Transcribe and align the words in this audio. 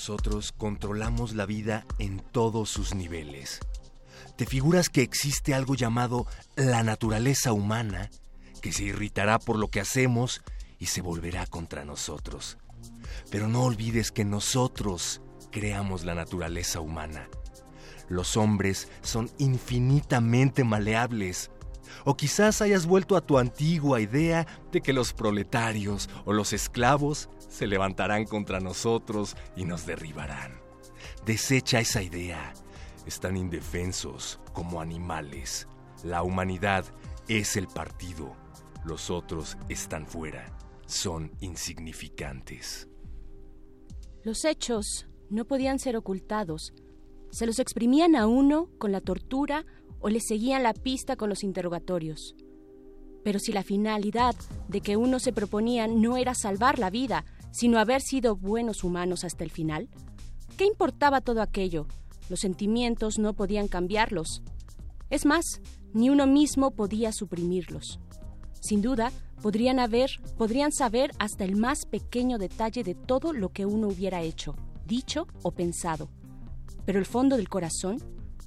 Nosotros 0.00 0.52
controlamos 0.56 1.34
la 1.34 1.44
vida 1.44 1.84
en 1.98 2.20
todos 2.20 2.70
sus 2.70 2.94
niveles. 2.94 3.60
¿Te 4.34 4.46
figuras 4.46 4.88
que 4.88 5.02
existe 5.02 5.52
algo 5.52 5.74
llamado 5.74 6.26
la 6.56 6.82
naturaleza 6.82 7.52
humana 7.52 8.08
que 8.62 8.72
se 8.72 8.84
irritará 8.84 9.38
por 9.38 9.58
lo 9.58 9.68
que 9.68 9.78
hacemos 9.78 10.40
y 10.78 10.86
se 10.86 11.02
volverá 11.02 11.44
contra 11.44 11.84
nosotros? 11.84 12.56
Pero 13.30 13.46
no 13.48 13.62
olvides 13.62 14.10
que 14.10 14.24
nosotros 14.24 15.20
creamos 15.50 16.06
la 16.06 16.14
naturaleza 16.14 16.80
humana. 16.80 17.28
Los 18.08 18.38
hombres 18.38 18.88
son 19.02 19.30
infinitamente 19.36 20.64
maleables. 20.64 21.50
O 22.04 22.16
quizás 22.16 22.62
hayas 22.62 22.86
vuelto 22.86 23.16
a 23.16 23.20
tu 23.20 23.38
antigua 23.38 24.00
idea 24.00 24.46
de 24.72 24.80
que 24.80 24.92
los 24.92 25.12
proletarios 25.12 26.08
o 26.24 26.32
los 26.32 26.52
esclavos 26.52 27.28
se 27.48 27.66
levantarán 27.66 28.24
contra 28.24 28.60
nosotros 28.60 29.36
y 29.56 29.64
nos 29.64 29.86
derribarán. 29.86 30.60
Desecha 31.24 31.80
esa 31.80 32.02
idea. 32.02 32.52
Están 33.06 33.36
indefensos 33.36 34.40
como 34.52 34.80
animales. 34.80 35.66
La 36.04 36.22
humanidad 36.22 36.84
es 37.28 37.56
el 37.56 37.66
partido. 37.66 38.34
Los 38.84 39.10
otros 39.10 39.56
están 39.68 40.06
fuera. 40.06 40.56
Son 40.86 41.32
insignificantes. 41.40 42.88
Los 44.22 44.44
hechos 44.44 45.06
no 45.30 45.44
podían 45.44 45.78
ser 45.78 45.96
ocultados. 45.96 46.74
Se 47.30 47.46
los 47.46 47.58
exprimían 47.58 48.16
a 48.16 48.26
uno 48.26 48.68
con 48.78 48.92
la 48.92 49.00
tortura 49.00 49.64
o 50.00 50.08
le 50.08 50.20
seguían 50.20 50.62
la 50.62 50.74
pista 50.74 51.16
con 51.16 51.28
los 51.28 51.44
interrogatorios. 51.44 52.34
Pero 53.22 53.38
si 53.38 53.52
la 53.52 53.62
finalidad 53.62 54.34
de 54.68 54.80
que 54.80 54.96
uno 54.96 55.18
se 55.18 55.32
proponía 55.32 55.86
no 55.86 56.16
era 56.16 56.34
salvar 56.34 56.78
la 56.78 56.90
vida, 56.90 57.24
sino 57.52 57.78
haber 57.78 58.00
sido 58.00 58.36
buenos 58.36 58.84
humanos 58.84 59.24
hasta 59.24 59.44
el 59.44 59.50
final, 59.50 59.88
¿qué 60.56 60.64
importaba 60.64 61.20
todo 61.20 61.42
aquello? 61.42 61.86
Los 62.28 62.40
sentimientos 62.40 63.18
no 63.18 63.34
podían 63.34 63.68
cambiarlos. 63.68 64.42
Es 65.10 65.26
más, 65.26 65.60
ni 65.92 66.08
uno 66.10 66.26
mismo 66.26 66.70
podía 66.70 67.12
suprimirlos. 67.12 67.98
Sin 68.60 68.82
duda, 68.82 69.10
podrían 69.42 69.80
haber, 69.80 70.10
podrían 70.38 70.70
saber 70.72 71.12
hasta 71.18 71.44
el 71.44 71.56
más 71.56 71.86
pequeño 71.86 72.38
detalle 72.38 72.84
de 72.84 72.94
todo 72.94 73.32
lo 73.32 73.50
que 73.50 73.66
uno 73.66 73.88
hubiera 73.88 74.22
hecho, 74.22 74.54
dicho 74.86 75.26
o 75.42 75.50
pensado. 75.50 76.08
Pero 76.84 76.98
el 76.98 77.06
fondo 77.06 77.36
del 77.36 77.48
corazón, 77.48 77.98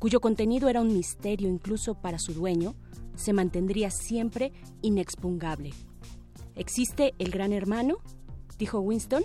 cuyo 0.03 0.19
contenido 0.19 0.67
era 0.67 0.81
un 0.81 0.93
misterio 0.93 1.47
incluso 1.47 1.95
para 1.95 2.19
su 2.19 2.33
dueño, 2.33 2.75
se 3.15 3.31
mantendría 3.31 3.89
siempre 3.89 4.51
inexpugnable. 4.81 5.69
¿Existe 6.55 7.13
el 7.19 7.31
gran 7.31 7.53
hermano? 7.53 7.99
dijo 8.59 8.81
Winston. 8.81 9.23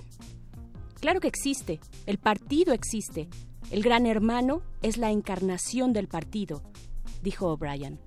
Claro 1.00 1.18
que 1.18 1.26
existe, 1.26 1.80
el 2.06 2.18
partido 2.18 2.72
existe. 2.72 3.28
El 3.72 3.82
gran 3.82 4.06
hermano 4.06 4.62
es 4.80 4.98
la 4.98 5.10
encarnación 5.10 5.92
del 5.92 6.06
partido, 6.06 6.62
dijo 7.24 7.48
O'Brien. 7.48 7.98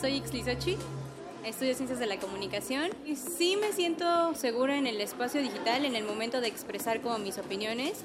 Soy 0.00 0.14
Ixlisochi, 0.14 0.78
estudio 1.44 1.74
Ciencias 1.74 1.98
de 1.98 2.06
la 2.06 2.16
Comunicación 2.16 2.90
y 3.04 3.16
sí 3.16 3.58
me 3.60 3.70
siento 3.72 4.34
segura 4.34 4.78
en 4.78 4.86
el 4.86 4.98
espacio 4.98 5.42
digital 5.42 5.84
en 5.84 5.94
el 5.94 6.04
momento 6.04 6.40
de 6.40 6.48
expresar 6.48 7.02
como 7.02 7.18
mis 7.18 7.36
opiniones, 7.36 7.98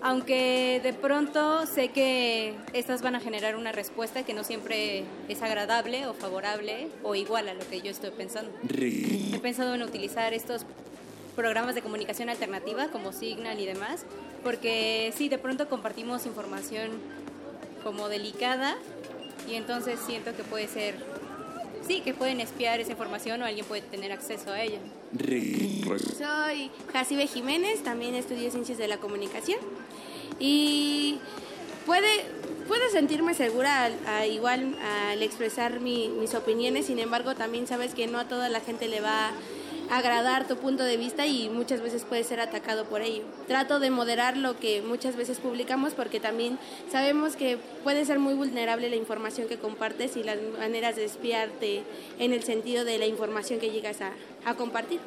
aunque 0.00 0.80
de 0.82 0.92
pronto 0.92 1.66
sé 1.66 1.90
que 1.90 2.56
estas 2.72 3.02
van 3.02 3.14
a 3.14 3.20
generar 3.20 3.54
una 3.54 3.70
respuesta 3.70 4.24
que 4.24 4.34
no 4.34 4.42
siempre 4.42 5.04
es 5.28 5.40
agradable 5.42 6.08
o 6.08 6.14
favorable 6.14 6.88
o 7.04 7.14
igual 7.14 7.48
a 7.48 7.54
lo 7.54 7.68
que 7.68 7.80
yo 7.80 7.92
estoy 7.92 8.10
pensando. 8.10 8.50
He 8.68 9.38
pensado 9.40 9.72
en 9.76 9.82
utilizar 9.82 10.34
estos 10.34 10.66
programas 11.36 11.76
de 11.76 11.82
comunicación 11.82 12.28
alternativa 12.28 12.88
como 12.88 13.12
Signal 13.12 13.60
y 13.60 13.66
demás, 13.66 14.04
porque 14.42 15.12
sí, 15.16 15.28
de 15.28 15.38
pronto 15.38 15.68
compartimos 15.68 16.26
información 16.26 16.90
como 17.84 18.08
delicada 18.08 18.76
y 19.48 19.54
entonces 19.54 19.98
siento 20.06 20.34
que 20.36 20.44
puede 20.44 20.68
ser, 20.68 20.94
sí, 21.90 22.02
que 22.02 22.14
pueden 22.14 22.40
espiar 22.40 22.78
esa 22.78 22.92
información 22.92 23.42
o 23.42 23.44
alguien 23.44 23.66
puede 23.66 23.82
tener 23.82 24.12
acceso 24.12 24.52
a 24.52 24.62
ella. 24.62 24.78
Soy 26.16 26.70
Jacibe 26.92 27.26
Jiménez, 27.26 27.82
también 27.82 28.14
estudio 28.14 28.48
Ciencias 28.50 28.78
de 28.78 28.86
la 28.86 28.98
Comunicación 28.98 29.58
y 30.38 31.18
puede, 31.86 32.26
puedo 32.68 32.88
sentirme 32.90 33.34
segura 33.34 33.86
al, 33.86 34.30
igual 34.30 34.76
al 35.10 35.20
expresar 35.20 35.80
mis 35.80 36.34
opiniones, 36.34 36.86
sin 36.86 37.00
embargo 37.00 37.34
también 37.34 37.66
sabes 37.66 37.92
que 37.92 38.06
no 38.06 38.20
a 38.20 38.28
toda 38.28 38.48
la 38.48 38.60
gente 38.60 38.86
le 38.86 39.00
va 39.00 39.32
agradar 39.90 40.46
tu 40.46 40.56
punto 40.56 40.84
de 40.84 40.96
vista 40.96 41.26
y 41.26 41.48
muchas 41.48 41.82
veces 41.82 42.04
puede 42.04 42.24
ser 42.24 42.40
atacado 42.40 42.84
por 42.84 43.02
ello. 43.02 43.24
Trato 43.48 43.80
de 43.80 43.90
moderar 43.90 44.36
lo 44.36 44.58
que 44.58 44.82
muchas 44.82 45.16
veces 45.16 45.38
publicamos 45.38 45.94
porque 45.94 46.20
también 46.20 46.58
sabemos 46.90 47.36
que 47.36 47.58
puede 47.82 48.04
ser 48.04 48.18
muy 48.18 48.34
vulnerable 48.34 48.88
la 48.88 48.96
información 48.96 49.48
que 49.48 49.58
compartes 49.58 50.16
y 50.16 50.22
las 50.22 50.38
maneras 50.58 50.96
de 50.96 51.04
espiarte 51.04 51.82
en 52.18 52.32
el 52.32 52.44
sentido 52.44 52.84
de 52.84 52.98
la 52.98 53.06
información 53.06 53.58
que 53.58 53.70
llegas 53.70 54.00
a, 54.00 54.12
a 54.44 54.54
compartir. 54.54 55.00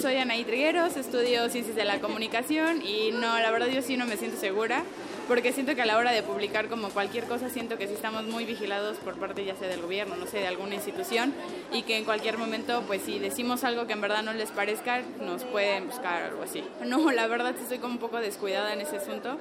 Soy 0.00 0.16
Anaí 0.16 0.44
Trigueros, 0.44 0.96
estudio 0.96 1.48
Ciencias 1.48 1.76
de 1.76 1.84
la 1.84 2.00
Comunicación 2.00 2.82
y 2.82 3.10
no, 3.12 3.38
la 3.38 3.50
verdad 3.50 3.68
yo 3.68 3.80
sí 3.80 3.96
no 3.96 4.06
me 4.06 4.16
siento 4.16 4.38
segura 4.38 4.84
porque 5.28 5.52
siento 5.52 5.74
que 5.74 5.82
a 5.82 5.86
la 5.86 5.96
hora 5.96 6.12
de 6.12 6.22
publicar 6.22 6.68
como 6.68 6.88
cualquier 6.90 7.24
cosa 7.24 7.50
siento 7.50 7.78
que 7.78 7.86
sí 7.86 7.94
estamos 7.94 8.24
muy 8.24 8.44
vigilados 8.44 8.96
por 8.98 9.14
parte 9.14 9.44
ya 9.44 9.56
sea 9.56 9.68
del 9.68 9.80
gobierno, 9.80 10.16
no 10.16 10.26
sé, 10.26 10.38
de 10.38 10.46
alguna 10.46 10.74
institución 10.74 11.32
y 11.72 11.82
que 11.82 11.96
en 11.96 12.04
cualquier 12.04 12.38
momento 12.38 12.82
pues 12.86 13.02
si 13.02 13.18
decimos 13.18 13.64
algo 13.64 13.86
que 13.86 13.92
en 13.92 14.00
verdad 14.00 14.22
no 14.22 14.32
les 14.32 14.50
parezca 14.50 15.02
nos 15.20 15.44
pueden 15.44 15.86
buscar 15.86 16.24
algo 16.24 16.42
así. 16.42 16.62
No, 16.86 17.10
la 17.10 17.26
verdad 17.26 17.54
sí 17.56 17.62
estoy 17.64 17.78
como 17.78 17.94
un 17.94 17.98
poco 17.98 18.18
descuidada 18.18 18.72
en 18.72 18.80
ese 18.80 18.98
asunto. 18.98 19.38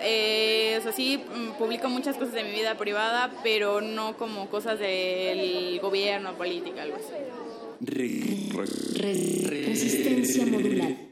Eh, 0.00 0.76
o 0.78 0.82
sea, 0.82 0.92
sí 0.92 1.18
mm, 1.18 1.58
publico 1.58 1.88
muchas 1.90 2.16
cosas 2.16 2.32
de 2.32 2.44
mi 2.44 2.52
vida 2.52 2.76
privada, 2.76 3.30
pero 3.42 3.82
no 3.82 4.16
como 4.16 4.48
cosas 4.48 4.78
del 4.78 5.78
gobierno, 5.80 6.34
política, 6.34 6.82
algo 6.82 6.96
así. 6.96 7.12
Resistencia 9.66 10.46
modular. 10.46 11.07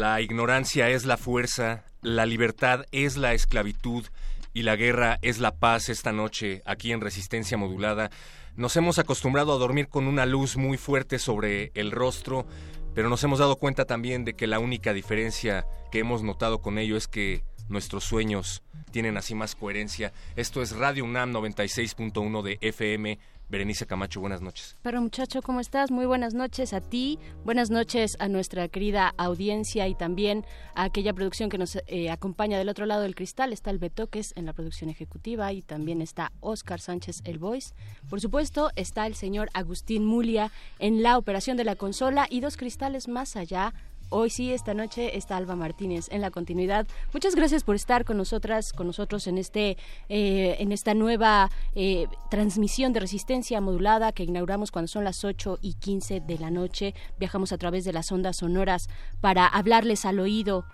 La 0.00 0.22
ignorancia 0.22 0.88
es 0.88 1.04
la 1.04 1.18
fuerza, 1.18 1.84
la 2.00 2.24
libertad 2.24 2.86
es 2.90 3.18
la 3.18 3.34
esclavitud 3.34 4.06
y 4.54 4.62
la 4.62 4.74
guerra 4.74 5.18
es 5.20 5.40
la 5.40 5.56
paz 5.56 5.90
esta 5.90 6.10
noche 6.10 6.62
aquí 6.64 6.90
en 6.92 7.02
Resistencia 7.02 7.58
Modulada. 7.58 8.10
Nos 8.56 8.74
hemos 8.76 8.98
acostumbrado 8.98 9.52
a 9.52 9.58
dormir 9.58 9.88
con 9.88 10.06
una 10.06 10.24
luz 10.24 10.56
muy 10.56 10.78
fuerte 10.78 11.18
sobre 11.18 11.70
el 11.74 11.90
rostro, 11.90 12.46
pero 12.94 13.10
nos 13.10 13.22
hemos 13.24 13.40
dado 13.40 13.56
cuenta 13.56 13.84
también 13.84 14.24
de 14.24 14.32
que 14.32 14.46
la 14.46 14.58
única 14.58 14.94
diferencia 14.94 15.66
que 15.92 15.98
hemos 15.98 16.22
notado 16.22 16.62
con 16.62 16.78
ello 16.78 16.96
es 16.96 17.06
que 17.06 17.44
nuestros 17.68 18.02
sueños 18.02 18.62
tienen 18.92 19.18
así 19.18 19.34
más 19.34 19.54
coherencia. 19.54 20.14
Esto 20.34 20.62
es 20.62 20.74
Radio 20.74 21.04
UNAM 21.04 21.30
96.1 21.34 22.40
de 22.40 22.56
FM. 22.62 23.18
Berenice 23.50 23.84
Camacho, 23.84 24.20
buenas 24.20 24.40
noches. 24.40 24.76
Pero 24.80 25.02
muchacho, 25.02 25.42
¿cómo 25.42 25.58
estás? 25.58 25.90
Muy 25.90 26.06
buenas 26.06 26.34
noches 26.34 26.72
a 26.72 26.80
ti, 26.80 27.18
buenas 27.44 27.68
noches 27.68 28.16
a 28.20 28.28
nuestra 28.28 28.68
querida 28.68 29.12
audiencia 29.16 29.88
y 29.88 29.96
también 29.96 30.44
a 30.76 30.84
aquella 30.84 31.12
producción 31.12 31.50
que 31.50 31.58
nos 31.58 31.76
eh, 31.88 32.10
acompaña 32.10 32.58
del 32.58 32.68
otro 32.68 32.86
lado 32.86 33.02
del 33.02 33.16
cristal. 33.16 33.52
Está 33.52 33.70
el 33.70 33.78
Betoques 33.78 34.32
en 34.36 34.46
la 34.46 34.52
producción 34.52 34.88
ejecutiva 34.88 35.52
y 35.52 35.62
también 35.62 36.00
está 36.00 36.30
Oscar 36.38 36.80
Sánchez 36.80 37.22
el 37.24 37.40
Voice. 37.40 37.74
Por 38.08 38.20
supuesto, 38.20 38.70
está 38.76 39.08
el 39.08 39.16
señor 39.16 39.50
Agustín 39.52 40.04
Mulia 40.04 40.52
en 40.78 41.02
la 41.02 41.18
operación 41.18 41.56
de 41.56 41.64
la 41.64 41.74
consola 41.74 42.28
y 42.30 42.40
dos 42.40 42.56
cristales 42.56 43.08
más 43.08 43.34
allá 43.34 43.74
Hoy 44.12 44.28
sí, 44.28 44.52
esta 44.52 44.74
noche 44.74 45.16
está 45.16 45.36
Alba 45.36 45.54
Martínez 45.54 46.08
en 46.10 46.20
la 46.20 46.32
continuidad. 46.32 46.84
Muchas 47.12 47.36
gracias 47.36 47.62
por 47.62 47.76
estar 47.76 48.04
con 48.04 48.16
nosotras, 48.16 48.72
con 48.72 48.88
nosotros 48.88 49.28
en 49.28 49.38
este, 49.38 49.76
eh, 50.08 50.56
en 50.58 50.72
esta 50.72 50.94
nueva 50.94 51.48
eh, 51.76 52.08
transmisión 52.28 52.92
de 52.92 52.98
resistencia 52.98 53.60
modulada 53.60 54.10
que 54.10 54.24
inauguramos 54.24 54.72
cuando 54.72 54.88
son 54.88 55.04
las 55.04 55.24
8 55.24 55.60
y 55.62 55.74
15 55.74 56.22
de 56.22 56.38
la 56.40 56.50
noche. 56.50 56.92
Viajamos 57.20 57.52
a 57.52 57.58
través 57.58 57.84
de 57.84 57.92
las 57.92 58.10
ondas 58.10 58.38
sonoras 58.38 58.88
para 59.20 59.46
hablarles 59.46 60.04
al 60.04 60.18
oído 60.18 60.64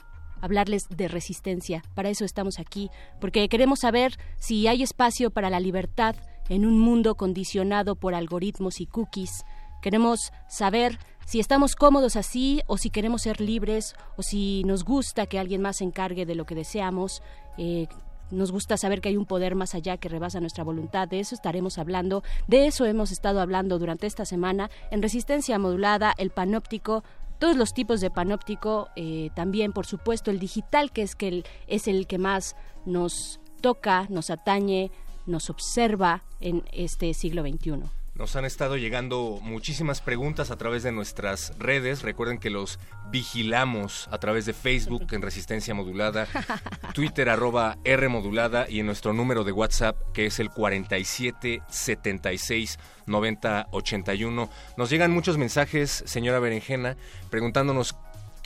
hablarles 0.40 0.88
de 0.88 1.08
resistencia. 1.08 1.82
Para 1.94 2.08
eso 2.08 2.24
estamos 2.24 2.58
aquí, 2.58 2.90
porque 3.20 3.50
queremos 3.50 3.80
saber 3.80 4.16
si 4.38 4.66
hay 4.66 4.82
espacio 4.82 5.30
para 5.30 5.50
la 5.50 5.60
libertad 5.60 6.16
en 6.48 6.64
un 6.64 6.78
mundo 6.78 7.16
condicionado 7.16 7.96
por 7.96 8.14
algoritmos 8.14 8.80
y 8.80 8.86
cookies. 8.86 9.44
Queremos 9.82 10.32
saber 10.48 10.98
si 11.26 11.40
estamos 11.40 11.74
cómodos 11.74 12.16
así 12.16 12.62
o 12.66 12.78
si 12.78 12.88
queremos 12.88 13.22
ser 13.22 13.40
libres 13.40 13.94
o 14.16 14.22
si 14.22 14.62
nos 14.64 14.84
gusta 14.84 15.26
que 15.26 15.38
alguien 15.38 15.60
más 15.60 15.78
se 15.78 15.84
encargue 15.84 16.24
de 16.24 16.36
lo 16.36 16.46
que 16.46 16.54
deseamos. 16.54 17.20
Eh, 17.58 17.88
nos 18.30 18.52
gusta 18.52 18.76
saber 18.76 19.00
que 19.00 19.08
hay 19.08 19.16
un 19.16 19.26
poder 19.26 19.56
más 19.56 19.74
allá 19.74 19.96
que 19.98 20.08
rebasa 20.08 20.40
nuestra 20.40 20.64
voluntad. 20.64 21.08
De 21.08 21.18
eso 21.18 21.34
estaremos 21.34 21.78
hablando. 21.78 22.22
De 22.46 22.66
eso 22.66 22.86
hemos 22.86 23.10
estado 23.10 23.40
hablando 23.40 23.78
durante 23.78 24.06
esta 24.06 24.24
semana 24.24 24.70
en 24.90 25.02
resistencia 25.02 25.58
modulada, 25.58 26.14
el 26.16 26.30
panóptico, 26.30 27.02
todos 27.40 27.56
los 27.56 27.74
tipos 27.74 28.00
de 28.00 28.10
panóptico, 28.10 28.88
eh, 28.94 29.30
también 29.34 29.72
por 29.72 29.84
supuesto 29.84 30.30
el 30.30 30.38
digital, 30.38 30.92
que 30.92 31.02
es, 31.02 31.16
que 31.16 31.44
es 31.66 31.88
el 31.88 32.06
que 32.06 32.18
más 32.18 32.56
nos 32.84 33.40
toca, 33.60 34.06
nos 34.10 34.30
atañe, 34.30 34.92
nos 35.26 35.50
observa 35.50 36.22
en 36.40 36.64
este 36.72 37.12
siglo 37.14 37.42
XXI. 37.42 38.05
Nos 38.18 38.34
han 38.34 38.46
estado 38.46 38.78
llegando 38.78 39.40
muchísimas 39.42 40.00
preguntas 40.00 40.50
a 40.50 40.56
través 40.56 40.82
de 40.82 40.90
nuestras 40.90 41.52
redes. 41.58 42.00
Recuerden 42.00 42.38
que 42.38 42.48
los 42.48 42.78
vigilamos 43.10 44.08
a 44.10 44.16
través 44.16 44.46
de 44.46 44.54
Facebook 44.54 45.08
en 45.12 45.20
Resistencia 45.20 45.74
Modulada, 45.74 46.26
Twitter 46.94 47.28
arroba 47.28 47.76
R 47.84 48.08
Modulada 48.08 48.64
y 48.70 48.80
en 48.80 48.86
nuestro 48.86 49.12
número 49.12 49.44
de 49.44 49.52
WhatsApp 49.52 49.98
que 50.14 50.24
es 50.24 50.40
el 50.40 50.48
4776 50.48 52.78
9081. 53.04 54.48
Nos 54.78 54.88
llegan 54.88 55.10
muchos 55.10 55.36
mensajes, 55.36 56.02
señora 56.06 56.38
Berenjena, 56.38 56.96
preguntándonos 57.28 57.96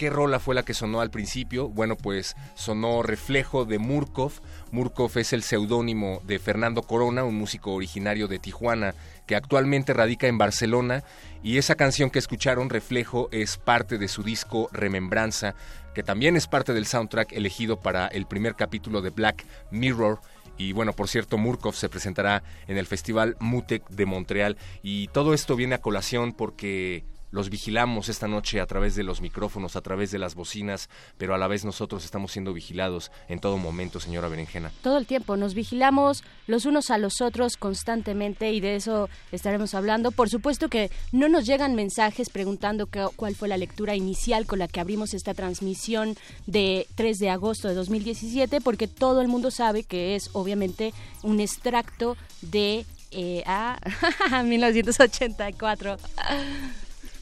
qué 0.01 0.09
rola 0.09 0.41
fue 0.41 0.55
la 0.55 0.65
que 0.65 0.73
sonó 0.73 1.03
al 1.03 1.11
principio. 1.11 1.69
Bueno, 1.69 1.95
pues 1.95 2.35
sonó 2.55 3.03
Reflejo 3.03 3.67
de 3.67 3.79
Murkov. 3.79 4.33
Murkov 4.73 5.19
es 5.19 5.35
el 5.35 5.43
seudónimo 5.43 6.23
de 6.25 6.39
Fernando 6.39 6.83
Corona, 6.83 7.23
un 7.23 7.35
músico 7.35 7.75
originario 7.75 8.27
de 8.27 8.39
Tijuana 8.39 8.95
que 9.31 9.37
actualmente 9.37 9.95
radica 9.95 10.27
en 10.27 10.39
Barcelona 10.39 11.05
y 11.41 11.59
esa 11.59 11.77
canción 11.77 12.11
que 12.11 12.19
escucharon, 12.19 12.69
Reflejo, 12.69 13.29
es 13.31 13.59
parte 13.59 13.97
de 13.97 14.09
su 14.09 14.25
disco 14.25 14.69
Remembranza, 14.73 15.55
que 15.95 16.03
también 16.03 16.35
es 16.35 16.49
parte 16.49 16.75
del 16.75 16.85
soundtrack 16.85 17.31
elegido 17.31 17.79
para 17.79 18.09
el 18.09 18.27
primer 18.27 18.57
capítulo 18.57 19.03
de 19.03 19.11
Black 19.11 19.47
Mirror. 19.71 20.19
Y 20.59 20.73
bueno, 20.73 20.95
por 20.95 21.07
cierto, 21.07 21.39
Murkov 21.39 21.77
se 21.77 21.89
presentará 21.89 22.43
en 22.67 22.77
el 22.77 22.87
Festival 22.87 23.37
Mutec 23.39 23.89
de 23.89 24.05
Montreal. 24.05 24.57
Y 24.83 25.07
todo 25.13 25.33
esto 25.33 25.55
viene 25.55 25.77
a 25.77 25.81
colación 25.81 26.33
porque 26.33 27.05
los 27.31 27.51
vigilamos 27.51 28.09
esta 28.09 28.29
noche 28.29 28.61
a 28.61 28.67
través 28.67 28.95
de 28.95 29.03
los 29.03 29.21
micrófonos, 29.21 29.77
a 29.77 29.81
través 29.81 30.11
de 30.11 30.19
las 30.19 30.35
bocinas, 30.35 30.89
pero 31.19 31.35
a 31.35 31.39
la 31.39 31.49
vez 31.49 31.65
nosotros 31.65 32.05
estamos 32.05 32.33
siendo 32.33 32.53
vigilados 32.53 33.11
en 33.29 33.41
todo 33.41 33.57
momento, 33.57 34.01
señora 34.01 34.29
Berenjena. 34.29 34.73
Todo 34.83 34.99
el 34.99 35.07
tiempo, 35.07 35.37
nos 35.37 35.55
vigilamos 35.55 36.25
los 36.47 36.65
unos 36.67 36.91
a 36.91 36.99
los 36.99 37.21
otros 37.21 37.57
constantemente 37.57 38.53
y 38.53 38.61
de 38.61 38.77
eso 38.77 39.09
estaremos 39.33 39.75
hablando. 39.75 40.11
Por 40.11 40.29
supuesto 40.29 40.69
que 40.69 40.91
no 41.13 41.29
nos 41.29 41.47
llegan 41.47 41.75
mensajes 41.75 42.31
preguntando 42.31 42.89
cuál 43.17 43.35
fue 43.35 43.49
la 43.49 43.57
lectura 43.57 43.95
inicial 43.95 44.47
con 44.47 44.59
la 44.59 44.69
que 44.69 44.81
abrimos 44.81 45.15
esta 45.15 45.35
transmisión 45.35 46.17
de 46.47 46.87
3 46.95 47.19
de 47.19 47.31
agosto 47.31 47.69
de 47.69 47.75
2017, 47.75 48.61
porque 48.61 48.89
todo 48.89 49.21
el 49.21 49.29
mundo 49.29 49.51
sabe 49.51 49.85
que 49.85 50.17
es 50.17 50.31
obviamente 50.33 50.93
un 51.23 51.41
extracto 51.41 52.17
de 52.43 52.85
eh, 53.11 53.45
1984. 54.45 55.97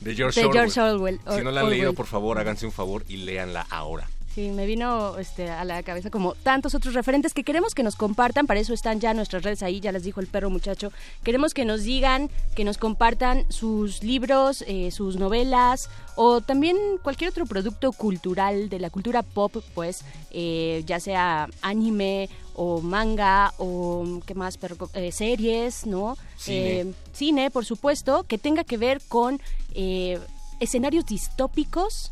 De 0.01 0.15
George, 0.15 0.45
Orwell. 0.45 1.21
Si 1.29 1.43
no 1.43 1.51
la 1.51 1.61
han 1.61 1.71
leído, 1.71 1.93
por 1.93 2.07
favor, 2.07 2.39
háganse 2.39 2.67
un 2.67 2.73
favor 2.73 3.05
y 3.09 3.19
léanla 3.19 3.67
ahora. 3.71 4.09
Sí, 4.35 4.51
me 4.51 4.67
vino 4.67 5.19
este, 5.19 5.51
a 5.51 5.65
la 5.65 5.83
cabeza 5.83 6.11
como 6.11 6.35
tantos 6.35 6.75
otros 6.75 6.95
referentes 6.95 7.33
que 7.35 7.43
queremos 7.43 7.75
que 7.75 7.83
nos 7.83 7.97
compartan, 7.97 8.47
para 8.47 8.61
eso 8.61 8.75
están 8.75 9.01
ya 9.01 9.15
nuestras 9.15 9.43
redes 9.43 9.63
ahí, 9.63 9.81
ya 9.81 9.91
les 9.91 10.05
dijo 10.05 10.21
el 10.21 10.27
perro 10.27 10.51
muchacho, 10.51 10.93
queremos 11.25 11.55
que 11.55 11.65
nos 11.65 11.83
digan, 11.83 12.31
que 12.55 12.63
nos 12.63 12.79
compartan 12.79 13.51
sus 13.51 14.03
libros, 14.03 14.63
eh, 14.69 14.91
sus 14.91 15.17
novelas 15.17 15.89
o 16.15 16.41
también 16.41 16.77
cualquier 17.03 17.31
otro 17.31 17.47
producto 17.47 17.91
cultural 17.93 18.69
de 18.69 18.79
la 18.79 18.91
cultura 18.91 19.23
pop, 19.23 19.57
pues 19.75 20.05
eh, 20.31 20.85
ya 20.87 21.01
sea 21.01 21.49
anime 21.63 22.29
o 22.55 22.81
manga 22.81 23.55
o 23.57 24.21
qué 24.27 24.35
más, 24.35 24.59
Perro? 24.59 24.91
Eh, 24.93 25.11
series, 25.11 25.87
¿no? 25.87 26.17
Cine. 26.37 26.93
cine, 27.13 27.51
por 27.51 27.65
supuesto, 27.65 28.25
que 28.25 28.37
tenga 28.37 28.63
que 28.63 28.77
ver 28.77 29.01
con 29.09 29.41
escenarios 30.61 31.07
distópicos 31.07 32.11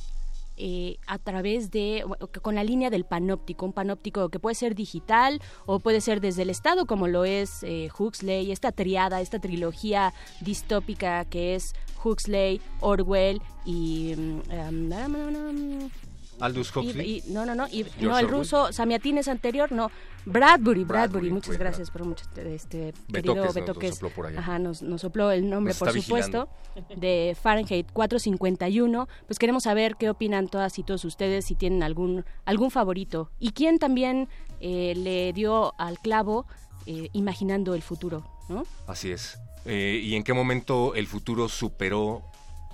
eh, 0.56 0.98
a 1.06 1.18
través 1.18 1.70
de, 1.70 2.04
con 2.42 2.54
la 2.54 2.64
línea 2.64 2.90
del 2.90 3.04
panóptico, 3.04 3.66
un 3.66 3.72
panóptico 3.72 4.28
que 4.28 4.38
puede 4.38 4.54
ser 4.54 4.74
digital 4.74 5.40
o 5.66 5.80
puede 5.80 6.00
ser 6.00 6.20
desde 6.20 6.42
el 6.42 6.50
Estado, 6.50 6.86
como 6.86 7.08
lo 7.08 7.24
es 7.24 7.62
eh, 7.62 7.88
Huxley, 7.96 8.52
esta 8.52 8.72
triada, 8.72 9.20
esta 9.20 9.38
trilogía 9.38 10.14
distópica 10.40 11.24
que 11.24 11.54
es 11.54 11.74
Huxley, 12.02 12.60
Orwell 12.80 13.40
y... 13.64 14.14
mm, 14.16 14.40
um, 14.50 15.90
Aldous 16.40 16.74
Huxley. 16.76 17.22
y- 17.24 17.28
y- 17.28 17.32
no, 17.32 17.46
no, 17.46 17.54
no, 17.54 17.66
y, 17.68 17.84
George 17.84 18.00
no, 18.06 18.18
el 18.18 18.24
Orwell. 18.26 18.40
ruso 18.40 18.72
Samiatín 18.72 19.18
es 19.18 19.28
anterior, 19.28 19.72
no, 19.72 19.90
Bradbury, 20.24 20.84
Bradbury, 20.84 20.84
Bradbury, 20.84 21.30
muchas 21.30 21.56
gracias 21.56 21.90
por 21.90 22.04
mucho, 22.04 22.24
este, 22.36 22.92
Betoques 23.08 23.12
querido 23.12 23.34
nos- 23.36 23.44
nos 23.46 23.54
Betoques. 23.54 23.94
sopló 23.94 24.10
por 24.10 24.26
allá. 24.26 24.38
Ajá, 24.40 24.58
nos, 24.58 24.82
nos 24.82 25.00
sopló 25.00 25.30
el 25.30 25.48
nombre, 25.48 25.70
Nos 25.70 25.78
por 25.78 25.92
supuesto, 25.92 26.48
de 26.96 27.36
Fahrenheit 27.40 27.90
451. 27.92 29.08
Pues 29.26 29.38
queremos 29.38 29.62
saber 29.62 29.96
qué 29.96 30.10
opinan 30.10 30.48
todas 30.48 30.78
y 30.78 30.82
todos 30.82 31.04
ustedes, 31.04 31.44
si 31.44 31.54
tienen 31.54 31.82
algún, 31.82 32.24
algún 32.44 32.70
favorito. 32.70 33.30
Y 33.38 33.52
quién 33.52 33.78
también 33.78 34.28
eh, 34.60 34.94
le 34.96 35.32
dio 35.32 35.74
al 35.78 35.98
clavo 36.00 36.46
eh, 36.86 37.08
imaginando 37.12 37.74
el 37.74 37.82
futuro, 37.82 38.28
¿no? 38.48 38.64
Así 38.86 39.10
es. 39.12 39.38
Eh, 39.64 40.00
¿Y 40.02 40.14
en 40.14 40.22
qué 40.24 40.32
momento 40.32 40.94
el 40.94 41.06
futuro 41.06 41.48
superó 41.48 42.22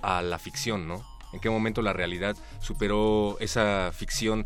a 0.01 0.21
la 0.21 0.37
ficción, 0.39 0.87
no? 0.87 1.03
¿En 1.33 1.39
qué 1.39 1.49
momento 1.49 1.81
la 1.81 1.93
realidad 1.93 2.37
superó 2.59 3.37
esa 3.39 3.91
ficción 3.91 4.45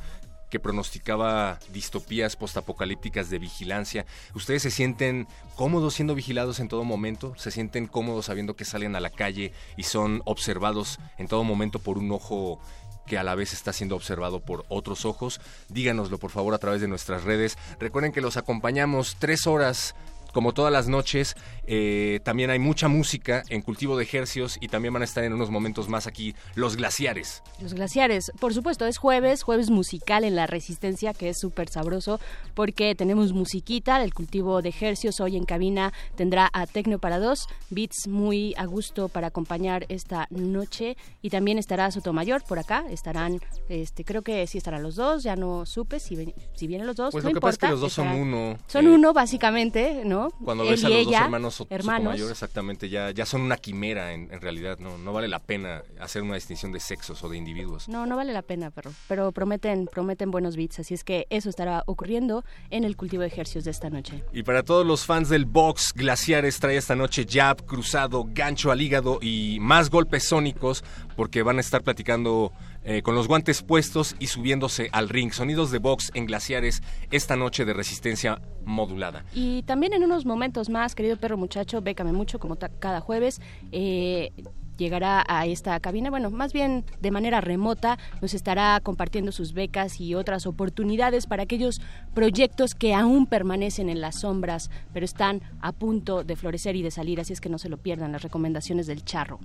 que 0.49 0.59
pronosticaba 0.59 1.59
distopías 1.73 2.35
postapocalípticas 2.35 3.29
de 3.29 3.39
vigilancia? 3.39 4.05
¿Ustedes 4.33 4.61
se 4.61 4.71
sienten 4.71 5.27
cómodos 5.55 5.95
siendo 5.95 6.15
vigilados 6.15 6.59
en 6.59 6.69
todo 6.69 6.83
momento? 6.83 7.33
¿Se 7.37 7.51
sienten 7.51 7.87
cómodos 7.87 8.25
sabiendo 8.25 8.55
que 8.55 8.65
salen 8.65 8.95
a 8.95 9.01
la 9.01 9.09
calle 9.09 9.51
y 9.75 9.83
son 9.83 10.21
observados 10.25 10.99
en 11.17 11.27
todo 11.27 11.43
momento 11.43 11.79
por 11.79 11.97
un 11.97 12.11
ojo 12.11 12.59
que 13.07 13.17
a 13.17 13.23
la 13.23 13.35
vez 13.35 13.53
está 13.53 13.73
siendo 13.73 13.95
observado 13.95 14.41
por 14.41 14.65
otros 14.67 15.05
ojos. 15.05 15.39
Díganoslo 15.69 16.19
por 16.19 16.29
favor 16.29 16.53
a 16.53 16.57
través 16.59 16.81
de 16.81 16.89
nuestras 16.89 17.23
redes. 17.23 17.57
Recuerden 17.79 18.11
que 18.11 18.21
los 18.21 18.37
acompañamos 18.37 19.15
tres 19.17 19.47
horas 19.47 19.95
como 20.33 20.53
todas 20.53 20.71
las 20.71 20.87
noches, 20.87 21.35
eh, 21.65 22.19
también 22.23 22.49
hay 22.49 22.59
mucha 22.59 22.87
música 22.87 23.43
en 23.49 23.61
cultivo 23.61 23.97
de 23.97 24.03
ejercios 24.03 24.57
y 24.61 24.67
también 24.67 24.93
van 24.93 25.01
a 25.01 25.05
estar 25.05 25.23
en 25.23 25.33
unos 25.33 25.49
momentos 25.49 25.89
más 25.89 26.07
aquí 26.07 26.35
los 26.55 26.75
glaciares. 26.75 27.41
Los 27.61 27.73
glaciares, 27.73 28.31
por 28.39 28.53
supuesto, 28.53 28.85
es 28.85 28.97
jueves, 28.97 29.43
jueves 29.43 29.69
musical 29.69 30.23
en 30.23 30.35
la 30.35 30.47
Resistencia, 30.47 31.13
que 31.13 31.29
es 31.29 31.39
súper 31.39 31.69
sabroso, 31.69 32.19
porque 32.53 32.95
tenemos 32.95 33.33
musiquita, 33.33 34.03
el 34.03 34.13
cultivo 34.13 34.61
de 34.61 34.69
ejercios 34.69 35.19
hoy 35.19 35.37
en 35.37 35.45
cabina 35.45 35.91
tendrá 36.15 36.49
a 36.53 36.67
Tecno 36.67 36.99
para 36.99 37.19
dos, 37.19 37.47
beats 37.69 38.07
muy 38.07 38.53
a 38.57 38.65
gusto 38.65 39.09
para 39.09 39.27
acompañar 39.27 39.85
esta 39.89 40.27
noche, 40.29 40.95
y 41.21 41.29
también 41.29 41.57
estará 41.57 41.91
Sotomayor 41.91 42.43
por 42.43 42.59
acá, 42.59 42.85
estarán, 42.89 43.39
este, 43.69 44.03
creo 44.03 44.21
que 44.21 44.45
sí 44.47 44.57
estarán 44.57 44.83
los 44.83 44.95
dos, 44.95 45.23
ya 45.23 45.35
no 45.35 45.65
supe 45.65 45.99
si, 45.99 46.15
ven- 46.15 46.33
si 46.55 46.67
vienen 46.67 46.87
los 46.87 46.95
dos, 46.95 47.11
Pues 47.11 47.23
no 47.23 47.29
lo 47.31 47.33
que 47.35 47.41
pasa 47.41 47.53
es 47.53 47.57
que 47.59 47.67
los 47.69 47.81
dos 47.81 47.93
son 47.93 48.07
uno. 48.09 48.57
Son 48.67 48.85
eh, 48.85 48.89
uno, 48.89 49.13
básicamente, 49.13 50.03
¿no? 50.05 50.16
Cuando 50.43 50.63
Él 50.63 50.71
ves 50.71 50.83
a 50.83 50.89
los 50.89 51.05
dos 51.05 51.13
hermanos, 51.13 51.55
Sot- 51.59 51.67
Sotomayor, 51.81 52.31
exactamente, 52.31 52.89
ya, 52.89 53.11
ya 53.11 53.25
son 53.25 53.41
una 53.41 53.57
quimera 53.57 54.13
en, 54.13 54.31
en 54.31 54.41
realidad, 54.41 54.77
no, 54.79 54.97
no 54.97 55.13
vale 55.13 55.27
la 55.27 55.39
pena 55.39 55.83
hacer 55.99 56.21
una 56.21 56.35
distinción 56.35 56.71
de 56.71 56.79
sexos 56.79 57.23
o 57.23 57.29
de 57.29 57.37
individuos. 57.37 57.87
No, 57.89 58.05
no 58.05 58.15
vale 58.15 58.33
la 58.33 58.41
pena, 58.41 58.71
perro. 58.71 58.91
Pero 59.07 59.31
prometen, 59.31 59.87
prometen 59.87 60.31
buenos 60.31 60.55
beats. 60.55 60.79
Así 60.79 60.93
es 60.93 61.03
que 61.03 61.25
eso 61.29 61.49
estará 61.49 61.83
ocurriendo 61.85 62.43
en 62.69 62.83
el 62.83 62.95
cultivo 62.97 63.21
de 63.21 63.27
ejercicios 63.27 63.63
de 63.65 63.71
esta 63.71 63.89
noche. 63.89 64.23
Y 64.33 64.43
para 64.43 64.63
todos 64.63 64.85
los 64.85 65.05
fans 65.05 65.29
del 65.29 65.45
box, 65.45 65.93
Glaciares 65.95 66.59
trae 66.59 66.77
esta 66.77 66.95
noche 66.95 67.25
jab, 67.29 67.65
cruzado, 67.65 68.25
gancho 68.27 68.71
al 68.71 68.81
hígado 68.81 69.19
y 69.21 69.57
más 69.61 69.89
golpes 69.89 70.23
sónicos 70.23 70.83
porque 71.15 71.41
van 71.43 71.57
a 71.57 71.61
estar 71.61 71.81
platicando 71.83 72.51
eh, 72.89 73.01
con 73.01 73.15
los 73.15 73.27
guantes 73.27 73.63
puestos 73.63 74.15
y 74.17 74.27
subiéndose 74.27 74.87
al 74.93 75.09
ring. 75.09 75.33
Sonidos 75.33 75.71
de 75.71 75.79
box 75.79 76.09
en 76.13 76.25
Glaciares 76.25 76.81
esta 77.11 77.35
noche 77.35 77.65
de 77.65 77.73
resistencia 77.73 78.41
modulada. 78.63 79.25
Y 79.33 79.63
también 79.63 79.91
en 79.91 80.05
unos 80.05 80.25
momentos 80.25 80.69
más, 80.69 80.95
querido 80.95 81.17
perro 81.17 81.35
muchacho, 81.35 81.81
bécame 81.81 82.13
mucho, 82.13 82.39
como 82.39 82.57
cada 82.79 83.01
jueves, 83.01 83.41
eh, 83.73 84.31
llegará 84.77 85.25
a 85.27 85.45
esta 85.45 85.77
cabina, 85.81 86.09
bueno, 86.09 86.29
más 86.29 86.53
bien 86.53 86.85
de 87.01 87.11
manera 87.11 87.41
remota, 87.41 87.97
nos 88.21 88.33
estará 88.33 88.79
compartiendo 88.81 89.33
sus 89.33 89.51
becas 89.51 89.99
y 89.99 90.15
otras 90.15 90.45
oportunidades 90.45 91.27
para 91.27 91.43
aquellos 91.43 91.81
proyectos 92.13 92.73
que 92.73 92.93
aún 92.93 93.25
permanecen 93.25 93.89
en 93.89 93.99
las 93.99 94.21
sombras, 94.21 94.69
pero 94.93 95.03
están 95.03 95.41
a 95.59 95.73
punto 95.73 96.23
de 96.23 96.37
florecer 96.37 96.77
y 96.77 96.83
de 96.83 96.91
salir, 96.91 97.19
así 97.19 97.33
es 97.33 97.41
que 97.41 97.49
no 97.49 97.57
se 97.57 97.69
lo 97.69 97.77
pierdan 97.77 98.13
las 98.13 98.21
recomendaciones 98.21 98.87
del 98.87 99.03
charro. 99.03 99.39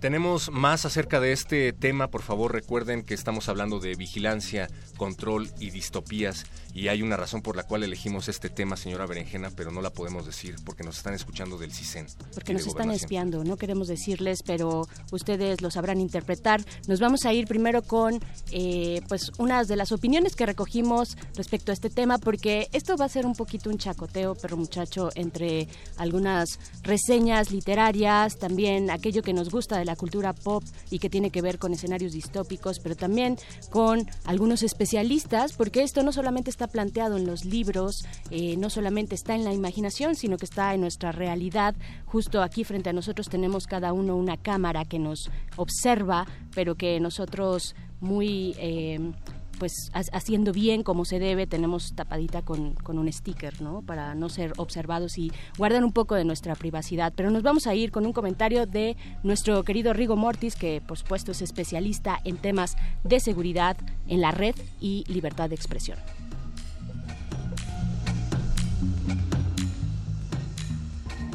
Tenemos 0.00 0.52
más 0.52 0.84
acerca 0.84 1.18
de 1.18 1.32
este 1.32 1.72
tema, 1.72 2.06
por 2.06 2.22
favor 2.22 2.52
recuerden 2.52 3.02
que 3.02 3.14
estamos 3.14 3.48
hablando 3.48 3.80
de 3.80 3.96
vigilancia, 3.96 4.68
control 4.96 5.50
y 5.58 5.70
distopías 5.70 6.46
y 6.72 6.86
hay 6.86 7.02
una 7.02 7.16
razón 7.16 7.42
por 7.42 7.56
la 7.56 7.64
cual 7.64 7.82
elegimos 7.82 8.28
este 8.28 8.48
tema, 8.48 8.76
señora 8.76 9.06
Berenjena, 9.06 9.50
pero 9.56 9.72
no 9.72 9.80
la 9.80 9.90
podemos 9.90 10.24
decir 10.24 10.54
porque 10.64 10.84
nos 10.84 10.98
están 10.98 11.14
escuchando 11.14 11.58
del 11.58 11.72
CISEN. 11.72 12.06
Porque 12.32 12.52
nos 12.52 12.64
están 12.64 12.92
espiando, 12.92 13.42
no 13.42 13.56
queremos 13.56 13.88
decirles, 13.88 14.44
pero 14.44 14.86
ustedes 15.10 15.60
lo 15.62 15.70
sabrán 15.72 16.00
interpretar. 16.00 16.64
Nos 16.86 17.00
vamos 17.00 17.24
a 17.24 17.32
ir 17.32 17.48
primero 17.48 17.82
con 17.82 18.20
eh, 18.52 19.00
pues 19.08 19.32
unas 19.38 19.66
de 19.66 19.74
las 19.74 19.90
opiniones 19.90 20.36
que 20.36 20.46
recogimos 20.46 21.16
respecto 21.34 21.72
a 21.72 21.74
este 21.74 21.90
tema, 21.90 22.18
porque 22.18 22.68
esto 22.72 22.96
va 22.96 23.06
a 23.06 23.08
ser 23.08 23.26
un 23.26 23.34
poquito 23.34 23.68
un 23.70 23.78
chacoteo, 23.78 24.36
perro 24.36 24.56
muchacho, 24.56 25.10
entre 25.16 25.66
algunas 25.96 26.60
reseñas 26.84 27.50
literarias, 27.50 28.38
también 28.38 28.92
aquello 28.92 29.22
que 29.22 29.32
nos 29.32 29.50
gusta 29.50 29.78
de 29.78 29.87
la 29.88 29.96
cultura 29.96 30.32
pop 30.34 30.62
y 30.90 30.98
que 30.98 31.10
tiene 31.10 31.30
que 31.30 31.42
ver 31.42 31.58
con 31.58 31.72
escenarios 31.72 32.12
distópicos, 32.12 32.78
pero 32.78 32.94
también 32.94 33.36
con 33.70 34.06
algunos 34.24 34.62
especialistas, 34.62 35.54
porque 35.54 35.82
esto 35.82 36.02
no 36.02 36.12
solamente 36.12 36.50
está 36.50 36.68
planteado 36.68 37.16
en 37.16 37.26
los 37.26 37.44
libros, 37.44 38.04
eh, 38.30 38.56
no 38.56 38.68
solamente 38.70 39.14
está 39.14 39.34
en 39.34 39.44
la 39.44 39.54
imaginación, 39.54 40.14
sino 40.14 40.36
que 40.36 40.44
está 40.44 40.74
en 40.74 40.82
nuestra 40.82 41.10
realidad. 41.10 41.74
Justo 42.04 42.42
aquí 42.42 42.64
frente 42.64 42.90
a 42.90 42.92
nosotros 42.92 43.28
tenemos 43.28 43.66
cada 43.66 43.92
uno 43.92 44.14
una 44.14 44.36
cámara 44.36 44.84
que 44.84 44.98
nos 44.98 45.30
observa, 45.56 46.26
pero 46.54 46.74
que 46.74 47.00
nosotros 47.00 47.74
muy... 48.00 48.54
eh, 48.58 49.12
pues 49.58 49.90
ha- 49.92 50.16
haciendo 50.16 50.52
bien 50.52 50.82
como 50.82 51.04
se 51.04 51.18
debe, 51.18 51.46
tenemos 51.46 51.94
tapadita 51.94 52.42
con, 52.42 52.74
con 52.74 52.98
un 52.98 53.12
sticker, 53.12 53.60
¿no? 53.60 53.82
Para 53.82 54.14
no 54.14 54.28
ser 54.28 54.52
observados 54.56 55.18
y 55.18 55.32
guardar 55.56 55.84
un 55.84 55.92
poco 55.92 56.14
de 56.14 56.24
nuestra 56.24 56.54
privacidad. 56.54 57.12
Pero 57.16 57.30
nos 57.30 57.42
vamos 57.42 57.66
a 57.66 57.74
ir 57.74 57.90
con 57.90 58.06
un 58.06 58.12
comentario 58.12 58.66
de 58.66 58.96
nuestro 59.22 59.62
querido 59.64 59.92
Rigo 59.92 60.16
Mortis, 60.16 60.56
que 60.56 60.80
por 60.80 60.98
supuesto 60.98 61.32
es 61.32 61.42
especialista 61.42 62.18
en 62.24 62.36
temas 62.36 62.76
de 63.04 63.20
seguridad 63.20 63.76
en 64.06 64.20
la 64.20 64.30
red 64.30 64.54
y 64.80 65.04
libertad 65.08 65.48
de 65.48 65.54
expresión. 65.56 65.98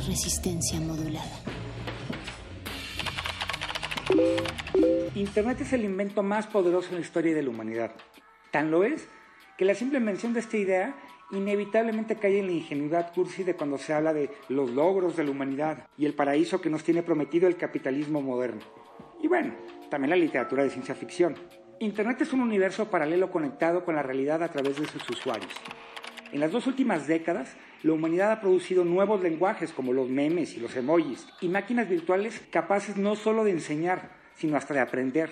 Resistencia 0.07 0.79
modulada. 0.81 1.31
Internet 5.15 5.61
es 5.61 5.73
el 5.73 5.85
invento 5.85 6.23
más 6.23 6.47
poderoso 6.47 6.89
en 6.89 6.95
la 6.95 7.01
historia 7.01 7.33
de 7.33 7.43
la 7.43 7.49
humanidad. 7.49 7.91
Tan 8.53 8.69
lo 8.69 8.83
es 8.83 9.07
que 9.57 9.65
la 9.65 9.73
simple 9.73 9.99
mención 9.99 10.31
de 10.33 10.39
esta 10.39 10.57
idea 10.57 10.93
inevitablemente 11.31 12.17
cae 12.17 12.37
en 12.37 12.45
la 12.45 12.51
ingenuidad 12.51 13.11
cursi 13.11 13.43
de 13.43 13.55
cuando 13.55 13.79
se 13.79 13.93
habla 13.93 14.13
de 14.13 14.29
los 14.47 14.69
logros 14.69 15.17
de 15.17 15.23
la 15.23 15.31
humanidad 15.31 15.87
y 15.97 16.05
el 16.05 16.13
paraíso 16.13 16.61
que 16.61 16.69
nos 16.69 16.83
tiene 16.83 17.01
prometido 17.01 17.47
el 17.47 17.57
capitalismo 17.57 18.21
moderno. 18.21 18.61
Y 19.23 19.27
bueno, 19.27 19.55
también 19.89 20.11
la 20.11 20.15
literatura 20.15 20.61
de 20.61 20.69
ciencia 20.69 20.93
ficción. 20.93 21.33
Internet 21.79 22.21
es 22.21 22.31
un 22.31 22.41
universo 22.41 22.91
paralelo 22.91 23.31
conectado 23.31 23.83
con 23.83 23.95
la 23.95 24.03
realidad 24.03 24.43
a 24.43 24.51
través 24.51 24.79
de 24.79 24.85
sus 24.85 25.09
usuarios. 25.09 25.51
En 26.31 26.39
las 26.39 26.51
dos 26.51 26.67
últimas 26.67 27.07
décadas, 27.07 27.55
la 27.81 27.93
humanidad 27.93 28.31
ha 28.31 28.39
producido 28.39 28.85
nuevos 28.85 29.23
lenguajes 29.23 29.73
como 29.73 29.93
los 29.93 30.09
memes 30.09 30.55
y 30.55 30.59
los 30.59 30.75
emojis 30.75 31.25
y 31.41 31.47
máquinas 31.47 31.89
virtuales 31.89 32.39
capaces 32.51 32.97
no 32.97 33.15
solo 33.15 33.45
de 33.45 33.49
enseñar, 33.51 34.11
sino 34.35 34.57
hasta 34.57 34.75
de 34.75 34.79
aprender. 34.79 35.31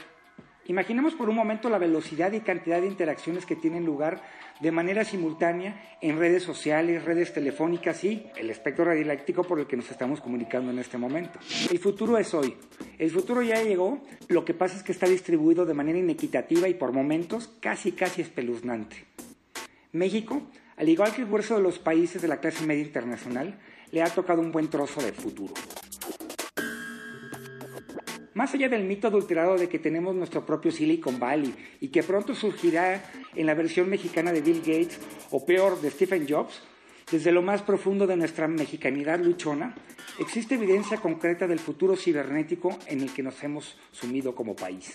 Imaginemos 0.72 1.16
por 1.16 1.28
un 1.28 1.36
momento 1.36 1.70
la 1.70 1.80
velocidad 1.80 2.32
y 2.32 2.40
cantidad 2.40 2.80
de 2.80 2.88
interacciones 2.88 3.46
que 3.46 3.58
tienen 3.58 3.86
lugar 3.86 4.22
de 4.62 4.72
manera 4.72 5.04
simultánea 5.04 5.98
en 6.00 6.18
redes 6.18 6.44
sociales, 6.44 7.04
redes 7.04 7.34
telefónicas 7.34 8.02
y 8.06 8.26
el 8.38 8.50
espectro 8.50 8.86
radioeléctrico 8.86 9.44
por 9.44 9.60
el 9.60 9.68
que 9.68 9.76
nos 9.76 9.92
estamos 9.92 10.22
comunicando 10.22 10.72
en 10.72 10.80
este 10.80 10.98
momento. 10.98 11.40
El 11.70 11.78
futuro 11.78 12.18
es 12.18 12.34
hoy. 12.34 12.56
El 12.98 13.12
futuro 13.12 13.42
ya 13.42 13.62
llegó, 13.62 14.00
lo 14.30 14.46
que 14.46 14.54
pasa 14.54 14.78
es 14.78 14.84
que 14.84 14.94
está 14.94 15.08
distribuido 15.08 15.66
de 15.66 15.74
manera 15.74 16.00
inequitativa 16.00 16.70
y 16.70 16.74
por 16.76 16.94
momentos 16.94 17.50
casi 17.60 17.92
casi 17.92 18.22
espeluznante. 18.22 19.04
México, 19.92 20.42
al 20.78 20.88
igual 20.88 21.14
que 21.14 21.24
el 21.24 21.28
grueso 21.28 21.58
de 21.58 21.64
los 21.64 21.80
países 21.80 22.22
de 22.22 22.30
la 22.30 22.40
clase 22.40 22.66
media 22.66 22.84
internacional, 22.84 23.60
le 23.92 24.04
ha 24.04 24.08
tocado 24.08 24.40
un 24.40 24.54
buen 24.54 24.70
trozo 24.70 25.02
de 25.02 25.12
futuro. 25.12 25.54
Más 28.34 28.54
allá 28.54 28.70
del 28.70 28.86
mito 28.86 29.08
adulterado 29.08 29.58
de 29.58 29.68
que 29.68 29.78
tenemos 29.78 30.16
nuestro 30.16 30.46
propio 30.46 30.72
Silicon 30.72 31.20
Valley 31.20 31.54
y 31.82 31.90
que 31.90 32.02
pronto 32.02 32.34
surgirá 32.34 33.04
en 33.36 33.46
la 33.46 33.54
versión 33.54 33.90
mexicana 33.90 34.32
de 34.32 34.42
Bill 34.42 34.60
Gates 34.60 35.00
o 35.32 35.46
peor 35.46 35.82
de 35.82 35.92
Stephen 35.92 36.26
Jobs, 36.28 36.62
desde 37.12 37.34
lo 37.34 37.42
más 37.42 37.62
profundo 37.62 38.08
de 38.08 38.16
nuestra 38.16 38.48
mexicanidad 38.48 39.20
luchona, 39.20 39.76
existe 40.18 40.56
evidencia 40.56 40.98
concreta 40.98 41.46
del 41.46 41.60
futuro 41.60 41.98
cibernético 41.98 42.80
en 42.88 43.02
el 43.02 43.14
que 43.14 43.22
nos 43.22 43.44
hemos 43.44 43.78
sumido 43.92 44.34
como 44.34 44.56
país. 44.56 44.94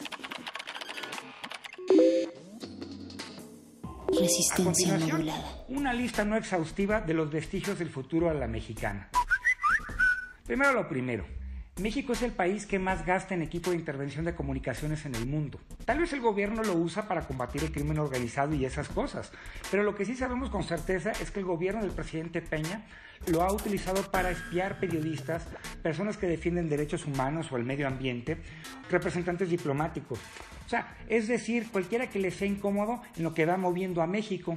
Resistencia 4.18 4.96
modulada. 4.96 5.66
Una 5.68 5.92
lista 5.92 6.24
no 6.24 6.36
exhaustiva 6.36 7.02
de 7.02 7.12
los 7.12 7.30
vestigios 7.30 7.78
del 7.78 7.90
futuro 7.90 8.30
a 8.30 8.34
la 8.34 8.46
mexicana. 8.46 9.10
Primero 10.46 10.72
lo 10.72 10.88
primero. 10.88 11.35
México 11.80 12.14
es 12.14 12.22
el 12.22 12.32
país 12.32 12.64
que 12.64 12.78
más 12.78 13.04
gasta 13.04 13.34
en 13.34 13.42
equipo 13.42 13.68
de 13.68 13.76
intervención 13.76 14.24
de 14.24 14.34
comunicaciones 14.34 15.04
en 15.04 15.14
el 15.14 15.26
mundo. 15.26 15.60
Tal 15.84 15.98
vez 15.98 16.10
el 16.14 16.22
gobierno 16.22 16.62
lo 16.62 16.72
usa 16.72 17.06
para 17.06 17.26
combatir 17.26 17.62
el 17.62 17.70
crimen 17.70 17.98
organizado 17.98 18.54
y 18.54 18.64
esas 18.64 18.88
cosas, 18.88 19.30
pero 19.70 19.82
lo 19.82 19.94
que 19.94 20.06
sí 20.06 20.16
sabemos 20.16 20.48
con 20.48 20.64
certeza 20.64 21.12
es 21.12 21.30
que 21.30 21.40
el 21.40 21.44
gobierno 21.44 21.82
del 21.82 21.90
presidente 21.90 22.40
Peña 22.40 22.86
lo 23.26 23.42
ha 23.42 23.52
utilizado 23.52 24.10
para 24.10 24.30
espiar 24.30 24.80
periodistas, 24.80 25.46
personas 25.82 26.16
que 26.16 26.26
defienden 26.26 26.70
derechos 26.70 27.04
humanos 27.04 27.52
o 27.52 27.58
el 27.58 27.64
medio 27.64 27.86
ambiente, 27.86 28.38
representantes 28.90 29.50
diplomáticos. 29.50 30.18
O 30.64 30.68
sea, 30.70 30.96
es 31.10 31.28
decir, 31.28 31.70
cualquiera 31.70 32.08
que 32.08 32.20
le 32.20 32.30
sea 32.30 32.48
incómodo 32.48 33.02
en 33.18 33.22
lo 33.22 33.34
que 33.34 33.44
va 33.44 33.58
moviendo 33.58 34.00
a 34.00 34.06
México. 34.06 34.56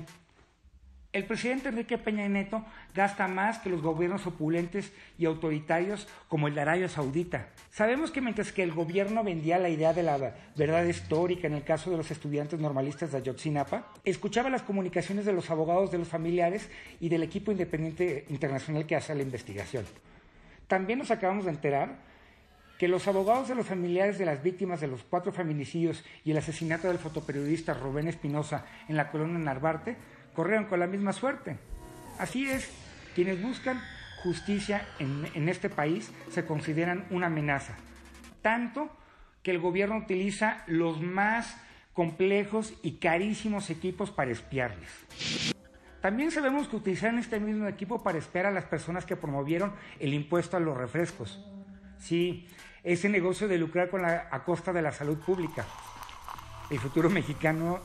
El 1.11 1.25
presidente 1.25 1.69
Enrique 1.69 1.97
Peña 1.97 2.29
Neto 2.29 2.63
gasta 2.93 3.27
más 3.27 3.57
que 3.57 3.71
los 3.71 3.81
gobiernos 3.81 4.27
opulentes 4.27 4.93
y 5.17 5.25
autoritarios 5.25 6.07
como 6.27 6.47
el 6.47 6.53
de 6.53 6.61
Arabia 6.61 6.87
Saudita. 6.87 7.47
Sabemos 7.71 8.11
que 8.11 8.21
mientras 8.21 8.51
que 8.51 8.61
el 8.61 8.73
gobierno 8.73 9.23
vendía 9.23 9.57
la 9.57 9.69
idea 9.69 9.91
de 9.91 10.03
la 10.03 10.35
verdad 10.55 10.83
histórica 10.83 11.47
en 11.47 11.55
el 11.55 11.63
caso 11.63 11.89
de 11.89 11.97
los 11.97 12.11
estudiantes 12.11 12.59
normalistas 12.59 13.11
de 13.11 13.17
Ayotzinapa, 13.17 13.87
escuchaba 14.05 14.51
las 14.51 14.61
comunicaciones 14.61 15.25
de 15.25 15.33
los 15.33 15.49
abogados 15.49 15.89
de 15.89 15.97
los 15.97 16.07
familiares 16.07 16.69
y 16.99 17.09
del 17.09 17.23
equipo 17.23 17.51
independiente 17.51 18.25
internacional 18.29 18.85
que 18.85 18.95
hace 18.95 19.15
la 19.15 19.23
investigación. 19.23 19.85
También 20.67 20.99
nos 20.99 21.09
acabamos 21.09 21.45
de 21.45 21.51
enterar 21.51 22.07
que 22.77 22.87
los 22.87 23.07
abogados 23.07 23.49
de 23.49 23.55
los 23.55 23.65
familiares 23.65 24.19
de 24.19 24.25
las 24.27 24.43
víctimas 24.43 24.79
de 24.79 24.87
los 24.87 25.03
cuatro 25.03 25.31
feminicidios 25.31 26.05
y 26.23 26.31
el 26.31 26.37
asesinato 26.37 26.87
del 26.87 26.99
fotoperiodista 26.99 27.73
Rubén 27.73 28.07
Espinosa 28.07 28.63
en 28.87 28.95
la 28.95 29.09
colonia 29.09 29.39
Narvarte 29.39 29.97
corrieron 30.39 30.67
con 30.67 30.79
la 30.79 30.87
misma 30.87 31.11
suerte. 31.11 31.57
Así 32.17 32.49
es, 32.49 32.71
quienes 33.13 33.41
buscan 33.41 33.81
justicia 34.23 34.87
en, 34.97 35.49
este 35.49 35.69
país 35.69 36.13
se 36.31 36.45
consideran 36.45 37.05
una 37.09 37.27
amenaza, 37.27 37.75
tanto 38.41 38.89
que 39.43 39.51
el 39.51 39.59
gobierno 39.59 39.97
utiliza 39.97 40.63
los 40.65 41.01
más 41.01 41.57
complejos 41.91 42.73
y 42.83 42.99
carísimos 42.99 43.69
equipos 43.69 44.11
para 44.11 44.31
espiarles. 44.31 44.89
También 45.99 46.31
sabemos 46.31 46.69
que 46.69 46.77
utilizaron 46.77 47.19
este 47.19 47.41
mismo 47.41 47.67
equipo 47.67 48.01
para 48.01 48.17
espiar 48.17 48.45
a 48.45 48.51
las 48.51 48.63
personas 48.63 49.05
que 49.05 49.17
promovieron 49.17 49.73
el 49.99 50.13
impuesto 50.13 50.55
a 50.55 50.61
los 50.61 50.77
refrescos. 50.77 51.45
Sí, 51.97 52.47
ese 52.85 53.09
negocio 53.09 53.49
de 53.49 53.57
lucrar 53.57 53.89
con 53.89 54.03
la, 54.03 54.29
a 54.31 54.45
costa 54.45 54.71
de 54.71 54.83
la 54.83 54.93
salud 54.93 55.17
pública. 55.17 55.65
El 56.69 56.79
futuro 56.79 57.09
mexicano 57.09 57.81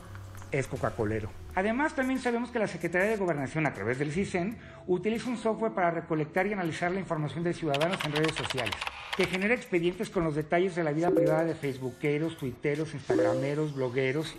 es 0.53 0.67
Coca-Colero. 0.67 1.44
Además, 1.55 1.95
también 1.95 2.19
sabemos 2.19 2.51
que 2.51 2.59
la 2.59 2.67
Secretaría 2.67 3.09
de 3.09 3.15
Gobernación, 3.15 3.65
a 3.65 3.73
través 3.73 3.97
del 3.97 4.11
CISEN, 4.11 4.57
utiliza 4.87 5.29
un 5.29 5.37
software 5.37 5.71
para 5.71 5.89
recolectar 5.89 6.45
y 6.45 6.53
analizar 6.53 6.91
la 6.91 6.99
información 6.99 7.45
de 7.45 7.53
ciudadanos 7.53 7.97
en 8.03 8.11
redes 8.11 8.35
sociales, 8.35 8.75
que 9.15 9.25
genera 9.25 9.53
expedientes 9.53 10.09
con 10.09 10.25
los 10.25 10.35
detalles 10.35 10.75
de 10.75 10.83
la 10.83 10.91
vida 10.91 11.11
privada 11.11 11.45
de 11.45 11.55
facebookeros, 11.55 12.37
tuiteros, 12.37 12.93
instagrameros, 12.93 13.73
blogueros 13.73 14.35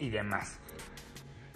y 0.00 0.10
demás. 0.10 0.58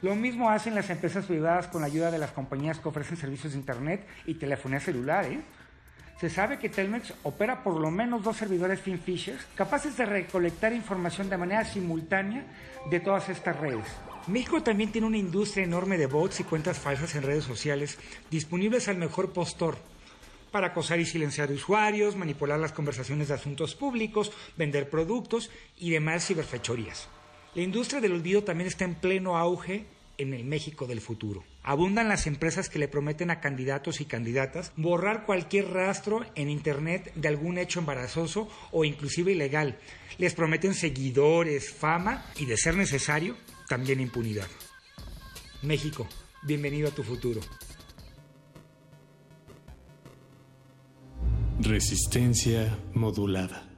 Lo 0.03 0.15
mismo 0.15 0.51
hacen 0.51 0.75
las 0.75 0.88
empresas 0.91 1.27
privadas 1.27 1.67
con 1.67 1.81
la 1.81 1.88
ayuda 1.88 2.12
de 2.12 2.19
las 2.19 2.31
compañías 2.31 2.79
que 2.79 2.88
ofrecen 2.88 3.17
servicios 3.17 3.53
de 3.53 3.59
Internet 3.59 4.07
y 4.27 4.35
telefonía 4.35 4.81
celular. 4.81 5.25
¿eh? 5.25 5.41
Se 6.20 6.31
sabe 6.31 6.59
que 6.59 6.68
Telmex 6.68 7.14
opera 7.25 7.64
por 7.64 7.81
lo 7.81 7.90
menos 7.90 8.22
dos 8.22 8.37
servidores 8.37 8.81
FinFishers 8.81 9.44
capaces 9.57 9.96
de 9.96 10.07
recolectar 10.07 10.72
información 10.72 11.29
de 11.29 11.37
manera 11.37 11.64
simultánea 11.64 12.46
de 12.90 13.01
todas 13.01 13.29
estas 13.29 13.59
redes. 13.59 13.87
México 14.29 14.62
también 14.62 14.92
tiene 14.92 15.09
una 15.09 15.18
industria 15.18 15.64
enorme 15.64 15.98
de 15.98 16.07
bots 16.07 16.40
y 16.40 16.44
cuentas 16.44 16.79
falsas 16.79 17.14
en 17.16 17.25
redes 17.25 17.44
sociales 17.44 17.98
disponibles 18.31 18.87
al 18.87 18.96
mejor 18.96 19.33
postor 19.33 19.77
para 20.53 20.68
acosar 20.68 21.01
y 21.01 21.07
silenciar 21.07 21.51
usuarios, 21.51 22.14
manipular 22.14 22.61
las 22.61 22.72
conversaciones 22.72 23.29
de 23.29 23.35
asuntos 23.35 23.75
públicos, 23.75 24.31
vender 24.57 24.90
productos 24.90 25.51
y 25.77 25.90
demás 25.90 26.27
ciberfechorías. 26.27 27.09
La 27.55 27.62
industria 27.62 28.01
del 28.01 28.12
olvido 28.12 28.44
también 28.44 28.68
está 28.68 28.85
en 28.85 28.94
pleno 28.94 29.37
auge 29.37 29.87
en 30.18 30.35
el 30.35 30.44
México 30.44 30.87
del 30.87 31.01
futuro. 31.01 31.44
Abundan 31.62 32.09
las 32.09 32.27
empresas 32.27 32.68
que 32.68 32.79
le 32.79 32.88
prometen 32.88 33.31
a 33.31 33.40
candidatos 33.40 34.01
y 34.01 34.05
candidatas 34.05 34.72
borrar 34.77 35.27
cualquier 35.27 35.70
rastro 35.70 36.25
en 36.35 36.51
Internet 36.51 37.12
de 37.14 37.29
algún 37.29 37.59
hecho 37.59 37.81
embarazoso 37.81 38.48
o 38.70 38.85
inclusive 38.85 39.33
ilegal. 39.33 39.79
Les 40.18 40.35
prometen 40.35 40.75
seguidores, 40.75 41.72
fama 41.72 42.25
y, 42.37 42.46
de 42.46 42.57
ser 42.57 42.77
necesario, 42.77 43.37
también 43.68 44.01
impunidad. 44.01 44.48
México, 45.62 46.09
bienvenido 46.42 46.88
a 46.88 46.92
tu 46.92 47.03
futuro. 47.03 47.40
Resistencia 51.61 52.77
modulada. 52.92 53.72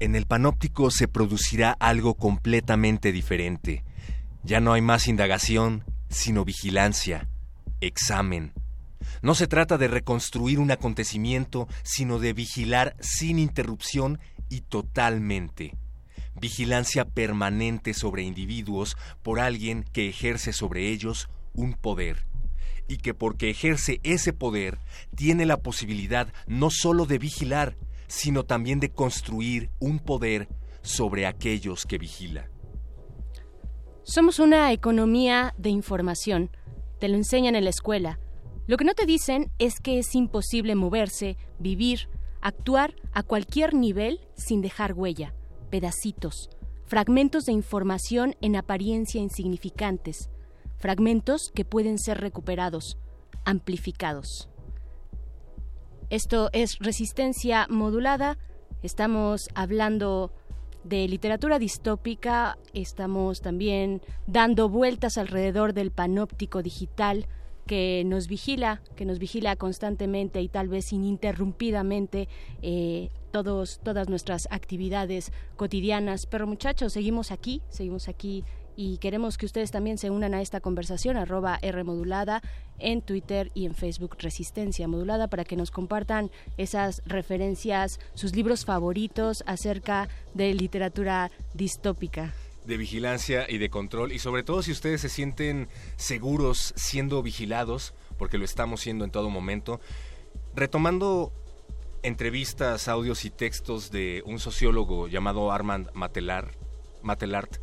En 0.00 0.16
el 0.16 0.26
panóptico 0.26 0.90
se 0.90 1.06
producirá 1.06 1.70
algo 1.78 2.14
completamente 2.14 3.12
diferente. 3.12 3.84
Ya 4.42 4.60
no 4.60 4.72
hay 4.72 4.82
más 4.82 5.06
indagación, 5.06 5.84
sino 6.08 6.44
vigilancia, 6.44 7.28
examen. 7.80 8.52
No 9.22 9.36
se 9.36 9.46
trata 9.46 9.78
de 9.78 9.86
reconstruir 9.86 10.58
un 10.58 10.72
acontecimiento, 10.72 11.68
sino 11.84 12.18
de 12.18 12.32
vigilar 12.32 12.96
sin 12.98 13.38
interrupción 13.38 14.18
y 14.48 14.62
totalmente. 14.62 15.75
Vigilancia 16.40 17.04
permanente 17.04 17.94
sobre 17.94 18.22
individuos 18.22 18.96
por 19.22 19.40
alguien 19.40 19.84
que 19.92 20.08
ejerce 20.08 20.52
sobre 20.52 20.90
ellos 20.90 21.28
un 21.54 21.72
poder 21.74 22.26
y 22.88 22.98
que 22.98 23.14
porque 23.14 23.50
ejerce 23.50 24.00
ese 24.02 24.32
poder 24.32 24.78
tiene 25.14 25.46
la 25.46 25.56
posibilidad 25.58 26.32
no 26.46 26.70
sólo 26.70 27.06
de 27.06 27.18
vigilar, 27.18 27.76
sino 28.06 28.44
también 28.44 28.80
de 28.80 28.90
construir 28.90 29.70
un 29.78 29.98
poder 29.98 30.48
sobre 30.82 31.26
aquellos 31.26 31.84
que 31.84 31.98
vigila. 31.98 32.48
Somos 34.04 34.38
una 34.38 34.72
economía 34.72 35.52
de 35.58 35.70
información. 35.70 36.50
Te 37.00 37.08
lo 37.08 37.16
enseñan 37.16 37.56
en 37.56 37.64
la 37.64 37.70
escuela. 37.70 38.20
Lo 38.68 38.76
que 38.76 38.84
no 38.84 38.94
te 38.94 39.04
dicen 39.04 39.50
es 39.58 39.80
que 39.80 39.98
es 39.98 40.14
imposible 40.14 40.74
moverse, 40.76 41.36
vivir, 41.58 42.08
actuar 42.40 42.94
a 43.12 43.24
cualquier 43.24 43.74
nivel 43.74 44.20
sin 44.36 44.62
dejar 44.62 44.92
huella, 44.92 45.34
pedacitos, 45.76 46.48
fragmentos 46.86 47.44
de 47.44 47.52
información 47.52 48.34
en 48.40 48.56
apariencia 48.56 49.20
insignificantes, 49.20 50.30
fragmentos 50.78 51.52
que 51.54 51.66
pueden 51.66 51.98
ser 51.98 52.18
recuperados, 52.18 52.96
amplificados. 53.44 54.48
Esto 56.08 56.48
es 56.54 56.78
resistencia 56.78 57.66
modulada. 57.68 58.38
Estamos 58.82 59.50
hablando 59.54 60.32
de 60.82 61.06
literatura 61.08 61.58
distópica, 61.58 62.56
estamos 62.72 63.42
también 63.42 64.00
dando 64.26 64.70
vueltas 64.70 65.18
alrededor 65.18 65.74
del 65.74 65.90
panóptico 65.90 66.62
digital 66.62 67.26
que 67.66 68.02
nos 68.06 68.28
vigila, 68.28 68.80
que 68.94 69.04
nos 69.04 69.18
vigila 69.18 69.56
constantemente 69.56 70.40
y 70.40 70.48
tal 70.48 70.68
vez 70.68 70.92
ininterrumpidamente 70.92 72.28
eh, 72.62 73.10
todos, 73.32 73.80
todas 73.82 74.08
nuestras 74.08 74.48
actividades 74.50 75.32
cotidianas. 75.56 76.26
Pero 76.26 76.46
muchachos, 76.46 76.92
seguimos 76.92 77.32
aquí, 77.32 77.62
seguimos 77.68 78.08
aquí 78.08 78.44
y 78.76 78.98
queremos 78.98 79.38
que 79.38 79.46
ustedes 79.46 79.70
también 79.70 79.98
se 79.98 80.10
unan 80.10 80.34
a 80.34 80.42
esta 80.42 80.60
conversación, 80.60 81.16
arroba 81.16 81.58
R 81.62 81.82
modulada 81.82 82.42
en 82.78 83.00
Twitter 83.00 83.50
y 83.54 83.64
en 83.64 83.74
Facebook 83.74 84.16
Resistencia 84.18 84.86
Modulada 84.86 85.28
para 85.28 85.44
que 85.44 85.56
nos 85.56 85.70
compartan 85.70 86.30
esas 86.58 87.02
referencias, 87.06 87.98
sus 88.14 88.36
libros 88.36 88.66
favoritos 88.66 89.42
acerca 89.46 90.08
de 90.34 90.52
literatura 90.54 91.30
distópica 91.54 92.34
de 92.66 92.76
vigilancia 92.76 93.46
y 93.48 93.58
de 93.58 93.70
control 93.70 94.12
y 94.12 94.18
sobre 94.18 94.42
todo 94.42 94.62
si 94.62 94.72
ustedes 94.72 95.00
se 95.00 95.08
sienten 95.08 95.68
seguros 95.96 96.72
siendo 96.76 97.22
vigilados, 97.22 97.94
porque 98.18 98.38
lo 98.38 98.44
estamos 98.44 98.80
siendo 98.80 99.04
en 99.04 99.10
todo 99.10 99.30
momento. 99.30 99.80
Retomando 100.54 101.32
entrevistas, 102.02 102.88
audios 102.88 103.24
y 103.24 103.30
textos 103.30 103.90
de 103.90 104.22
un 104.26 104.38
sociólogo 104.38 105.08
llamado 105.08 105.52
Armand 105.52 105.90
Matelar, 105.92 106.52
Matelart, 107.02 107.56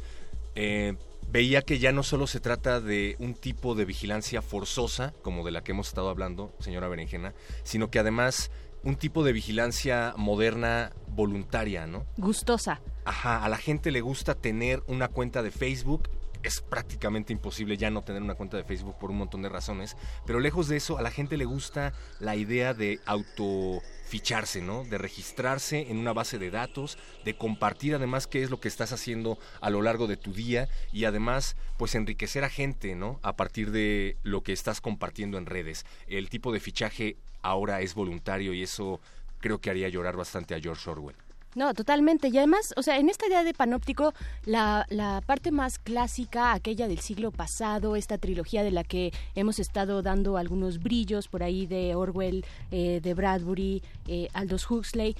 eh, 0.56 0.96
veía 1.30 1.62
que 1.62 1.80
ya 1.80 1.92
no 1.92 2.04
solo 2.04 2.28
se 2.28 2.40
trata 2.40 2.80
de 2.80 3.16
un 3.20 3.34
tipo 3.34 3.74
de 3.74 3.86
vigilancia 3.86 4.42
forzosa, 4.42 5.14
como 5.22 5.44
de 5.44 5.52
la 5.52 5.64
que 5.64 5.72
hemos 5.72 5.88
estado 5.88 6.10
hablando, 6.10 6.54
señora 6.60 6.88
Berenjena, 6.88 7.34
sino 7.64 7.90
que 7.90 8.00
además 8.00 8.52
un 8.84 8.96
tipo 8.96 9.24
de 9.24 9.34
vigilancia 9.34 10.14
moderna 10.18 10.92
voluntaria, 11.08 11.88
¿no? 11.88 12.06
Gustosa. 12.18 12.82
Ajá, 13.06 13.44
a 13.44 13.50
la 13.50 13.58
gente 13.58 13.92
le 13.92 14.02
gusta 14.02 14.36
tener 14.36 14.84
una 14.88 15.08
cuenta 15.08 15.42
de 15.42 15.52
Facebook. 15.52 16.10
Es 16.44 16.60
prácticamente 16.60 17.32
imposible 17.32 17.78
ya 17.78 17.90
no 17.90 18.02
tener 18.02 18.22
una 18.22 18.36
cuenta 18.36 18.58
de 18.58 18.66
Facebook 18.66 18.98
por 19.00 19.12
un 19.12 19.18
montón 19.18 19.42
de 19.42 19.48
razones. 19.48 19.96
Pero 20.26 20.42
lejos 20.42 20.68
de 20.68 20.76
eso, 20.76 20.98
a 20.98 21.02
la 21.02 21.12
gente 21.12 21.38
le 21.38 21.46
gusta 21.46 21.94
la 22.20 22.36
idea 22.36 22.74
de 22.74 23.00
autoficharse, 23.06 24.62
¿no? 24.62 24.84
De 24.84 24.98
registrarse 24.98 25.90
en 25.90 26.00
una 26.00 26.12
base 26.12 26.40
de 26.40 26.52
datos, 26.52 26.98
de 27.24 27.38
compartir 27.38 27.96
además 27.96 28.28
qué 28.28 28.44
es 28.44 28.50
lo 28.50 28.60
que 28.60 28.68
estás 28.68 28.92
haciendo 28.92 29.40
a 29.62 29.70
lo 29.70 29.82
largo 29.82 30.08
de 30.08 30.18
tu 30.18 30.34
día 30.34 30.68
y 30.92 31.06
además, 31.06 31.56
pues 31.78 31.96
enriquecer 31.96 32.44
a 32.44 32.50
gente, 32.50 32.94
¿no? 32.96 33.22
A 33.24 33.38
partir 33.38 33.72
de 33.72 34.18
lo 34.24 34.44
que 34.44 34.52
estás 34.52 34.82
compartiendo 34.82 35.38
en 35.38 35.46
redes. 35.46 35.86
El 36.08 36.30
tipo 36.30 36.52
de 36.52 36.60
fichaje 36.60 37.16
ahora 37.44 37.82
es 37.82 37.94
voluntario 37.94 38.54
y 38.54 38.64
eso 38.64 39.00
creo 39.40 39.60
que 39.60 39.70
haría 39.70 39.90
llorar 39.90 40.16
bastante 40.16 40.56
a 40.56 40.60
George 40.60 40.90
Orwell. 40.90 41.16
No, 41.56 41.74
totalmente. 41.74 42.30
Y 42.30 42.38
además, 42.38 42.74
o 42.78 42.82
sea, 42.82 42.98
en 42.98 43.10
esta 43.10 43.28
idea 43.28 43.44
de 43.44 43.54
panóptico, 43.54 44.14
la, 44.46 44.86
la 44.90 45.22
parte 45.26 45.52
más 45.52 45.78
clásica, 45.78 46.54
aquella 46.54 46.88
del 46.88 47.00
siglo 47.00 47.32
pasado, 47.32 47.96
esta 47.96 48.18
trilogía 48.18 48.64
de 48.64 48.72
la 48.72 48.84
que 48.84 49.14
hemos 49.36 49.60
estado 49.60 50.02
dando 50.02 50.38
algunos 50.38 50.82
brillos 50.82 51.28
por 51.28 51.44
ahí 51.44 51.68
de 51.68 51.94
Orwell, 51.94 52.44
eh, 52.72 53.02
de 53.04 53.14
Bradbury, 53.14 53.84
eh, 54.08 54.30
Aldous 54.34 54.70
Huxley, 54.70 55.16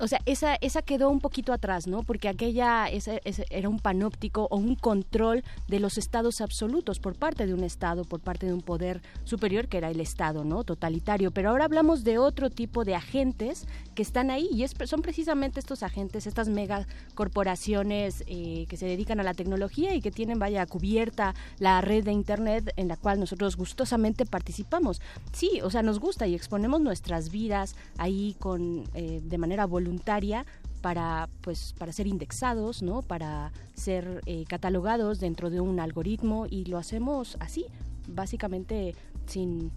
o 0.00 0.06
sea, 0.08 0.20
esa, 0.26 0.56
esa 0.60 0.82
quedó 0.82 1.10
un 1.10 1.20
poquito 1.20 1.52
atrás, 1.52 1.86
¿no? 1.86 2.02
Porque 2.02 2.28
aquella 2.28 2.88
ese 2.88 3.20
era 3.50 3.68
un 3.68 3.78
panóptico 3.78 4.48
o 4.50 4.56
un 4.56 4.74
control 4.74 5.44
de 5.66 5.80
los 5.80 5.98
estados 5.98 6.40
absolutos 6.40 7.00
por 7.00 7.16
parte 7.16 7.46
de 7.46 7.54
un 7.54 7.64
Estado, 7.64 8.04
por 8.04 8.20
parte 8.20 8.46
de 8.46 8.54
un 8.54 8.62
poder 8.62 9.02
superior 9.24 9.68
que 9.68 9.78
era 9.78 9.90
el 9.90 10.00
Estado, 10.00 10.44
¿no? 10.44 10.64
Totalitario. 10.64 11.30
Pero 11.30 11.50
ahora 11.50 11.64
hablamos 11.64 12.04
de 12.04 12.18
otro 12.18 12.50
tipo 12.50 12.84
de 12.84 12.94
agentes 12.94 13.66
que 13.98 14.02
están 14.02 14.30
ahí 14.30 14.48
y 14.52 14.62
es, 14.62 14.76
son 14.84 15.02
precisamente 15.02 15.58
estos 15.58 15.82
agentes, 15.82 16.28
estas 16.28 16.48
megacorporaciones 16.48 18.22
eh, 18.28 18.66
que 18.68 18.76
se 18.76 18.86
dedican 18.86 19.18
a 19.18 19.24
la 19.24 19.34
tecnología 19.34 19.92
y 19.92 20.00
que 20.00 20.12
tienen, 20.12 20.38
vaya, 20.38 20.64
cubierta 20.66 21.34
la 21.58 21.80
red 21.80 22.04
de 22.04 22.12
Internet 22.12 22.72
en 22.76 22.86
la 22.86 22.96
cual 22.96 23.18
nosotros 23.18 23.56
gustosamente 23.56 24.24
participamos. 24.24 25.00
Sí, 25.32 25.60
o 25.64 25.70
sea, 25.70 25.82
nos 25.82 25.98
gusta 25.98 26.28
y 26.28 26.36
exponemos 26.36 26.80
nuestras 26.80 27.32
vidas 27.32 27.74
ahí 27.96 28.36
con 28.38 28.84
eh, 28.94 29.20
de 29.20 29.36
manera 29.36 29.66
voluntaria 29.66 30.46
para 30.80 31.28
pues 31.40 31.74
para 31.76 31.92
ser 31.92 32.06
indexados 32.06 32.84
no 32.84 33.02
para 33.02 33.50
ser 33.74 34.22
eh, 34.26 34.44
catalogados 34.48 35.18
dentro 35.18 35.50
de 35.50 35.60
un 35.60 35.80
algoritmo 35.80 36.46
y 36.48 36.66
lo 36.66 36.78
hacemos 36.78 37.36
así 37.40 37.66
básicamente 38.06 38.94
sin 39.26 39.72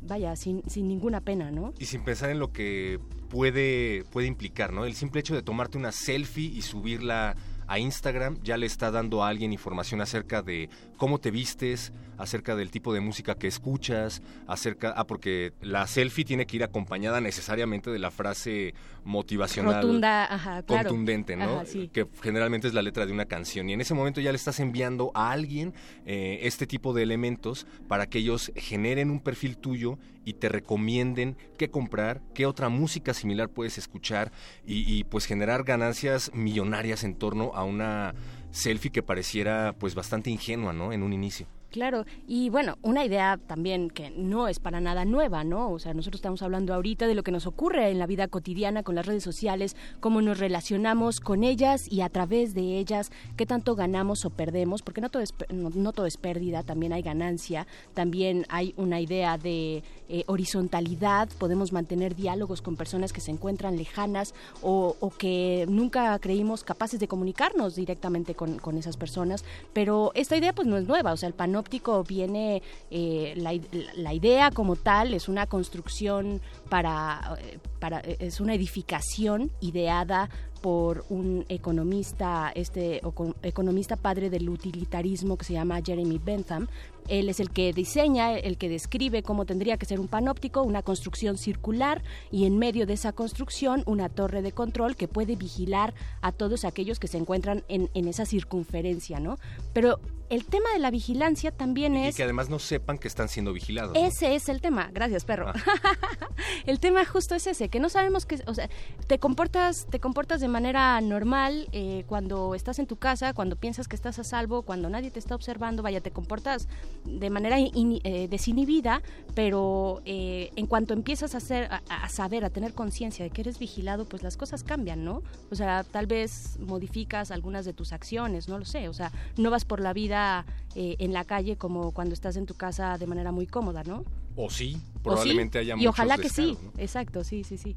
vaya 0.00 0.36
sin, 0.36 0.62
sin 0.68 0.88
ninguna 0.88 1.20
pena 1.20 1.50
no 1.50 1.74
Y 1.78 1.86
sin 1.86 2.02
pensar 2.04 2.30
en 2.30 2.38
lo 2.38 2.52
que 2.52 3.00
puede, 3.28 4.04
puede 4.10 4.26
implicar, 4.26 4.72
¿no? 4.72 4.84
El 4.84 4.94
simple 4.94 5.20
hecho 5.20 5.34
de 5.34 5.42
tomarte 5.42 5.78
una 5.78 5.92
selfie 5.92 6.46
y 6.46 6.62
subirla 6.62 7.36
a 7.66 7.78
Instagram 7.78 8.38
ya 8.42 8.56
le 8.56 8.66
está 8.66 8.90
dando 8.90 9.22
a 9.22 9.28
alguien 9.28 9.52
información 9.52 10.00
acerca 10.00 10.42
de 10.42 10.70
cómo 10.96 11.18
te 11.18 11.30
vistes, 11.30 11.92
acerca 12.18 12.56
del 12.56 12.70
tipo 12.70 12.92
de 12.92 13.00
música 13.00 13.34
que 13.36 13.46
escuchas, 13.46 14.22
acerca 14.46 14.92
ah 14.96 15.06
porque 15.06 15.52
la 15.60 15.86
selfie 15.86 16.24
tiene 16.24 16.46
que 16.46 16.56
ir 16.56 16.64
acompañada 16.64 17.20
necesariamente 17.20 17.90
de 17.90 17.98
la 17.98 18.10
frase 18.10 18.74
motivacional 19.04 19.82
rotunda 19.82 20.24
ajá, 20.24 20.62
claro. 20.62 20.88
contundente, 20.88 21.36
¿no? 21.36 21.56
Ajá, 21.60 21.66
sí. 21.66 21.88
Que 21.92 22.06
generalmente 22.20 22.68
es 22.68 22.74
la 22.74 22.82
letra 22.82 23.06
de 23.06 23.12
una 23.12 23.24
canción 23.24 23.70
y 23.70 23.72
en 23.72 23.80
ese 23.80 23.94
momento 23.94 24.20
ya 24.20 24.32
le 24.32 24.36
estás 24.36 24.60
enviando 24.60 25.10
a 25.14 25.30
alguien 25.30 25.72
eh, 26.04 26.40
este 26.42 26.66
tipo 26.66 26.92
de 26.92 27.02
elementos 27.02 27.66
para 27.86 28.06
que 28.06 28.18
ellos 28.18 28.52
generen 28.56 29.10
un 29.10 29.20
perfil 29.20 29.56
tuyo 29.56 29.98
y 30.24 30.34
te 30.34 30.48
recomienden 30.50 31.36
qué 31.56 31.70
comprar, 31.70 32.20
qué 32.34 32.44
otra 32.44 32.68
música 32.68 33.14
similar 33.14 33.48
puedes 33.48 33.78
escuchar 33.78 34.30
y, 34.66 34.84
y, 34.92 35.04
pues 35.04 35.24
generar 35.24 35.64
ganancias 35.64 36.30
millonarias 36.34 37.02
en 37.04 37.14
torno 37.14 37.52
a 37.54 37.64
una 37.64 38.14
selfie 38.50 38.90
que 38.90 39.02
pareciera 39.02 39.74
pues 39.78 39.94
bastante 39.94 40.30
ingenua, 40.30 40.72
¿no? 40.72 40.92
En 40.92 41.02
un 41.02 41.12
inicio. 41.12 41.46
Claro, 41.70 42.06
y 42.26 42.48
bueno, 42.48 42.78
una 42.80 43.04
idea 43.04 43.38
también 43.46 43.90
que 43.90 44.08
no 44.10 44.48
es 44.48 44.58
para 44.58 44.80
nada 44.80 45.04
nueva, 45.04 45.44
¿no? 45.44 45.70
O 45.70 45.78
sea, 45.78 45.92
nosotros 45.92 46.20
estamos 46.20 46.40
hablando 46.40 46.72
ahorita 46.72 47.06
de 47.06 47.14
lo 47.14 47.22
que 47.22 47.30
nos 47.30 47.46
ocurre 47.46 47.90
en 47.90 47.98
la 47.98 48.06
vida 48.06 48.26
cotidiana 48.26 48.82
con 48.82 48.94
las 48.94 49.04
redes 49.04 49.22
sociales, 49.22 49.76
cómo 50.00 50.22
nos 50.22 50.38
relacionamos 50.38 51.20
con 51.20 51.44
ellas 51.44 51.86
y 51.92 52.00
a 52.00 52.08
través 52.08 52.54
de 52.54 52.78
ellas, 52.78 53.12
qué 53.36 53.44
tanto 53.44 53.76
ganamos 53.76 54.24
o 54.24 54.30
perdemos, 54.30 54.80
porque 54.80 55.02
no 55.02 55.10
todo 55.10 55.22
es, 55.22 55.34
no, 55.50 55.92
todo 55.92 56.06
es 56.06 56.16
pérdida, 56.16 56.62
también 56.62 56.94
hay 56.94 57.02
ganancia, 57.02 57.66
también 57.92 58.46
hay 58.48 58.72
una 58.78 59.02
idea 59.02 59.36
de 59.36 59.82
eh, 60.08 60.24
horizontalidad, 60.26 61.28
podemos 61.38 61.74
mantener 61.74 62.16
diálogos 62.16 62.62
con 62.62 62.76
personas 62.76 63.12
que 63.12 63.20
se 63.20 63.30
encuentran 63.30 63.76
lejanas 63.76 64.32
o, 64.62 64.96
que 65.18 65.66
nunca 65.68 66.18
creímos 66.18 66.64
capaces 66.64 67.00
de 67.00 67.08
comunicarnos 67.08 67.74
directamente 67.74 68.34
con, 68.34 68.58
con 68.58 68.78
esas 68.78 68.96
personas, 68.96 69.44
pero 69.74 70.12
esta 70.14 70.36
idea 70.36 70.54
pues 70.54 70.66
no 70.66 70.78
es 70.78 70.86
nueva, 70.86 71.12
o 71.12 71.16
sea, 71.16 71.26
el 71.26 71.34
panóptico 71.58 72.04
viene, 72.04 72.62
eh, 72.90 73.34
la, 73.36 73.52
la, 73.96 74.14
idea 74.14 74.50
como 74.52 74.76
tal 74.76 75.12
es 75.12 75.28
una 75.28 75.46
construcción 75.46 76.40
para, 76.68 77.38
para, 77.78 78.00
es 78.00 78.40
una 78.40 78.54
edificación 78.54 79.50
ideada 79.60 80.28
por 80.60 81.04
un 81.08 81.44
economista, 81.48 82.50
este 82.54 83.00
economista 83.42 83.96
padre 83.96 84.30
del 84.30 84.48
utilitarismo 84.48 85.36
que 85.36 85.44
se 85.44 85.52
llama 85.52 85.80
Jeremy 85.84 86.18
Bentham. 86.18 86.68
Él 87.08 87.28
es 87.30 87.40
el 87.40 87.50
que 87.50 87.72
diseña, 87.72 88.36
el 88.36 88.58
que 88.58 88.68
describe 88.68 89.22
cómo 89.22 89.46
tendría 89.46 89.78
que 89.78 89.86
ser 89.86 89.98
un 89.98 90.08
panóptico, 90.08 90.62
una 90.62 90.82
construcción 90.82 91.38
circular 91.38 92.02
y 92.30 92.44
en 92.44 92.58
medio 92.58 92.86
de 92.86 92.94
esa 92.94 93.12
construcción 93.12 93.82
una 93.86 94.08
torre 94.08 94.42
de 94.42 94.52
control 94.52 94.94
que 94.94 95.08
puede 95.08 95.36
vigilar 95.36 95.94
a 96.20 96.32
todos 96.32 96.64
aquellos 96.64 96.98
que 96.98 97.08
se 97.08 97.16
encuentran 97.16 97.64
en, 97.68 97.88
en 97.94 98.08
esa 98.08 98.26
circunferencia, 98.26 99.20
¿no? 99.20 99.38
Pero 99.72 100.00
el 100.30 100.44
tema 100.44 100.70
de 100.74 100.78
la 100.78 100.90
vigilancia 100.90 101.50
también 101.50 101.96
Y 101.96 102.08
es... 102.08 102.16
que 102.16 102.22
además 102.22 102.50
no 102.50 102.58
sepan 102.58 102.98
que 102.98 103.08
están 103.08 103.28
siendo 103.28 103.52
vigilados. 103.52 103.94
¿no? 103.94 104.00
Ese 104.00 104.34
es 104.34 104.48
el 104.48 104.60
tema, 104.60 104.90
gracias 104.92 105.24
perro. 105.24 105.48
Ah. 105.48 105.54
el 106.66 106.80
tema 106.80 107.04
justo 107.04 107.34
es 107.34 107.46
ese, 107.46 107.68
que 107.68 107.80
no 107.80 107.88
sabemos 107.88 108.26
que, 108.26 108.42
o 108.46 108.54
sea, 108.54 108.68
te 109.06 109.18
comportas, 109.18 109.86
te 109.90 110.00
comportas 110.00 110.40
de 110.40 110.48
manera 110.48 111.00
normal 111.00 111.68
eh, 111.72 112.04
cuando 112.06 112.54
estás 112.54 112.78
en 112.78 112.86
tu 112.86 112.96
casa, 112.96 113.34
cuando 113.34 113.56
piensas 113.56 113.88
que 113.88 113.96
estás 113.96 114.18
a 114.18 114.24
salvo, 114.24 114.62
cuando 114.62 114.88
nadie 114.90 115.10
te 115.10 115.18
está 115.18 115.34
observando, 115.34 115.82
vaya, 115.82 116.00
te 116.00 116.10
comportas 116.10 116.68
de 117.04 117.30
manera 117.30 117.56
eh, 117.58 118.28
desinhibida, 118.28 119.02
pero 119.34 120.02
eh, 120.04 120.50
en 120.56 120.66
cuanto 120.66 120.94
empiezas 120.94 121.34
a 121.34 121.38
hacer, 121.38 121.68
a, 121.70 121.82
a 121.88 122.08
saber, 122.08 122.44
a 122.44 122.50
tener 122.50 122.74
conciencia 122.74 123.24
de 123.24 123.30
que 123.30 123.40
eres 123.40 123.58
vigilado, 123.58 124.04
pues 124.04 124.22
las 124.22 124.36
cosas 124.36 124.62
cambian, 124.64 125.04
¿no? 125.04 125.22
O 125.50 125.54
sea, 125.54 125.84
tal 125.84 126.06
vez 126.06 126.58
modificas 126.60 127.30
algunas 127.30 127.64
de 127.64 127.72
tus 127.72 127.92
acciones, 127.92 128.48
no 128.48 128.58
lo 128.58 128.64
sé, 128.64 128.88
o 128.88 128.94
sea, 128.94 129.12
no 129.36 129.50
vas 129.50 129.64
por 129.64 129.80
la 129.80 129.92
vida 129.92 130.46
eh, 130.74 130.96
en 130.98 131.12
la 131.12 131.24
calle 131.24 131.56
como 131.56 131.92
cuando 131.92 132.14
estás 132.14 132.36
en 132.36 132.46
tu 132.46 132.54
casa 132.54 132.98
de 132.98 133.06
manera 133.06 133.32
muy 133.32 133.46
cómoda, 133.46 133.82
¿no? 133.84 134.04
O 134.40 134.50
sí, 134.50 134.80
O 135.00 135.02
probablemente 135.02 135.58
sí, 135.58 135.64
haya 135.64 135.74
Y 135.74 135.78
muchos 135.78 135.90
ojalá 135.90 136.16
que 136.16 136.28
sí, 136.28 136.56
exacto, 136.76 137.24
sí, 137.24 137.42
sí, 137.42 137.58
sí. 137.58 137.76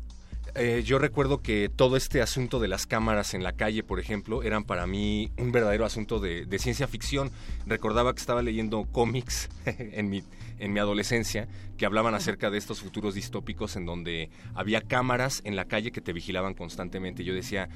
Eh, 0.54 0.84
yo 0.86 1.00
recuerdo 1.00 1.42
que 1.42 1.70
todo 1.74 1.96
este 1.96 2.22
asunto 2.22 2.60
de 2.60 2.68
las 2.68 2.86
cámaras 2.86 3.34
en 3.34 3.44
la 3.44 3.54
calle, 3.54 3.84
por 3.84 4.00
ejemplo, 4.00 4.44
eran 4.44 4.64
para 4.64 4.86
mí 4.86 5.32
un 5.38 5.52
verdadero 5.52 5.86
asunto 5.86 6.20
de, 6.20 6.46
de 6.46 6.60
ciencia 6.60 6.88
ficción. 6.88 7.32
Recordaba 7.66 8.14
que 8.14 8.20
estaba 8.20 8.42
leyendo 8.42 8.86
cómics 8.92 9.50
en 9.66 10.10
mi, 10.10 10.24
en 10.60 10.74
mi 10.74 10.80
adolescencia 10.80 11.48
que 11.78 11.86
hablaban 11.86 12.14
acerca 12.14 12.52
de 12.52 12.58
estos 12.58 12.82
futuros 12.82 13.16
distópicos 13.16 13.76
en 13.76 13.86
donde 13.86 14.30
había 14.54 14.82
cámaras 14.82 15.42
en 15.46 15.56
la 15.56 15.66
calle 15.66 15.92
que 15.92 16.02
te 16.02 16.14
vigilaban 16.14 16.54
constantemente. 16.54 17.24
Yo 17.24 17.34
decía, 17.34 17.70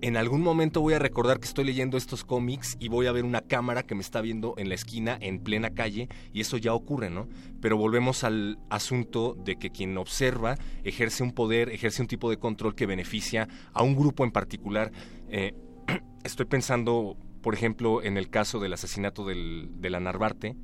en 0.00 0.16
algún 0.16 0.42
momento 0.42 0.80
voy 0.80 0.94
a 0.94 0.98
recordar 0.98 1.40
que 1.40 1.46
estoy 1.46 1.64
leyendo 1.64 1.96
estos 1.96 2.24
cómics 2.24 2.76
y 2.78 2.88
voy 2.88 3.06
a 3.06 3.12
ver 3.12 3.24
una 3.24 3.40
cámara 3.40 3.82
que 3.84 3.94
me 3.94 4.02
está 4.02 4.20
viendo 4.20 4.54
en 4.58 4.68
la 4.68 4.74
esquina, 4.74 5.16
en 5.20 5.40
plena 5.40 5.70
calle, 5.70 6.08
y 6.32 6.40
eso 6.40 6.56
ya 6.56 6.74
ocurre, 6.74 7.10
¿no? 7.10 7.28
Pero 7.60 7.76
volvemos 7.76 8.24
al 8.24 8.58
asunto 8.70 9.34
de 9.34 9.56
que 9.56 9.70
quien 9.70 9.96
observa 9.96 10.56
ejerce 10.82 11.22
un 11.22 11.32
poder, 11.32 11.70
ejerce 11.70 12.02
un 12.02 12.08
tipo 12.08 12.30
de 12.30 12.36
control 12.36 12.74
que 12.74 12.86
beneficia 12.86 13.48
a 13.72 13.82
un 13.82 13.96
grupo 13.96 14.24
en 14.24 14.30
particular. 14.30 14.92
Eh, 15.28 15.54
estoy 16.24 16.46
pensando, 16.46 17.16
por 17.40 17.54
ejemplo, 17.54 18.02
en 18.02 18.16
el 18.16 18.28
caso 18.28 18.60
del 18.60 18.72
asesinato 18.72 19.24
del, 19.24 19.70
de 19.76 19.90
la 19.90 20.00
Narvarte, 20.00 20.56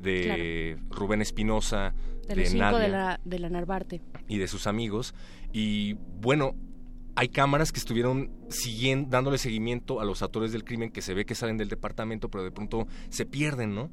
de 0.00 0.78
Rubén 0.90 1.22
Espinosa, 1.22 1.94
De 2.28 2.34
de, 2.34 2.40
los 2.42 2.50
cinco 2.50 2.64
Nadia 2.64 2.78
de 2.80 2.88
la, 2.88 3.20
de 3.24 3.38
la 3.38 3.50
Narvarte. 3.50 4.02
y 4.28 4.38
de 4.38 4.46
sus 4.46 4.66
amigos. 4.66 5.14
Y 5.52 5.94
bueno, 6.20 6.54
hay 7.16 7.28
cámaras 7.28 7.72
que 7.72 7.78
estuvieron 7.78 8.30
siguiendo, 8.50 9.08
dándole 9.08 9.38
seguimiento 9.38 10.00
a 10.00 10.04
los 10.04 10.20
autores 10.20 10.52
del 10.52 10.64
crimen 10.64 10.90
que 10.90 11.00
se 11.00 11.14
ve 11.14 11.24
que 11.24 11.34
salen 11.34 11.56
del 11.56 11.70
departamento, 11.70 12.28
pero 12.30 12.44
de 12.44 12.52
pronto 12.52 12.86
se 13.08 13.24
pierden, 13.24 13.74
¿no? 13.74 13.90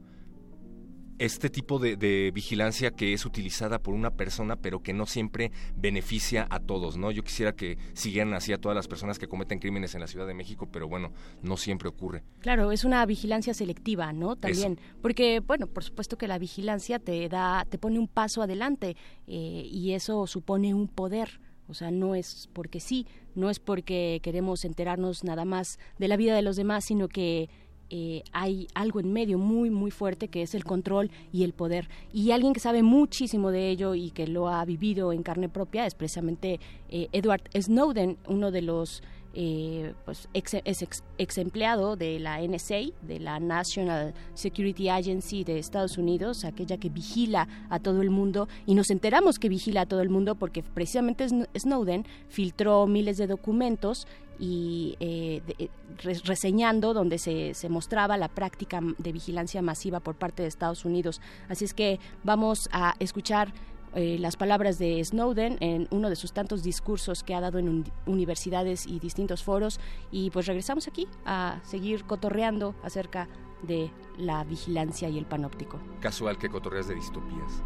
Este 1.20 1.50
tipo 1.50 1.80
de, 1.80 1.96
de 1.96 2.32
vigilancia 2.34 2.92
que 2.92 3.14
es 3.14 3.26
utilizada 3.26 3.80
por 3.80 3.94
una 3.94 4.12
persona, 4.12 4.58
pero 4.58 4.84
que 4.84 4.92
no 4.94 5.06
siempre 5.06 5.52
beneficia 5.74 6.48
a 6.50 6.60
todos, 6.60 6.98
¿no? 6.98 7.12
Yo 7.12 7.24
quisiera 7.24 7.54
que 7.54 7.78
siguieran 7.94 8.34
así 8.34 8.52
a 8.52 8.58
todas 8.58 8.76
las 8.76 8.90
personas 8.90 9.20
que 9.20 9.28
cometen 9.28 9.60
crímenes 9.60 9.96
en 9.96 10.02
la 10.02 10.08
Ciudad 10.08 10.28
de 10.28 10.34
México, 10.34 10.68
pero 10.70 10.90
bueno, 10.90 11.14
no 11.42 11.56
siempre 11.56 11.88
ocurre. 11.88 12.24
Claro, 12.40 12.74
es 12.74 12.84
una 12.84 13.06
vigilancia 13.06 13.54
selectiva, 13.54 14.12
¿no? 14.12 14.36
También, 14.36 14.80
porque, 15.02 15.40
bueno, 15.40 15.68
por 15.68 15.86
supuesto 15.86 16.18
que 16.18 16.28
la 16.28 16.40
vigilancia 16.40 17.00
te 17.00 17.30
da, 17.30 17.66
te 17.70 17.78
pone 17.78 18.00
un 18.00 18.10
paso 18.10 18.42
adelante 18.42 18.98
eh, 19.28 19.68
y 19.72 19.94
eso 19.94 20.28
supone 20.28 20.74
un 20.74 20.90
poder. 20.90 21.40
O 21.68 21.74
sea, 21.74 21.92
no 21.92 22.16
es 22.16 22.50
porque 22.54 22.80
sí, 22.80 23.08
no 23.36 23.50
es 23.50 23.60
porque 23.60 24.20
queremos 24.22 24.66
enterarnos 24.66 25.24
nada 25.24 25.46
más 25.46 25.80
de 25.98 26.08
la 26.08 26.18
vida 26.18 26.36
de 26.36 26.42
los 26.42 26.56
demás, 26.56 26.86
sino 26.86 27.08
que 27.08 27.50
eh, 27.90 28.24
hay 28.32 28.68
algo 28.74 29.00
en 29.00 29.14
medio 29.14 29.38
muy, 29.38 29.70
muy 29.70 29.92
fuerte 29.92 30.28
que 30.28 30.42
es 30.42 30.56
el 30.56 30.64
control 30.64 31.12
y 31.32 31.44
el 31.44 31.54
poder. 31.54 31.90
Y 32.12 32.32
alguien 32.32 32.54
que 32.54 32.60
sabe 32.60 32.82
muchísimo 32.82 33.52
de 33.52 33.70
ello 33.70 33.94
y 33.94 34.10
que 34.10 34.28
lo 34.28 34.50
ha 34.50 34.66
vivido 34.66 35.14
en 35.14 35.22
carne 35.22 35.48
propia 35.48 35.86
es 35.86 35.94
precisamente 35.94 36.60
eh, 36.90 37.08
Edward 37.12 37.44
Snowden, 37.56 38.18
uno 38.28 38.50
de 38.50 38.62
los 38.64 39.04
eh, 39.34 39.94
pues 40.06 40.30
ex, 40.34 41.38
empleado 41.38 41.96
de 41.96 42.20
la 42.20 42.40
NSA, 42.42 42.92
de 43.02 43.20
la 43.20 43.40
National 43.40 44.14
Security 44.36 44.90
Agency 44.90 45.44
de 45.44 45.60
Estados 45.60 45.98
Unidos, 45.98 46.46
aquella 46.46 46.78
que 46.78 46.90
vigila 46.90 47.48
a 47.70 47.80
todo 47.80 48.02
el 48.02 48.10
mundo, 48.10 48.48
y 48.66 48.76
nos 48.76 48.90
enteramos 48.92 49.40
que 49.40 49.50
vigila 49.50 49.82
a 49.82 49.86
todo 49.86 50.02
el 50.02 50.10
mundo 50.10 50.36
porque 50.36 50.62
precisamente 50.64 51.26
Sn- 51.26 51.48
Snowden 51.58 52.06
filtró 52.30 52.86
miles 52.88 53.18
de 53.18 53.28
documentos 53.28 54.08
y 54.40 54.96
eh, 55.00 55.42
eh, 55.60 55.70
re- 56.04 56.20
reseñando 56.26 56.94
donde 56.94 57.18
se 57.20 57.70
mostraba 57.70 58.18
la 58.18 58.28
práctica 58.30 58.82
de 58.98 59.12
vigilancia 59.12 59.62
masiva 59.62 60.00
por 60.00 60.16
parte 60.16 60.42
de 60.42 60.50
Estados 60.50 60.86
Unidos. 60.86 61.22
Así 61.50 61.66
es 61.66 61.74
que 61.74 62.00
vamos 62.24 62.68
a 62.72 62.96
escuchar 63.00 63.54
eh, 63.96 64.18
las 64.20 64.36
palabras 64.38 64.80
de 64.80 65.04
Snowden 65.04 65.58
en 65.62 65.88
uno 65.92 66.10
de 66.10 66.16
sus 66.16 66.34
tantos 66.34 66.64
discursos 66.64 67.24
que 67.24 67.36
ha 67.36 67.42
dado 67.42 67.60
en 67.60 67.70
un- 67.70 67.84
universidades 68.06 68.86
y 68.88 69.00
distintos 69.00 69.44
foros 69.44 69.80
y 70.12 70.30
pues 70.32 70.46
regresamos 70.48 70.88
aquí 70.88 71.08
a 71.26 71.60
seguir 71.64 72.04
cotorreando 72.06 72.76
acerca 72.84 73.28
de 73.62 73.92
la 74.18 74.44
vigilancia 74.44 75.10
y 75.10 75.18
el 75.18 75.26
panóptico. 75.26 75.80
Casual 76.02 76.38
que 76.38 76.50
cotorreas 76.50 76.88
de 76.88 76.96
distopías. 76.96 77.64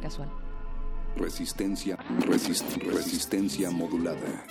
Casual. 0.00 0.30
Resistencia, 1.16 1.96
resist- 2.20 2.76
resistencia 2.84 3.70
modulada. 3.70 4.44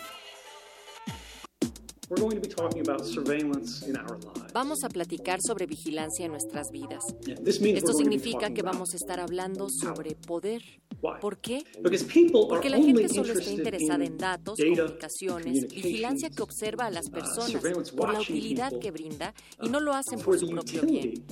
Vamos 4.53 4.83
a 4.83 4.89
platicar 4.89 5.39
sobre 5.45 5.65
vigilancia 5.65 6.25
en 6.25 6.31
nuestras 6.31 6.71
vidas. 6.71 7.03
Esto 7.27 7.41
we're 7.43 7.59
going 7.59 7.75
to 7.75 7.81
be 7.81 7.91
significa 7.91 8.39
talking 8.39 8.55
que 8.55 8.61
about 8.61 8.73
vamos 8.75 8.93
a 8.93 8.97
estar 8.97 9.19
hablando 9.19 9.67
sobre 9.69 10.15
poder. 10.15 10.61
¿Por 11.19 11.37
qué? 11.39 11.63
Porque 11.83 12.67
are 12.67 12.69
la 12.69 12.77
gente 12.77 13.09
solo 13.09 13.33
está 13.33 13.51
interesada 13.51 14.05
in 14.05 14.13
en 14.13 14.17
datos, 14.17 14.57
comunicaciones, 14.57 15.67
vigilancia 15.67 16.29
que 16.29 16.41
observa 16.41 16.85
a 16.85 16.91
las 16.91 17.09
personas 17.09 17.51
surveillance 17.51 17.93
por 17.93 18.11
la 18.11 18.21
utilidad 18.21 18.71
que 18.79 18.89
brinda 18.91 19.33
y 19.61 19.69
no 19.69 19.79
lo 19.79 19.93
hacen 19.93 20.19
por 20.19 20.39
su 20.39 20.47
propio 20.47 20.83
bien. 20.83 21.25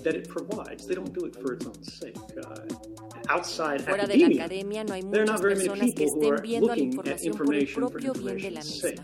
Fuera 3.28 4.06
de 4.08 4.18
la 4.18 4.28
academia, 4.28 4.84
no 4.84 4.94
hay 4.94 5.02
there 5.02 5.24
are 5.24 5.32
muchas 5.32 5.42
personas 5.42 5.94
que 5.96 6.06
people 6.06 6.06
who 6.06 6.16
estén 6.16 6.34
are 6.34 6.42
viendo 6.42 6.72
a 6.72 6.76
la 6.76 6.82
información 6.84 7.38
por 7.38 7.54
el 7.56 7.62
information 7.62 7.84
for 7.84 7.92
propio 7.92 8.14
bien 8.14 8.38
de 8.38 8.52
la 8.52 8.60
misma. 8.62 8.90
sake. 8.90 9.02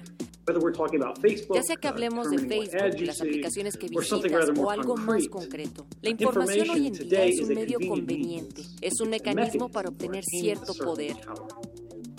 Whether 0.47 0.59
we're 0.63 0.73
talking 0.75 1.01
about 1.01 1.19
Facebook, 1.21 1.55
Ya 1.55 1.61
sea 1.63 1.75
que 1.75 1.87
uh, 1.87 1.91
hablemos 1.91 2.29
de 2.31 2.37
Facebook, 2.39 3.01
las 3.05 3.21
aplicaciones 3.21 3.77
que 3.77 3.87
or 3.95 4.03
something 4.03 4.29
visitas 4.29 4.49
o 4.49 4.53
more 4.61 4.73
algo 4.79 4.97
más 4.97 5.27
concrete. 5.27 5.29
concreto. 5.29 5.85
La 6.01 6.09
información 6.09 6.69
hoy 6.71 6.87
en 6.87 6.93
día 6.93 7.23
es 7.25 7.35
is 7.35 7.41
un 7.45 7.51
a 7.51 7.55
medio 7.55 7.77
convenient 7.87 8.47
conveniente, 8.53 8.61
es 8.81 8.99
un 9.01 9.09
mecanismo 9.09 9.67
mechanism 9.67 9.71
para 9.71 9.89
obtener 9.89 10.23
cierto 10.25 10.73
poder. 10.73 11.15
power. 11.17 11.47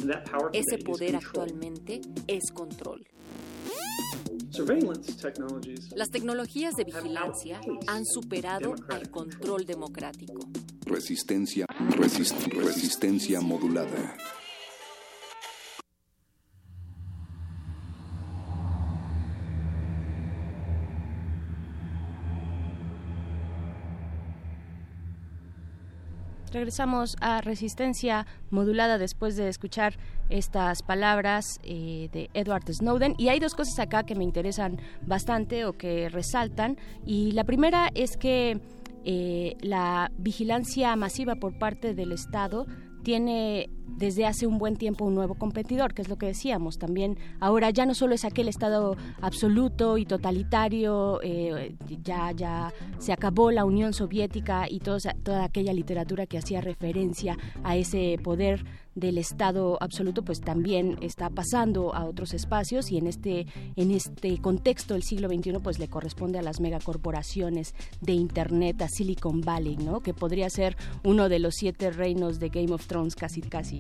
And 0.00 0.10
that 0.10 0.24
power 0.30 0.50
Ese 0.52 0.78
poder 0.78 1.12
control. 1.12 1.16
actualmente 1.42 2.00
es 2.28 2.50
control. 2.52 3.04
Surveillance 4.50 5.14
technologies 5.14 5.90
Las 5.96 6.10
tecnologías 6.10 6.74
de 6.74 6.84
vigilancia 6.84 7.60
han 7.86 8.04
superado 8.04 8.74
al 8.88 9.10
control 9.10 9.64
democrático. 9.64 10.40
Resistencia, 10.92 11.64
resist- 11.96 12.52
resistencia 12.52 13.40
modulada. 13.40 14.14
Regresamos 26.52 27.16
a 27.20 27.40
Resistencia 27.40 28.26
Modulada 28.50 28.98
después 28.98 29.36
de 29.36 29.48
escuchar 29.48 29.94
estas 30.28 30.82
palabras 30.82 31.58
eh, 31.62 32.10
de 32.12 32.28
Edward 32.34 32.70
Snowden. 32.70 33.14
Y 33.16 33.28
hay 33.28 33.40
dos 33.40 33.54
cosas 33.54 33.78
acá 33.78 34.04
que 34.04 34.14
me 34.14 34.24
interesan 34.24 34.78
bastante 35.06 35.64
o 35.64 35.72
que 35.72 36.10
resaltan. 36.10 36.76
Y 37.06 37.32
la 37.32 37.44
primera 37.44 37.88
es 37.94 38.18
que 38.18 38.60
eh, 39.04 39.56
la 39.60 40.10
vigilancia 40.18 40.94
masiva 40.96 41.36
por 41.36 41.58
parte 41.58 41.94
del 41.94 42.12
Estado 42.12 42.66
tiene 43.02 43.68
desde 43.86 44.26
hace 44.26 44.46
un 44.46 44.58
buen 44.58 44.76
tiempo 44.76 45.04
un 45.04 45.14
nuevo 45.14 45.34
competidor, 45.34 45.94
que 45.94 46.02
es 46.02 46.08
lo 46.08 46.16
que 46.16 46.26
decíamos. 46.26 46.78
También 46.78 47.18
ahora 47.40 47.70
ya 47.70 47.86
no 47.86 47.94
solo 47.94 48.14
es 48.14 48.24
aquel 48.24 48.48
Estado 48.48 48.96
absoluto 49.20 49.98
y 49.98 50.06
totalitario, 50.06 51.20
eh, 51.22 51.74
ya, 52.02 52.32
ya 52.32 52.72
se 52.98 53.12
acabó 53.12 53.50
la 53.50 53.64
Unión 53.64 53.92
Soviética 53.92 54.66
y 54.68 54.80
toda, 54.80 55.14
toda 55.22 55.44
aquella 55.44 55.72
literatura 55.72 56.26
que 56.26 56.38
hacía 56.38 56.60
referencia 56.60 57.36
a 57.64 57.76
ese 57.76 58.18
poder 58.22 58.64
del 58.94 59.18
Estado 59.18 59.78
absoluto, 59.80 60.22
pues 60.22 60.40
también 60.40 60.98
está 61.00 61.30
pasando 61.30 61.94
a 61.94 62.04
otros 62.04 62.34
espacios 62.34 62.90
y 62.90 62.98
en 62.98 63.06
este, 63.06 63.46
en 63.76 63.90
este 63.90 64.38
contexto 64.38 64.94
del 64.94 65.02
siglo 65.02 65.28
XXI, 65.28 65.58
pues 65.62 65.78
le 65.78 65.88
corresponde 65.88 66.38
a 66.38 66.42
las 66.42 66.60
megacorporaciones 66.60 67.74
de 68.00 68.12
Internet, 68.12 68.82
a 68.82 68.88
Silicon 68.88 69.40
Valley, 69.40 69.76
¿no? 69.76 70.00
Que 70.00 70.14
podría 70.14 70.50
ser 70.50 70.76
uno 71.04 71.28
de 71.28 71.38
los 71.38 71.54
siete 71.54 71.90
reinos 71.90 72.38
de 72.38 72.48
Game 72.48 72.72
of 72.72 72.86
Thrones, 72.86 73.16
casi, 73.16 73.40
casi, 73.40 73.78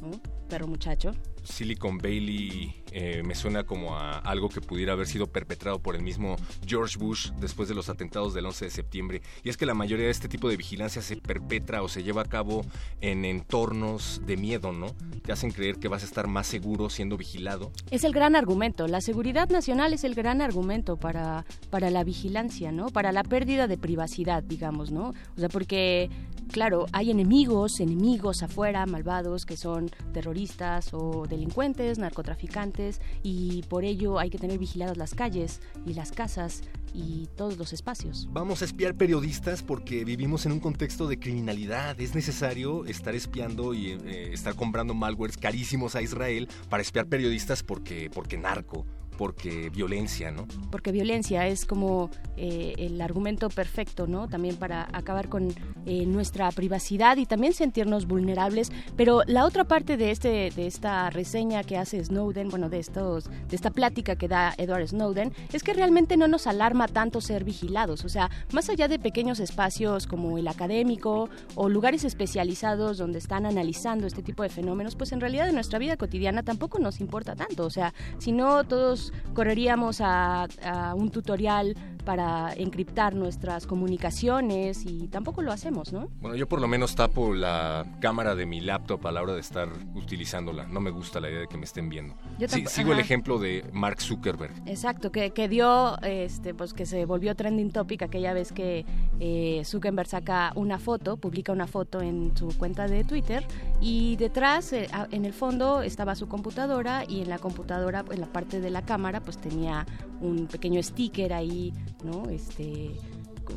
¿no? 0.00 0.10
Perro 0.48 0.66
muchacho. 0.66 1.12
Silicon 1.42 1.98
Valley 1.98 2.82
eh, 2.92 3.22
me 3.24 3.34
suena 3.34 3.64
como 3.64 3.96
a 3.96 4.18
algo 4.18 4.48
que 4.48 4.60
pudiera 4.60 4.92
haber 4.92 5.06
sido 5.06 5.26
perpetrado 5.26 5.78
por 5.78 5.96
el 5.96 6.02
mismo 6.02 6.36
George 6.66 6.98
Bush 6.98 7.30
después 7.40 7.68
de 7.68 7.74
los 7.74 7.88
atentados 7.88 8.34
del 8.34 8.46
11 8.46 8.66
de 8.66 8.70
septiembre. 8.70 9.22
Y 9.42 9.48
es 9.48 9.56
que 9.56 9.66
la 9.66 9.74
mayoría 9.74 10.06
de 10.06 10.10
este 10.10 10.28
tipo 10.28 10.48
de 10.48 10.56
vigilancia 10.56 11.00
se 11.00 11.16
perpetra 11.16 11.82
o 11.82 11.88
se 11.88 12.02
lleva 12.02 12.22
a 12.22 12.26
cabo 12.26 12.64
en 13.00 13.24
entornos 13.24 14.20
de 14.26 14.36
miedo, 14.36 14.72
¿no? 14.72 14.94
Te 15.24 15.32
hacen 15.32 15.52
creer 15.52 15.76
que 15.76 15.88
vas 15.88 16.02
a 16.02 16.06
estar 16.06 16.26
más 16.26 16.46
seguro 16.46 16.90
siendo 16.90 17.16
vigilado. 17.16 17.72
Es 17.90 18.04
el 18.04 18.12
gran 18.12 18.36
argumento. 18.36 18.86
La 18.86 19.00
seguridad 19.00 19.48
nacional 19.48 19.94
es 19.94 20.04
el 20.04 20.14
gran 20.14 20.42
argumento 20.42 20.96
para, 20.96 21.46
para 21.70 21.90
la 21.90 22.04
vigilancia, 22.04 22.72
¿no? 22.72 22.86
Para 22.86 23.12
la 23.12 23.22
pérdida 23.22 23.66
de 23.66 23.78
privacidad, 23.78 24.42
digamos, 24.42 24.90
¿no? 24.90 25.10
O 25.36 25.40
sea, 25.40 25.48
porque, 25.48 26.10
claro, 26.50 26.86
hay 26.92 27.10
enemigos, 27.10 27.80
enemigos 27.80 28.42
afuera, 28.42 28.84
malvados, 28.86 29.44
que 29.46 29.56
son 29.56 29.90
terroristas 30.12 30.90
o 30.92 31.26
delincuentes, 31.32 31.98
narcotraficantes, 31.98 33.00
y 33.22 33.62
por 33.68 33.84
ello 33.84 34.18
hay 34.18 34.30
que 34.30 34.38
tener 34.38 34.58
vigiladas 34.58 34.96
las 34.96 35.14
calles 35.14 35.60
y 35.84 35.94
las 35.94 36.12
casas 36.12 36.62
y 36.94 37.28
todos 37.36 37.56
los 37.56 37.72
espacios. 37.72 38.28
Vamos 38.32 38.62
a 38.62 38.66
espiar 38.66 38.94
periodistas 38.94 39.62
porque 39.62 40.04
vivimos 40.04 40.46
en 40.46 40.52
un 40.52 40.60
contexto 40.60 41.08
de 41.08 41.18
criminalidad. 41.18 42.00
Es 42.00 42.14
necesario 42.14 42.84
estar 42.84 43.14
espiando 43.14 43.74
y 43.74 43.92
eh, 43.92 44.32
estar 44.32 44.54
comprando 44.54 44.94
malwares 44.94 45.36
carísimos 45.36 45.96
a 45.96 46.02
Israel 46.02 46.48
para 46.68 46.82
espiar 46.82 47.06
periodistas 47.06 47.62
porque, 47.62 48.10
porque 48.12 48.36
narco 48.36 48.86
porque 49.16 49.70
violencia, 49.70 50.30
¿no? 50.30 50.46
Porque 50.70 50.92
violencia 50.92 51.46
es 51.46 51.66
como 51.66 52.10
eh, 52.36 52.74
el 52.78 53.00
argumento 53.00 53.48
perfecto, 53.48 54.06
¿no? 54.06 54.28
También 54.28 54.56
para 54.56 54.88
acabar 54.92 55.28
con 55.28 55.54
eh, 55.86 56.06
nuestra 56.06 56.50
privacidad 56.50 57.16
y 57.16 57.26
también 57.26 57.52
sentirnos 57.52 58.06
vulnerables. 58.06 58.72
Pero 58.96 59.22
la 59.26 59.44
otra 59.44 59.64
parte 59.64 59.96
de 59.96 60.10
este, 60.10 60.50
de 60.50 60.66
esta 60.66 61.10
reseña 61.10 61.62
que 61.64 61.76
hace 61.76 62.02
Snowden, 62.04 62.48
bueno, 62.48 62.68
de 62.68 62.78
estos, 62.78 63.28
de 63.28 63.56
esta 63.56 63.70
plática 63.70 64.16
que 64.16 64.28
da 64.28 64.54
Edward 64.58 64.88
Snowden, 64.88 65.32
es 65.52 65.62
que 65.62 65.74
realmente 65.74 66.16
no 66.16 66.28
nos 66.28 66.46
alarma 66.46 66.88
tanto 66.88 67.20
ser 67.20 67.44
vigilados. 67.44 68.04
O 68.04 68.08
sea, 68.08 68.30
más 68.52 68.68
allá 68.70 68.88
de 68.88 68.98
pequeños 68.98 69.40
espacios 69.40 70.06
como 70.06 70.38
el 70.38 70.48
académico 70.48 71.28
o 71.54 71.68
lugares 71.68 72.04
especializados 72.04 72.98
donde 72.98 73.18
están 73.18 73.46
analizando 73.46 74.06
este 74.06 74.22
tipo 74.22 74.42
de 74.42 74.48
fenómenos, 74.48 74.96
pues 74.96 75.12
en 75.12 75.20
realidad 75.20 75.48
en 75.48 75.54
nuestra 75.54 75.78
vida 75.78 75.96
cotidiana 75.96 76.42
tampoco 76.42 76.78
nos 76.78 77.00
importa 77.00 77.34
tanto. 77.34 77.64
O 77.64 77.70
sea, 77.70 77.92
si 78.18 78.32
no 78.32 78.64
todos 78.64 79.01
correríamos 79.34 80.00
a, 80.00 80.46
un 80.94 81.10
tutorial 81.10 81.76
para 82.02 82.52
encriptar 82.54 83.14
nuestras 83.14 83.66
comunicaciones 83.66 84.84
y 84.84 85.08
tampoco 85.08 85.42
lo 85.42 85.52
hacemos, 85.52 85.92
¿no? 85.92 86.08
Bueno, 86.20 86.36
yo 86.36 86.48
por 86.48 86.60
lo 86.60 86.68
menos 86.68 86.94
tapo 86.94 87.34
la 87.34 87.84
cámara 88.00 88.34
de 88.34 88.46
mi 88.46 88.60
laptop 88.60 89.06
a 89.06 89.12
la 89.12 89.22
hora 89.22 89.34
de 89.34 89.40
estar 89.40 89.68
utilizándola. 89.94 90.66
No 90.66 90.80
me 90.80 90.90
gusta 90.90 91.20
la 91.20 91.30
idea 91.30 91.40
de 91.40 91.48
que 91.48 91.56
me 91.56 91.64
estén 91.64 91.88
viendo. 91.88 92.14
Yo 92.38 92.48
Sí, 92.48 92.64
sigo 92.66 92.92
el 92.92 92.98
ejemplo 92.98 93.38
de 93.38 93.64
Mark 93.72 94.00
Zuckerberg. 94.00 94.52
Exacto, 94.66 95.10
que, 95.12 95.30
que 95.30 95.48
dio, 95.48 95.98
este, 96.02 96.54
pues 96.54 96.74
que 96.74 96.86
se 96.86 97.04
volvió 97.04 97.34
trending 97.34 97.70
topic 97.70 98.02
aquella 98.02 98.32
vez 98.32 98.52
que 98.52 98.84
eh, 99.20 99.62
Zuckerberg 99.64 100.08
saca 100.08 100.52
una 100.56 100.78
foto, 100.78 101.16
publica 101.16 101.52
una 101.52 101.66
foto 101.66 102.00
en 102.00 102.36
su 102.36 102.48
cuenta 102.58 102.86
de 102.86 103.04
Twitter 103.04 103.46
y 103.80 104.16
detrás, 104.16 104.72
eh, 104.72 104.88
en 105.10 105.24
el 105.24 105.32
fondo, 105.32 105.82
estaba 105.82 106.14
su 106.14 106.28
computadora 106.28 107.04
y 107.08 107.22
en 107.22 107.28
la 107.28 107.38
computadora, 107.38 108.04
en 108.10 108.20
la 108.20 108.26
parte 108.26 108.60
de 108.60 108.70
la 108.70 108.82
cámara, 108.82 109.20
pues 109.20 109.38
tenía 109.38 109.86
un 110.20 110.46
pequeño 110.46 110.82
sticker 110.82 111.32
ahí, 111.32 111.72
¿no? 112.04 112.28
Este 112.30 112.92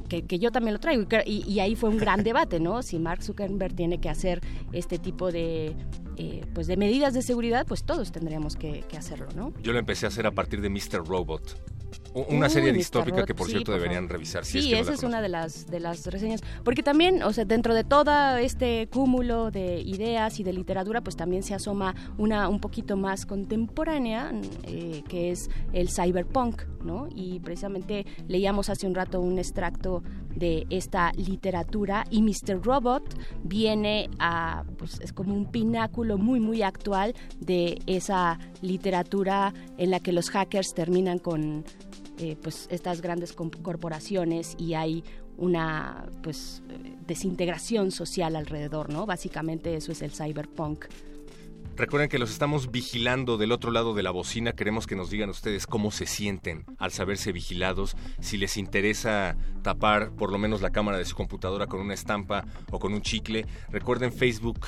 que, 0.10 0.24
que 0.24 0.40
yo 0.40 0.52
también 0.52 0.74
lo 0.74 0.80
traigo 0.80 1.08
y 1.26 1.60
ahí 1.60 1.76
fue 1.76 1.90
un 1.90 1.98
gran 1.98 2.24
debate, 2.24 2.60
¿no? 2.60 2.82
Si 2.84 3.00
Mark 3.00 3.24
Zuckerberg 3.24 3.76
tiene 3.76 4.00
que 4.00 4.10
hacer 4.10 4.42
este 4.72 4.98
tipo 4.98 5.32
de, 5.32 5.76
eh, 6.18 6.42
pues 6.54 6.68
de 6.68 6.78
medidas 6.78 7.14
de 7.14 7.22
seguridad, 7.22 7.66
pues 7.68 7.84
todos 7.84 8.12
tendríamos 8.12 8.56
que, 8.56 8.84
que 8.88 8.98
hacerlo, 8.98 9.28
¿no? 9.36 9.54
Yo 9.62 9.74
lo 9.74 9.80
empecé 9.80 10.06
a 10.06 10.10
hacer 10.10 10.26
a 10.28 10.32
partir 10.32 10.62
de 10.62 10.70
Mr. 10.70 11.06
Robot. 11.06 11.75
Una 12.30 12.49
serie 12.49 12.72
distópica 12.72 13.26
que, 13.26 13.36
por 13.36 13.47
sí, 13.47 13.53
cierto, 13.53 13.74
por 13.74 13.82
deberían 13.82 14.07
revisar. 14.07 14.45
Si 14.45 14.53
Sí, 14.53 14.57
es 14.59 14.66
que 14.68 14.76
no 14.76 14.82
esa 14.82 14.93
es 14.93 15.03
una 15.03 15.22
de 15.22 15.30
las, 15.30 15.68
de 15.68 15.80
las 15.82 16.05
reseñas. 16.07 16.41
Porque 16.63 16.82
también, 16.82 17.22
o 17.24 17.34
sea, 17.34 17.43
dentro 17.43 17.74
de 17.74 17.84
todo 17.84 18.38
este 18.38 18.88
cúmulo 18.88 19.51
de 19.51 19.82
ideas 19.82 20.39
y 20.39 20.43
de 20.43 20.53
literatura, 20.53 21.01
pues 21.01 21.16
también 21.16 21.43
se 21.43 21.53
asoma 21.53 21.93
una 22.18 22.47
un 22.47 22.59
poquito 22.59 22.95
más 22.95 23.26
contemporánea, 23.26 24.32
eh, 24.63 25.03
que 25.09 25.32
es 25.32 25.49
el 25.74 25.89
cyberpunk, 25.89 26.63
¿no? 26.84 27.07
Y 27.13 27.39
precisamente 27.41 28.05
leíamos 28.28 28.70
hace 28.70 28.88
un 28.88 28.95
rato 28.95 29.20
un 29.20 29.38
extracto 29.38 30.03
de 30.36 30.68
esta 30.70 31.11
literatura 31.13 32.03
y 32.09 32.22
Mr. 32.22 32.61
Robot 32.61 33.18
viene 33.43 34.09
a, 34.20 34.63
pues 34.78 34.99
es 34.99 35.13
como 35.13 35.34
un 35.34 35.49
pináculo 35.51 36.18
muy, 36.18 36.39
muy 36.39 36.61
actual 36.61 37.16
de 37.39 37.80
esa 37.88 38.39
literatura 38.61 39.53
en 39.78 39.91
la 39.91 39.99
que 39.99 40.11
los 40.11 40.30
hackers 40.30 40.74
terminan 40.74 41.20
con 41.20 41.63
eh, 42.18 42.38
pues 42.41 42.68
estas 42.72 43.01
grandes 43.01 43.34
corporaciones 43.34 44.55
y 44.57 44.74
hay 44.74 45.03
una 45.38 46.05
pues 46.24 46.63
eh, 46.70 46.95
desintegración 47.05 47.91
social 47.91 48.36
alrededor, 48.36 48.89
¿no? 48.89 49.05
Básicamente 49.05 49.76
eso 49.76 49.91
es 49.91 50.01
el 50.01 50.11
cyberpunk. 50.11 50.86
Recuerden 51.78 52.07
que 52.07 52.20
los 52.20 52.32
estamos 52.32 52.72
vigilando 52.72 53.38
del 53.38 53.51
otro 53.51 53.70
lado 53.70 53.93
de 53.93 54.01
la 54.01 54.11
bocina. 54.11 54.53
Queremos 54.53 54.88
que 54.88 54.95
nos 54.95 55.09
digan 55.09 55.30
ustedes 55.30 55.68
cómo 55.68 55.91
se 55.91 56.05
sienten 56.05 56.63
al 56.78 56.93
saberse 56.93 57.34
vigilados, 57.34 57.97
si 58.22 58.38
les 58.38 58.55
interesa 58.55 59.36
tapar 59.61 60.11
por 60.11 60.32
lo 60.32 60.38
menos 60.38 60.61
la 60.61 60.70
cámara 60.70 60.97
de 60.97 61.03
su 61.03 61.18
computadora 61.18 61.68
con 61.68 61.82
una 61.82 61.93
estampa 61.93 62.45
o 62.72 62.80
con 62.80 62.93
un 62.93 63.01
chicle. 63.01 63.45
Recuerden 63.70 64.13
Facebook. 64.13 64.68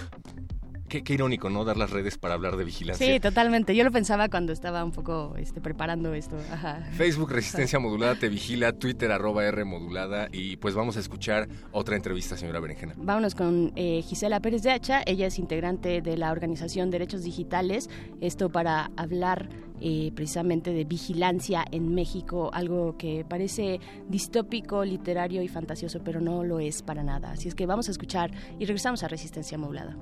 Qué, 0.88 1.03
qué 1.03 1.13
irónico, 1.13 1.49
¿no? 1.49 1.65
Dar 1.65 1.77
las 1.77 1.89
redes 1.89 2.17
para 2.17 2.33
hablar 2.33 2.57
de 2.57 2.63
vigilancia. 2.63 3.05
Sí, 3.05 3.19
totalmente. 3.19 3.75
Yo 3.75 3.83
lo 3.83 3.91
pensaba 3.91 4.29
cuando 4.29 4.53
estaba 4.53 4.83
un 4.83 4.91
poco 4.91 5.35
este, 5.38 5.61
preparando 5.61 6.13
esto. 6.13 6.38
Ajá. 6.51 6.88
Facebook 6.93 7.31
Resistencia 7.31 7.79
Modulada 7.79 8.15
te 8.15 8.29
vigila, 8.29 8.71
Twitter 8.73 9.11
arroba 9.11 9.45
R 9.45 9.65
Modulada 9.65 10.29
y 10.31 10.57
pues 10.57 10.75
vamos 10.75 10.97
a 10.97 10.99
escuchar 10.99 11.47
otra 11.71 11.95
entrevista, 11.95 12.38
señora 12.38 12.59
Berenjena. 12.59 12.93
Vámonos 12.97 13.35
con 13.35 13.73
eh, 13.75 14.01
Gisela 14.03 14.39
Pérez 14.39 14.63
de 14.63 14.71
Hacha. 14.71 15.01
Ella 15.05 15.27
es 15.27 15.39
integrante 15.39 16.01
de 16.01 16.17
la 16.17 16.31
organización 16.31 16.89
Derechos 16.89 17.23
Digitales. 17.23 17.89
Esto 18.21 18.49
para 18.49 18.91
hablar 18.95 19.49
eh, 19.79 20.11
precisamente 20.15 20.71
de 20.71 20.85
vigilancia 20.85 21.63
en 21.71 21.93
México, 21.93 22.49
algo 22.53 22.97
que 22.97 23.25
parece 23.27 23.79
distópico, 24.07 24.83
literario 24.83 25.43
y 25.43 25.47
fantasioso, 25.47 26.01
pero 26.03 26.19
no 26.19 26.43
lo 26.43 26.59
es 26.59 26.81
para 26.81 27.03
nada. 27.03 27.31
Así 27.31 27.47
es 27.47 27.55
que 27.55 27.65
vamos 27.65 27.88
a 27.88 27.91
escuchar 27.91 28.31
y 28.57 28.65
regresamos 28.65 29.03
a 29.03 29.07
Resistencia 29.07 29.57
Modulada. 29.57 29.95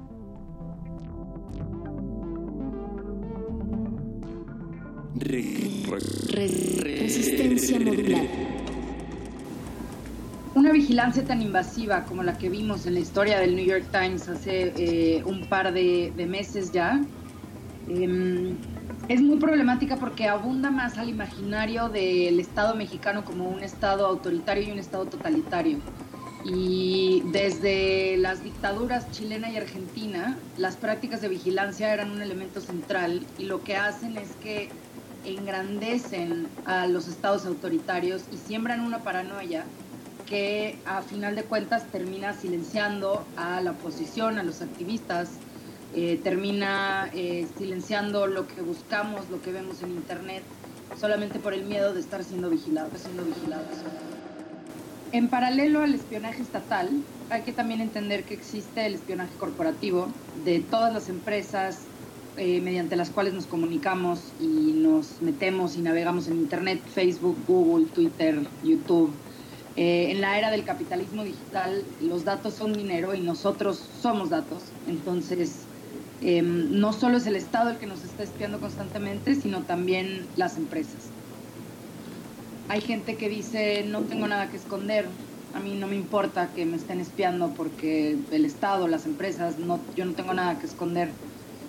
Resistencia 6.32 7.80
modulada. 7.80 8.26
Una 10.56 10.74
vigilancia 10.74 11.24
tan 11.24 11.42
invasiva 11.42 12.04
como 12.04 12.22
la 12.22 12.38
que 12.38 12.50
vimos 12.50 12.86
en 12.86 12.96
la 12.96 13.00
historia 13.00 13.40
del 13.40 13.56
New 13.56 13.66
York 13.66 13.86
Times 13.92 14.28
hace 14.28 14.74
eh, 14.78 15.24
un 15.24 15.46
par 15.48 15.74
de, 15.74 16.12
de 16.16 16.26
meses 16.26 16.74
ya, 16.74 17.02
em, 17.88 18.58
es 19.08 19.22
muy 19.22 19.38
problemática 19.38 19.96
porque 19.96 20.28
abunda 20.28 20.70
más 20.70 20.98
al 20.98 21.08
imaginario 21.08 21.88
del 21.88 22.40
Estado 22.40 22.76
mexicano 22.76 23.24
como 23.24 23.48
un 23.48 23.64
Estado 23.64 24.06
autoritario 24.06 24.68
y 24.68 24.72
un 24.72 24.80
Estado 24.80 25.06
totalitario. 25.06 25.80
Y 26.44 27.24
desde 27.32 28.18
las 28.18 28.44
dictaduras 28.44 29.10
chilena 29.12 29.50
y 29.50 29.56
argentina, 29.58 30.38
las 30.58 30.76
prácticas 30.76 31.22
de 31.22 31.30
vigilancia 31.30 31.94
eran 31.94 32.12
un 32.12 32.22
elemento 32.22 32.60
central 32.62 33.26
y 33.40 33.46
lo 33.46 33.64
que 33.64 33.78
hacen 33.78 34.18
es 34.18 34.30
que 34.44 34.70
engrandecen 35.26 36.48
a 36.66 36.88
los 36.88 37.08
estados 37.08 37.46
autoritarios 37.46 38.24
y 38.32 38.38
siembran 38.38 38.82
una 38.82 39.00
paranoia 39.00 39.66
que 40.26 40.78
a 40.86 41.02
final 41.02 41.36
de 41.36 41.44
cuentas 41.44 41.86
termina 41.92 42.34
silenciando 42.34 43.26
a 43.38 43.62
la 43.62 43.72
oposición, 43.72 44.40
a 44.40 44.44
los 44.44 44.62
activistas, 44.62 45.30
eh, 45.94 46.20
termina 46.24 47.10
eh, 47.14 47.48
silenciando 47.58 48.28
lo 48.28 48.48
que 48.48 48.62
buscamos, 48.62 49.30
lo 49.30 49.42
que 49.42 49.52
vemos 49.52 49.82
en 49.84 49.92
internet, 49.92 50.44
solamente 51.00 51.40
por 51.40 51.54
el 51.54 51.66
miedo 51.66 51.94
de 51.94 52.00
estar 52.00 52.24
siendo 52.24 52.50
vigilados, 52.50 53.00
siendo 53.00 53.24
vigilados. 53.24 53.78
En 55.12 55.30
paralelo 55.30 55.82
al 55.82 55.94
espionaje 55.94 56.42
estatal, 56.42 56.90
hay 57.30 57.44
que 57.44 57.54
también 57.54 57.80
entender 57.80 58.24
que 58.24 58.34
existe 58.34 58.86
el 58.86 58.96
espionaje 58.96 59.34
corporativo 59.40 60.08
de 60.44 60.60
todas 60.60 60.94
las 60.94 61.08
empresas 61.08 61.80
eh, 62.38 62.60
mediante 62.62 62.96
las 62.96 63.10
cuales 63.10 63.34
nos 63.34 63.46
comunicamos 63.46 64.20
y 64.42 64.46
nos 64.46 65.22
metemos 65.22 65.78
y 65.78 65.82
navegamos 65.82 66.28
en 66.28 66.36
Internet, 66.36 66.82
Facebook, 66.94 67.38
Google, 67.48 67.86
Twitter, 67.88 68.42
YouTube. 68.64 69.12
Eh, 69.78 70.12
en 70.12 70.22
la 70.22 70.38
era 70.38 70.52
del 70.52 70.64
capitalismo 70.64 71.24
digital, 71.24 71.84
los 72.02 72.26
datos 72.26 72.54
son 72.54 72.74
dinero 72.74 73.16
y 73.16 73.22
nosotros 73.22 73.82
somos 74.02 74.30
datos. 74.30 74.64
Entonces, 74.88 75.62
eh, 76.22 76.42
no 76.42 76.92
solo 76.92 77.18
es 77.18 77.26
el 77.26 77.36
Estado 77.36 77.72
el 77.72 77.78
que 77.78 77.88
nos 77.88 78.04
está 78.04 78.24
espiando 78.24 78.60
constantemente, 78.60 79.36
sino 79.36 79.62
también 79.64 80.26
las 80.36 80.58
empresas. 80.58 81.10
Hay 82.68 82.82
gente 82.82 83.16
que 83.16 83.30
dice, 83.30 83.86
no 83.88 84.02
tengo 84.02 84.28
nada 84.28 84.50
que 84.50 84.58
esconder, 84.58 85.06
a 85.54 85.60
mí 85.60 85.76
no 85.76 85.88
me 85.88 85.96
importa 85.96 86.50
que 86.54 86.66
me 86.66 86.76
estén 86.76 87.00
espiando 87.00 87.50
porque 87.50 88.18
el 88.32 88.44
Estado, 88.44 88.90
las 88.90 89.06
empresas, 89.06 89.56
yo 89.96 90.06
no 90.06 90.14
tengo 90.14 90.34
nada 90.34 90.60
que 90.60 90.66
esconder. 90.66 91.10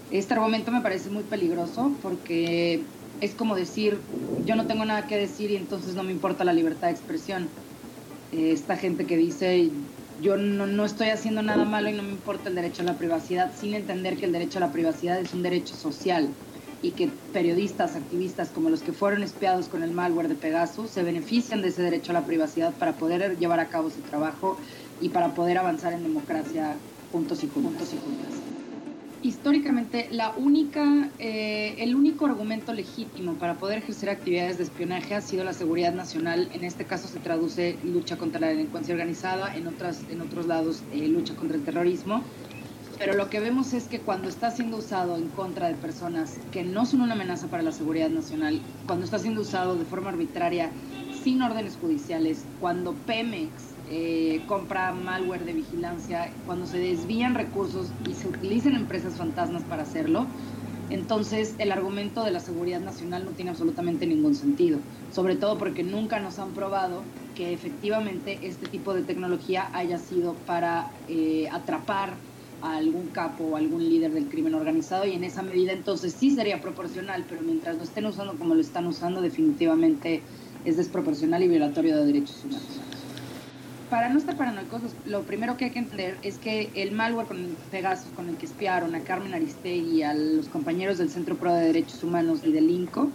Este 0.08 0.34
argumento 0.34 0.70
me 0.72 0.82
parece 0.82 1.10
muy 1.10 1.24
peligroso 1.24 1.98
porque 2.00 2.92
es 3.20 3.34
como 3.34 3.56
decir, 3.56 4.12
yo 4.36 4.54
no 4.56 4.66
tengo 4.66 4.84
nada 4.84 5.06
que 5.06 5.16
decir 5.16 5.50
y 5.50 5.56
entonces 5.56 5.94
no 5.94 6.02
me 6.04 6.12
importa 6.12 6.44
la 6.44 6.52
libertad 6.52 6.88
de 6.88 6.92
expresión. 6.94 7.58
Eh, 8.30 8.52
Esta 8.52 8.76
gente 8.76 9.06
que 9.06 9.16
dice, 9.16 9.72
yo 10.16 10.36
no, 10.36 10.66
no 10.66 10.84
estoy 10.84 11.08
haciendo 11.08 11.42
nada 11.42 11.64
malo 11.64 11.90
y 11.90 11.94
no 11.94 12.02
me 12.02 12.12
importa 12.12 12.48
el 12.50 12.54
derecho 12.56 12.82
a 12.82 12.86
la 12.86 12.98
privacidad, 12.98 13.52
sin 13.56 13.74
entender 13.74 14.18
que 14.18 14.26
el 14.26 14.32
derecho 14.32 14.58
a 14.58 14.62
la 14.62 14.72
privacidad 14.72 15.20
es 15.20 15.34
un 15.34 15.42
derecho 15.42 15.74
social 15.76 16.38
y 16.80 16.94
que 16.94 17.22
periodistas, 17.32 17.96
activistas 17.96 18.52
como 18.52 18.70
los 18.70 18.82
que 18.82 18.92
fueron 18.92 19.22
espiados 19.22 19.68
con 19.68 19.82
el 19.82 19.92
malware 19.92 20.28
de 20.28 20.36
Pegasus 20.36 20.92
se 20.92 21.02
benefician 21.02 21.62
de 21.62 21.68
ese 21.68 21.82
derecho 21.82 22.12
a 22.12 22.14
la 22.14 22.26
privacidad 22.26 22.78
para 22.78 22.96
poder 22.98 23.38
llevar 23.38 23.60
a 23.60 23.70
cabo 23.70 23.90
su 23.90 24.04
trabajo 24.04 24.60
y 24.98 25.10
para 25.10 25.34
poder 25.34 25.58
avanzar 25.58 25.92
en 25.94 26.02
democracia 26.02 26.84
juntos 27.10 27.42
y 27.44 27.48
juntos 27.48 27.92
y 27.94 27.98
juntas. 27.98 28.45
Históricamente, 29.22 30.08
la 30.10 30.34
única, 30.36 31.10
eh, 31.18 31.74
el 31.78 31.96
único 31.96 32.26
argumento 32.26 32.72
legítimo 32.72 33.34
para 33.34 33.54
poder 33.54 33.78
ejercer 33.78 34.10
actividades 34.10 34.58
de 34.58 34.64
espionaje 34.64 35.14
ha 35.14 35.20
sido 35.20 35.42
la 35.42 35.52
seguridad 35.52 35.94
nacional. 35.94 36.48
En 36.52 36.64
este 36.64 36.84
caso 36.84 37.08
se 37.08 37.18
traduce 37.18 37.78
lucha 37.82 38.18
contra 38.18 38.40
la 38.40 38.48
delincuencia 38.48 38.94
organizada, 38.94 39.56
en, 39.56 39.66
otras, 39.66 40.02
en 40.10 40.20
otros 40.20 40.46
lados 40.46 40.82
eh, 40.92 41.08
lucha 41.08 41.34
contra 41.34 41.56
el 41.56 41.64
terrorismo. 41.64 42.22
Pero 42.98 43.14
lo 43.14 43.28
que 43.28 43.40
vemos 43.40 43.72
es 43.72 43.88
que 43.88 44.00
cuando 44.00 44.28
está 44.28 44.50
siendo 44.50 44.78
usado 44.78 45.16
en 45.16 45.28
contra 45.28 45.68
de 45.68 45.74
personas 45.74 46.38
que 46.50 46.62
no 46.62 46.86
son 46.86 47.00
una 47.02 47.14
amenaza 47.14 47.46
para 47.48 47.62
la 47.62 47.72
seguridad 47.72 48.10
nacional, 48.10 48.60
cuando 48.86 49.04
está 49.04 49.18
siendo 49.18 49.42
usado 49.42 49.76
de 49.76 49.84
forma 49.84 50.10
arbitraria, 50.10 50.70
sin 51.22 51.42
órdenes 51.42 51.76
judiciales, 51.80 52.44
cuando 52.60 52.94
Pemex 53.06 53.75
eh, 53.86 54.44
compra 54.46 54.92
malware 54.92 55.44
de 55.44 55.54
vigilancia, 55.54 56.40
cuando 56.44 56.66
se 56.66 56.78
desvían 56.78 57.34
recursos 57.34 57.96
y 57.98 58.16
se 58.16 58.28
utilizan 58.28 58.74
empresas 58.74 59.16
fantasmas 59.16 59.64
para 59.64 59.82
hacerlo, 59.84 60.32
entonces 60.88 61.56
el 61.58 61.72
argumento 61.72 62.24
de 62.24 62.30
la 62.30 62.40
seguridad 62.40 62.80
nacional 62.80 63.24
no 63.24 63.34
tiene 63.34 63.50
absolutamente 63.50 64.06
ningún 64.06 64.34
sentido, 64.34 64.84
sobre 65.08 65.36
todo 65.36 65.58
porque 65.58 65.82
nunca 65.82 66.20
nos 66.20 66.38
han 66.38 66.52
probado 66.52 67.10
que 67.34 67.52
efectivamente 67.52 68.46
este 68.46 68.68
tipo 68.68 68.94
de 68.94 69.04
tecnología 69.04 69.68
haya 69.72 69.98
sido 69.98 70.44
para 70.44 70.94
eh, 71.06 71.48
atrapar 71.50 72.24
a 72.60 72.76
algún 72.76 73.10
capo 73.12 73.44
o 73.44 73.56
algún 73.56 73.82
líder 73.88 74.12
del 74.12 74.28
crimen 74.28 74.54
organizado 74.54 75.04
y 75.06 75.12
en 75.12 75.24
esa 75.24 75.42
medida 75.42 75.72
entonces 75.72 76.18
sí 76.18 76.30
sería 76.30 76.60
proporcional, 76.60 77.26
pero 77.28 77.42
mientras 77.42 77.76
lo 77.76 77.82
estén 77.84 78.06
usando 78.06 78.38
como 78.38 78.54
lo 78.54 78.60
están 78.60 78.86
usando 78.86 79.20
definitivamente 79.20 80.26
es 80.64 80.76
desproporcional 80.76 81.42
y 81.42 81.48
violatorio 81.48 81.96
de 81.96 82.06
derechos 82.06 82.42
humanos. 82.44 82.85
Para 83.88 84.08
no 84.08 84.18
estar 84.18 84.36
paranoicos, 84.36 84.98
lo 85.04 85.26
primero 85.26 85.56
que 85.56 85.66
hay 85.66 85.70
que 85.70 85.78
entender 85.78 86.18
es 86.22 86.40
que 86.40 86.72
el 86.74 86.92
malware 86.92 87.26
con 87.28 87.38
el 87.38 87.58
Pegasus, 87.68 88.12
con 88.12 88.28
el 88.28 88.36
que 88.36 88.46
espiaron 88.46 88.94
a 88.96 89.04
Carmen 89.04 89.32
Aristegui 89.34 89.98
y 89.98 90.02
a 90.02 90.12
los 90.14 90.48
compañeros 90.48 90.98
del 90.98 91.10
Centro 91.10 91.38
Pro 91.38 91.54
de 91.54 91.66
Derechos 91.66 92.02
Humanos 92.02 92.40
y 92.42 92.52
del 92.52 92.68
INCO, 92.70 93.14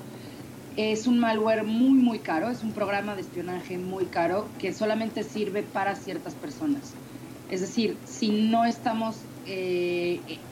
es 0.76 1.08
un 1.08 1.20
malware 1.20 1.66
muy, 1.66 2.00
muy 2.00 2.24
caro, 2.24 2.50
es 2.50 2.64
un 2.64 2.74
programa 2.74 3.16
de 3.16 3.22
espionaje 3.22 3.78
muy 3.80 4.10
caro 4.10 4.56
que 4.58 4.74
solamente 4.74 5.24
sirve 5.24 5.64
para 5.64 5.96
ciertas 5.96 6.38
personas. 6.38 7.02
Es 7.50 7.60
decir, 7.62 8.02
si 8.06 8.50
no 8.50 8.64
estamos 8.66 9.30
eh, 9.44 10.48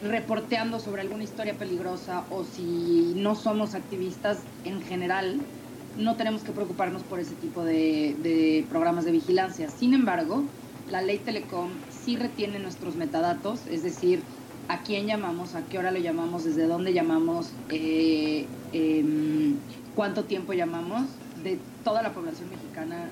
reporteando 0.00 0.80
sobre 0.80 1.02
alguna 1.02 1.24
historia 1.24 1.56
peligrosa 1.58 2.26
o 2.30 2.44
si 2.44 3.14
no 3.16 3.34
somos 3.34 3.74
activistas 3.74 4.50
en 4.62 4.82
general, 4.82 5.48
no 5.96 6.16
tenemos 6.16 6.42
que 6.42 6.52
preocuparnos 6.52 7.02
por 7.02 7.20
ese 7.20 7.34
tipo 7.34 7.64
de, 7.64 8.66
programas 8.68 9.04
de 9.04 9.12
vigilancia. 9.12 9.68
Sin 9.70 9.94
embargo, 9.94 10.42
la 10.90 11.02
ley 11.02 11.18
Telecom 11.18 11.70
sí 11.88 12.16
retiene 12.16 12.58
nuestros 12.58 12.96
metadatos, 12.96 13.66
es 13.66 13.82
decir, 13.82 14.20
a 14.68 14.82
quién 14.82 15.06
llamamos, 15.06 15.54
a 15.54 15.62
qué 15.66 15.78
hora 15.78 15.90
lo 15.90 15.98
llamamos, 15.98 16.44
desde 16.44 16.66
dónde 16.66 16.92
llamamos, 16.92 17.52
eh, 17.68 18.46
em, 18.72 19.56
cuánto 19.94 20.24
tiempo 20.24 20.52
llamamos, 20.52 21.02
de 21.42 21.58
toda 21.82 22.02
la 22.02 22.14
población 22.14 22.48
mexicana 22.50 23.10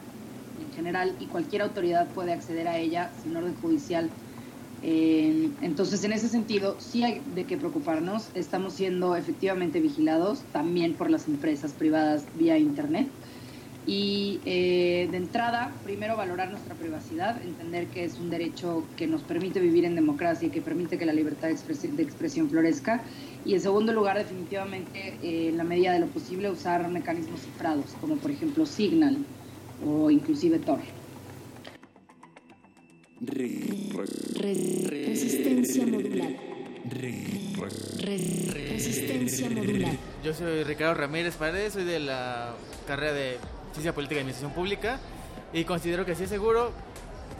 en 0.58 0.72
general 0.72 1.16
y 1.18 1.26
cualquier 1.26 1.62
autoridad 1.62 2.12
puede 2.12 2.32
acceder 2.32 2.68
a 2.68 2.78
ella 2.78 3.12
sin 3.22 3.36
orden 3.36 3.54
judicial. 3.54 4.10
Eh, 4.82 5.56
entonces, 5.60 6.02
en 6.04 6.12
ese 6.12 6.28
sentido, 6.28 6.80
sí 6.80 7.04
hay 7.04 7.22
de 7.24 7.46
qué 7.46 7.56
preocuparnos. 7.56 8.30
Estamos 8.34 8.74
siendo 8.76 9.16
efectivamente 9.16 9.80
vigilados 9.80 10.50
también 10.50 10.96
por 10.96 11.10
las 11.10 11.28
empresas 11.28 11.74
privadas 11.74 12.30
vía 12.34 12.58
Internet. 12.58 13.16
Y 13.84 14.42
eh, 14.46 15.08
de 15.10 15.16
entrada, 15.16 15.80
primero 15.82 16.16
valorar 16.16 16.50
nuestra 16.50 16.78
privacidad, 16.78 17.42
entender 17.42 17.90
que 17.90 18.04
es 18.04 18.20
un 18.20 18.30
derecho 18.30 18.92
que 18.96 19.08
nos 19.08 19.24
permite 19.24 19.60
vivir 19.60 19.84
en 19.84 19.96
democracia 19.96 20.48
y 20.48 20.50
que 20.52 20.62
permite 20.62 20.98
que 20.98 21.06
la 21.06 21.12
libertad 21.12 21.48
de 21.48 22.02
expresión, 22.02 22.48
florezca. 22.50 23.04
Y 23.44 23.54
en 23.54 23.60
segundo 23.60 23.92
lugar, 23.92 24.18
definitivamente, 24.18 25.18
eh, 25.26 25.48
en 25.50 25.56
la 25.56 25.64
medida 25.64 25.92
de 25.92 26.00
lo 26.00 26.12
posible, 26.12 26.50
usar 26.50 26.88
mecanismos 26.90 27.42
cifrados, 27.42 27.96
como 27.96 28.20
por 28.20 28.30
ejemplo 28.32 28.66
Signal 28.66 29.28
o 29.78 30.10
inclusive 30.10 30.60
Tor. 30.60 30.82
Resistencia 33.24 35.86
modulada. 35.86 36.32
Resistencia 38.00 39.48
modulada. 39.48 39.94
Yo 40.24 40.34
soy 40.34 40.64
Ricardo 40.64 40.94
Ramírez 40.94 41.36
Paredes, 41.36 41.74
soy 41.74 41.84
de 41.84 42.00
la 42.00 42.56
carrera 42.84 43.12
de 43.12 43.36
Ciencia 43.70 43.94
Política 43.94 44.16
y 44.16 44.22
Administración 44.22 44.52
Pública 44.52 44.98
y 45.52 45.62
considero 45.64 46.04
que 46.04 46.16
sí 46.16 46.24
es 46.24 46.30
seguro, 46.30 46.72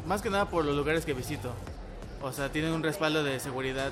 más 0.07 0.23
que 0.23 0.31
nada 0.31 0.49
por 0.49 0.65
los 0.65 0.77
lugares 0.77 1.05
que 1.05 1.15
visito. 1.15 1.53
O 2.23 2.31
sea, 2.31 2.53
tienen 2.53 2.71
un 2.73 2.85
respaldo 2.85 3.25
de 3.25 3.41
seguridad 3.41 3.91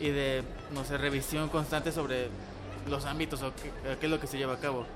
y 0.00 0.08
de, 0.08 0.42
no 0.74 0.84
sé, 0.84 0.98
revisión 0.98 1.50
constante 1.50 1.92
sobre 1.92 2.30
los 2.90 3.04
ámbitos 3.04 3.42
o 3.42 3.52
qué, 3.54 3.70
qué 4.00 4.06
es 4.06 4.10
lo 4.10 4.18
que 4.18 4.26
se 4.26 4.38
lleva 4.38 4.54
a 4.54 4.58
cabo. 4.58 4.86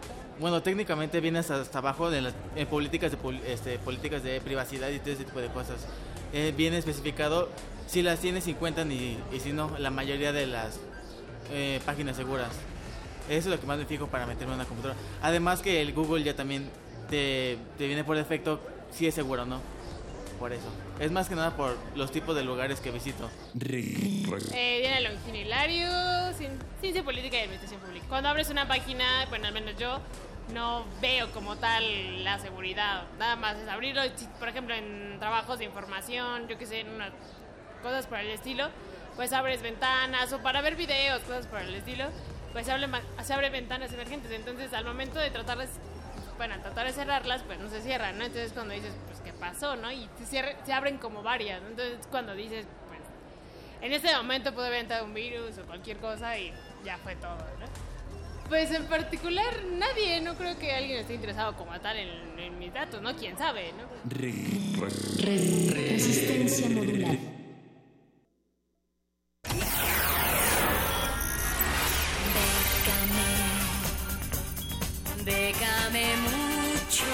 Bueno, 0.40 0.60
técnicamente 0.60 1.20
viene 1.20 1.38
hasta, 1.38 1.60
hasta 1.60 1.78
abajo 1.78 2.10
de 2.10 2.20
las 2.20 2.34
en 2.56 2.66
políticas 2.66 3.12
de 3.12 3.18
este, 3.46 3.78
políticas 3.78 4.24
de 4.24 4.40
privacidad 4.40 4.88
y 4.88 4.98
todo 4.98 5.10
ese 5.10 5.22
tipo 5.22 5.40
de 5.40 5.46
cosas. 5.48 5.86
Eh, 6.32 6.54
viene 6.56 6.78
especificado 6.78 7.48
si 7.86 8.02
las 8.02 8.20
tienes 8.20 8.46
y 8.48 8.54
cuentan 8.54 8.90
y, 8.90 9.18
si 9.42 9.52
no, 9.52 9.76
la 9.78 9.90
mayoría 9.90 10.32
de 10.32 10.46
las 10.46 10.80
eh, 11.50 11.80
páginas 11.84 12.16
seguras. 12.16 12.50
Eso 13.28 13.48
es 13.48 13.54
lo 13.54 13.60
que 13.60 13.66
más 13.66 13.78
me 13.78 13.84
fijo 13.84 14.06
para 14.08 14.26
meterme 14.26 14.54
en 14.54 14.60
una 14.60 14.68
computadora. 14.68 14.98
Además 15.20 15.60
que 15.60 15.80
el 15.80 15.92
Google 15.92 16.24
ya 16.24 16.34
también 16.34 16.68
te, 17.10 17.58
te 17.78 17.86
viene 17.86 18.02
por 18.04 18.16
defecto 18.16 18.60
si 18.90 19.06
es 19.06 19.14
seguro 19.14 19.42
o 19.42 19.46
no. 19.46 19.60
Por 20.38 20.52
eso. 20.52 20.66
Es 20.98 21.12
más 21.12 21.28
que 21.28 21.36
nada 21.36 21.54
por 21.56 21.76
los 21.94 22.10
tipos 22.10 22.34
de 22.34 22.42
lugares 22.42 22.80
que 22.80 22.90
visito. 22.90 23.30
Eh, 23.60 24.78
Diana 24.80 25.00
Longino 25.00 26.36
Ciencia 26.80 27.04
Política 27.04 27.36
y 27.36 27.40
Administración 27.40 27.80
Pública. 27.80 28.06
Cuando 28.08 28.28
abres 28.28 28.50
una 28.50 28.66
página, 28.66 29.26
bueno, 29.28 29.46
al 29.46 29.54
menos 29.54 29.76
yo 29.78 30.00
no 30.50 30.84
veo 31.00 31.30
como 31.32 31.56
tal 31.56 32.24
la 32.24 32.38
seguridad. 32.38 33.04
Nada 33.18 33.36
más 33.36 33.56
es 33.56 33.68
abrirlo, 33.68 34.02
por 34.38 34.48
ejemplo, 34.48 34.74
en 34.74 35.16
trabajos 35.18 35.58
de 35.58 35.64
información, 35.64 36.48
yo 36.48 36.58
qué 36.58 36.66
sé, 36.66 36.80
en 36.80 36.90
unas 36.90 37.12
cosas 37.82 38.06
por 38.06 38.18
el 38.18 38.28
estilo, 38.30 38.68
pues 39.16 39.32
abres 39.32 39.62
ventanas 39.62 40.32
o 40.32 40.40
para 40.42 40.60
ver 40.60 40.76
videos, 40.76 41.20
cosas 41.22 41.46
por 41.46 41.60
el 41.60 41.74
estilo, 41.74 42.06
pues 42.52 42.66
se, 42.66 42.72
abre 42.72 42.88
se 43.22 43.32
abre 43.34 43.50
ventanas 43.50 43.92
emergentes. 43.92 44.30
Entonces, 44.32 44.72
al 44.72 44.84
momento 44.84 45.18
de 45.18 45.30
tratarlas, 45.30 45.70
bueno, 46.36 46.54
al 46.54 46.62
tratar 46.62 46.86
de 46.86 46.92
cerrarlas, 46.92 47.42
pues 47.42 47.58
no 47.58 47.68
se 47.70 47.80
cierran, 47.82 48.18
¿no? 48.18 48.24
Entonces, 48.24 48.52
cuando 48.52 48.74
dices, 48.74 48.94
pues, 49.06 49.20
¿qué 49.20 49.32
pasó, 49.32 49.76
no? 49.76 49.90
Y 49.92 50.08
se, 50.18 50.26
cierre- 50.26 50.56
se 50.64 50.72
abren 50.72 50.98
como 50.98 51.22
varias. 51.22 51.60
Entonces, 51.62 52.06
cuando 52.10 52.34
dices, 52.34 52.66
pues, 52.88 53.00
en 53.80 53.92
este 53.92 54.14
momento 54.16 54.52
puede 54.54 54.68
haber 54.68 54.80
entrado 54.80 55.04
un 55.04 55.14
virus 55.14 55.58
o 55.58 55.62
cualquier 55.66 55.98
cosa 55.98 56.36
y 56.38 56.52
ya 56.84 56.98
fue 56.98 57.16
todo, 57.16 57.36
¿no? 57.36 57.81
Pues 58.52 58.70
en 58.70 58.84
particular 58.84 59.64
nadie, 59.78 60.20
no 60.20 60.34
creo 60.34 60.58
que 60.58 60.72
alguien 60.72 60.98
esté 60.98 61.14
interesado 61.14 61.56
como 61.56 61.72
tal 61.80 61.96
en, 61.96 62.38
en 62.38 62.58
mis 62.58 62.70
datos, 62.70 63.00
¿no? 63.00 63.16
¿Quién 63.16 63.38
sabe, 63.38 63.72
no? 63.72 63.84
Resistencia 65.16 66.68
modulada. 66.68 67.16
Déjame 75.24 76.04
mucho 76.18 77.06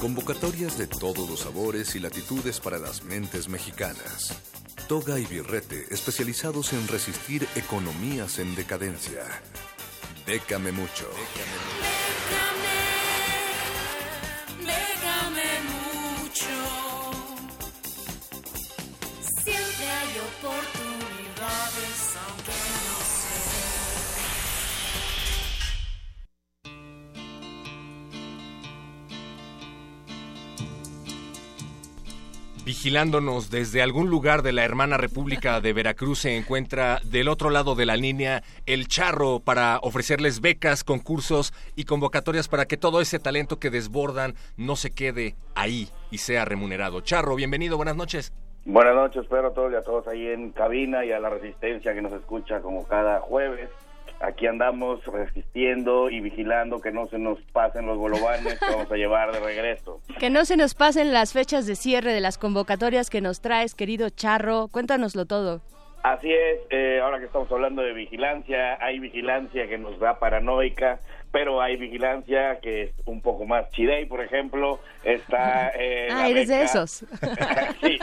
Convocatorias 0.00 0.76
de 0.76 0.88
todos 0.88 1.30
los 1.30 1.38
sabores 1.38 1.94
y 1.94 2.00
latitudes 2.00 2.58
para 2.58 2.78
las 2.78 3.04
mentes 3.04 3.48
mexicanas. 3.48 4.42
Toga 4.88 5.20
y 5.20 5.24
Birrete, 5.26 5.86
especializados 5.90 6.72
en 6.72 6.88
resistir 6.88 7.46
economías 7.54 8.40
en 8.40 8.56
decadencia. 8.56 9.22
Décame 10.26 10.72
mucho. 10.72 11.06
Déjame 11.14 12.95
Vigilándonos 32.66 33.48
desde 33.48 33.80
algún 33.80 34.10
lugar 34.10 34.42
de 34.42 34.50
la 34.50 34.64
hermana 34.64 34.96
República 34.96 35.60
de 35.60 35.72
Veracruz 35.72 36.22
se 36.22 36.36
encuentra 36.36 36.98
del 37.04 37.28
otro 37.28 37.48
lado 37.48 37.76
de 37.76 37.86
la 37.86 37.96
línea 37.96 38.42
el 38.66 38.88
Charro 38.88 39.38
para 39.38 39.78
ofrecerles 39.82 40.40
becas, 40.40 40.82
concursos 40.82 41.54
y 41.76 41.84
convocatorias 41.84 42.48
para 42.48 42.64
que 42.64 42.76
todo 42.76 43.00
ese 43.00 43.20
talento 43.20 43.60
que 43.60 43.70
desbordan 43.70 44.34
no 44.56 44.74
se 44.74 44.90
quede 44.90 45.36
ahí 45.54 45.90
y 46.10 46.18
sea 46.18 46.44
remunerado. 46.44 47.02
Charro, 47.02 47.36
bienvenido, 47.36 47.76
buenas 47.76 47.94
noches. 47.94 48.32
Buenas 48.64 48.96
noches, 48.96 49.22
espero 49.22 49.46
a 49.46 49.54
todos 49.54 49.70
y 49.70 49.76
a 49.76 49.82
todos 49.82 50.08
ahí 50.08 50.26
en 50.26 50.50
cabina 50.50 51.04
y 51.04 51.12
a 51.12 51.20
la 51.20 51.30
resistencia 51.30 51.94
que 51.94 52.02
nos 52.02 52.14
escucha 52.14 52.60
como 52.62 52.84
cada 52.88 53.20
jueves. 53.20 53.70
Aquí 54.20 54.46
andamos 54.46 55.04
resistiendo 55.04 56.08
y 56.08 56.20
vigilando 56.20 56.80
que 56.80 56.90
no 56.90 57.06
se 57.06 57.18
nos 57.18 57.38
pasen 57.52 57.86
los 57.86 57.98
bolovanes 57.98 58.58
que 58.58 58.66
vamos 58.70 58.90
a 58.90 58.96
llevar 58.96 59.32
de 59.32 59.40
regreso. 59.40 60.00
Que 60.18 60.30
no 60.30 60.44
se 60.44 60.56
nos 60.56 60.74
pasen 60.74 61.12
las 61.12 61.32
fechas 61.32 61.66
de 61.66 61.76
cierre 61.76 62.12
de 62.14 62.20
las 62.20 62.38
convocatorias 62.38 63.10
que 63.10 63.20
nos 63.20 63.40
traes, 63.40 63.74
querido 63.74 64.08
Charro. 64.08 64.68
Cuéntanoslo 64.68 65.26
todo. 65.26 65.60
Así 66.02 66.32
es, 66.32 66.60
eh, 66.70 67.00
ahora 67.02 67.18
que 67.18 67.24
estamos 67.24 67.50
hablando 67.50 67.82
de 67.82 67.92
vigilancia, 67.92 68.78
hay 68.80 69.00
vigilancia 69.00 69.66
que 69.66 69.76
nos 69.76 69.98
da 69.98 70.20
paranoica, 70.20 71.00
pero 71.32 71.60
hay 71.60 71.76
vigilancia 71.76 72.60
que 72.60 72.84
es 72.84 72.90
un 73.06 73.20
poco 73.20 73.44
más 73.44 73.68
chidey, 73.70 74.06
por 74.06 74.22
ejemplo, 74.22 74.78
está... 75.02 75.72
eh, 75.74 76.06
ah, 76.12 76.28
eres 76.28 76.46
de 76.46 76.62
esos. 76.62 76.90
sí, 77.82 77.98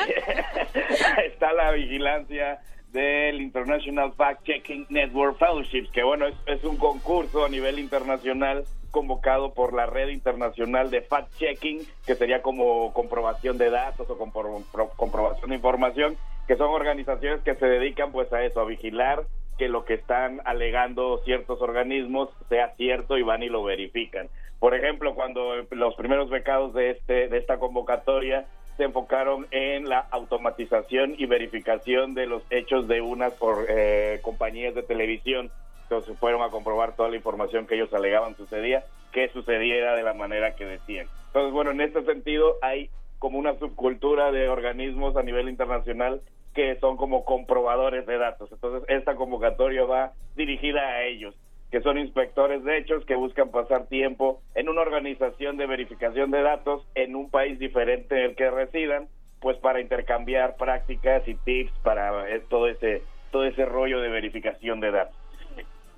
está 1.26 1.53
la 1.53 1.72
vigilancia 1.72 2.59
del 2.93 3.41
International 3.41 4.13
Fact 4.13 4.43
Checking 4.45 4.85
Network 4.89 5.37
Fellowships, 5.37 5.91
que 5.91 6.03
bueno, 6.03 6.27
es, 6.27 6.63
un 6.63 6.77
concurso 6.77 7.43
a 7.43 7.49
nivel 7.49 7.79
internacional 7.79 8.63
convocado 8.91 9.53
por 9.55 9.73
la 9.73 9.87
red 9.87 10.09
internacional 10.09 10.91
de 10.91 11.01
fact 11.01 11.35
checking, 11.39 11.79
que 12.05 12.13
sería 12.15 12.43
como 12.43 12.93
comprobación 12.93 13.57
de 13.57 13.71
datos 13.71 14.07
o 14.07 14.17
compro- 14.19 14.63
pro- 14.71 14.91
comprobación 14.95 15.49
de 15.49 15.55
información, 15.55 16.15
que 16.47 16.55
son 16.55 16.69
organizaciones 16.69 17.41
que 17.41 17.55
se 17.55 17.65
dedican 17.65 18.11
pues 18.11 18.31
a 18.31 18.43
eso, 18.43 18.61
a 18.61 18.65
vigilar 18.65 19.23
que 19.57 19.67
lo 19.67 19.83
que 19.85 19.95
están 19.95 20.41
alegando 20.45 21.19
ciertos 21.25 21.59
organismos 21.61 22.29
sea 22.49 22.75
cierto 22.75 23.17
y 23.17 23.23
van 23.23 23.41
y 23.41 23.49
lo 23.49 23.63
verifican. 23.63 24.29
Por 24.59 24.75
ejemplo, 24.75 25.15
cuando 25.15 25.55
los 25.71 25.95
primeros 25.95 26.29
becados 26.29 26.73
de 26.73 26.91
este 26.91 27.27
de 27.29 27.37
esta 27.37 27.57
convocatoria 27.57 28.45
se 28.78 28.84
enfocaron 28.84 29.47
en 29.51 29.88
la 29.88 29.99
automatización 30.11 31.15
y 31.17 31.26
verificación 31.26 32.13
de 32.13 32.26
los 32.26 32.43
hechos 32.49 32.88
de 32.88 33.01
unas 33.01 33.34
por, 33.34 33.65
eh, 33.69 34.19
compañías 34.21 34.74
de 34.76 34.84
televisión. 34.84 35.51
Entonces 35.84 36.17
fueron 36.17 36.41
a 36.41 36.49
comprobar 36.49 36.95
toda 36.95 37.09
la 37.09 37.17
información 37.17 37.67
que 37.67 37.76
ellos 37.76 37.93
alegaban 37.93 38.36
sucedía, 38.36 38.84
que 39.11 39.30
sucediera 39.30 39.95
de 39.95 40.03
la 40.03 40.13
manera 40.13 40.55
que 40.55 40.65
decían. 40.65 41.07
Entonces, 41.28 41.53
bueno, 41.53 41.71
en 41.71 41.82
este 41.82 42.03
sentido 42.03 42.57
hay 42.61 42.89
como 43.19 43.38
una 43.38 43.57
subcultura 43.57 44.32
de 44.32 44.49
organismos 44.49 45.15
a 45.15 45.24
nivel 45.24 45.49
internacional 45.49 46.21
que 46.53 46.76
son 46.80 46.97
como 46.97 47.26
comprobadores 47.26 48.05
de 48.05 48.17
datos. 48.17 48.51
Entonces, 48.51 48.84
esta 48.89 49.15
convocatoria 49.15 49.86
va 49.86 50.13
dirigida 50.36 50.82
a 50.82 51.03
ellos, 51.03 51.36
que 51.74 51.82
son 51.82 51.97
inspectores 51.97 52.63
de 52.63 52.78
hechos 52.78 53.03
que 53.03 53.15
buscan 53.15 53.49
pasar 53.49 53.88
tiempo 53.88 54.43
en 54.53 54.69
una 54.69 54.82
organización 54.82 55.57
de 55.57 55.65
verificación 55.65 56.30
de 56.30 56.43
datos 56.43 56.86
en 56.93 57.15
un 57.15 57.32
país 57.32 57.57
diferente 57.57 58.13
del 58.13 58.36
que 58.36 58.51
residan, 58.51 59.07
pues 59.39 59.57
para 59.57 59.82
intercambiar 59.82 60.55
prácticas 60.55 61.28
y 61.28 61.34
tips 61.34 61.71
para 61.82 62.30
eh, 62.30 62.43
todo 62.47 62.67
ese 62.67 63.01
todo 63.32 63.45
ese 63.45 63.65
rollo 63.65 64.01
de 64.01 64.09
verificación 64.09 64.82
de 64.82 64.91
datos. 64.91 65.15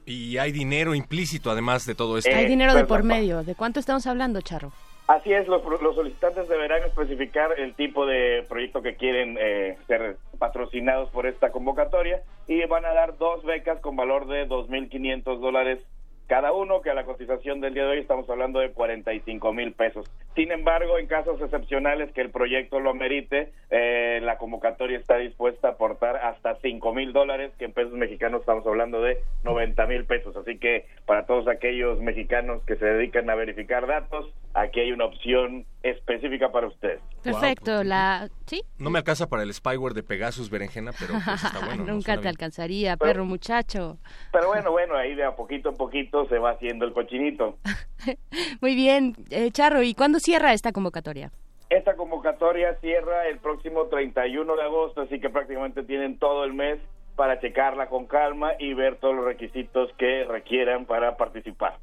Y 0.05 0.37
hay 0.37 0.53
dinero 0.53 0.95
implícito 0.95 1.51
además 1.51 1.85
de 1.85 1.93
todo 1.93 2.17
esto. 2.17 2.33
Hay 2.33 2.45
dinero 2.45 2.73
de 2.73 2.85
por 2.85 3.01
pues, 3.01 3.03
medio. 3.03 3.43
¿De 3.43 3.53
cuánto 3.55 3.81
estamos 3.81 4.07
hablando, 4.07 4.39
Charro? 4.39 4.71
Así 5.07 5.33
es, 5.33 5.45
los, 5.49 5.61
los 5.81 5.93
solicitantes 5.93 6.47
deberán 6.47 6.83
especificar 6.83 7.59
el 7.59 7.75
tipo 7.75 8.05
de 8.05 8.45
proyecto 8.47 8.81
que 8.81 8.95
quieren 8.95 9.37
eh, 9.41 9.77
ser 9.87 10.15
patrocinados 10.37 11.09
por 11.11 11.25
esta 11.25 11.51
convocatoria 11.51 12.21
y 12.47 12.65
van 12.65 12.85
a 12.85 12.93
dar 12.93 13.17
dos 13.17 13.43
becas 13.43 13.79
con 13.81 13.95
valor 13.95 14.27
de 14.27 14.47
2.500 14.47 15.39
dólares 15.39 15.79
cada 16.27 16.51
uno, 16.53 16.81
que 16.81 16.89
a 16.89 16.93
la 16.93 17.05
cotización 17.05 17.61
del 17.61 17.73
día 17.73 17.83
de 17.83 17.89
hoy 17.91 17.99
estamos 17.99 18.29
hablando 18.29 18.59
de 18.59 18.71
45 18.71 19.53
mil 19.53 19.73
pesos. 19.73 20.09
Sin 20.35 20.51
embargo, 20.51 20.97
en 20.97 21.07
casos 21.07 21.39
excepcionales 21.41 22.11
que 22.13 22.21
el 22.21 22.31
proyecto 22.31 22.79
lo 22.79 22.89
amerite, 22.89 23.53
eh, 23.69 24.19
la 24.23 24.37
convocatoria 24.37 24.97
está 24.97 25.17
dispuesta 25.17 25.67
a 25.69 25.71
aportar 25.71 26.17
hasta 26.17 26.55
5 26.61 26.93
mil 26.93 27.13
dólares, 27.13 27.51
que 27.57 27.65
en 27.65 27.73
pesos 27.73 27.93
mexicanos 27.93 28.41
estamos 28.41 28.65
hablando 28.67 29.01
de 29.01 29.17
90 29.43 29.85
mil 29.87 30.05
pesos. 30.05 30.35
Así 30.35 30.57
que 30.57 30.85
para 31.05 31.25
todos 31.25 31.47
aquellos 31.47 31.99
mexicanos 32.01 32.61
que 32.65 32.75
se 32.75 32.85
dedican 32.85 33.29
a 33.29 33.35
verificar 33.35 33.85
datos, 33.87 34.25
aquí 34.53 34.79
hay 34.79 34.91
una 34.91 35.05
opción 35.05 35.65
específica 35.83 36.51
para 36.51 36.67
ustedes. 36.67 36.99
Perfecto, 37.23 37.83
la... 37.83 38.29
¿Sí? 38.47 38.61
No 38.77 38.89
me 38.89 38.99
alcanza 38.99 39.27
para 39.27 39.43
el 39.43 39.53
spyware 39.53 39.93
de 39.93 40.03
Pegasus 40.03 40.49
Berenjena, 40.49 40.91
pero 40.99 41.13
pues 41.23 41.43
está 41.43 41.59
bueno. 41.65 41.85
¿no? 41.85 41.93
Nunca 41.93 42.13
te 42.13 42.19
bien. 42.21 42.27
alcanzaría, 42.29 42.97
Pero- 42.97 43.11
perro 43.11 43.25
muchacho. 43.25 43.97
Pero 44.31 44.47
bueno, 44.47 44.71
bueno, 44.71 44.95
ahí 44.95 45.15
de 45.15 45.23
a 45.23 45.35
poquito 45.35 45.69
en 45.69 45.75
poquito 45.77 46.14
se 46.27 46.39
va 46.39 46.51
haciendo 46.51 46.85
el 46.85 46.93
cochinito. 46.93 47.57
Muy 48.61 48.75
bien, 48.75 49.15
eh, 49.29 49.51
Charro, 49.51 49.83
¿y 49.83 49.93
cuándo 49.93 50.19
cierra 50.19 50.53
esta 50.53 50.71
convocatoria? 50.71 51.31
Esta 51.69 51.95
convocatoria 51.95 52.75
cierra 52.75 53.27
el 53.27 53.39
próximo 53.39 53.87
31 53.87 54.55
de 54.55 54.61
agosto, 54.61 55.01
así 55.01 55.19
que 55.19 55.29
prácticamente 55.29 55.83
tienen 55.83 56.17
todo 56.17 56.45
el 56.45 56.53
mes 56.53 56.79
para 57.17 57.39
checarla 57.39 57.87
con 57.87 58.05
calma 58.05 58.53
y 58.59 58.73
ver 58.73 58.97
todos 58.97 59.15
los 59.15 59.25
requisitos 59.25 59.91
que 59.97 60.23
requieran 60.25 60.85
para 60.85 61.17
participar. 61.17 61.77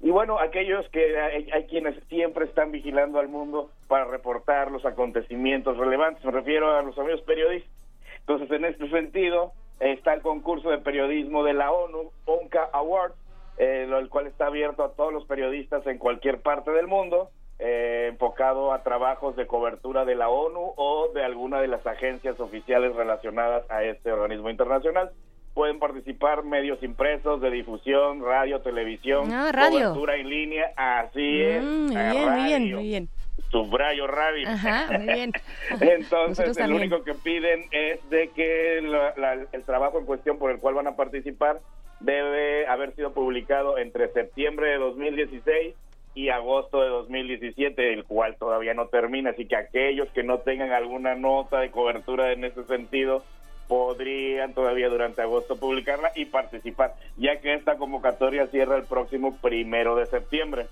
Y 0.00 0.10
bueno, 0.10 0.38
aquellos 0.38 0.88
que 0.90 1.18
hay, 1.20 1.48
hay 1.52 1.64
quienes 1.64 1.96
siempre 2.08 2.46
están 2.46 2.72
vigilando 2.72 3.18
al 3.18 3.28
mundo 3.28 3.70
para 3.88 4.04
reportar 4.04 4.70
los 4.70 4.84
acontecimientos 4.84 5.76
relevantes, 5.76 6.24
me 6.24 6.30
refiero 6.30 6.76
a 6.76 6.82
los 6.82 6.98
amigos 6.98 7.20
periodistas. 7.22 7.72
Entonces, 8.20 8.50
en 8.50 8.64
este 8.64 8.88
sentido, 8.90 9.52
está 9.80 10.14
el 10.14 10.22
concurso 10.22 10.70
de 10.70 10.78
periodismo 10.78 11.44
de 11.44 11.54
la 11.54 11.72
ONU, 11.72 12.10
ONCA 12.26 12.68
Awards, 12.72 13.16
eh, 13.58 13.86
el 13.90 14.08
cual 14.08 14.26
está 14.26 14.46
abierto 14.46 14.82
a 14.84 14.92
todos 14.92 15.12
los 15.12 15.24
periodistas 15.26 15.86
en 15.86 15.98
cualquier 15.98 16.40
parte 16.40 16.70
del 16.70 16.86
mundo, 16.86 17.30
eh, 17.58 18.06
enfocado 18.10 18.72
a 18.72 18.82
trabajos 18.84 19.34
de 19.36 19.46
cobertura 19.46 20.04
de 20.04 20.14
la 20.14 20.28
ONU 20.28 20.74
o 20.76 21.08
de 21.12 21.24
alguna 21.24 21.60
de 21.60 21.66
las 21.68 21.84
agencias 21.86 22.38
oficiales 22.40 22.94
relacionadas 22.94 23.68
a 23.70 23.82
este 23.82 24.12
organismo 24.12 24.48
internacional. 24.50 25.10
Pueden 25.54 25.80
participar 25.80 26.44
medios 26.44 26.80
impresos 26.84 27.40
de 27.40 27.50
difusión, 27.50 28.22
radio, 28.22 28.60
televisión, 28.60 29.32
Ah, 29.32 29.50
radio. 29.52 29.78
cobertura 29.80 30.14
en 30.16 30.28
línea, 30.28 30.72
así 30.76 31.42
es. 31.42 31.64
Mm, 31.64 31.86
muy 31.86 31.96
bien, 31.96 32.30
muy 32.30 32.44
bien, 32.44 32.74
muy 32.76 32.82
bien. 32.84 33.08
Subrayo 33.50 34.06
radio. 34.06 34.46
Ajá, 34.48 34.86
muy 34.98 35.06
bien. 35.12 35.32
Entonces, 35.80 36.56
también. 36.56 36.82
único 36.82 37.02
que 37.02 37.14
piden 37.14 37.64
es 37.72 38.08
de 38.10 38.28
que 38.28 38.80
la- 38.82 39.14
la- 39.16 39.46
el 39.50 39.64
trabajo 39.64 39.98
en 39.98 40.06
cuestión 40.06 40.38
por 40.38 40.50
el 40.52 40.58
cual 40.60 40.74
van 40.74 40.86
a 40.86 40.96
participar 40.96 41.56
debe 42.00 42.66
haber 42.66 42.94
sido 42.94 43.12
publicado 43.12 43.78
entre 43.78 44.12
septiembre 44.12 44.70
de 44.70 44.78
2016 44.78 45.74
y 46.14 46.30
agosto 46.30 46.80
de 46.82 46.88
2017, 46.88 47.92
el 47.92 48.04
cual 48.04 48.36
todavía 48.36 48.74
no 48.74 48.88
termina. 48.88 49.30
Así 49.30 49.46
que 49.46 49.56
aquellos 49.56 50.08
que 50.10 50.22
no 50.22 50.38
tengan 50.38 50.72
alguna 50.72 51.14
nota 51.14 51.60
de 51.60 51.70
cobertura 51.70 52.32
en 52.32 52.44
ese 52.44 52.64
sentido 52.64 53.22
podrían 53.68 54.54
todavía 54.54 54.88
durante 54.88 55.22
agosto 55.22 55.56
publicarla 55.56 56.10
y 56.16 56.24
participar, 56.24 56.94
ya 57.18 57.38
que 57.40 57.54
esta 57.54 57.76
convocatoria 57.76 58.46
cierra 58.46 58.76
el 58.76 58.84
próximo 58.84 59.36
primero 59.36 59.94
de 59.94 60.06
septiembre. 60.06 60.66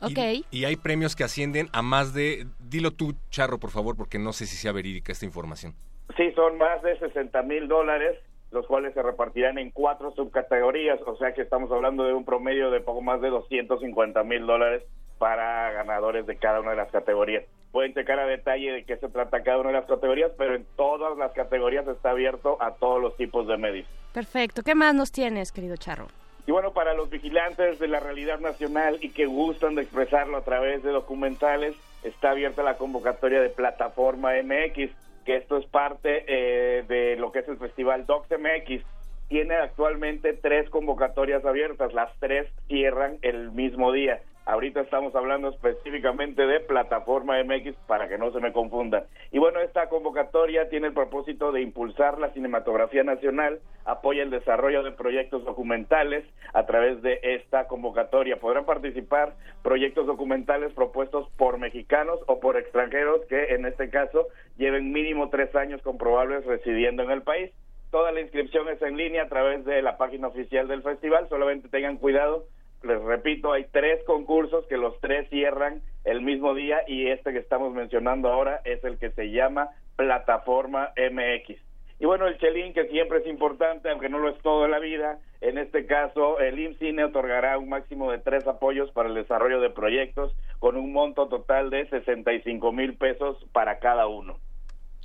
Ok. 0.00 0.18
Y 0.50 0.64
hay 0.64 0.76
premios 0.76 1.16
que 1.16 1.24
ascienden 1.24 1.68
a 1.72 1.82
más 1.82 2.12
de... 2.14 2.46
Dilo 2.58 2.90
tú, 2.92 3.14
Charro, 3.30 3.58
por 3.58 3.70
favor, 3.70 3.96
porque 3.96 4.18
no 4.18 4.32
sé 4.32 4.46
si 4.46 4.56
sea 4.56 4.72
verídica 4.72 5.12
esta 5.12 5.24
información. 5.24 5.74
Sí, 6.16 6.30
son 6.32 6.58
más 6.58 6.82
de 6.82 6.98
60 6.98 7.42
mil 7.42 7.68
dólares, 7.68 8.18
los 8.50 8.66
cuales 8.66 8.94
se 8.94 9.02
repartirán 9.02 9.58
en 9.58 9.70
cuatro 9.70 10.12
subcategorías, 10.12 11.00
o 11.06 11.16
sea 11.16 11.32
que 11.32 11.42
estamos 11.42 11.70
hablando 11.70 12.04
de 12.04 12.14
un 12.14 12.24
promedio 12.24 12.70
de 12.70 12.80
poco 12.80 13.02
más 13.02 13.20
de 13.20 13.28
250 13.28 14.22
mil 14.24 14.46
dólares 14.46 14.82
para 15.18 15.72
ganadores 15.72 16.26
de 16.26 16.36
cada 16.36 16.60
una 16.60 16.70
de 16.70 16.76
las 16.76 16.90
categorías. 16.90 17.44
Pueden 17.72 17.92
checar 17.92 18.18
a 18.18 18.26
detalle 18.26 18.72
de 18.72 18.84
qué 18.84 18.96
se 18.96 19.08
trata 19.08 19.42
cada 19.42 19.58
una 19.58 19.68
de 19.68 19.74
las 19.74 19.86
categorías, 19.86 20.32
pero 20.38 20.54
en 20.54 20.64
todas 20.76 21.18
las 21.18 21.32
categorías 21.32 21.86
está 21.86 22.10
abierto 22.10 22.56
a 22.60 22.74
todos 22.74 23.02
los 23.02 23.16
tipos 23.16 23.46
de 23.46 23.58
medios. 23.58 23.86
Perfecto. 24.14 24.62
¿Qué 24.62 24.74
más 24.74 24.94
nos 24.94 25.12
tienes, 25.12 25.52
querido 25.52 25.76
Charro? 25.76 26.06
Y 26.46 26.50
bueno, 26.50 26.72
para 26.72 26.94
los 26.94 27.10
vigilantes 27.10 27.78
de 27.78 27.88
la 27.88 28.00
realidad 28.00 28.40
nacional 28.40 28.98
y 29.02 29.10
que 29.10 29.26
gustan 29.26 29.74
de 29.74 29.82
expresarlo 29.82 30.38
a 30.38 30.44
través 30.44 30.82
de 30.82 30.92
documentales, 30.92 31.76
está 32.02 32.30
abierta 32.30 32.62
la 32.62 32.78
convocatoria 32.78 33.42
de 33.42 33.50
Plataforma 33.50 34.30
MX, 34.42 34.90
que 35.28 35.36
esto 35.36 35.58
es 35.58 35.66
parte 35.66 36.24
eh, 36.26 36.84
de 36.88 37.16
lo 37.16 37.30
que 37.32 37.40
es 37.40 37.48
el 37.48 37.58
festival 37.58 38.06
Docs 38.06 38.30
MX. 38.30 38.82
Tiene 39.28 39.56
actualmente 39.56 40.32
tres 40.32 40.70
convocatorias 40.70 41.44
abiertas, 41.44 41.92
las 41.92 42.10
tres 42.18 42.48
cierran 42.66 43.18
el 43.20 43.50
mismo 43.52 43.92
día. 43.92 44.22
Ahorita 44.48 44.80
estamos 44.80 45.14
hablando 45.14 45.50
específicamente 45.50 46.46
de 46.46 46.60
Plataforma 46.60 47.36
MX 47.44 47.76
para 47.86 48.08
que 48.08 48.16
no 48.16 48.32
se 48.32 48.40
me 48.40 48.50
confundan. 48.50 49.04
Y 49.30 49.38
bueno, 49.38 49.60
esta 49.60 49.90
convocatoria 49.90 50.70
tiene 50.70 50.86
el 50.86 50.94
propósito 50.94 51.52
de 51.52 51.60
impulsar 51.60 52.18
la 52.18 52.30
cinematografía 52.30 53.04
nacional, 53.04 53.60
apoya 53.84 54.22
el 54.22 54.30
desarrollo 54.30 54.82
de 54.82 54.92
proyectos 54.92 55.44
documentales 55.44 56.24
a 56.54 56.64
través 56.64 57.02
de 57.02 57.20
esta 57.22 57.66
convocatoria. 57.66 58.40
Podrán 58.40 58.64
participar 58.64 59.34
proyectos 59.62 60.06
documentales 60.06 60.72
propuestos 60.72 61.28
por 61.36 61.58
mexicanos 61.58 62.18
o 62.26 62.40
por 62.40 62.56
extranjeros 62.56 63.26
que 63.26 63.54
en 63.54 63.66
este 63.66 63.90
caso 63.90 64.28
lleven 64.56 64.92
mínimo 64.92 65.28
tres 65.28 65.54
años 65.56 65.82
comprobables 65.82 66.46
residiendo 66.46 67.02
en 67.02 67.10
el 67.10 67.20
país. 67.20 67.52
Toda 67.90 68.12
la 68.12 68.22
inscripción 68.22 68.66
es 68.70 68.80
en 68.80 68.96
línea 68.96 69.24
a 69.24 69.28
través 69.28 69.66
de 69.66 69.82
la 69.82 69.98
página 69.98 70.28
oficial 70.28 70.68
del 70.68 70.82
festival, 70.82 71.28
solamente 71.28 71.68
tengan 71.68 71.98
cuidado 71.98 72.46
les 72.82 73.02
repito, 73.02 73.52
hay 73.52 73.66
tres 73.72 74.02
concursos 74.04 74.66
que 74.66 74.76
los 74.76 74.98
tres 75.00 75.28
cierran 75.30 75.82
el 76.04 76.22
mismo 76.22 76.54
día 76.54 76.78
y 76.86 77.08
este 77.08 77.32
que 77.32 77.38
estamos 77.38 77.72
mencionando 77.74 78.28
ahora 78.28 78.60
es 78.64 78.82
el 78.84 78.98
que 78.98 79.10
se 79.10 79.30
llama 79.30 79.70
Plataforma 79.96 80.92
MX. 80.96 81.60
Y 82.00 82.06
bueno, 82.06 82.28
el 82.28 82.38
Chelín, 82.38 82.74
que 82.74 82.86
siempre 82.86 83.18
es 83.18 83.26
importante, 83.26 83.90
aunque 83.90 84.08
no 84.08 84.20
lo 84.20 84.28
es 84.28 84.40
todo 84.42 84.64
en 84.64 84.70
la 84.70 84.78
vida, 84.78 85.18
en 85.40 85.58
este 85.58 85.86
caso 85.86 86.38
el 86.38 86.58
IMCINE 86.58 87.04
otorgará 87.04 87.58
un 87.58 87.68
máximo 87.68 88.12
de 88.12 88.18
tres 88.18 88.46
apoyos 88.46 88.90
para 88.92 89.08
el 89.08 89.16
desarrollo 89.16 89.60
de 89.60 89.70
proyectos 89.70 90.32
con 90.60 90.76
un 90.76 90.92
monto 90.92 91.26
total 91.26 91.70
de 91.70 91.88
65 91.88 92.72
mil 92.72 92.96
pesos 92.96 93.36
para 93.52 93.80
cada 93.80 94.06
uno. 94.06 94.38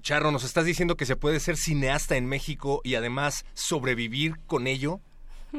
Charro, 0.01 0.32
¿nos 0.32 0.43
estás 0.43 0.65
diciendo 0.65 0.95
que 0.95 1.05
se 1.05 1.15
puede 1.15 1.39
ser 1.39 1.55
cineasta 1.55 2.17
en 2.17 2.28
México 2.28 2.82
y 2.84 2.95
además 2.95 3.45
sobrevivir 3.53 4.34
con 4.45 4.67
ello? 4.67 4.99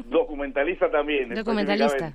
Documentalista 0.05 0.91
también. 0.91 1.33
Documentalista. 1.33 2.13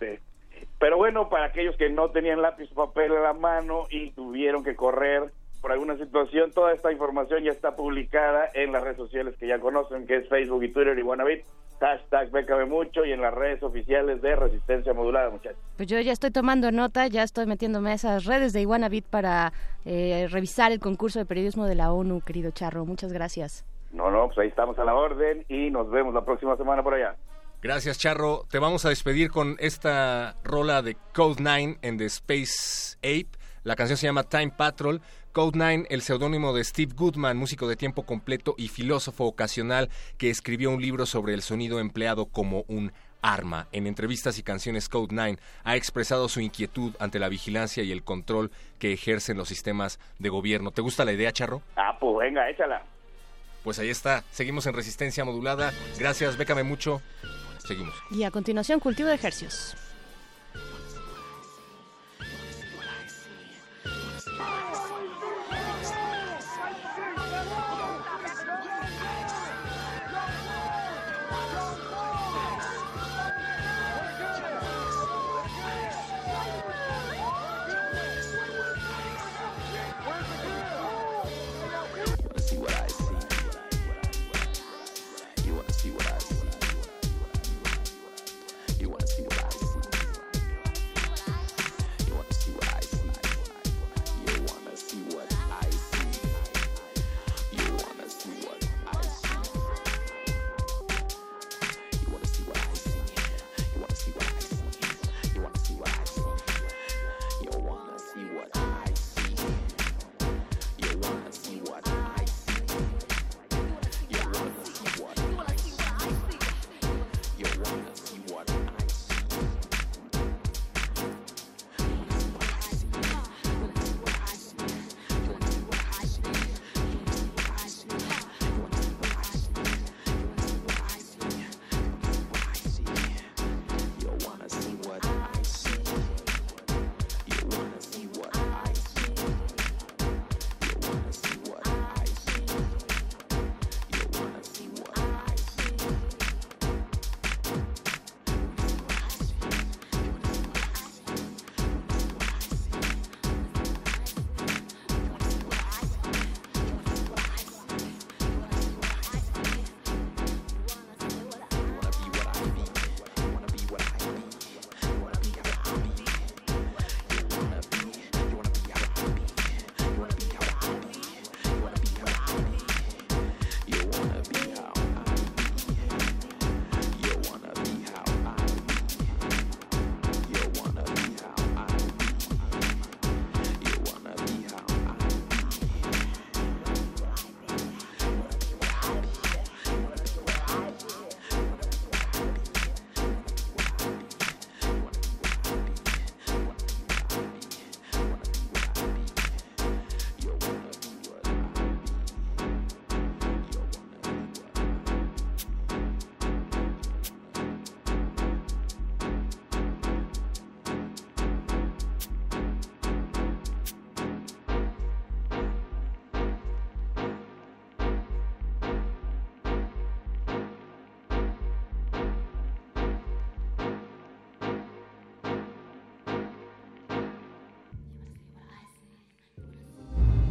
Pero 0.78 0.96
bueno, 0.96 1.28
para 1.28 1.46
aquellos 1.46 1.76
que 1.76 1.90
no 1.90 2.10
tenían 2.10 2.40
lápiz 2.40 2.70
o 2.72 2.86
papel 2.86 3.12
en 3.12 3.22
la 3.22 3.32
mano 3.32 3.86
y 3.90 4.10
tuvieron 4.12 4.64
que 4.64 4.74
correr 4.74 5.30
por 5.60 5.72
alguna 5.72 5.96
situación, 5.98 6.52
toda 6.52 6.72
esta 6.72 6.90
información 6.90 7.44
ya 7.44 7.50
está 7.50 7.76
publicada 7.76 8.48
en 8.54 8.72
las 8.72 8.82
redes 8.82 8.96
sociales 8.96 9.34
que 9.38 9.46
ya 9.46 9.58
conocen, 9.58 10.06
que 10.06 10.16
es 10.16 10.28
Facebook 10.28 10.64
y 10.64 10.72
Twitter 10.72 10.98
y 10.98 11.02
Buenavit. 11.02 11.44
Hashtag 11.80 12.30
Bécame 12.30 12.66
Mucho 12.66 13.06
y 13.06 13.12
en 13.12 13.22
las 13.22 13.32
redes 13.32 13.62
oficiales 13.62 14.20
de 14.20 14.36
Resistencia 14.36 14.92
Modulada, 14.92 15.30
muchachos. 15.30 15.58
Pues 15.76 15.88
yo 15.88 15.98
ya 16.00 16.12
estoy 16.12 16.30
tomando 16.30 16.70
nota, 16.70 17.06
ya 17.06 17.22
estoy 17.22 17.46
metiéndome 17.46 17.90
a 17.90 17.94
esas 17.94 18.26
redes 18.26 18.52
de 18.52 18.60
Iguanabit 18.60 19.06
para 19.06 19.54
eh, 19.86 20.28
revisar 20.30 20.72
el 20.72 20.80
concurso 20.80 21.18
de 21.18 21.24
periodismo 21.24 21.66
de 21.66 21.74
la 21.74 21.90
ONU, 21.92 22.20
querido 22.20 22.50
Charro. 22.50 22.84
Muchas 22.84 23.14
gracias. 23.14 23.64
No, 23.92 24.10
no, 24.10 24.26
pues 24.26 24.38
ahí 24.38 24.48
estamos 24.48 24.78
a 24.78 24.84
la 24.84 24.94
orden 24.94 25.44
y 25.48 25.70
nos 25.70 25.90
vemos 25.90 26.12
la 26.12 26.22
próxima 26.22 26.54
semana 26.56 26.82
por 26.82 26.94
allá. 26.94 27.16
Gracias, 27.62 27.98
Charro. 27.98 28.46
Te 28.50 28.58
vamos 28.58 28.86
a 28.86 28.88
despedir 28.88 29.30
con 29.30 29.56
esta 29.58 30.34
rola 30.42 30.80
de 30.80 30.96
Code 31.12 31.42
9 31.42 31.78
en 31.82 31.98
The 31.98 32.06
Space 32.06 32.96
Ape. 33.00 33.28
La 33.64 33.76
canción 33.76 33.98
se 33.98 34.06
llama 34.06 34.22
Time 34.22 34.50
Patrol. 34.56 35.02
Code 35.32 35.52
9, 35.54 35.86
el 35.90 36.00
seudónimo 36.00 36.54
de 36.54 36.64
Steve 36.64 36.94
Goodman, 36.96 37.36
músico 37.36 37.68
de 37.68 37.76
tiempo 37.76 38.06
completo 38.06 38.54
y 38.56 38.68
filósofo 38.68 39.26
ocasional 39.26 39.90
que 40.16 40.30
escribió 40.30 40.70
un 40.70 40.80
libro 40.80 41.04
sobre 41.04 41.34
el 41.34 41.42
sonido 41.42 41.80
empleado 41.80 42.24
como 42.24 42.64
un 42.66 42.92
arma. 43.20 43.68
En 43.72 43.86
entrevistas 43.86 44.38
y 44.38 44.42
canciones 44.42 44.88
Code 44.88 45.08
9 45.11 45.36
ha 45.62 45.76
expresado 45.76 46.30
su 46.30 46.40
inquietud 46.40 46.94
ante 46.98 47.18
la 47.18 47.28
vigilancia 47.28 47.82
y 47.82 47.92
el 47.92 48.02
control 48.02 48.50
que 48.78 48.94
ejercen 48.94 49.36
los 49.36 49.48
sistemas 49.48 50.00
de 50.18 50.30
gobierno. 50.30 50.70
¿Te 50.70 50.80
gusta 50.80 51.04
la 51.04 51.12
idea, 51.12 51.30
Charro? 51.30 51.61
Ah, 51.76 51.98
pues 52.00 52.16
venga, 52.20 52.48
échala. 52.48 52.82
Pues 53.62 53.78
ahí 53.78 53.90
está. 53.90 54.24
Seguimos 54.30 54.66
en 54.66 54.72
resistencia 54.72 55.26
modulada. 55.26 55.74
Gracias, 55.98 56.38
bécame 56.38 56.62
mucho. 56.62 57.02
Seguimos. 57.64 57.94
Y 58.11 58.24
a 58.24 58.30
continuación, 58.30 58.80
cultivo 58.80 59.08
de 59.08 59.14
ejercicios. 59.14 59.76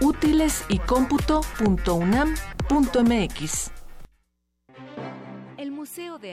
www.utilesycomputo.unam.mx 0.00 2.50
El 2.70 2.76
Museo 2.76 2.92
de 2.92 2.98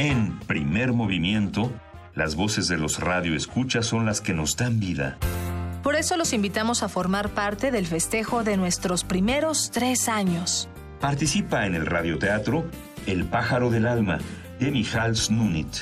En 0.00 0.38
primer 0.38 0.92
movimiento, 0.92 1.72
las 2.14 2.36
voces 2.36 2.68
de 2.68 2.78
los 2.78 3.00
radioescuchas 3.00 3.84
son 3.84 4.06
las 4.06 4.20
que 4.20 4.32
nos 4.32 4.56
dan 4.56 4.78
vida. 4.78 5.18
Por 5.82 5.96
eso 5.96 6.16
los 6.16 6.32
invitamos 6.32 6.84
a 6.84 6.88
formar 6.88 7.30
parte 7.30 7.72
del 7.72 7.84
festejo 7.84 8.44
de 8.44 8.56
nuestros 8.56 9.02
primeros 9.02 9.72
tres 9.72 10.08
años. 10.08 10.68
Participa 11.00 11.66
en 11.66 11.74
el 11.74 11.84
radioteatro 11.84 12.70
El 13.08 13.24
pájaro 13.24 13.70
del 13.70 13.88
alma 13.88 14.18
de 14.60 14.70
Michal 14.70 15.16
Snunit. 15.16 15.78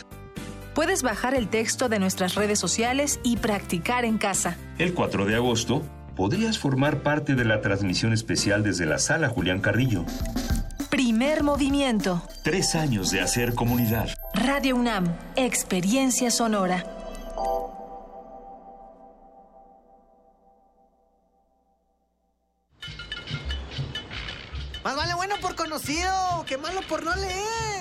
Puedes 0.75 1.03
bajar 1.03 1.35
el 1.35 1.49
texto 1.49 1.91
de 1.91 1.99
nuestras 1.99 2.37
redes 2.37 2.59
sociales 2.59 3.21
y 3.23 3.37
practicar 3.37 4.07
en 4.07 4.17
casa. 4.17 4.57
El 4.79 4.95
4 4.95 5.27
de 5.27 5.35
agosto 5.35 5.83
podrías 6.17 6.59
formar 6.59 7.03
parte 7.03 7.35
de 7.35 7.45
la 7.45 7.61
transmisión 7.61 8.15
especial 8.15 8.63
desde 8.63 8.87
la 8.87 8.99
sala 8.99 9.29
Julián 9.29 9.61
Carrillo. 9.61 10.07
Primer 10.97 11.43
movimiento. 11.43 12.23
Tres 12.43 12.75
años 12.75 13.11
de 13.11 13.21
hacer 13.21 13.55
comunidad. 13.55 14.09
Radio 14.33 14.77
UNAM. 14.77 15.15
Experiencia 15.37 16.31
sonora. 16.31 16.87
Más 24.83 24.97
vale 24.97 25.13
bueno 25.13 25.35
por 25.43 25.55
conocido 25.55 26.47
que 26.47 26.57
malo 26.57 26.81
por 26.89 27.05
no 27.05 27.15
leer. 27.15 27.77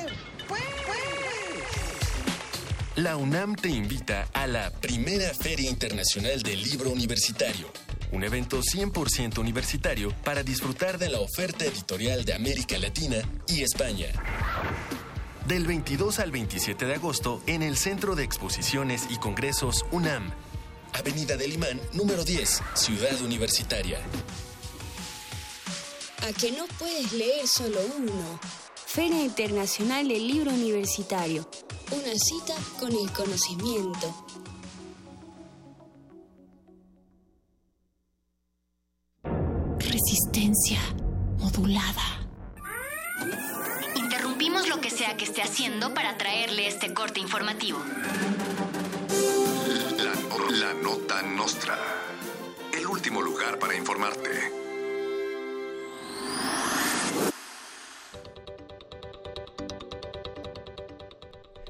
La 2.97 3.17
UNAM 3.17 3.55
te 3.55 3.67
invita 3.67 4.27
a 4.31 4.47
la 4.47 4.71
primera 4.71 5.33
Feria 5.33 5.69
Internacional 5.69 6.41
del 6.41 6.63
Libro 6.63 6.91
Universitario, 6.91 7.67
un 8.15 8.23
evento 8.23 8.61
100% 8.61 9.39
universitario 9.39 10.13
para 10.23 10.41
disfrutar 10.41 10.97
de 10.97 11.09
la 11.09 11.19
oferta 11.19 11.65
editorial 11.65 12.23
de 12.23 12.33
América 12.33 12.77
Latina 12.77 13.17
y 13.45 13.61
España. 13.61 14.07
Del 15.45 15.67
22 15.67 16.19
al 16.19 16.31
27 16.31 16.85
de 16.85 16.95
agosto 16.95 17.41
en 17.45 17.61
el 17.61 17.75
Centro 17.75 18.15
de 18.15 18.23
Exposiciones 18.23 19.07
y 19.09 19.17
Congresos 19.17 19.85
UNAM, 19.91 20.31
Avenida 20.93 21.35
del 21.35 21.53
Imán, 21.53 21.81
número 21.91 22.23
10, 22.23 22.63
Ciudad 22.73 23.21
Universitaria. 23.21 23.99
¿A 26.23 26.31
que 26.31 26.53
no 26.53 26.65
puedes 26.79 27.11
leer 27.11 27.45
solo 27.47 27.79
uno? 27.97 28.39
Feria 28.85 29.21
Internacional 29.21 30.07
del 30.07 30.25
Libro 30.25 30.51
Universitario. 30.51 31.47
Una 31.91 32.17
cita 32.17 32.55
con 32.79 32.93
el 32.93 33.11
conocimiento. 33.11 34.44
Resistencia 40.35 40.81
modulada. 41.39 42.27
Interrumpimos 43.95 44.67
lo 44.67 44.81
que 44.81 44.89
sea 44.89 45.15
que 45.15 45.23
esté 45.23 45.41
haciendo 45.41 45.93
para 45.93 46.17
traerle 46.17 46.67
este 46.67 46.93
corte 46.93 47.21
informativo. 47.21 47.79
La, 49.97 50.57
la 50.57 50.73
nota 50.73 51.21
nostra. 51.21 51.79
El 52.77 52.85
último 52.85 53.21
lugar 53.21 53.57
para 53.59 53.77
informarte. 53.77 54.29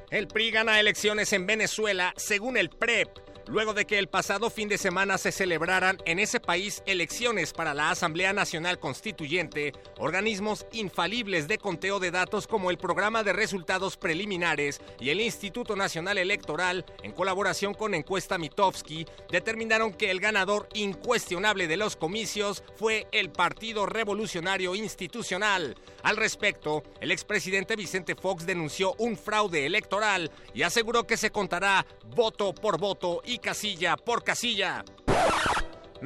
El 0.09 0.27
PRI 0.27 0.49
gana 0.49 0.79
elecciones 0.79 1.33
en 1.33 1.45
Venezuela 1.45 2.15
según 2.17 2.57
el 2.57 2.71
PREP, 2.71 3.09
luego 3.47 3.73
de 3.73 3.85
que 3.85 3.99
el 3.99 4.07
pasado 4.07 4.49
fin 4.49 4.69
de 4.69 4.77
semana 4.77 5.17
se 5.17 5.31
celebraran 5.31 5.97
en 6.05 6.19
ese 6.19 6.39
país 6.39 6.83
elecciones 6.85 7.53
para 7.53 7.73
la 7.73 7.89
Asamblea 7.89 8.33
Nacional 8.33 8.79
Constituyente, 8.79 9.73
organismos 9.97 10.65
infalibles 10.71 11.47
de 11.47 11.57
conteo 11.57 11.99
de 11.99 12.11
datos 12.11 12.47
como 12.47 12.71
el 12.71 12.77
Programa 12.77 13.23
de 13.23 13.33
Resultados 13.33 13.97
Preliminares 13.97 14.81
y 14.99 15.09
el 15.09 15.21
Instituto 15.21 15.75
Nacional 15.75 16.17
Electoral, 16.17 16.85
en 17.03 17.11
colaboración 17.11 17.73
con 17.73 17.93
Encuesta 17.93 18.37
Mitofsky, 18.37 19.05
determinaron 19.31 19.93
que 19.93 20.11
el 20.11 20.19
ganador 20.19 20.67
incuestionable 20.73 21.67
de 21.67 21.77
los 21.77 21.95
comicios 21.95 22.63
fue 22.75 23.07
el 23.11 23.31
Partido 23.31 23.85
Revolucionario 23.85 24.75
Institucional. 24.75 25.75
Al 26.03 26.17
respecto, 26.17 26.83
el 27.01 27.11
expresidente 27.11 27.75
Vicente 27.75 28.15
Fox 28.15 28.45
denunció 28.45 28.93
un 28.97 29.17
fraude 29.17 29.65
electoral 29.65 30.31
y 30.53 30.61
aseguró 30.61 31.07
que 31.07 31.17
se 31.17 31.31
contará 31.31 31.85
voto 32.15 32.53
por 32.53 32.79
voto 32.79 33.21
y 33.25 33.34
casilla 33.39 33.97
por 33.97 34.23
casilla. 34.23 34.83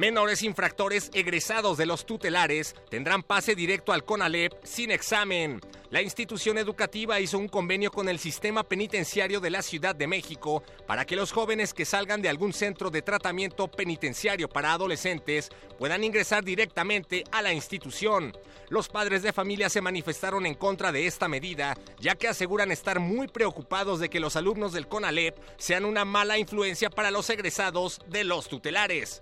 Menores 0.00 0.42
infractores 0.42 1.10
egresados 1.12 1.76
de 1.76 1.84
los 1.84 2.06
tutelares 2.06 2.74
tendrán 2.88 3.22
pase 3.22 3.54
directo 3.54 3.92
al 3.92 4.02
CONALEP 4.02 4.54
sin 4.64 4.90
examen. 4.90 5.60
La 5.90 6.00
institución 6.00 6.56
educativa 6.56 7.20
hizo 7.20 7.36
un 7.36 7.48
convenio 7.48 7.90
con 7.90 8.08
el 8.08 8.18
sistema 8.18 8.62
penitenciario 8.62 9.40
de 9.40 9.50
la 9.50 9.60
Ciudad 9.60 9.94
de 9.94 10.06
México 10.06 10.62
para 10.86 11.04
que 11.04 11.16
los 11.16 11.32
jóvenes 11.32 11.74
que 11.74 11.84
salgan 11.84 12.22
de 12.22 12.30
algún 12.30 12.54
centro 12.54 12.88
de 12.88 13.02
tratamiento 13.02 13.68
penitenciario 13.68 14.48
para 14.48 14.72
adolescentes 14.72 15.50
puedan 15.78 16.02
ingresar 16.02 16.44
directamente 16.44 17.24
a 17.30 17.42
la 17.42 17.52
institución. 17.52 18.34
Los 18.70 18.88
padres 18.88 19.22
de 19.22 19.34
familia 19.34 19.68
se 19.68 19.82
manifestaron 19.82 20.46
en 20.46 20.54
contra 20.54 20.92
de 20.92 21.06
esta 21.06 21.28
medida, 21.28 21.76
ya 21.98 22.14
que 22.14 22.28
aseguran 22.28 22.72
estar 22.72 23.00
muy 23.00 23.28
preocupados 23.28 24.00
de 24.00 24.08
que 24.08 24.20
los 24.20 24.34
alumnos 24.36 24.72
del 24.72 24.88
CONALEP 24.88 25.36
sean 25.58 25.84
una 25.84 26.06
mala 26.06 26.38
influencia 26.38 26.88
para 26.88 27.10
los 27.10 27.28
egresados 27.28 28.00
de 28.06 28.24
los 28.24 28.48
tutelares. 28.48 29.20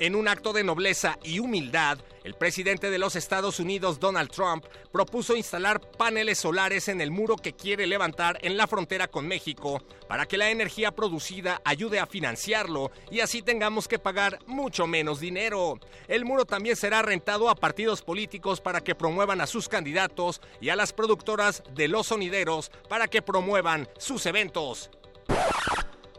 En 0.00 0.14
un 0.14 0.28
acto 0.28 0.52
de 0.52 0.62
nobleza 0.62 1.18
y 1.24 1.40
humildad, 1.40 1.98
el 2.22 2.34
presidente 2.34 2.88
de 2.88 2.98
los 2.98 3.16
Estados 3.16 3.58
Unidos, 3.58 3.98
Donald 3.98 4.30
Trump, 4.30 4.64
propuso 4.92 5.34
instalar 5.34 5.80
paneles 5.80 6.38
solares 6.38 6.86
en 6.86 7.00
el 7.00 7.10
muro 7.10 7.34
que 7.34 7.54
quiere 7.54 7.84
levantar 7.84 8.38
en 8.42 8.56
la 8.56 8.68
frontera 8.68 9.08
con 9.08 9.26
México 9.26 9.82
para 10.06 10.26
que 10.26 10.38
la 10.38 10.50
energía 10.50 10.92
producida 10.92 11.60
ayude 11.64 11.98
a 11.98 12.06
financiarlo 12.06 12.92
y 13.10 13.20
así 13.20 13.42
tengamos 13.42 13.88
que 13.88 13.98
pagar 13.98 14.38
mucho 14.46 14.86
menos 14.86 15.18
dinero. 15.18 15.80
El 16.06 16.24
muro 16.24 16.44
también 16.44 16.76
será 16.76 17.02
rentado 17.02 17.48
a 17.48 17.56
partidos 17.56 18.02
políticos 18.02 18.60
para 18.60 18.80
que 18.80 18.94
promuevan 18.94 19.40
a 19.40 19.48
sus 19.48 19.68
candidatos 19.68 20.40
y 20.60 20.68
a 20.68 20.76
las 20.76 20.92
productoras 20.92 21.64
de 21.74 21.88
los 21.88 22.06
sonideros 22.06 22.70
para 22.88 23.08
que 23.08 23.20
promuevan 23.20 23.88
sus 23.98 24.26
eventos. 24.26 24.90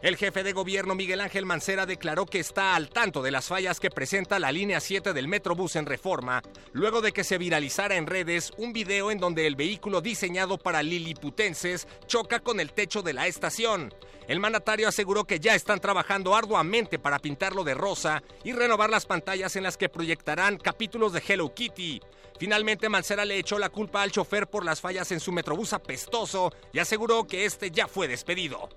El 0.02 0.16
jefe 0.16 0.42
de 0.42 0.54
gobierno 0.54 0.94
Miguel 0.94 1.20
Ángel 1.20 1.44
Mancera 1.44 1.84
declaró 1.84 2.24
que 2.24 2.40
está 2.40 2.74
al 2.74 2.88
tanto 2.88 3.20
de 3.20 3.30
las 3.30 3.48
fallas 3.48 3.78
que 3.80 3.90
presenta 3.90 4.38
la 4.38 4.50
línea 4.50 4.80
7 4.80 5.12
del 5.12 5.28
Metrobús 5.28 5.76
en 5.76 5.84
reforma, 5.84 6.42
luego 6.72 7.02
de 7.02 7.12
que 7.12 7.22
se 7.22 7.36
viralizara 7.36 7.96
en 7.96 8.06
redes 8.06 8.50
un 8.56 8.72
video 8.72 9.10
en 9.10 9.18
donde 9.18 9.46
el 9.46 9.56
vehículo 9.56 10.00
diseñado 10.00 10.56
para 10.56 10.82
liliputenses 10.82 11.86
choca 12.06 12.40
con 12.40 12.60
el 12.60 12.72
techo 12.72 13.02
de 13.02 13.12
la 13.12 13.26
estación. 13.26 13.92
El 14.26 14.40
mandatario 14.40 14.88
aseguró 14.88 15.24
que 15.24 15.38
ya 15.38 15.54
están 15.54 15.80
trabajando 15.80 16.34
arduamente 16.34 16.98
para 16.98 17.18
pintarlo 17.18 17.62
de 17.62 17.74
rosa 17.74 18.22
y 18.42 18.52
renovar 18.52 18.88
las 18.88 19.04
pantallas 19.04 19.54
en 19.56 19.64
las 19.64 19.76
que 19.76 19.90
proyectarán 19.90 20.56
capítulos 20.56 21.12
de 21.12 21.22
Hello 21.28 21.52
Kitty. 21.52 22.00
Finalmente, 22.38 22.88
Mancera 22.88 23.26
le 23.26 23.38
echó 23.38 23.58
la 23.58 23.68
culpa 23.68 24.00
al 24.00 24.12
chofer 24.12 24.48
por 24.48 24.64
las 24.64 24.80
fallas 24.80 25.12
en 25.12 25.20
su 25.20 25.30
Metrobús 25.30 25.74
apestoso 25.74 26.54
y 26.72 26.78
aseguró 26.78 27.26
que 27.26 27.44
este 27.44 27.70
ya 27.70 27.86
fue 27.86 28.08
despedido. 28.08 28.70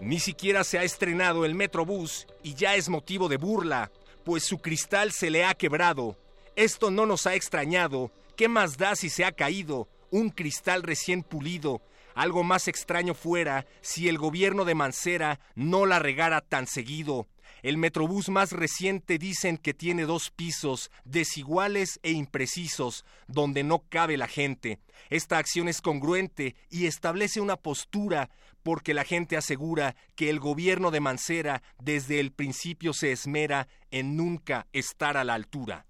Ni 0.00 0.18
siquiera 0.18 0.64
se 0.64 0.78
ha 0.78 0.82
estrenado 0.82 1.44
el 1.44 1.54
Metrobús 1.54 2.26
y 2.42 2.54
ya 2.54 2.74
es 2.74 2.88
motivo 2.88 3.28
de 3.28 3.36
burla, 3.36 3.90
pues 4.24 4.44
su 4.44 4.58
cristal 4.58 5.12
se 5.12 5.28
le 5.28 5.44
ha 5.44 5.54
quebrado. 5.54 6.16
Esto 6.56 6.90
no 6.90 7.04
nos 7.04 7.26
ha 7.26 7.34
extrañado. 7.34 8.10
¿Qué 8.34 8.48
más 8.48 8.78
da 8.78 8.96
si 8.96 9.10
se 9.10 9.26
ha 9.26 9.32
caído? 9.32 9.88
Un 10.10 10.30
cristal 10.30 10.82
recién 10.82 11.22
pulido. 11.22 11.82
Algo 12.14 12.42
más 12.42 12.66
extraño 12.66 13.14
fuera 13.14 13.66
si 13.82 14.08
el 14.08 14.16
gobierno 14.16 14.64
de 14.64 14.74
Mancera 14.74 15.38
no 15.54 15.84
la 15.84 15.98
regara 15.98 16.40
tan 16.40 16.66
seguido. 16.66 17.28
El 17.62 17.76
Metrobús 17.76 18.30
más 18.30 18.52
reciente 18.52 19.18
dicen 19.18 19.58
que 19.58 19.74
tiene 19.74 20.04
dos 20.04 20.30
pisos, 20.30 20.90
desiguales 21.04 22.00
e 22.02 22.12
imprecisos, 22.12 23.04
donde 23.28 23.64
no 23.64 23.84
cabe 23.88 24.16
la 24.16 24.28
gente. 24.28 24.78
Esta 25.10 25.38
acción 25.38 25.68
es 25.68 25.82
congruente 25.82 26.56
y 26.70 26.86
establece 26.86 27.40
una 27.40 27.56
postura, 27.56 28.30
porque 28.70 28.94
la 28.94 29.02
gente 29.02 29.36
asegura 29.36 29.96
que 30.14 30.30
el 30.30 30.38
gobierno 30.38 30.92
de 30.92 31.00
Mancera 31.00 31.60
desde 31.82 32.20
el 32.20 32.30
principio 32.30 32.92
se 32.92 33.10
esmera 33.10 33.66
en 33.90 34.16
nunca 34.16 34.68
estar 34.72 35.16
a 35.16 35.24
la 35.24 35.34
altura. 35.34 35.86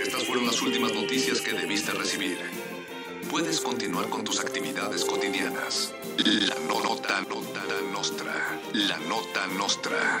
Estas 0.00 0.24
fueron 0.24 0.46
las 0.46 0.62
últimas 0.62 0.94
noticias 0.94 1.40
que 1.40 1.52
debiste 1.52 1.90
recibir. 1.90 2.38
Puedes 3.28 3.60
continuar 3.60 4.08
con 4.08 4.22
tus 4.22 4.38
actividades 4.38 5.04
cotidianas. 5.04 5.92
La 6.16 6.54
nota, 6.68 7.22
nota 7.22 7.64
nostra. 7.92 8.60
La 8.72 8.98
nota 8.98 9.48
nostra. 9.58 10.20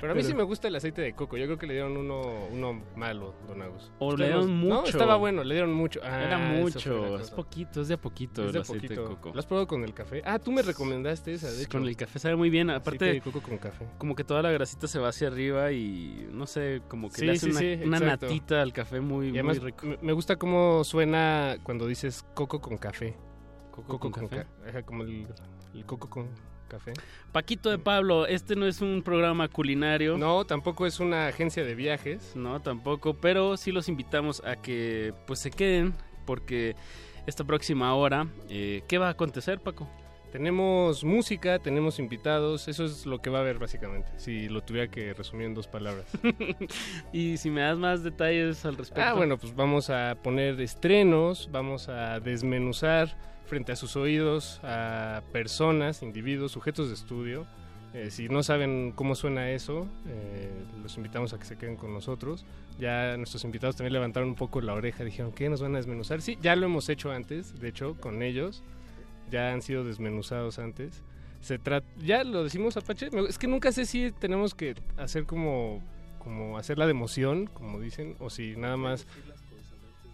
Pero 0.00 0.12
a 0.12 0.14
mí 0.14 0.20
Pero- 0.20 0.22
sí 0.22 0.34
me 0.34 0.42
gusta 0.42 0.68
el 0.68 0.76
aceite 0.76 1.02
de 1.02 1.14
coco. 1.14 1.36
Yo 1.36 1.46
creo 1.46 1.58
que 1.58 1.66
le 1.66 1.74
dieron 1.74 1.96
uno, 1.96 2.46
uno 2.50 2.82
malo, 2.96 3.34
don 3.46 3.62
Agus. 3.62 3.90
O 3.98 4.16
le 4.16 4.26
dieron 4.26 4.60
no- 4.62 4.68
No, 4.68 4.74
mucho. 4.80 4.90
estaba 4.90 5.16
bueno, 5.16 5.42
le 5.44 5.54
dieron 5.54 5.72
mucho. 5.72 6.00
Ah, 6.02 6.22
Era 6.24 6.38
mucho, 6.38 7.18
es 7.18 7.30
poquito, 7.30 7.80
es 7.80 7.88
de 7.88 7.94
a 7.94 8.00
poquito 8.00 8.42
Es 8.42 8.48
el 8.48 8.52
de 8.54 8.58
aceite 8.60 8.86
poquito. 8.88 9.02
de 9.02 9.08
coco. 9.16 9.30
¿Lo 9.34 9.38
has 9.40 9.46
probado 9.46 9.66
con 9.66 9.84
el 9.84 9.94
café? 9.94 10.22
Ah, 10.24 10.38
tú 10.38 10.52
me 10.52 10.62
recomendaste 10.62 11.32
esa, 11.34 11.50
de 11.50 11.62
hecho. 11.62 11.70
Con 11.70 11.86
el 11.86 11.96
café 11.96 12.18
sabe 12.18 12.36
muy 12.36 12.50
bien, 12.50 12.70
Aceite 12.70 12.80
aparte 12.88 13.04
de 13.06 13.20
coco 13.20 13.40
con 13.42 13.58
café. 13.58 13.86
como 13.98 14.14
que 14.14 14.24
toda 14.24 14.42
la 14.42 14.50
grasita 14.50 14.86
se 14.86 14.98
va 14.98 15.08
hacia 15.08 15.28
arriba 15.28 15.72
y 15.72 16.28
no 16.32 16.46
sé, 16.46 16.82
como 16.88 17.08
que 17.10 17.16
Sí, 17.20 17.26
le 17.26 17.32
hace 17.32 17.46
sí, 17.46 17.50
una, 17.50 17.60
sí, 17.60 17.80
una 17.86 17.96
exacto. 17.98 18.26
natita 18.26 18.62
al 18.62 18.72
café 18.72 19.00
muy, 19.00 19.28
Y 19.28 19.30
además 19.30 19.58
muy 19.60 19.66
rico. 19.70 19.86
me- 19.86 19.98
me 20.02 20.12
gusta 20.12 20.36
cómo 20.36 20.84
suena 20.84 21.56
cuando 21.62 21.86
dices 21.86 22.24
coco 22.34 22.60
con 22.60 22.76
café. 22.76 23.16
Coco 23.72 23.98
con 23.98 24.12
café. 24.12 24.36
ca- 24.36 24.68
ajá, 24.68 24.82
como 24.82 25.02
el, 25.02 25.26
el 25.74 25.84
coco 25.84 26.08
con 26.08 26.28
café. 26.68 26.92
Paquito 27.32 27.70
de 27.70 27.78
Pablo, 27.78 28.26
este 28.26 28.54
no 28.56 28.66
es 28.66 28.80
un 28.80 29.02
programa 29.02 29.48
culinario. 29.48 30.16
No, 30.16 30.44
tampoco 30.44 30.86
es 30.86 31.00
una 31.00 31.26
agencia 31.26 31.64
de 31.64 31.74
viajes. 31.74 32.36
No, 32.36 32.60
tampoco, 32.60 33.14
pero 33.14 33.56
sí 33.56 33.72
los 33.72 33.88
invitamos 33.88 34.42
a 34.44 34.56
que 34.56 35.12
pues 35.26 35.38
se 35.40 35.50
queden 35.50 35.94
porque 36.26 36.76
esta 37.26 37.44
próxima 37.44 37.94
hora, 37.94 38.26
eh, 38.48 38.82
¿qué 38.88 38.98
va 38.98 39.08
a 39.08 39.10
acontecer, 39.10 39.60
Paco? 39.60 39.88
Tenemos 40.32 41.04
música, 41.04 41.58
tenemos 41.58 41.98
invitados, 41.98 42.66
eso 42.66 42.86
es 42.86 43.04
lo 43.04 43.20
que 43.20 43.28
va 43.28 43.38
a 43.38 43.40
haber 43.42 43.58
básicamente, 43.58 44.10
si 44.16 44.48
lo 44.48 44.62
tuviera 44.62 44.90
que 44.90 45.12
resumir 45.12 45.46
en 45.46 45.52
dos 45.54 45.68
palabras. 45.68 46.06
y 47.12 47.36
si 47.36 47.50
me 47.50 47.60
das 47.60 47.76
más 47.76 48.02
detalles 48.02 48.64
al 48.64 48.76
respecto. 48.78 49.02
Ah, 49.06 49.12
bueno, 49.12 49.36
pues 49.36 49.54
vamos 49.54 49.90
a 49.90 50.16
poner 50.22 50.58
estrenos, 50.60 51.50
vamos 51.52 51.90
a 51.90 52.18
desmenuzar 52.20 53.14
frente 53.52 53.70
a 53.70 53.76
sus 53.76 53.96
oídos 53.96 54.60
a 54.62 55.20
personas, 55.30 56.02
individuos, 56.02 56.52
sujetos 56.52 56.88
de 56.88 56.94
estudio. 56.94 57.46
Eh, 57.92 58.10
si 58.10 58.30
no 58.30 58.42
saben 58.42 58.92
cómo 58.92 59.14
suena 59.14 59.50
eso, 59.50 59.86
eh, 60.06 60.50
los 60.82 60.96
invitamos 60.96 61.34
a 61.34 61.38
que 61.38 61.44
se 61.44 61.58
queden 61.58 61.76
con 61.76 61.92
nosotros. 61.92 62.46
Ya 62.78 63.14
nuestros 63.18 63.44
invitados 63.44 63.76
también 63.76 63.92
levantaron 63.92 64.30
un 64.30 64.36
poco 64.36 64.62
la 64.62 64.72
oreja, 64.72 65.04
dijeron, 65.04 65.32
¿qué 65.32 65.50
nos 65.50 65.60
van 65.60 65.74
a 65.74 65.76
desmenuzar? 65.76 66.22
Sí, 66.22 66.38
ya 66.40 66.56
lo 66.56 66.64
hemos 66.64 66.88
hecho 66.88 67.12
antes, 67.12 67.60
de 67.60 67.68
hecho, 67.68 67.94
con 68.00 68.22
ellos. 68.22 68.62
Ya 69.30 69.52
han 69.52 69.60
sido 69.60 69.84
desmenuzados 69.84 70.58
antes. 70.58 71.02
Se 71.42 71.58
trata, 71.58 71.86
ya 71.98 72.24
lo 72.24 72.44
decimos 72.44 72.78
Apache, 72.78 73.10
es 73.28 73.36
que 73.36 73.48
nunca 73.48 73.70
sé 73.70 73.84
si 73.84 74.12
tenemos 74.12 74.54
que 74.54 74.76
hacer 74.96 75.26
como, 75.26 75.82
como 76.20 76.56
hacerla 76.56 76.86
de 76.86 76.92
emoción, 76.92 77.48
como 77.48 77.80
dicen, 77.80 78.16
o 78.18 78.30
si 78.30 78.56
nada 78.56 78.78
más, 78.78 79.06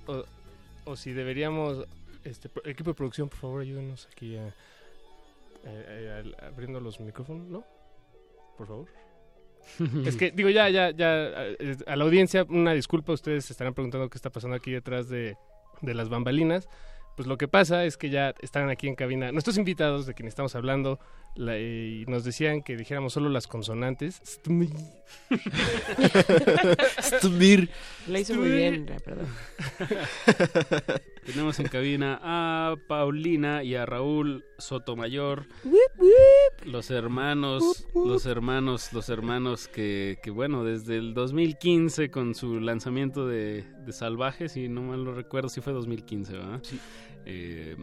o, 0.09 0.25
o 0.87 0.97
si 0.97 1.13
deberíamos, 1.13 1.87
este, 2.25 2.51
equipo 2.65 2.91
de 2.91 2.95
producción, 2.95 3.29
por 3.29 3.39
favor, 3.39 3.61
ayúdenos 3.63 4.09
aquí 4.13 4.37
a, 4.37 4.45
a- 4.45 5.69
a- 5.69 6.45
a- 6.45 6.49
abriendo 6.49 6.81
los 6.81 7.01
micrófonos, 7.01 7.47
¿no? 7.49 7.65
Por 8.57 8.67
favor. 8.67 8.89
es 10.07 10.17
que, 10.17 10.31
digo, 10.31 10.49
ya, 10.51 10.69
ya, 10.71 10.91
ya, 10.91 11.29
a, 11.29 11.93
a 11.93 11.97
la 11.97 12.05
audiencia, 12.05 12.45
una 12.49 12.73
disculpa, 12.73 13.13
ustedes 13.13 13.45
se 13.47 13.53
estarán 13.53 13.75
preguntando 13.75 14.09
qué 14.09 14.17
está 14.19 14.31
pasando 14.31 14.57
aquí 14.57 14.71
detrás 14.73 15.09
de, 15.09 15.37
de 15.83 15.95
las 15.95 16.09
bambalinas. 16.09 16.69
Pues 17.17 17.27
lo 17.27 17.37
que 17.37 17.49
pasa 17.49 17.85
es 17.85 17.97
que 17.97 18.11
ya 18.11 18.33
están 18.43 18.71
aquí 18.71 18.87
en 18.87 18.95
cabina 18.95 19.33
nuestros 19.33 19.59
invitados 19.59 20.07
de 20.07 20.15
quienes 20.15 20.31
estamos 20.31 20.55
hablando 20.55 21.01
la- 21.35 21.59
y 21.59 22.05
nos 22.07 22.23
decían 22.23 22.63
que 22.63 22.77
dijéramos 22.77 23.13
solo 23.13 23.29
las 23.29 23.49
consonantes. 23.49 24.23
Stumir. 24.25 24.71
Lo 28.07 28.19
hizo 28.19 28.35
muy 28.37 28.51
bien, 28.51 28.87
verdad. 28.87 29.27
Tenemos 31.29 31.61
en 31.61 31.69
cabina 31.69 32.19
a 32.23 32.77
Paulina 32.87 33.63
y 33.63 33.75
a 33.75 33.85
Raúl 33.85 34.47
Sotomayor. 34.57 35.45
Los 36.65 36.91
hermanos, 36.91 37.87
los 37.95 38.25
hermanos, 38.25 38.95
los 38.95 39.11
hermanos 39.11 39.69
que, 39.69 40.17
que, 40.23 40.31
bueno, 40.31 40.65
desde 40.65 40.97
el 40.97 41.13
2015 41.13 42.11
con 42.11 42.35
su 42.35 42.61
lanzamiento 42.61 43.27
de, 43.27 43.67
de 43.85 43.93
Salvajes, 43.93 44.53
si 44.53 44.71
no 44.71 44.81
mal 44.81 45.05
lo 45.05 45.13
recuerdo, 45.13 45.51
sí 45.51 45.61
fue 45.61 45.75
2015, 45.75 46.33
¿verdad? 46.33 46.63
Eh, 47.27 47.77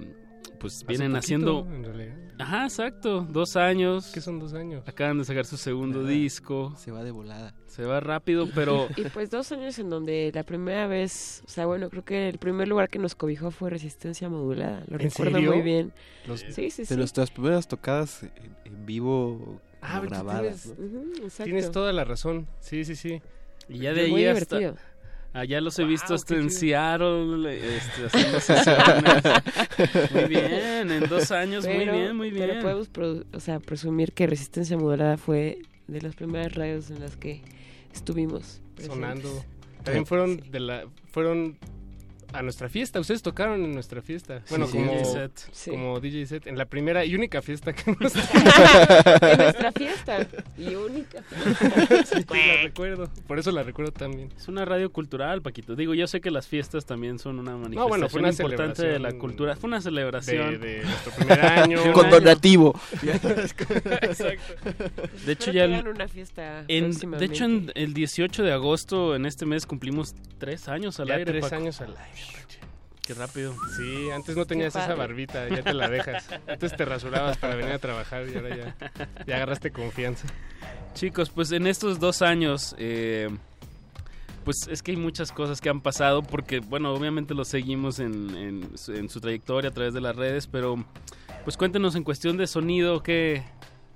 pues 0.56 0.78
Hace 0.78 0.86
vienen 0.88 1.12
poquito, 1.12 1.20
haciendo... 1.20 1.68
en 1.72 1.84
realidad. 1.84 2.16
Ajá, 2.38 2.64
exacto, 2.66 3.22
dos 3.30 3.56
años. 3.56 4.12
¿Qué 4.14 4.20
son 4.22 4.40
dos 4.40 4.54
años? 4.54 4.84
Acaban 4.88 5.18
de 5.18 5.24
sacar 5.26 5.46
su 5.46 5.56
segundo 5.58 6.04
disco. 6.04 6.74
Se 6.78 6.92
va 6.92 7.04
de 7.04 7.12
volada. 7.12 7.54
Se 7.68 7.84
va 7.86 8.00
rápido, 8.02 8.48
pero... 8.54 8.88
Y 8.98 9.04
pues 9.04 9.30
dos 9.30 9.52
años 9.54 9.80
en 9.80 9.90
donde 9.90 10.32
la 10.34 10.44
primera 10.44 10.88
vez, 10.88 11.42
o 11.46 11.50
sea, 11.50 11.66
bueno, 11.66 11.90
creo 11.90 12.04
que 12.04 12.28
el 12.30 12.38
primer 12.38 12.68
lugar 12.68 12.90
que 12.90 13.00
nos 13.00 13.16
cobijó 13.16 13.52
fue 13.52 13.70
Resistencia 13.70 14.28
Modulada. 14.30 14.84
Lo 14.88 14.96
¿En 14.98 15.10
recuerdo 15.10 15.36
serio? 15.36 15.52
muy 15.54 15.62
bien. 15.62 15.94
Los- 16.28 16.42
sí, 16.42 16.70
sí, 16.72 16.82
De 16.82 16.86
sí. 16.88 16.96
nuestras 16.98 17.32
primeras 17.32 17.68
tocadas 17.68 18.24
en, 18.24 18.32
en 18.66 18.86
vivo 18.86 19.62
Ah, 19.82 20.00
grabadas. 20.02 20.74
tienes- 21.44 21.72
toda 21.72 21.94
la 21.94 22.04
razón. 22.04 22.48
Sí, 22.60 22.84
sí, 22.86 22.96
sí. 22.96 23.22
Y 23.70 23.80
ya 23.80 23.94
de 23.94 24.02
ahí 24.02 24.26
hasta, 24.26 24.58
divertido. 24.58 24.76
Allá 25.36 25.60
los 25.62 25.78
he 25.80 25.84
visto 25.84 26.14
hasta 26.14 26.34
en 26.36 26.48
chido. 26.48 26.60
Seattle, 26.60 27.78
este, 27.78 28.06
haciendo 28.06 28.40
sesiones. 28.40 29.24
muy 30.14 30.24
bien, 30.26 30.92
en 30.92 31.10
dos 31.10 31.30
años, 31.32 31.66
muy 31.68 31.86
bien, 31.90 32.16
muy 32.16 32.32
bien. 32.32 32.48
Pero 32.48 32.62
podemos 32.62 32.92
produ- 32.92 33.26
o 33.34 33.40
sea, 33.42 33.60
presumir 33.60 34.14
que 34.14 34.28
Resistencia 34.28 34.78
Modulada 34.78 35.18
fue 35.18 35.60
de 35.88 36.02
las 36.02 36.16
primeras 36.16 36.54
radios 36.54 36.90
en 36.90 37.02
las 37.02 37.18
que 37.18 37.42
estuvimos. 37.94 38.62
presentes. 38.76 38.96
sonando. 38.96 39.44
También 39.84 40.06
fueron 40.06 40.42
de 40.50 40.60
la 40.60 40.86
fueron 41.12 41.58
a 42.34 42.42
nuestra 42.42 42.70
fiesta, 42.70 43.00
ustedes 43.00 43.22
tocaron 43.22 43.64
en 43.64 43.74
nuestra 43.74 44.02
fiesta. 44.02 44.42
Bueno, 44.50 44.68
Sí, 44.68 44.74
como 44.78 44.92
DJ 44.92 45.06
set. 45.06 45.32
Sí. 45.52 45.72
como 45.72 46.00
DJ 46.00 46.26
set 46.26 46.48
en 46.48 46.58
la 46.58 46.66
primera 46.66 47.06
y 47.06 47.16
única 47.16 47.42
fiesta 47.42 47.74
que 47.74 47.92
hemos 47.92 48.14
en 48.34 49.38
nuestra 49.38 49.72
fiesta 49.72 50.28
y 50.58 50.76
única. 50.76 51.24
Sí, 52.06 52.26
la 52.30 52.64
recuerdo, 52.64 53.10
por 53.28 53.40
eso 53.40 53.52
la 53.52 53.64
recuerdo 53.64 53.92
también. 53.92 54.30
Es 54.38 54.48
una 54.48 54.66
radio 54.66 54.92
cultural, 54.92 55.42
Paquito. 55.42 55.76
Digo, 55.76 55.94
yo 55.94 56.08
sé 56.08 56.22
que 56.22 56.32
las 56.32 56.48
fiestas 56.48 56.86
también 56.86 57.20
son 57.20 57.40
una 57.40 57.52
manifestación 57.52 57.90
bueno, 57.90 58.10
fue 58.10 58.20
una 58.20 58.30
importante 58.30 58.86
de 58.86 59.00
la 59.00 59.14
cultura. 59.14 59.56
Fue 59.56 59.68
una 59.68 59.82
celebración. 59.82 60.60
de- 60.60 60.66
de 60.80 60.84
nuestro 60.84 61.12
primer 61.14 61.40
año. 61.46 61.94
Con 61.94 62.10
donativo. 62.10 62.80
Exacto. 63.04 64.54
De 65.26 65.32
hecho, 65.32 65.52
ya 65.52 65.66
el- 65.66 65.88
una 65.88 66.08
fiesta 66.08 66.64
en- 66.68 66.92
de 66.92 67.26
hecho, 67.26 67.46
en 67.46 67.72
el 67.76 67.94
18 67.94 68.44
de 68.44 68.52
agosto, 68.52 69.16
en 69.16 69.26
este 69.26 69.46
mes, 69.46 69.66
cumplimos 69.66 70.16
tres 70.38 70.68
años 70.68 71.00
al 71.00 71.08
Ya 71.08 71.16
aire. 71.16 71.32
tres 71.32 71.44
Paco. 71.46 71.56
años 71.56 71.82
al 71.82 71.96
aire. 71.98 72.15
Qué 73.06 73.14
rápido. 73.14 73.54
Sí, 73.78 74.10
antes 74.10 74.36
no 74.36 74.46
tenías 74.46 74.76
esa 74.76 74.96
barbita, 74.96 75.48
ya 75.48 75.62
te 75.62 75.74
la 75.74 75.88
dejas. 75.90 76.28
Antes 76.48 76.76
te 76.76 76.86
rasurabas 76.86 77.38
para 77.38 77.56
venir 77.56 77.72
a 77.74 77.78
trabajar 77.80 78.28
y 78.28 78.36
ahora 78.36 78.56
ya, 78.56 78.76
ya 79.28 79.36
agarraste 79.36 79.70
confianza. 79.72 80.28
Chicos, 80.96 81.30
pues 81.30 81.52
en 81.52 81.68
estos 81.68 82.00
dos 82.00 82.24
años, 82.24 82.76
eh, 82.80 83.30
pues 84.44 84.68
es 84.70 84.82
que 84.82 84.92
hay 84.92 84.98
muchas 84.98 85.32
cosas 85.32 85.62
que 85.62 85.70
han 85.70 85.82
pasado 85.82 86.24
porque, 86.24 86.60
bueno, 86.62 86.94
obviamente 86.94 87.36
lo 87.36 87.46
seguimos 87.46 88.00
en, 88.00 88.36
en 88.36 88.78
su- 88.78 88.94
en 88.94 89.08
su 89.10 89.20
trayectoria 89.22 89.70
a 89.70 89.74
través 89.74 89.94
de 89.94 90.02
las 90.02 90.16
redes, 90.16 90.48
pero 90.48 90.84
pues 91.44 91.58
cuéntenos 91.58 91.96
en 91.96 92.04
cuestión 92.04 92.38
de 92.38 92.48
sonido 92.48 93.04
que... 93.04 93.44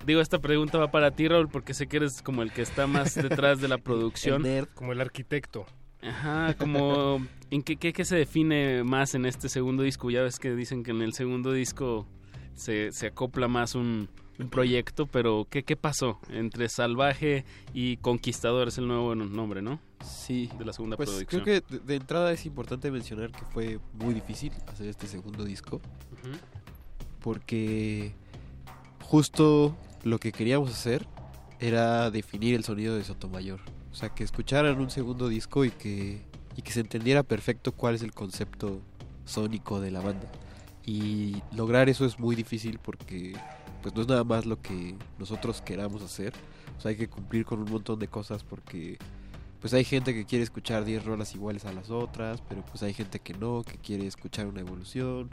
Digo, 0.06 0.20
esta 0.22 0.38
pregunta 0.38 0.78
va 0.78 0.90
para 0.90 1.10
ti, 1.10 1.28
Raúl, 1.28 1.48
porque 1.48 1.74
sé 1.74 1.86
que 1.86 1.98
eres 1.98 2.22
como 2.22 2.42
el 2.42 2.52
que 2.52 2.62
está 2.62 2.86
más 2.86 3.14
detrás 3.16 3.60
de 3.60 3.68
la 3.68 3.76
producción. 3.84 4.42
Como 4.74 4.92
el 4.92 5.00
arquitecto. 5.00 5.66
Ajá, 6.02 6.54
como 6.54 7.24
en 7.50 7.62
qué, 7.62 7.76
qué, 7.76 7.92
qué 7.92 8.04
se 8.04 8.16
define 8.16 8.84
más 8.84 9.14
en 9.14 9.26
este 9.26 9.48
segundo 9.48 9.82
disco. 9.82 10.10
Ya 10.10 10.22
ves 10.22 10.38
que 10.38 10.54
dicen 10.54 10.82
que 10.82 10.92
en 10.92 11.02
el 11.02 11.12
segundo 11.12 11.52
disco 11.52 12.06
se, 12.54 12.92
se 12.92 13.08
acopla 13.08 13.48
más 13.48 13.74
un, 13.74 14.08
un 14.38 14.48
proyecto, 14.48 15.06
pero 15.06 15.46
¿qué, 15.50 15.62
¿qué 15.62 15.76
pasó 15.76 16.18
entre 16.30 16.68
Salvaje 16.68 17.44
y 17.74 17.98
Conquistador? 17.98 18.68
Es 18.68 18.78
el 18.78 18.88
nuevo 18.88 19.14
nombre, 19.14 19.60
¿no? 19.60 19.78
Sí. 20.02 20.48
De 20.58 20.64
la 20.64 20.72
segunda 20.72 20.96
Pues 20.96 21.10
producción. 21.10 21.42
creo 21.42 21.60
que 21.60 21.74
de, 21.76 21.80
de 21.80 21.94
entrada 21.96 22.32
es 22.32 22.46
importante 22.46 22.90
mencionar 22.90 23.30
que 23.32 23.44
fue 23.44 23.78
muy 23.92 24.14
difícil 24.14 24.52
hacer 24.68 24.88
este 24.88 25.06
segundo 25.06 25.44
disco. 25.44 25.76
Ujú. 26.12 26.32
Porque 27.20 28.14
justo 29.02 29.76
lo 30.04 30.18
que 30.18 30.32
queríamos 30.32 30.70
hacer 30.70 31.06
era 31.58 32.10
definir 32.10 32.54
el 32.54 32.64
sonido 32.64 32.96
de 32.96 33.04
Sotomayor. 33.04 33.60
O 33.92 33.94
sea, 33.94 34.10
que 34.10 34.24
escucharan 34.24 34.80
un 34.80 34.90
segundo 34.90 35.28
disco 35.28 35.64
y 35.64 35.70
que, 35.70 36.22
y 36.56 36.62
que 36.62 36.72
se 36.72 36.80
entendiera 36.80 37.22
perfecto 37.22 37.72
cuál 37.72 37.94
es 37.94 38.02
el 38.02 38.12
concepto 38.12 38.80
sónico 39.24 39.80
de 39.80 39.90
la 39.90 40.00
banda. 40.00 40.30
Y 40.86 41.42
lograr 41.52 41.88
eso 41.88 42.04
es 42.04 42.18
muy 42.18 42.36
difícil 42.36 42.78
porque 42.78 43.34
pues 43.82 43.94
no 43.94 44.02
es 44.02 44.08
nada 44.08 44.24
más 44.24 44.46
lo 44.46 44.60
que 44.60 44.96
nosotros 45.18 45.62
queramos 45.62 46.02
hacer. 46.02 46.32
O 46.78 46.80
sea, 46.80 46.90
hay 46.90 46.96
que 46.96 47.08
cumplir 47.08 47.44
con 47.44 47.60
un 47.60 47.70
montón 47.70 47.98
de 47.98 48.08
cosas 48.08 48.44
porque 48.44 48.98
pues 49.60 49.74
hay 49.74 49.84
gente 49.84 50.14
que 50.14 50.24
quiere 50.24 50.42
escuchar 50.42 50.84
10 50.84 51.04
rolas 51.04 51.34
iguales 51.34 51.64
a 51.66 51.72
las 51.72 51.90
otras, 51.90 52.42
pero 52.48 52.64
pues 52.64 52.82
hay 52.82 52.94
gente 52.94 53.20
que 53.20 53.34
no, 53.34 53.62
que 53.62 53.76
quiere 53.76 54.06
escuchar 54.06 54.46
una 54.46 54.60
evolución. 54.60 55.30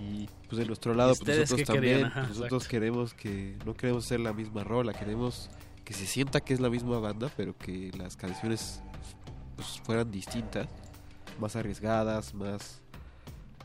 Y 0.00 0.28
pues 0.48 0.58
de 0.58 0.66
nuestro 0.66 0.94
lado, 0.94 1.14
pues, 1.16 1.38
nosotros 1.38 1.68
querían? 1.68 2.00
también, 2.00 2.04
Ajá, 2.06 2.20
nosotros 2.22 2.62
exacto. 2.62 2.68
queremos 2.70 3.14
que, 3.14 3.58
no 3.66 3.74
queremos 3.74 4.06
hacer 4.06 4.20
la 4.20 4.32
misma 4.32 4.64
rola, 4.64 4.92
queremos 4.92 5.50
que 5.84 5.94
se 5.94 6.06
sienta 6.06 6.40
que 6.40 6.54
es 6.54 6.60
la 6.60 6.70
misma 6.70 6.98
banda, 6.98 7.30
pero 7.36 7.56
que 7.56 7.90
las 7.96 8.16
canciones 8.16 8.82
pues 9.56 9.80
fueran 9.84 10.10
distintas, 10.10 10.68
más 11.38 11.56
arriesgadas, 11.56 12.34
más... 12.34 12.82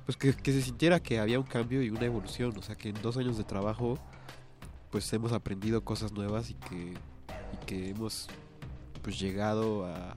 Pues 0.06 0.18
que, 0.18 0.34
que 0.36 0.52
se 0.52 0.62
sintiera 0.62 1.00
que 1.00 1.20
había 1.20 1.40
un 1.40 1.46
cambio 1.46 1.82
y 1.82 1.90
una 1.90 2.06
evolución, 2.06 2.54
o 2.58 2.62
sea 2.62 2.76
que 2.76 2.90
en 2.90 3.02
dos 3.02 3.18
años 3.18 3.38
de 3.38 3.44
trabajo 3.44 3.98
pues 4.92 5.12
hemos 5.14 5.34
aprendido 5.34 5.84
cosas 5.84 6.12
nuevas 6.14 6.52
y 6.52 6.54
que, 6.54 6.94
y 6.94 7.66
que 7.66 7.90
hemos 7.90 8.28
pues 9.02 9.20
llegado 9.20 9.86
a 9.86 10.16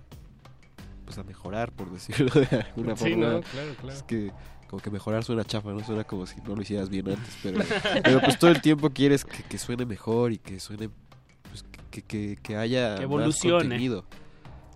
pues 1.05 1.19
a 1.19 1.25
mejorar 1.25 1.73
por 1.73 1.91
decirlo 1.91 2.31
de 2.33 2.47
alguna 2.61 2.97
Sí, 2.97 3.11
forma 3.11 3.27
¿no? 3.27 3.41
Claro, 3.41 3.75
claro. 3.81 3.97
es 3.97 4.03
que 4.03 4.31
como 4.69 4.83
que 4.83 4.91
mejorar 4.91 5.25
suena 5.25 5.43
chafa 5.45 5.73
no 5.73 5.83
suena 5.83 6.05
como 6.05 6.27
si 6.27 6.41
no 6.43 6.55
lo 6.55 6.61
hicieras 6.62 6.91
bien 6.91 7.09
antes 7.09 7.37
pero 7.43 7.59
pero 8.05 8.20
pues 8.20 8.39
todo 8.39 8.51
el 8.51 8.61
tiempo 8.61 8.91
quieres 8.91 9.25
que, 9.25 9.43
que 9.43 9.59
suene 9.59 9.87
mejor 9.87 10.33
y 10.33 10.39
que 10.39 10.61
suene 10.61 10.91
que, 11.90 12.02
que, 12.02 12.39
que 12.43 12.56
haya 12.56 12.97
Que 12.97 13.02
evolucione. 13.05 13.60
contenido. 13.65 14.05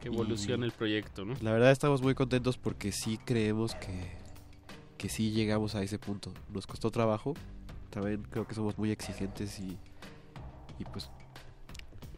Que 0.00 0.08
evolucione 0.08 0.66
el 0.66 0.72
proyecto, 0.72 1.24
¿no? 1.24 1.34
la 1.40 1.52
verdad 1.52 1.70
estamos 1.70 2.02
muy 2.02 2.14
contentos 2.14 2.58
porque 2.58 2.90
sí 2.92 3.18
creemos 3.24 3.74
que 3.76 4.20
que 4.98 5.08
sí 5.08 5.30
llegamos 5.32 5.74
a 5.74 5.82
ese 5.82 5.98
punto 5.98 6.32
nos 6.52 6.66
costó 6.66 6.90
trabajo 6.90 7.34
también 7.90 8.22
creo 8.30 8.46
que 8.46 8.54
somos 8.54 8.78
muy 8.78 8.90
exigentes 8.90 9.58
y 9.60 9.76
y 10.78 10.84
pues 10.92 11.10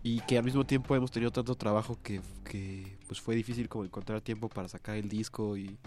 y 0.02 0.20
que 0.20 0.36
al 0.36 0.44
mismo 0.44 0.64
tiempo 0.64 0.94
hemos 0.94 1.10
tenido 1.10 1.30
tanto 1.32 1.54
trabajo 1.54 1.98
que, 2.02 2.20
que 2.44 2.98
pues 3.08 3.20
fue 3.22 3.34
difícil 3.34 3.68
como 3.70 3.84
encontrar 3.84 4.20
tiempo 4.20 4.48
para 4.50 4.68
sacar 4.68 4.96
el 4.96 5.08
disco 5.08 5.56
y 5.56 5.78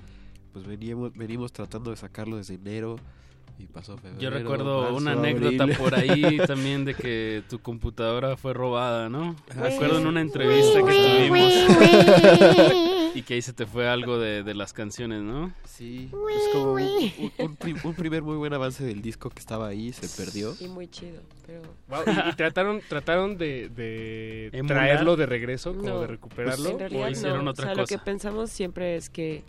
pues 0.53 0.65
veníamos 0.65 1.13
venimos 1.13 1.51
tratando 1.51 1.91
de 1.91 1.97
sacarlo 1.97 2.37
desde 2.37 2.55
enero 2.55 2.95
y 3.59 3.65
pasó 3.65 3.97
febrero 3.97 4.19
Yo 4.21 4.29
recuerdo 4.29 4.81
marzo, 4.81 4.95
una 4.97 5.11
anécdota 5.13 5.63
abril. 5.63 5.77
por 5.79 5.95
ahí 5.95 6.37
también 6.45 6.85
de 6.85 6.93
que 6.93 7.43
tu 7.49 7.59
computadora 7.59 8.37
fue 8.37 8.53
robada, 8.53 9.09
¿no? 9.09 9.35
Ah, 9.51 9.63
recuerdo 9.69 9.95
sí. 9.95 10.01
en 10.01 10.07
una 10.07 10.21
entrevista 10.21 10.79
que 10.85 10.93
tuvimos 10.93 11.53
y 13.15 13.23
que 13.23 13.33
ahí 13.33 13.41
se 13.41 13.53
te 13.53 13.65
fue 13.65 13.87
algo 13.89 14.19
de, 14.19 14.43
de 14.43 14.53
las 14.53 14.73
canciones, 14.73 15.21
¿no? 15.23 15.51
Sí, 15.65 16.09
es 16.11 16.53
como 16.53 16.73
un, 16.73 16.81
un- 16.83 17.31
un 17.39 17.57
un 17.83 17.93
primer 17.95 18.21
muy 18.21 18.35
buen 18.37 18.53
avance 18.53 18.83
del 18.83 19.01
disco 19.01 19.29
que 19.31 19.39
estaba 19.39 19.67
ahí 19.67 19.91
se 19.91 20.07
perdió 20.23 20.55
Y 20.59 20.67
muy 20.67 20.87
chido, 20.87 21.21
pero... 21.45 21.61
Wow, 21.87 22.01
¿Y, 22.05 22.29
y 22.29 22.33
trataron, 22.33 22.81
trataron 22.87 23.37
de, 23.37 23.69
de 23.69 24.63
traerlo 24.67 25.15
de 25.15 25.25
regreso, 25.25 25.73
como 25.75 25.87
No, 25.89 26.01
de 26.01 26.07
recuperarlo? 26.07 26.69
en 26.71 26.79
realidad 26.79 27.07
¿O 27.07 27.09
hicieron 27.09 27.45
no. 27.45 27.51
otra 27.51 27.63
o 27.63 27.67
sea, 27.67 27.75
lo 27.75 27.83
cosa? 27.83 27.95
que 27.97 28.03
pensamos 28.03 28.51
siempre 28.51 28.95
es 28.97 29.09
que, 29.09 29.43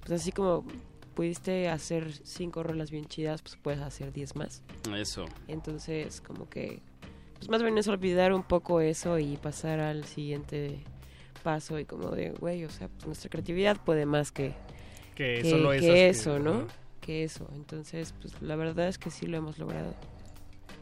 pues 0.00 0.20
así 0.20 0.32
como 0.32 0.64
pudiste 1.14 1.68
hacer 1.68 2.12
cinco 2.24 2.62
rolas 2.62 2.90
bien 2.90 3.04
chidas, 3.06 3.42
pues 3.42 3.56
puedes 3.60 3.80
hacer 3.80 4.12
diez 4.12 4.34
más. 4.36 4.62
Eso. 4.96 5.26
Entonces, 5.48 6.20
como 6.20 6.48
que, 6.48 6.80
pues 7.34 7.48
más 7.48 7.62
bien 7.62 7.76
es 7.78 7.88
olvidar 7.88 8.32
un 8.32 8.42
poco 8.42 8.80
eso 8.80 9.18
y 9.18 9.36
pasar 9.36 9.80
al 9.80 10.04
siguiente 10.04 10.80
paso 11.42 11.78
y 11.78 11.84
como 11.84 12.10
de, 12.10 12.30
güey, 12.30 12.64
o 12.64 12.70
sea, 12.70 12.88
pues 12.88 13.06
nuestra 13.06 13.28
creatividad 13.30 13.76
puede 13.84 14.06
más 14.06 14.30
que, 14.32 14.54
Que 15.14 15.42
solo 15.48 15.70
que 15.70 15.76
esas 15.78 15.90
que- 15.90 16.08
eso, 16.08 16.38
¿no? 16.38 16.66
Que 17.00 17.24
eso. 17.24 17.48
Entonces, 17.54 18.14
pues 18.20 18.40
la 18.40 18.54
verdad 18.56 18.86
es 18.88 18.96
que 18.98 19.10
sí 19.10 19.26
lo 19.26 19.36
hemos 19.36 19.58
logrado. 19.58 19.94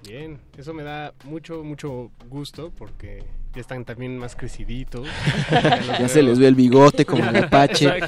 Bien, 0.06 0.38
eso 0.56 0.72
me 0.74 0.82
da 0.82 1.12
mucho, 1.24 1.62
mucho 1.64 2.10
gusto 2.28 2.70
porque 2.70 3.22
ya 3.54 3.60
están 3.60 3.84
también 3.84 4.16
más 4.18 4.36
creciditos. 4.36 5.06
Ya 6.00 6.08
se 6.08 6.22
les 6.22 6.38
ve 6.38 6.46
el 6.46 6.54
bigote 6.54 7.04
como 7.04 7.24
el 7.28 7.36
Apache. 7.44 7.90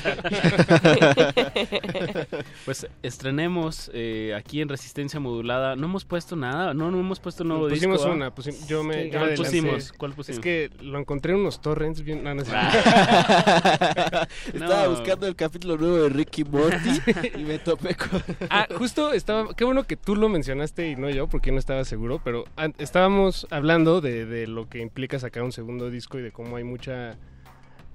pues 2.65 2.87
estrenemos 3.03 3.91
eh, 3.93 4.35
aquí 4.37 4.61
en 4.61 4.69
Resistencia 4.69 5.21
Modulada. 5.21 5.77
No 5.77 5.87
hemos 5.87 6.05
puesto 6.05 6.37
nada, 6.37 6.75
no, 6.75 6.91
no 6.91 6.99
hemos 7.01 7.21
puesto 7.21 7.45
nuevo 7.45 7.69
pusimos 7.69 7.99
disco. 7.99 8.13
¿ah? 8.13 8.15
una, 8.15 8.35
pusim- 8.35 8.67
yo 8.67 8.83
me, 8.85 9.11
yo 9.11 9.11
¿Cuál 9.11 9.11
me 9.11 9.19
adelanté. 9.33 9.37
pusimos? 9.45 9.93
¿Cuál 9.93 10.13
pusimos? 10.15 10.39
Es 10.39 10.43
que 10.43 10.71
lo 10.83 10.99
encontré 10.99 11.33
en 11.35 11.41
unos 11.41 11.61
torrents 11.61 12.03
bien... 12.03 12.23
no, 12.25 12.35
no. 12.35 12.43
Estaba 12.43 14.27
No. 14.85 14.91
buscando 14.91 15.27
el 15.27 15.37
capítulo 15.37 15.77
nuevo 15.77 15.97
de 16.05 16.09
Ricky 16.09 16.45
Morty 16.45 17.01
y 17.37 17.45
me 17.45 17.59
topé 17.59 17.95
con... 17.95 18.23
Ah, 18.51 18.67
justo 18.77 19.13
estaba. 19.13 19.55
Qué 19.55 19.65
bueno 19.65 19.85
que 19.85 19.97
tú 19.97 20.17
lo 20.17 20.29
mencionaste 20.29 20.89
y 20.91 20.97
no 20.97 21.11
yo, 21.11 21.27
porque 21.29 21.51
yo 21.51 21.55
no 21.55 21.59
estaba 21.59 21.85
seguro. 21.85 22.21
Pero 22.25 22.45
estábamos 22.79 23.47
hablando 23.51 24.01
de, 24.01 24.25
de 24.27 24.47
lo 24.47 24.69
que 24.69 24.81
implica 24.81 25.19
sacar 25.19 25.32
un 25.41 25.53
segundo 25.53 25.89
disco 25.91 26.19
y 26.19 26.23
de 26.23 26.33
cómo 26.33 26.57
hay 26.57 26.65
mucha. 26.65 27.17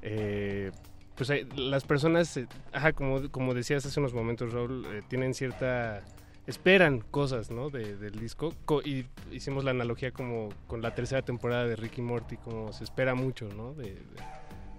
eh, 0.02 0.72
pues 1.16 1.30
hay- 1.32 1.46
las 1.56 1.84
personas, 1.84 2.38
eh, 2.38 2.48
como, 2.96 3.30
como 3.32 3.54
decías 3.54 3.86
hace 3.86 4.00
unos 4.00 4.14
momentos, 4.14 4.54
Raúl, 4.54 4.86
eh, 4.88 5.02
tienen 5.08 5.34
cierta. 5.34 6.04
Esperan 6.46 7.00
cosas, 7.02 7.52
¿no? 7.52 7.70
De- 7.70 7.98
del 7.98 8.20
disco. 8.20 8.54
Co- 8.66 8.82
y 8.82 9.06
hicimos 9.32 9.64
la 9.66 9.72
analogía 9.72 10.12
como 10.12 10.50
con 10.68 10.82
la 10.82 10.96
tercera 10.96 11.22
temporada 11.24 11.66
de 11.66 11.76
Ricky 11.76 12.02
Morty, 12.02 12.38
como 12.38 12.72
se 12.72 12.84
espera 12.86 13.16
mucho, 13.16 13.50
¿no? 13.58 13.74
De- 13.74 13.98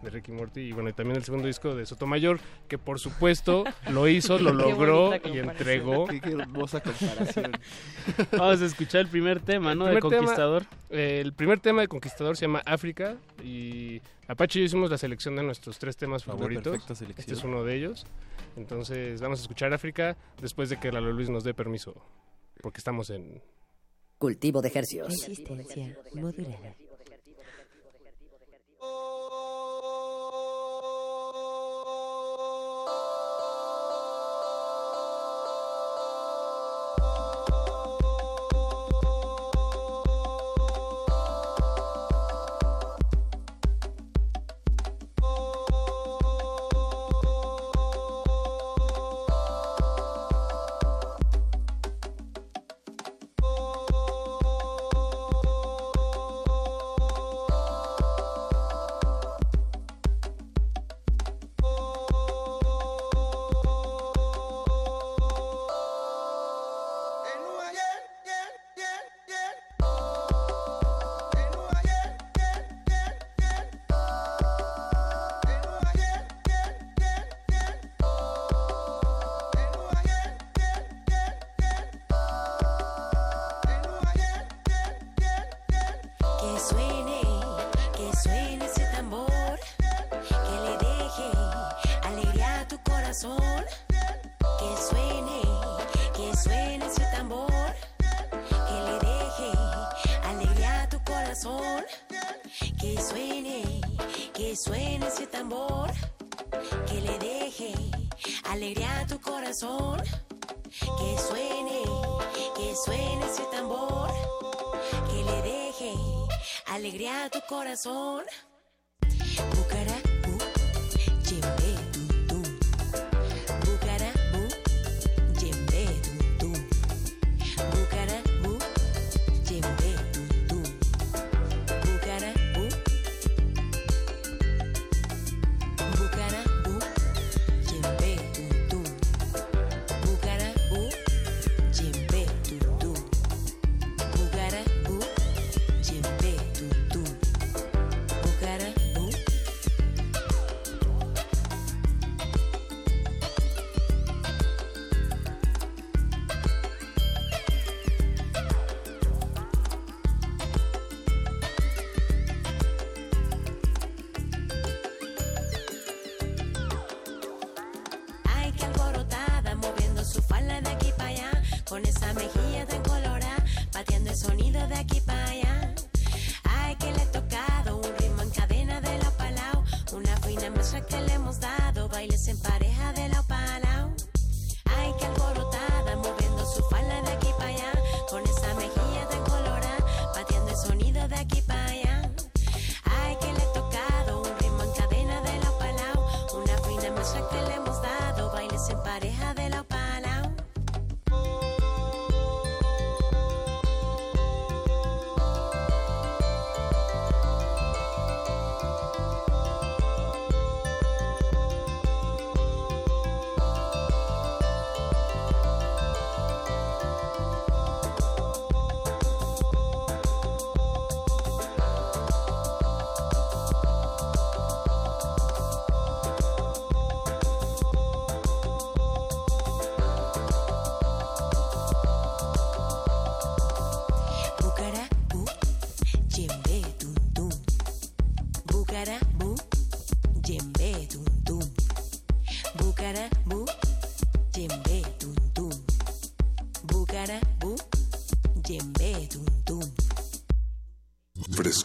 de 0.02 0.10
Ricky 0.10 0.32
Morty 0.32 0.60
y 0.60 0.72
bueno, 0.72 0.88
y 0.88 0.92
también 0.92 1.16
el 1.16 1.24
segundo 1.24 1.46
disco 1.46 1.74
de 1.74 1.84
Sotomayor, 1.86 2.38
que 2.68 2.78
por 2.78 2.98
supuesto 3.00 3.64
lo 3.90 4.06
hizo, 4.08 4.38
lo 4.38 4.52
logró 4.54 5.14
y 5.14 5.38
entregó. 5.38 6.06
Qué, 6.06 6.20
qué 6.20 6.30
hermosa 6.30 6.80
comparación. 6.80 7.52
Vamos 8.32 8.62
a 8.62 8.64
escuchar 8.66 9.02
el 9.02 9.08
primer 9.08 9.40
tema, 9.40 9.74
¿no? 9.74 9.88
El 9.88 9.94
De 9.96 10.00
tema- 10.00 10.16
Conquistador. 10.16 10.64
eh, 10.90 11.20
el 11.22 11.32
primer 11.32 11.60
tema 11.60 11.80
de 11.82 11.88
Conquistador 11.88 12.36
se 12.36 12.42
llama 12.46 12.62
África 12.64 13.16
y 13.42 14.00
Apache 14.26 14.58
y 14.58 14.62
yo 14.62 14.66
hicimos 14.66 14.90
la 14.90 14.98
selección 14.98 15.36
de 15.36 15.42
nuestros 15.42 15.78
tres 15.78 15.96
temas 15.96 16.26
Una 16.26 16.36
favoritos. 16.36 16.64
perfecta 16.72 16.94
selección. 16.94 17.22
Este 17.22 17.34
es 17.34 17.44
uno 17.44 17.64
de 17.64 17.74
ellos. 17.76 18.06
Entonces 18.56 19.20
vamos 19.20 19.38
a 19.38 19.42
escuchar 19.42 19.72
África 19.72 20.16
después 20.40 20.68
de 20.68 20.78
que 20.78 20.90
Lalo 20.92 21.12
Luis 21.12 21.28
nos 21.30 21.44
dé 21.44 21.54
permiso, 21.54 21.94
porque 22.60 22.78
estamos 22.78 23.10
en... 23.10 23.40
Cultivo 24.18 24.60
de 24.60 24.68
ejercicios. 24.68 25.08
Resistencia 25.08 25.96
modulada. 26.14 26.74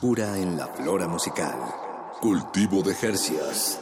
Frescura 0.03 0.37
en 0.37 0.57
la 0.57 0.67
flora 0.67 1.07
musical. 1.07 1.55
Cultivo 2.19 2.83
de 2.83 2.93
Jercias. 2.93 3.79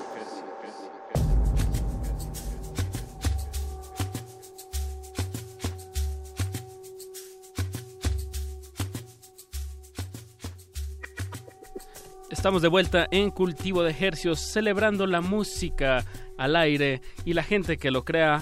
Estamos 12.30 12.61
de 12.61 12.68
vuelta 12.68 13.07
en 13.10 13.31
Cultivo 13.31 13.81
de 13.81 13.95
Hercios, 13.99 14.41
celebrando 14.41 15.07
la 15.07 15.22
música 15.22 16.06
al 16.38 16.56
aire 16.56 17.02
y 17.26 17.34
la 17.34 17.41
gente 17.41 17.77
que 17.77 17.89
lo 17.89 18.06
crea, 18.06 18.40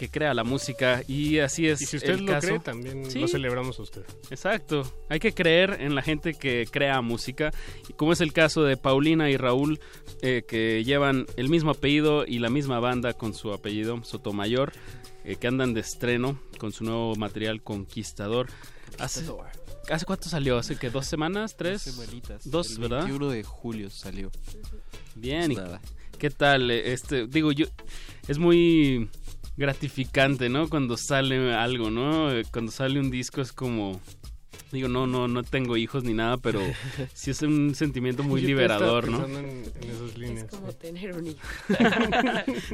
que 0.00 0.08
crea 0.08 0.32
la 0.32 0.44
música. 0.44 1.02
Y 1.06 1.40
así 1.40 1.68
es. 1.68 1.82
Y 1.82 1.84
si 1.86 1.98
usted 1.98 2.14
el 2.14 2.24
lo 2.24 2.32
caso. 2.32 2.46
cree, 2.46 2.58
también 2.60 3.10
Sí. 3.10 3.18
lo 3.18 3.28
celebramos 3.28 3.78
a 3.78 3.82
usted. 3.82 4.02
Exacto. 4.30 4.82
Hay 5.10 5.18
que 5.20 5.34
creer 5.34 5.76
en 5.80 5.94
la 5.94 6.00
gente 6.00 6.32
que 6.32 6.66
crea 6.70 7.02
música, 7.02 7.50
y 7.86 7.92
como 7.92 8.14
es 8.14 8.22
el 8.22 8.32
caso 8.32 8.62
de 8.64 8.78
Paulina 8.78 9.28
y 9.28 9.36
Raúl, 9.36 9.78
eh, 10.22 10.42
que 10.48 10.82
llevan 10.84 11.26
el 11.36 11.50
mismo 11.50 11.72
apellido 11.72 12.24
y 12.26 12.38
la 12.38 12.48
misma 12.48 12.80
banda 12.80 13.12
con 13.12 13.34
su 13.34 13.52
apellido, 13.52 14.02
Sotomayor, 14.02 14.72
eh, 15.26 15.36
que 15.36 15.46
andan 15.48 15.74
de 15.74 15.80
estreno 15.82 16.40
con 16.58 16.72
su 16.72 16.84
nuevo 16.84 17.14
material 17.16 17.62
Conquistador. 17.62 18.48
Hace- 18.98 19.26
¿Hace 19.90 20.06
cuánto 20.06 20.30
salió? 20.30 20.56
¿Hace 20.56 20.76
que 20.76 20.88
dos 20.88 21.04
semanas? 21.06 21.56
¿Tres? 21.58 21.84
Dos 21.84 21.94
semanitas. 21.96 22.50
Dos, 22.50 22.70
el 22.72 22.78
¿verdad? 22.78 22.98
21 23.00 23.28
de 23.28 23.42
julio 23.42 23.90
salió. 23.90 24.30
Bien, 25.14 25.52
¿y 25.52 25.54
Pues 25.56 25.66
nada. 25.66 25.80
¿qué 26.18 26.30
tal? 26.30 26.70
Eh, 26.70 26.92
Este, 26.92 27.26
digo, 27.26 27.50
yo 27.52 27.66
es 28.28 28.38
muy 28.38 29.08
gratificante, 29.56 30.48
¿no? 30.48 30.68
Cuando 30.68 30.96
sale 30.96 31.54
algo, 31.54 31.90
¿no? 31.90 32.28
Cuando 32.52 32.72
sale 32.72 33.00
un 33.00 33.10
disco 33.10 33.40
es 33.40 33.52
como 33.52 34.00
digo, 34.72 34.88
no 34.88 35.06
no 35.06 35.28
no 35.28 35.42
tengo 35.42 35.76
hijos 35.76 36.04
ni 36.04 36.14
nada, 36.14 36.36
pero 36.36 36.60
sí 37.14 37.30
es 37.30 37.42
un 37.42 37.74
sentimiento 37.74 38.22
muy 38.22 38.40
Yo 38.42 38.48
liberador, 38.48 39.08
¿no? 39.08 39.18
pensando 39.24 39.48
En, 39.48 39.64
en 39.64 39.90
esas 39.90 40.18
líneas. 40.18 40.44
Es 40.44 40.50
como 40.50 40.72
tener 40.72 41.16
un 41.16 41.26
hijo. 41.26 41.38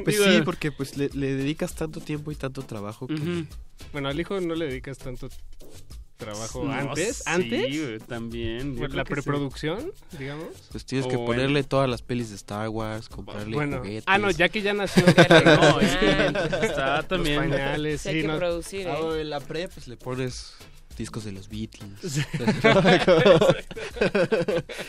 Pues 0.03 0.17
Digo, 0.17 0.25
sí, 0.25 0.41
porque 0.43 0.71
pues 0.71 0.97
le, 0.97 1.09
le 1.09 1.35
dedicas 1.35 1.75
tanto 1.75 1.99
tiempo 1.99 2.31
y 2.31 2.35
tanto 2.35 2.61
trabajo 2.61 3.07
que... 3.07 3.45
Bueno, 3.91 4.09
al 4.09 4.19
hijo 4.19 4.39
no 4.41 4.55
le 4.55 4.67
dedicas 4.67 4.97
tanto 4.97 5.29
trabajo 6.17 6.65
No, 6.65 6.73
antes. 6.73 7.17
sí, 7.17 7.23
¿Antes? 7.25 8.03
también. 8.07 8.75
yo 8.75 8.85
creo 8.85 8.95
la 8.97 9.03
que 9.03 9.09
sí. 9.09 9.13
preproducción, 9.21 9.91
digamos. 10.17 10.47
Pues 10.71 10.85
tienes 10.85 11.05
O 11.05 11.09
que 11.09 11.15
el- 11.15 11.25
ponerle 11.25 11.63
todas 11.63 11.89
las 11.89 12.01
pelis 12.01 12.29
de 12.29 12.35
Star 12.35 12.67
Wars, 12.69 13.07
comprarle 13.07 13.55
Bueno, 13.55 13.77
juguetes. 13.77 14.03
ah, 14.07 14.17
no, 14.17 14.29
ya 14.31 14.49
que 14.49 14.61
ya 14.61 14.73
nació. 14.73 15.05
No, 15.45 15.79
es 15.79 15.95
que 15.97 16.27
está 16.65 16.97
Los 16.97 17.07
también. 17.07 17.37
pañales, 17.49 18.01
Sí, 18.01 18.09
hay 18.09 18.15
sí, 18.15 18.21
que 18.21 18.27
no. 18.27 18.37
producir, 18.37 18.87
¿eh? 18.87 18.93
Ah, 18.95 19.19
en 19.19 19.29
la 19.29 19.39
pre, 19.39 19.67
pues 19.69 19.87
le 19.87 19.97
pones 19.97 20.53
discos 20.97 21.23
de 21.25 21.31
los 21.31 21.47
Beatles. 21.47 22.01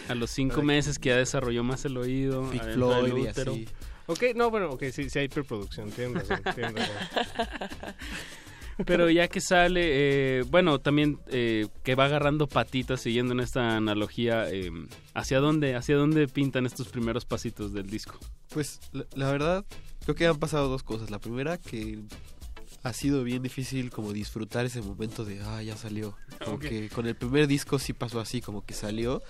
A 0.09 0.15
los 0.15 0.31
cinco 0.31 0.63
meses 0.63 0.99
que 0.99 1.11
ya 1.11 1.17
desarrolló 1.17 1.63
más 1.63 1.85
el 1.85 1.97
oído. 1.99 2.49
Pink 2.51 2.63
Floyd 2.73 3.25
y 3.25 3.27
así. 3.27 3.69
Ok, 4.07 4.23
no, 4.35 4.51
bueno, 4.51 4.71
ok, 4.71 4.85
sí, 4.91 5.11
sí 5.11 5.19
hay 5.19 5.29
preproducción, 5.29 5.91
tienen 5.91 6.15
razón, 6.15 6.41
tienen 6.55 6.77
razón. 6.77 6.97
Pero 8.87 9.11
ya 9.11 9.27
que 9.29 9.41
sale, 9.41 10.39
eh, 10.39 10.43
bueno, 10.51 10.79
también 10.81 11.19
eh, 11.29 11.67
que 11.83 11.95
va 11.95 12.05
agarrando 12.05 12.47
patitas 12.47 13.01
siguiendo 13.01 13.33
en 13.33 13.41
esta 13.41 13.77
analogía, 13.77 14.49
eh, 14.51 14.71
¿hacia 15.15 15.41
dónde, 15.41 15.75
hacia 15.75 15.97
dónde 15.97 16.29
pintan 16.29 16.65
estos 16.67 16.89
primeros 16.89 17.25
pasitos 17.25 17.73
del 17.73 17.89
disco? 17.91 18.19
Pues 18.51 18.81
la, 18.93 19.05
la 19.15 19.31
verdad, 19.33 19.65
creo 20.05 20.15
que 20.15 20.27
han 20.27 20.39
pasado 20.39 20.69
dos 20.69 20.83
cosas. 20.85 21.11
La 21.11 21.19
primera, 21.19 21.59
que 21.59 21.99
ha 22.85 22.93
sido 22.93 23.25
bien 23.25 23.43
difícil 23.43 23.91
como 23.91 24.13
disfrutar 24.13 24.65
ese 24.65 24.81
momento 24.81 25.25
de, 25.25 25.41
ah, 25.43 25.63
ya 25.63 25.77
salió. 25.77 26.17
Como 26.45 26.59
que 26.61 26.89
con 26.89 27.07
el 27.07 27.17
primer 27.17 27.49
disco 27.49 27.79
sí 27.81 27.93
pasó 27.93 28.21
así, 28.21 28.41
como 28.41 28.65
que 28.65 28.75
salió 28.75 29.23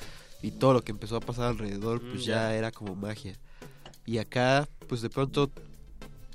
y 0.43 0.51
todo 0.53 0.75
lo 0.75 0.83
que 0.83 0.93
empezó 0.93 1.17
a 1.17 1.21
pasar 1.21 1.47
alrededor, 1.47 2.01
pues 2.01 2.23
Mm, 2.23 2.27
ya 2.27 2.35
ya. 2.35 2.55
era 2.55 2.71
como 2.71 2.95
magia. 2.95 3.39
Y 4.05 4.19
acá, 4.19 4.69
pues 4.89 5.01
de 5.03 5.09
pronto 5.11 5.51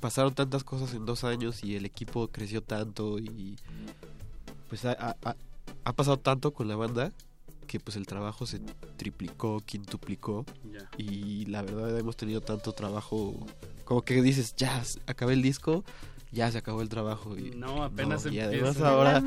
pasaron 0.04 0.34
tantas 0.34 0.64
cosas 0.64 0.92
en 0.92 1.06
dos 1.06 1.24
años 1.24 1.64
y 1.64 1.76
el 1.76 1.86
equipo 1.86 2.28
creció 2.28 2.60
tanto 2.62 3.18
y 3.18 3.56
pues 4.68 4.84
ha, 4.84 4.92
ha- 4.92 5.16
ha- 5.24 5.36
ha 5.82 5.92
pasado 5.94 6.18
tanto 6.18 6.52
con 6.52 6.68
la 6.68 6.76
banda 6.76 7.10
que 7.66 7.80
pues 7.80 7.96
el 7.96 8.06
trabajo 8.06 8.44
se 8.44 8.60
triplicó, 8.98 9.62
quintuplicó 9.64 10.44
y 10.98 11.46
la 11.46 11.62
verdad 11.62 11.98
hemos 11.98 12.18
tenido 12.18 12.42
tanto 12.42 12.72
trabajo 12.72 13.34
como 13.86 14.02
que 14.02 14.20
dices 14.20 14.54
ya 14.58 14.82
acabé 15.06 15.32
el 15.32 15.40
disco 15.40 15.84
ya 16.34 16.50
se 16.52 16.58
acabó 16.58 16.82
el 16.82 16.88
trabajo 16.88 17.38
y 17.38 17.50
No, 17.52 17.82
apenas 17.84 18.26
y 18.26 18.38
empieza. 18.38 18.88
ahora 18.88 19.22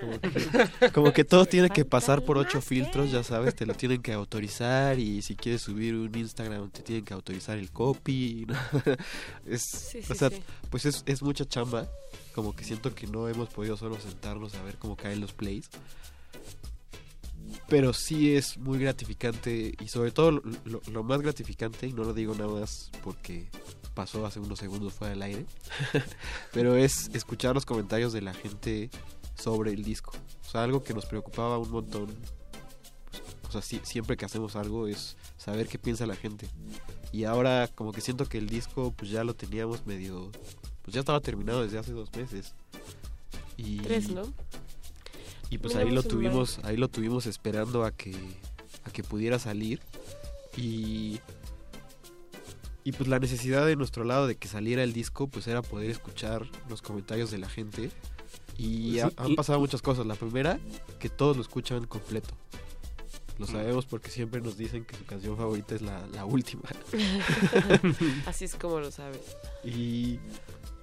como 0.00 0.20
que, 0.20 0.90
como 0.92 1.12
que 1.12 1.24
todo 1.24 1.44
tiene 1.46 1.68
que 1.70 1.84
pasar 1.84 2.24
por 2.24 2.38
ocho 2.38 2.60
filtros 2.60 3.10
ya 3.12 3.22
sabes 3.22 3.54
te 3.54 3.66
lo 3.66 3.74
tienen 3.74 4.02
que 4.02 4.12
autorizar 4.12 4.98
y 4.98 5.22
si 5.22 5.36
quieres 5.36 5.62
subir 5.62 5.94
un 5.94 6.16
Instagram 6.16 6.70
te 6.70 6.82
tienen 6.82 7.04
que 7.04 7.14
autorizar 7.14 7.58
el 7.58 7.70
copy 7.70 8.46
¿no? 8.48 8.54
es 9.46 9.62
Sí, 9.62 10.00
o 10.10 10.14
sea 10.14 10.30
sí. 10.30 10.42
pues 10.70 10.86
es, 10.86 11.02
es 11.06 11.22
mucha 11.22 11.44
chamba 11.44 11.86
como 12.34 12.56
que 12.56 12.64
siento 12.64 12.94
que 12.94 13.06
no 13.06 13.28
hemos 13.28 13.48
podido 13.50 13.76
solo 13.76 13.98
sentarnos 14.00 14.54
a 14.54 14.62
ver 14.62 14.76
cómo 14.78 14.96
caen 14.96 15.20
los 15.20 15.32
plays 15.32 15.68
pero 17.68 17.92
sí 17.92 18.34
es 18.34 18.56
muy 18.58 18.78
gratificante 18.78 19.74
y 19.80 19.88
sobre 19.88 20.10
todo 20.12 20.30
lo, 20.32 20.42
lo- 20.64 20.82
lo 20.90 21.02
más 21.02 21.20
gratificante 21.20 21.86
y 21.86 21.92
no 21.92 22.04
lo 22.04 22.14
digo 22.14 22.34
nada 22.34 22.48
más 22.60 22.90
porque 23.02 23.48
pasó 23.94 24.24
hace 24.26 24.40
unos 24.40 24.58
segundos 24.58 24.94
fuera 24.94 25.12
del 25.12 25.22
aire. 25.22 25.46
Pero 26.52 26.76
es 26.76 27.10
escuchar 27.12 27.54
los 27.54 27.66
comentarios 27.66 28.12
de 28.12 28.22
la 28.22 28.34
gente 28.34 28.90
sobre 29.34 29.72
el 29.72 29.82
disco. 29.82 30.12
O 30.46 30.50
sea 30.50 30.62
algo 30.62 30.82
que 30.82 30.94
nos 30.94 31.06
preocupaba 31.06 31.58
un 31.58 31.70
montón. 31.70 32.14
O 33.48 33.52
sea 33.52 33.62
siempre 33.62 34.16
que 34.16 34.24
hacemos 34.24 34.56
algo 34.56 34.86
es 34.86 35.16
saber 35.36 35.68
qué 35.68 35.78
piensa 35.78 36.06
la 36.06 36.16
gente. 36.16 36.48
Y 37.12 37.24
ahora 37.24 37.68
como 37.74 37.92
que 37.92 38.00
siento 38.00 38.26
que 38.26 38.38
el 38.38 38.48
disco 38.48 38.92
pues 38.96 39.10
ya 39.10 39.24
lo 39.24 39.34
teníamos 39.34 39.86
medio 39.86 40.30
pues 40.82 40.94
ya 40.94 41.00
estaba 41.00 41.20
terminado 41.20 41.62
desde 41.62 41.78
hace 41.78 41.92
dos 41.92 42.12
meses. 42.12 42.54
Y 43.56 43.78
Tres, 43.78 44.08
¿no? 44.10 44.22
y 45.50 45.58
pues 45.58 45.74
ahí 45.74 45.90
lo 45.90 46.02
tuvimos, 46.02 46.60
ahí 46.62 46.76
lo 46.76 46.88
tuvimos 46.88 47.26
esperando 47.26 47.84
a 47.84 47.90
que 47.90 48.14
a 48.84 48.90
que 48.90 49.02
pudiera 49.02 49.38
salir. 49.38 49.80
Y 50.56 51.20
y 52.84 52.92
pues 52.92 53.08
la 53.08 53.18
necesidad 53.18 53.66
de 53.66 53.76
nuestro 53.76 54.04
lado 54.04 54.26
de 54.26 54.36
que 54.36 54.48
saliera 54.48 54.82
el 54.82 54.92
disco 54.92 55.28
pues 55.28 55.46
era 55.46 55.62
poder 55.62 55.90
escuchar 55.90 56.46
los 56.68 56.80
comentarios 56.82 57.30
de 57.30 57.38
la 57.38 57.48
gente 57.48 57.90
y 58.56 58.92
Sí, 58.92 59.00
ha- 59.00 59.10
han 59.16 59.32
y- 59.32 59.36
pasado 59.36 59.58
muchas 59.60 59.82
cosas. 59.82 60.06
La 60.06 60.14
primera, 60.14 60.58
que 60.98 61.08
todos 61.08 61.36
lo 61.36 61.42
escuchan 61.42 61.86
completo. 61.86 62.30
Lo 63.38 63.46
Mm. 63.46 63.50
sabemos 63.52 63.86
porque 63.86 64.10
siempre 64.10 64.40
nos 64.42 64.56
dicen 64.58 64.84
que 64.84 64.96
su 64.96 65.04
canción 65.06 65.36
favorita 65.36 65.74
es 65.74 65.80
la, 65.82 66.06
la 66.08 66.24
última. 66.26 66.62
Así 68.26 68.44
es 68.44 68.54
como 68.54 68.80
lo 68.80 68.90
sabes. 68.90 69.20
y 69.64 70.18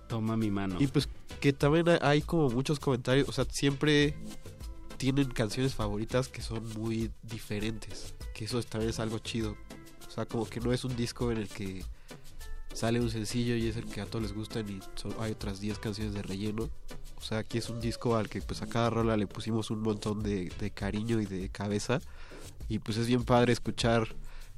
Toma 0.08 0.38
mi 0.38 0.50
mano. 0.50 0.78
y 0.80 0.88
pues 0.88 1.10
que 1.40 1.54
también 1.54 1.88
hay- 1.90 2.00
hay 2.02 2.22
como 2.22 2.50
muchos 2.50 2.80
comentarios, 2.80 3.28
o 3.30 3.32
sea, 3.32 3.46
siempre 3.52 4.16
tienen 4.98 5.30
canciones 5.30 5.76
favoritas 5.76 6.28
que 6.30 6.42
son 6.42 6.68
muy 6.80 7.12
diferentes, 7.22 8.16
que 8.34 8.46
eso 8.46 8.58
es- 8.58 8.66
también 8.66 8.90
es 8.90 9.00
algo 9.00 9.20
chido. 9.20 9.56
Sea, 10.18 10.26
como 10.26 10.48
que 10.48 10.60
no 10.60 10.74
es 10.74 10.84
un 10.84 10.96
disco 10.96 11.32
en 11.32 11.38
el 11.38 11.48
que 11.48 11.86
sale 12.74 13.00
un 13.00 13.12
sencillo 13.12 13.56
y 13.56 13.68
es 13.68 13.78
el 13.78 13.86
que 13.86 14.02
a 14.02 14.08
todos 14.08 14.24
les 14.24 14.34
gustan 14.34 14.68
y 14.68 14.80
hay 15.20 15.34
otras 15.34 15.60
10 15.60 15.78
canciones 15.78 16.16
de 16.16 16.24
relleno. 16.24 16.72
O 17.18 17.22
sea, 17.22 17.38
aquí 17.38 17.60
es 17.60 17.70
un 17.70 17.80
disco 17.80 18.16
al 18.16 18.28
que 18.28 18.42
pues 18.42 18.64
a 18.64 18.68
cada 18.68 18.90
rola 18.90 19.16
le 19.16 19.28
pusimos 19.28 19.70
un 19.70 19.82
montón 19.84 20.24
de, 20.24 20.72
cariño 20.74 21.22
y 21.22 21.28
de 21.28 21.50
cabeza. 21.50 22.02
Y 22.68 22.80
pues 22.80 22.98
es 22.98 23.06
bien 23.06 23.26
padre 23.26 23.54
escuchar 23.54 24.08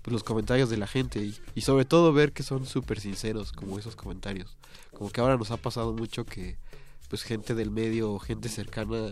pues, 0.02 0.14
los 0.14 0.24
comentarios 0.24 0.70
de 0.70 0.78
la 0.78 0.88
gente 0.88 1.20
y, 1.20 1.38
y 1.56 1.62
sobre 1.62 1.84
todo 1.84 2.14
ver 2.14 2.32
que 2.32 2.44
son 2.44 2.66
súper 2.66 3.02
sinceros 3.02 3.52
como 3.52 3.78
esos 3.78 3.98
comentarios. 3.98 4.56
Como 4.94 5.10
que 5.10 5.20
ahora 5.20 5.36
nos 5.36 5.52
ha 5.52 5.58
pasado 5.58 5.92
mucho 5.92 6.24
que 6.24 6.58
pues 7.10 7.24
gente 7.24 7.54
del 7.54 7.70
medio 7.70 8.14
o 8.14 8.20
gente 8.20 8.48
cercana 8.48 9.12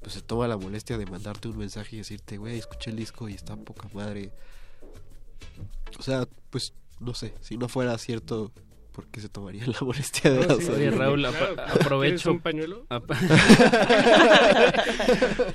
pues 0.00 0.12
se 0.12 0.20
toma 0.20 0.48
la 0.48 0.58
molestia 0.58 0.98
de 0.98 1.06
mandarte 1.06 1.48
un 1.48 1.56
mensaje 1.56 1.96
y 1.96 2.00
decirte, 2.00 2.36
güey, 2.36 2.58
escuché 2.58 2.90
el 2.90 2.96
disco 2.96 3.26
y 3.26 3.32
está 3.32 3.56
poca 3.56 3.88
madre. 3.94 4.32
O 5.98 6.02
sea, 6.02 6.26
pues 6.50 6.74
no 7.00 7.14
sé, 7.14 7.34
si 7.40 7.56
no 7.56 7.68
fuera 7.68 7.96
cierto, 7.98 8.52
¿por 8.92 9.06
qué 9.08 9.20
se 9.20 9.28
tomarían 9.28 9.70
la 9.70 9.78
molestia 9.80 10.30
de 10.32 10.46
No, 10.46 10.56
sí? 10.56 10.70
Oye, 10.72 10.90
Raúl, 10.90 11.20
Claro, 11.20 11.36
apa- 11.36 11.64
¿quieres 11.64 11.82
aprovecho. 11.86 12.30
un 12.32 12.40
pañuelo? 12.40 12.86
Ap- 12.88 13.10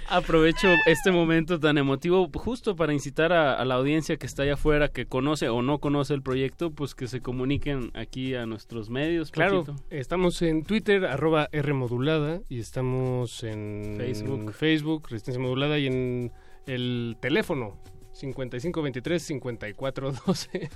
aprovecho 0.09 0.67
este 0.85 1.11
momento 1.11 1.59
tan 1.59 1.77
emotivo 1.77 2.29
justo 2.33 2.75
para 2.75 2.93
incitar 2.93 3.33
a, 3.33 3.53
a 3.55 3.65
la 3.65 3.75
audiencia 3.75 4.17
que 4.17 4.25
está 4.25 4.43
allá 4.43 4.53
afuera, 4.53 4.89
que 4.89 5.05
conoce 5.05 5.49
o 5.49 5.61
no 5.61 5.79
conoce 5.79 6.13
el 6.13 6.21
proyecto, 6.21 6.71
pues 6.71 6.95
que 6.95 7.07
se 7.07 7.21
comuniquen 7.21 7.91
aquí 7.93 8.35
a 8.35 8.45
nuestros 8.45 8.89
medios. 8.89 9.31
Claro, 9.31 9.63
Paquito. 9.65 9.83
estamos 9.89 10.41
en 10.41 10.63
Twitter, 10.63 11.05
arroba 11.05 11.49
Rmodulada, 11.51 12.41
y 12.49 12.59
estamos 12.59 13.43
en 13.43 13.95
Facebook. 13.97 14.53
Facebook, 14.53 15.07
Resistencia 15.09 15.41
Modulada, 15.41 15.79
y 15.79 15.87
en 15.87 16.31
el 16.65 17.17
teléfono 17.19 17.77
5523-5412. 18.13 20.69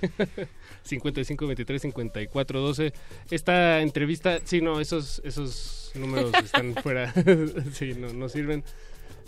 5523-5412. 0.87 2.93
Esta 3.31 3.81
entrevista, 3.81 4.39
sí, 4.43 4.61
no, 4.61 4.79
esos, 4.79 5.19
esos 5.23 5.91
números 5.95 6.31
están 6.43 6.75
fuera, 6.83 7.11
sí, 7.73 7.93
no, 7.97 8.13
no 8.13 8.29
sirven. 8.29 8.63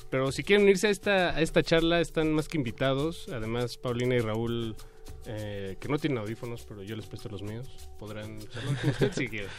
Pero 0.09 0.31
si 0.31 0.43
quieren 0.43 0.63
unirse 0.63 0.87
a 0.87 0.89
esta, 0.89 1.35
a 1.35 1.41
esta 1.41 1.61
charla, 1.61 2.01
están 2.01 2.33
más 2.33 2.47
que 2.47 2.57
invitados. 2.57 3.29
Además, 3.29 3.77
Paulina 3.77 4.15
y 4.15 4.19
Raúl, 4.19 4.75
eh, 5.27 5.77
que 5.79 5.87
no 5.87 5.99
tienen 5.99 6.17
audífonos, 6.17 6.65
pero 6.67 6.81
yo 6.81 6.95
les 6.95 7.05
presto 7.05 7.29
los 7.29 7.43
míos, 7.43 7.91
podrán 7.99 8.39
charlar 8.39 8.75
con 8.81 8.89
usted 8.89 9.13
si 9.13 9.27
quieren. 9.27 9.51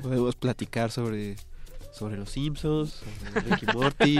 Podemos 0.00 0.34
platicar 0.36 0.90
sobre, 0.90 1.36
sobre 1.98 2.16
los 2.16 2.30
Simpsons, 2.30 3.02
sobre 3.34 3.40
Ricky 3.50 3.66
Morty, 3.74 4.18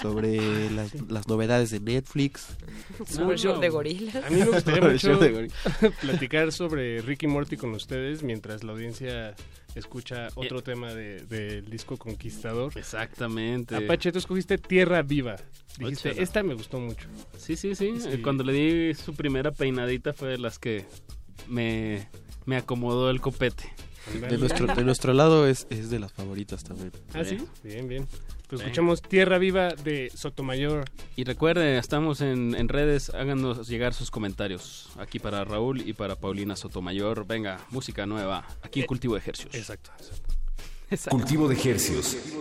sobre 0.00 0.70
las, 0.70 0.94
las 1.10 1.28
novedades 1.28 1.70
de 1.70 1.80
Netflix. 1.80 2.56
Super 3.08 3.38
show 3.38 3.60
de 3.60 3.68
gorilas. 3.68 4.16
A 4.24 4.30
mí 4.30 4.36
me 4.40 4.46
gustaría 4.46 4.80
Sobre 4.80 4.86
el 4.88 4.92
mucho 4.92 5.18
de 5.18 5.90
platicar 6.00 6.52
sobre 6.52 7.00
Ricky 7.02 7.26
Morty 7.26 7.56
con 7.56 7.70
ustedes 7.72 8.22
mientras 8.22 8.64
la 8.64 8.72
audiencia 8.72 9.34
escucha 9.74 10.28
otro 10.34 10.62
tema 10.62 10.92
de- 10.94 11.20
del 11.26 11.68
disco 11.70 11.96
Conquistador. 11.96 12.72
Exactamente. 12.76 13.76
Apache, 13.76 14.10
tú 14.12 14.18
escogiste 14.18 14.58
Tierra 14.58 15.02
Viva. 15.02 15.36
Dijiste, 15.78 16.20
esta 16.22 16.42
me 16.42 16.54
gustó 16.54 16.78
mucho. 16.80 17.08
Sí, 17.38 17.56
sí, 17.56 17.74
sí. 17.74 17.92
Sí. 18.00 18.08
Eh, 18.10 18.22
Cuando 18.22 18.42
le 18.44 18.52
di 18.52 18.94
su 18.94 19.14
primera 19.14 19.52
peinadita 19.52 20.12
fue 20.12 20.28
de 20.30 20.38
las 20.38 20.58
que 20.58 20.84
me, 21.48 22.08
me 22.46 22.56
acomodó 22.56 23.10
el 23.10 23.20
copete. 23.20 23.72
De 24.12 24.38
nuestro, 24.38 24.66
de 24.66 24.84
nuestro 24.84 25.12
lado 25.12 25.46
es, 25.46 25.66
es 25.70 25.90
de 25.90 25.98
las 25.98 26.12
favoritas 26.12 26.64
también. 26.64 26.90
Ah, 27.14 27.24
sí. 27.24 27.38
Bien, 27.62 27.86
bien. 27.86 28.06
Pues 28.48 28.60
Bien. 28.60 28.70
escuchamos 28.70 29.00
Tierra 29.02 29.38
Viva 29.38 29.68
de 29.68 30.10
Sotomayor. 30.12 30.84
Y 31.14 31.22
recuerden, 31.22 31.76
estamos 31.76 32.20
en, 32.20 32.56
en 32.56 32.68
redes, 32.68 33.10
háganos 33.10 33.68
llegar 33.68 33.94
sus 33.94 34.10
comentarios. 34.10 34.88
Aquí 34.98 35.20
para 35.20 35.44
Raúl 35.44 35.88
y 35.88 35.92
para 35.92 36.16
Paulina 36.16 36.56
Sotomayor. 36.56 37.26
Venga, 37.26 37.60
música 37.70 38.06
nueva, 38.06 38.44
aquí 38.62 38.80
en 38.80 38.86
Cultivo 38.86 39.14
de 39.14 39.20
Ejercios. 39.20 39.54
Exacto, 39.54 39.90
exacto. 40.00 41.16
Cultivo 41.16 41.46
de 41.46 41.54
Hercios. 41.54 42.06
Soy 42.06 42.40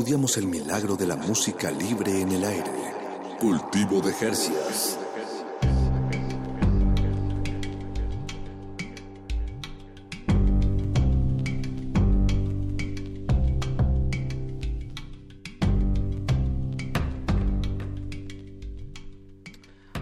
Estudiamos 0.00 0.38
el 0.38 0.46
milagro 0.46 0.96
de 0.96 1.06
la 1.06 1.14
música 1.14 1.70
libre 1.70 2.22
en 2.22 2.32
el 2.32 2.42
aire. 2.42 2.72
Cultivo 3.38 4.00
de 4.00 4.12
Hercias. 4.18 4.98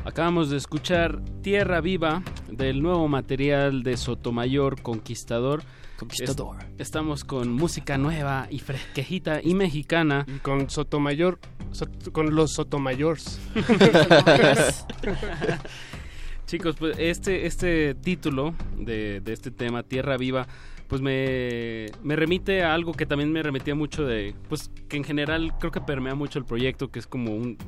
Acabamos 0.04 0.50
de 0.50 0.58
escuchar 0.58 1.20
Tierra 1.42 1.80
Viva 1.80 2.22
del 2.48 2.82
nuevo 2.82 3.08
material 3.08 3.82
de 3.82 3.96
Sotomayor 3.96 4.80
Conquistador. 4.80 5.64
Conquistador. 5.98 6.57
Es- 6.78 6.88
estamos 6.88 7.24
con 7.24 7.52
música 7.52 7.98
nueva 7.98 8.46
y 8.50 8.58
fresquejita 8.60 9.40
y 9.42 9.54
mexicana. 9.54 10.24
Y 10.28 10.38
con 10.38 10.70
Sotomayor, 10.70 11.38
Sot- 11.72 12.12
con 12.12 12.34
los 12.34 12.52
Sotomayors. 12.52 13.40
Chicos, 16.46 16.76
pues 16.78 16.96
este, 16.98 17.46
este 17.46 17.94
título 17.94 18.54
de, 18.78 19.20
de 19.20 19.32
este 19.34 19.50
tema, 19.50 19.82
Tierra 19.82 20.16
Viva, 20.16 20.46
pues 20.86 21.02
me, 21.02 21.86
me 22.02 22.16
remite 22.16 22.62
a 22.64 22.72
algo 22.72 22.94
que 22.94 23.04
también 23.04 23.30
me 23.30 23.42
remitía 23.42 23.74
mucho 23.74 24.06
de, 24.06 24.34
pues 24.48 24.70
que 24.88 24.96
en 24.96 25.04
general 25.04 25.52
creo 25.58 25.70
que 25.70 25.82
permea 25.82 26.14
mucho 26.14 26.38
el 26.38 26.46
proyecto, 26.46 26.90
que 26.90 27.00
es 27.00 27.06
como 27.06 27.32
un, 27.36 27.58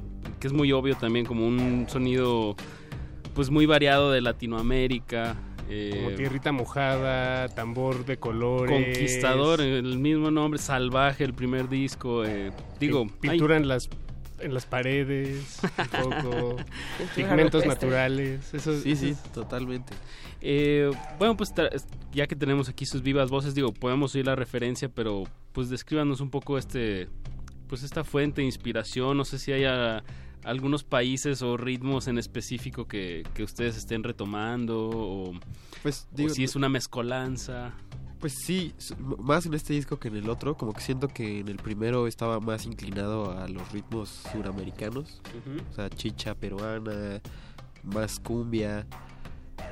que 0.40 0.46
es 0.46 0.54
muy 0.54 0.72
obvio 0.72 0.94
también, 0.96 1.26
como 1.26 1.46
un 1.46 1.84
sonido 1.90 2.56
pues 3.34 3.50
muy 3.50 3.66
variado 3.66 4.10
de 4.10 4.22
Latinoamérica, 4.22 5.36
eh, 5.70 5.90
Como 5.94 6.16
tierrita 6.16 6.52
mojada, 6.52 7.48
tambor 7.48 8.04
de 8.04 8.18
colores. 8.18 8.84
Conquistador, 8.84 9.60
el 9.60 9.98
mismo 9.98 10.30
nombre, 10.30 10.58
Salvaje, 10.60 11.24
el 11.24 11.34
primer 11.34 11.68
disco. 11.68 12.24
eh, 12.24 12.50
digo, 12.78 13.06
Pi- 13.06 13.30
pintura 13.30 13.56
en 13.56 13.68
las 13.68 13.88
en 14.40 14.54
las 14.54 14.64
paredes, 14.64 15.60
un 16.02 16.10
poco 16.22 16.56
pigmentos 17.14 17.66
naturales. 17.66 18.54
Eso 18.54 18.78
Sí, 18.80 18.96
sí, 18.96 19.10
es- 19.10 19.22
totalmente. 19.32 19.92
Eh, 20.40 20.90
bueno, 21.18 21.36
pues 21.36 21.52
ya 22.12 22.26
que 22.26 22.34
tenemos 22.34 22.70
aquí 22.70 22.86
sus 22.86 23.02
vivas 23.02 23.28
voces, 23.30 23.54
digo, 23.54 23.72
podemos 23.72 24.14
oír 24.14 24.24
la 24.26 24.36
referencia, 24.36 24.88
pero 24.88 25.24
pues 25.52 25.68
descríbanos 25.68 26.20
un 26.22 26.30
poco 26.30 26.56
este, 26.56 27.08
pues 27.68 27.82
esta 27.82 28.02
fuente 28.02 28.40
de 28.40 28.46
inspiración. 28.46 29.16
No 29.18 29.26
sé 29.26 29.38
si 29.38 29.52
haya 29.52 30.02
algunos 30.44 30.84
países 30.84 31.42
o 31.42 31.56
ritmos 31.56 32.08
en 32.08 32.18
específico 32.18 32.86
que, 32.86 33.24
que 33.34 33.42
ustedes 33.42 33.76
estén 33.76 34.02
retomando 34.02 34.90
o, 34.90 35.32
Pues, 35.82 36.06
o 36.22 36.28
si 36.28 36.44
es 36.44 36.56
una 36.56 36.68
mezcolanza. 36.68 37.72
Pues 38.18 38.34
sí, 38.44 38.74
más 39.18 39.46
en 39.46 39.54
este 39.54 39.72
disco 39.72 39.98
que 39.98 40.08
en 40.08 40.16
el 40.16 40.28
otro, 40.28 40.54
como 40.54 40.74
que 40.74 40.82
siento 40.82 41.08
que 41.08 41.40
en 41.40 41.48
el 41.48 41.56
primero 41.56 42.06
estaba 42.06 42.38
más 42.38 42.66
inclinado 42.66 43.32
a 43.32 43.48
los 43.48 43.72
ritmos 43.72 44.10
suramericanos, 44.30 45.22
o 45.70 45.74
sea, 45.74 45.88
chicha 45.88 46.34
peruana, 46.34 47.22
más 47.82 48.20
cumbia. 48.20 48.86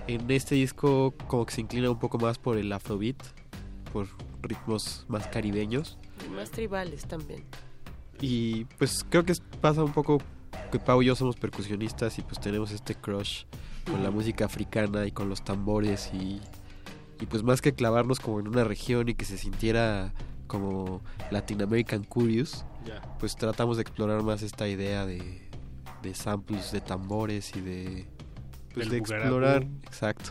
En 0.07 0.31
este 0.31 0.55
disco 0.55 1.13
como 1.27 1.45
que 1.45 1.53
se 1.53 1.61
inclina 1.61 1.91
un 1.91 1.99
poco 1.99 2.19
más 2.19 2.39
por 2.39 2.57
el 2.57 2.73
afrobeat, 2.73 3.23
por 3.93 4.07
ritmos 4.41 5.05
más 5.09 5.27
caribeños. 5.27 5.99
Y 6.27 6.31
más 6.31 6.51
tribales 6.51 7.07
también. 7.07 7.45
Y 8.21 8.65
pues 8.79 9.05
creo 9.09 9.27
que 9.27 9.35
pasa 9.61 9.85
un 9.85 9.93
poco 9.93 10.23
que 10.71 10.79
Pau 10.79 11.03
y 11.03 11.07
yo 11.07 11.15
somos 11.15 11.37
percusionistas 11.37 12.19
y 12.19 12.23
pues 12.23 12.41
tenemos 12.41 12.71
este 12.73 12.95
crush 12.95 13.45
con 13.91 14.03
la 14.03 14.11
música 14.11 14.45
africana 14.45 15.07
y 15.07 15.13
con 15.13 15.29
los 15.29 15.43
tambores 15.43 16.11
y, 16.13 16.41
y 17.21 17.27
pues 17.27 17.43
más 17.43 17.61
que 17.61 17.73
clavarnos 17.73 18.21
como 18.21 18.41
en 18.41 18.49
una 18.49 18.65
región 18.65 19.09
y 19.09 19.15
que 19.15 19.25
se 19.25 19.39
sintiera 19.39 20.13
como 20.47 21.03
Latin 21.31 21.63
American 21.63 22.05
Curious, 22.05 22.65
pues 23.19 23.37
tratamos 23.37 23.77
de 23.77 23.83
explorar 23.83 24.23
más 24.23 24.43
esta 24.43 24.69
idea 24.69 25.07
de, 25.07 25.49
de 26.03 26.15
samples 26.15 26.73
de 26.73 26.81
tambores 26.81 27.55
y 27.57 27.61
de 27.61 28.07
pues 28.75 28.89
de 28.89 29.01
bugarabú. 29.01 29.47
explorar, 29.47 29.67
exacto, 29.87 30.31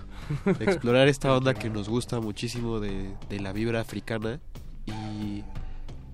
de 0.57 0.65
explorar 0.65 1.07
esta 1.07 1.33
onda 1.35 1.53
que 1.53 1.69
nos 1.69 1.89
gusta 1.89 2.19
muchísimo 2.19 2.79
de, 2.79 3.15
de 3.29 3.39
la 3.39 3.53
vibra 3.53 3.81
africana 3.81 4.39
y 4.85 5.43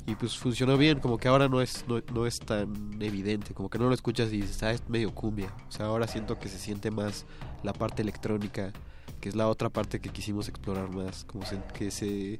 y 0.05 0.15
pues 0.15 0.37
funcionó 0.37 0.77
bien, 0.77 0.99
como 0.99 1.17
que 1.17 1.27
ahora 1.29 1.47
no 1.47 1.61
es, 1.61 1.85
no, 1.87 2.01
no 2.13 2.25
es 2.25 2.39
tan 2.39 3.01
evidente, 3.01 3.53
como 3.53 3.69
que 3.69 3.79
no 3.79 3.87
lo 3.87 3.93
escuchas 3.93 4.33
y 4.33 4.41
dices, 4.41 4.61
ah, 4.63 4.71
es 4.71 4.87
medio 4.89 5.13
cumbia. 5.15 5.53
O 5.69 5.71
sea, 5.71 5.85
ahora 5.85 6.07
siento 6.07 6.37
que 6.37 6.49
se 6.49 6.59
siente 6.59 6.91
más 6.91 7.25
la 7.63 7.71
parte 7.73 8.01
electrónica, 8.01 8.73
que 9.21 9.29
es 9.29 9.35
la 9.35 9.47
otra 9.47 9.69
parte 9.69 9.99
que 10.01 10.09
quisimos 10.09 10.49
explorar 10.49 10.89
más, 10.89 11.23
como 11.23 11.45
se- 11.45 11.61
que 11.73 11.89
se 11.91 12.39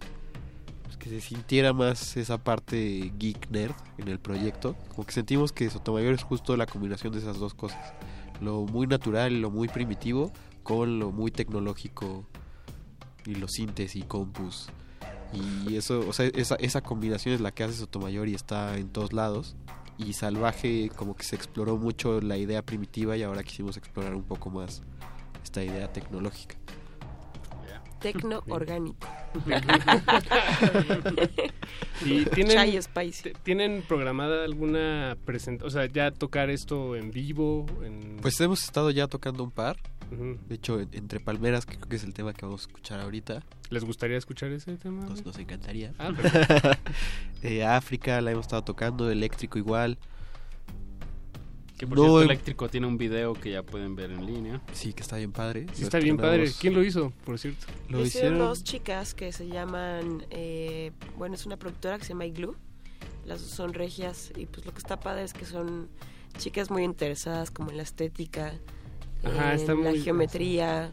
pues, 0.84 0.98
que 0.98 1.10
se 1.10 1.22
sintiera 1.22 1.72
más 1.72 2.18
esa 2.18 2.38
parte 2.44 3.14
geek 3.18 3.49
nerd 3.49 3.76
en 3.98 4.10
el 4.10 4.19
proyecto. 4.19 4.76
Como 4.90 5.06
que 5.06 5.14
sentimos 5.14 5.53
que 5.53 5.69
Sotomayor 5.69 6.14
es 6.14 6.23
justo 6.23 6.57
la 6.57 6.65
combinación 6.65 7.14
de 7.14 7.19
esas 7.19 7.40
dos 7.40 7.53
cosas. 7.53 7.94
Lo 8.41 8.64
muy 8.65 8.88
natural, 8.88 9.40
lo 9.41 9.49
muy 9.49 9.69
primitivo, 9.69 10.34
con 10.64 10.99
lo 10.99 11.11
muy 11.11 11.31
tecnológico 11.31 12.26
y 13.26 13.35
los 13.35 13.52
sintes 13.53 13.95
y 13.95 14.02
compus. 14.02 14.68
Y 15.34 15.76
eso, 15.77 16.05
o 16.07 16.14
sea, 16.14 16.26
esa, 16.27 16.55
esa 16.55 16.81
combinación 16.81 17.34
es 17.35 17.41
la 17.41 17.51
que 17.51 17.64
hace 17.64 17.73
Sotomayor 17.76 18.27
y 18.27 18.35
está 18.35 18.77
en 18.77 18.89
todos 18.89 19.14
lados. 19.14 19.55
Y 19.97 20.14
Salvaje 20.14 20.89
como 20.95 21.15
que 21.15 21.23
se 21.23 21.35
exploró 21.35 21.77
mucho 21.77 22.19
la 22.22 22.38
idea 22.38 22.61
primitiva 22.64 23.15
y 23.18 23.23
ahora 23.23 23.43
quisimos 23.43 23.77
explorar 23.77 24.15
un 24.15 24.23
poco 24.23 24.49
más 24.49 24.81
esta 25.43 25.64
idea 25.64 25.91
tecnológica. 25.91 26.55
Tecno 27.99 28.43
orgánico. 28.49 29.07
y 32.05 32.26
tienen, 32.26 32.53
Chai 32.57 32.81
Spicy. 32.81 33.23
t- 33.23 33.34
¿Tienen 33.43 33.81
programada 33.88 34.43
alguna 34.43 35.15
presentación? 35.26 35.68
O 35.68 35.72
sea, 35.72 35.85
ya 35.91 36.11
tocar 36.11 36.49
esto 36.49 36.95
en 36.97 37.11
vivo. 37.11 37.65
En... 37.84 38.18
Pues 38.22 38.39
hemos 38.41 38.61
estado 38.64 38.91
ya 38.91 39.07
tocando 39.07 39.43
un 39.43 39.51
par. 39.51 39.77
De 40.48 40.56
hecho, 40.56 40.80
en- 40.80 40.90
Entre 40.94 41.19
Palmeras, 41.19 41.65
que 41.65 41.76
creo 41.76 41.90
que 41.90 41.95
es 41.95 42.03
el 42.03 42.14
tema 42.14 42.34
que 42.34 42.45
vamos 42.45 42.61
a 42.61 42.68
escuchar 42.68 42.99
ahorita. 42.99 43.44
¿Les 43.69 43.84
gustaría 43.84 44.18
escuchar 44.18 44.52
ese 44.52 44.76
tema? 44.77 45.06
Nos, 45.06 45.26
nos 45.26 45.38
encantaría. 45.40 45.94
Ah, 45.98 46.11
perfecto. 46.15 46.69
Eh, 47.44 47.65
África 47.65 48.22
la 48.22 48.31
hemos 48.31 48.45
estado 48.45 48.64
tocando, 48.64 49.11
Eléctrico 49.11 49.57
igual. 49.57 49.98
Que 51.77 51.88
por 51.88 51.98
No, 51.98 52.03
cierto, 52.03 52.22
Eléctrico 52.22 52.69
tiene 52.69 52.88
un 52.88 52.98
video 52.98 53.34
que 53.34 53.52
ya 53.52 53.64
pueden 53.64 53.95
ver 53.95 54.11
en 54.11 54.26
línea. 54.26 54.61
Sí, 54.73 54.94
que 54.94 55.02
está 55.02 55.18
bien 55.18 55.31
padre. 55.34 55.65
Sí, 55.73 55.84
está 55.84 55.99
bien 55.99 56.15
padre. 56.18 56.49
¿Quién 56.60 56.73
lo 56.73 56.84
hizo, 56.84 57.11
por 57.26 57.38
cierto? 57.40 57.65
Lo 57.90 58.06
hicieron 58.06 58.38
dos 58.38 58.64
chicas 58.64 59.14
que 59.14 59.31
se 59.34 59.48
llaman, 59.48 60.26
eh, 60.30 60.91
bueno, 61.18 61.35
es 61.35 61.45
una 61.45 61.57
productora 61.57 61.98
que 61.98 62.03
se 62.06 62.10
llama 62.10 62.26
Igloo. 62.26 62.56
Las 63.26 63.41
dos 63.41 63.49
son 63.49 63.73
regias 63.73 64.31
y 64.38 64.45
pues 64.45 64.65
lo 64.65 64.72
que 64.72 64.77
está 64.77 64.99
padre 64.99 65.23
es 65.23 65.34
que 65.34 65.45
son 65.45 65.90
chicas 66.38 66.69
muy 66.72 66.84
interesadas 66.84 67.52
como 67.52 67.72
en 67.72 67.77
la 67.77 67.84
estética, 67.84 68.53
Ajá, 69.23 69.53
en 69.53 69.59
está 69.59 69.73
la 69.73 69.89
muy- 69.91 70.01
geometría. 70.01 70.91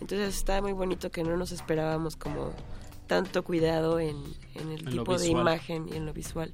Entonces 0.00 0.36
está 0.36 0.62
muy 0.62 0.72
bonito 0.72 1.10
que 1.10 1.22
no 1.22 1.36
nos 1.36 1.52
esperábamos 1.52 2.16
como 2.16 2.52
tanto 3.06 3.42
cuidado 3.44 3.98
en, 4.00 4.16
en 4.54 4.70
el 4.72 4.80
En 4.80 4.90
tipo 4.90 5.16
de 5.18 5.26
visual. 5.26 5.42
imagen 5.42 5.88
y 5.92 5.96
en 5.96 6.06
lo 6.06 6.12
visual. 6.12 6.52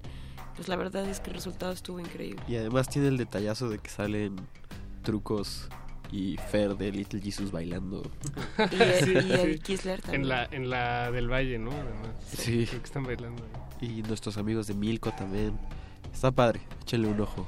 Pues 0.56 0.68
la 0.68 0.76
verdad 0.76 1.06
es 1.08 1.20
que 1.20 1.30
el 1.30 1.36
resultado 1.36 1.72
estuvo 1.72 2.00
increíble. 2.00 2.42
Y 2.48 2.56
además 2.56 2.88
tiene 2.88 3.08
el 3.08 3.18
detallazo 3.18 3.68
de 3.68 3.78
que 3.78 3.90
salen 3.90 4.36
trucos 5.02 5.68
y 6.10 6.36
Fer 6.50 6.76
de 6.76 6.90
Little 6.92 7.20
Jesus 7.20 7.50
bailando. 7.52 8.02
Y 8.72 8.80
el, 8.82 9.04
Sí, 9.04 9.12
y 9.12 9.32
el 9.32 9.52
sí. 9.54 9.58
Kisler 9.60 10.00
también. 10.00 10.22
En 10.22 10.28
la, 10.28 10.44
en 10.50 10.70
la 10.70 11.10
del 11.10 11.30
Valle, 11.30 11.58
¿no? 11.58 11.70
Además. 11.72 12.08
Sí. 12.28 12.66
Creo 12.66 12.80
que 12.80 12.86
están 12.86 13.04
bailando. 13.04 13.42
Y 13.80 14.02
nuestros 14.02 14.38
amigos 14.38 14.66
de 14.66 14.74
Milko 14.74 15.12
también. 15.12 15.58
Está 16.12 16.30
padre, 16.32 16.60
échenle 16.82 17.08
un 17.08 17.20
ojo. 17.20 17.46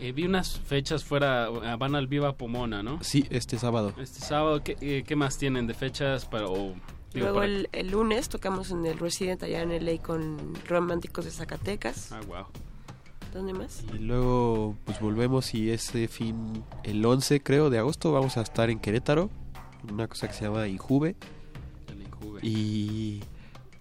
Eh, 0.00 0.12
vi 0.12 0.24
unas 0.24 0.58
fechas 0.58 1.04
fuera, 1.04 1.48
eh, 1.48 1.76
van 1.78 1.94
al 1.94 2.06
Viva 2.06 2.32
Pomona, 2.34 2.82
¿no? 2.82 2.98
Sí, 3.02 3.26
este 3.30 3.58
sábado. 3.58 3.92
Este 3.98 4.20
sábado, 4.20 4.62
¿qué, 4.64 4.76
eh, 4.80 5.04
qué 5.06 5.14
más 5.16 5.36
tienen 5.38 5.66
de 5.66 5.74
fechas 5.74 6.24
para... 6.24 6.46
o, 6.46 6.74
digo, 7.12 7.26
Luego 7.26 7.34
para- 7.34 7.46
el, 7.46 7.68
el 7.72 7.90
lunes 7.90 8.28
tocamos 8.30 8.70
en 8.70 8.86
el 8.86 8.98
Resident 8.98 9.42
allá 9.42 9.62
en 9.62 9.84
LA 9.84 10.00
con 10.02 10.54
Románticos 10.66 11.26
de 11.26 11.30
Zacatecas. 11.30 12.12
Ah, 12.12 12.20
wow. 12.26 12.46
¿Dónde 13.34 13.52
más? 13.52 13.84
Y 13.94 13.98
luego 13.98 14.74
pues 14.84 14.98
volvemos 15.00 15.54
y 15.54 15.70
ese 15.70 16.08
fin, 16.08 16.64
el 16.82 17.04
11 17.04 17.42
creo 17.42 17.70
de 17.70 17.78
agosto, 17.78 18.10
vamos 18.10 18.36
a 18.36 18.40
estar 18.40 18.70
en 18.70 18.80
Querétaro. 18.80 19.30
en 19.86 19.94
Una 19.94 20.08
cosa 20.08 20.26
que 20.28 20.34
se 20.34 20.44
llama 20.46 20.66
Injuve. 20.66 21.14
El 21.92 22.02
Injuve. 22.02 22.40
Y 22.42 23.20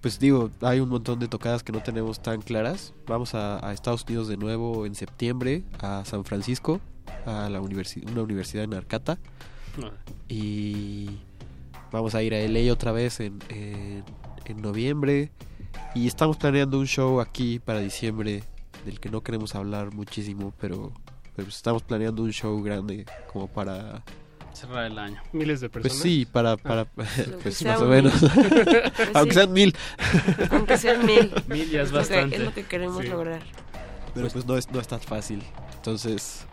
pues 0.02 0.20
digo, 0.20 0.50
hay 0.62 0.80
un 0.80 0.90
montón 0.90 1.20
de 1.20 1.28
tocadas 1.28 1.64
que 1.64 1.72
no 1.72 1.82
tenemos 1.84 2.22
tan 2.22 2.42
claras. 2.42 2.94
Vamos 3.08 3.36
a, 3.36 3.66
a 3.68 3.74
Estados 3.74 4.04
Unidos 4.08 4.28
de 4.28 4.38
nuevo 4.38 4.86
en 4.86 4.96
septiembre, 4.96 5.64
a 5.80 6.04
San 6.06 6.24
Francisco, 6.26 6.80
a 7.26 7.50
la 7.50 7.62
universi- 7.62 8.10
una 8.10 8.22
universidad 8.24 8.64
en 8.64 8.74
Arcata. 8.74 9.18
Ah, 9.84 9.92
Y 10.28 11.10
vamos 11.92 12.16
a 12.16 12.24
ir 12.24 12.34
a 12.34 12.40
LA 12.40 12.72
otra 12.72 12.92
vez 12.92 13.20
en, 13.20 13.40
en, 13.50 14.04
en 14.46 14.62
noviembre. 14.62 15.32
Y 15.96 16.08
estamos 16.08 16.38
planeando 16.38 16.80
un 16.80 16.88
show 16.88 17.20
aquí 17.20 17.60
para 17.60 17.80
diciembre 17.80 18.44
del 18.86 19.00
que 19.00 19.10
no 19.10 19.22
queremos 19.22 19.56
hablar 19.56 19.94
muchísimo, 19.94 20.54
pero, 20.60 20.92
pero 21.36 21.48
estamos 21.50 21.84
planeando 21.84 22.24
un 22.24 22.32
show 22.32 22.62
grande 22.64 23.06
como 23.32 23.48
para... 23.48 24.04
cerrar 24.54 24.86
el 24.86 24.98
año. 25.00 25.22
Miles 25.32 25.62
de 25.62 25.70
personas. 25.70 25.94
Pues 25.98 26.02
sí, 26.04 26.26
para... 26.26 26.58
para 26.58 26.86
pues 26.86 27.56
sea 27.58 27.74
más 27.74 27.82
o 27.82 27.86
menos. 27.86 28.14
Pues 28.96 29.10
Aunque 29.14 29.32
sí. 29.34 29.40
sean 29.40 29.54
mil. 29.54 29.76
Aunque 30.52 30.78
sean 30.78 31.06
mil. 31.06 31.32
Mil 31.48 31.70
ya 31.70 31.82
es 31.84 31.92
lo 31.92 31.94
que- 31.94 32.00
bastante. 32.00 32.36
es 32.36 32.42
lo 32.44 32.54
que 32.54 32.64
queremos 32.66 33.02
Sí. 33.04 33.08
lograr. 33.10 33.42
Pero 34.14 34.28
pues 34.30 34.46
no 34.46 34.58
es, 34.58 34.70
no 34.72 34.80
es 34.80 34.88
tan 34.88 35.00
fácil. 35.00 35.44
Entonces, 35.76 36.46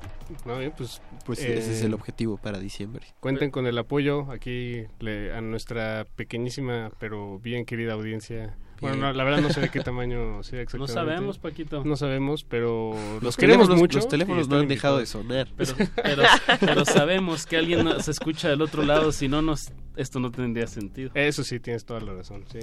No, 0.45 0.59
bien, 0.59 0.73
pues, 0.77 1.01
pues 1.25 1.41
eh, 1.41 1.59
ese 1.59 1.73
es 1.73 1.83
el 1.83 1.95
objetivo 1.95 2.37
para 2.37 2.59
diciembre. 2.59 3.07
Cuenten 3.21 3.51
con 3.51 3.67
el 3.67 3.77
apoyo 3.79 4.31
aquí 4.31 4.83
le- 5.01 5.33
a 5.33 5.41
nuestra 5.41 6.07
pequeñísima 6.17 6.91
pero 6.99 7.39
bien 7.39 7.65
querida 7.65 7.93
audiencia. 7.95 8.57
Bueno, 8.81 8.97
no, 8.97 9.13
la 9.15 9.25
verdad 9.25 9.41
no 9.41 9.49
sé 9.51 9.61
de 9.63 9.71
qué 9.71 9.81
tamaño 9.81 10.43
sea 10.43 10.57
No 10.59 10.63
exactamente. 10.63 10.93
sabemos, 10.93 11.39
Paquito. 11.39 11.83
No 11.85 11.97
sabemos, 11.97 12.45
pero 12.45 12.91
Los 13.15 13.23
los 13.23 13.37
queremos 13.37 13.69
teléfonos- 13.69 13.79
mucho. 13.79 13.99
los 13.99 14.09
teléfonos 14.09 14.49
no 14.49 14.57
han 14.59 14.69
dejado 14.69 14.99
de 14.99 15.07
sonar. 15.07 15.49
Pero, 15.57 15.73
pero, 16.03 16.23
pero 16.61 16.85
sabemos 16.85 17.47
que 17.47 17.57
alguien 17.57 17.85
nos 17.85 18.07
escucha 18.09 18.49
del 18.51 18.61
otro 18.63 18.83
lado, 18.83 19.13
si 19.13 19.29
no, 19.29 19.41
nos, 19.41 19.73
esto 19.97 20.21
no 20.21 20.31
tendría 20.31 20.67
sentido. 20.67 21.11
Eso 21.15 21.43
sí, 21.43 21.59
tienes 21.59 21.85
toda 21.87 22.01
la 22.01 22.13
razón, 22.13 22.45
sí. 22.53 22.59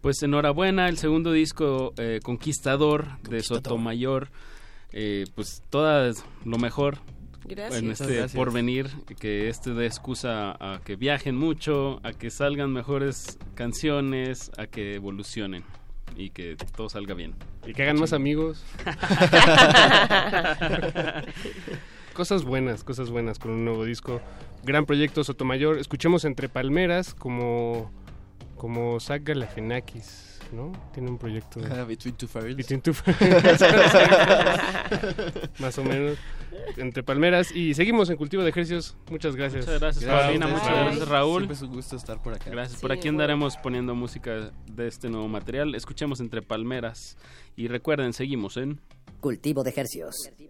Pues 0.00 0.22
enhorabuena, 0.22 0.88
el 0.88 0.96
segundo 0.98 1.32
disco 1.32 1.92
eh, 1.98 2.20
Conquistador, 2.22 3.04
de 3.04 3.12
Conquistador. 3.22 3.42
Sotomayor. 3.62 4.28
Eh, 4.92 5.24
pues 5.34 5.62
todo 5.70 6.12
lo 6.44 6.58
mejor 6.58 6.98
Gracias. 7.44 7.82
en 7.82 7.90
este 7.90 8.04
gracias. 8.06 8.32
porvenir, 8.32 8.88
que 9.18 9.48
este 9.48 9.72
dé 9.72 9.86
excusa 9.86 10.52
a 10.60 10.80
que 10.80 10.96
viajen 10.96 11.36
mucho, 11.36 12.00
a 12.02 12.12
que 12.12 12.30
salgan 12.30 12.72
mejores 12.72 13.38
canciones, 13.54 14.50
a 14.58 14.66
que 14.66 14.94
evolucionen. 14.94 15.64
y 16.16 16.30
que 16.30 16.56
todo 16.76 16.88
salga 16.88 17.14
bien. 17.14 17.34
Y 17.66 17.72
que 17.72 17.82
hagan 17.84 18.00
más 18.00 18.12
amigos. 18.12 18.64
cosas 22.14 22.44
buenas, 22.44 22.84
cosas 22.84 23.10
buenas 23.10 23.38
con 23.38 23.52
un 23.52 23.64
nuevo 23.64 23.84
disco. 23.84 24.20
Gran 24.64 24.86
proyecto 24.86 25.24
Sotomayor. 25.24 25.78
Escuchemos 25.78 26.24
Entre 26.24 26.48
Palmeras 26.48 27.14
como, 27.14 27.90
como 28.56 29.00
Zach 29.00 29.22
Galifianakis, 29.22 30.29
¿no? 30.52 30.72
Tiene 30.92 31.10
un 31.10 31.18
proyecto. 31.18 31.60
Ah, 31.70 31.84
Between 31.88 32.14
Two 32.14 32.28
Ferns. 32.28 32.56
Between 32.56 32.80
Two. 32.80 32.92
Más 35.58 35.78
o 35.78 35.84
menos. 35.84 36.18
Entre 36.76 37.02
Palmeras. 37.02 37.54
Y 37.54 37.74
seguimos 37.74 38.10
en 38.10 38.16
Cultivo 38.16 38.42
de 38.42 38.50
Ejercicios. 38.50 38.96
Muchas 39.10 39.36
gracias. 39.36 39.66
Muchas 39.66 39.80
gracias, 39.80 40.04
Paulina. 40.04 40.46
Muchas 40.46 40.68
gracias, 40.68 41.08
Raúl. 41.08 41.42
Siempre 41.42 41.56
es 41.56 41.62
un 41.62 41.72
gusto 41.72 41.96
estar 41.96 42.22
por 42.22 42.34
acá. 42.34 42.50
Gracias. 42.50 42.80
Por 42.80 42.92
aquí 42.92 43.08
andaremos 43.08 43.56
poniendo 43.56 43.94
música 43.94 44.52
de 44.66 44.86
este 44.86 45.08
nuevo 45.08 45.28
material. 45.28 45.74
Escuchemos 45.74 46.20
Entre 46.20 46.42
Palmeras. 46.42 47.16
Y 47.56 47.68
recuerden, 47.68 48.12
seguimos 48.12 48.56
en... 48.56 48.80
Cultivo 49.20 49.62
de 49.62 49.72
Hercios. 49.76 50.30
Qué 50.36 50.48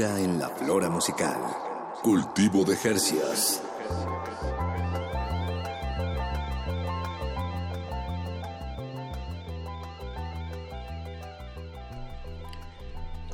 En 0.00 0.38
la 0.38 0.48
flora 0.48 0.88
musical. 0.88 1.36
Cultivo 2.02 2.64
de 2.64 2.76
Jercias. 2.76 3.62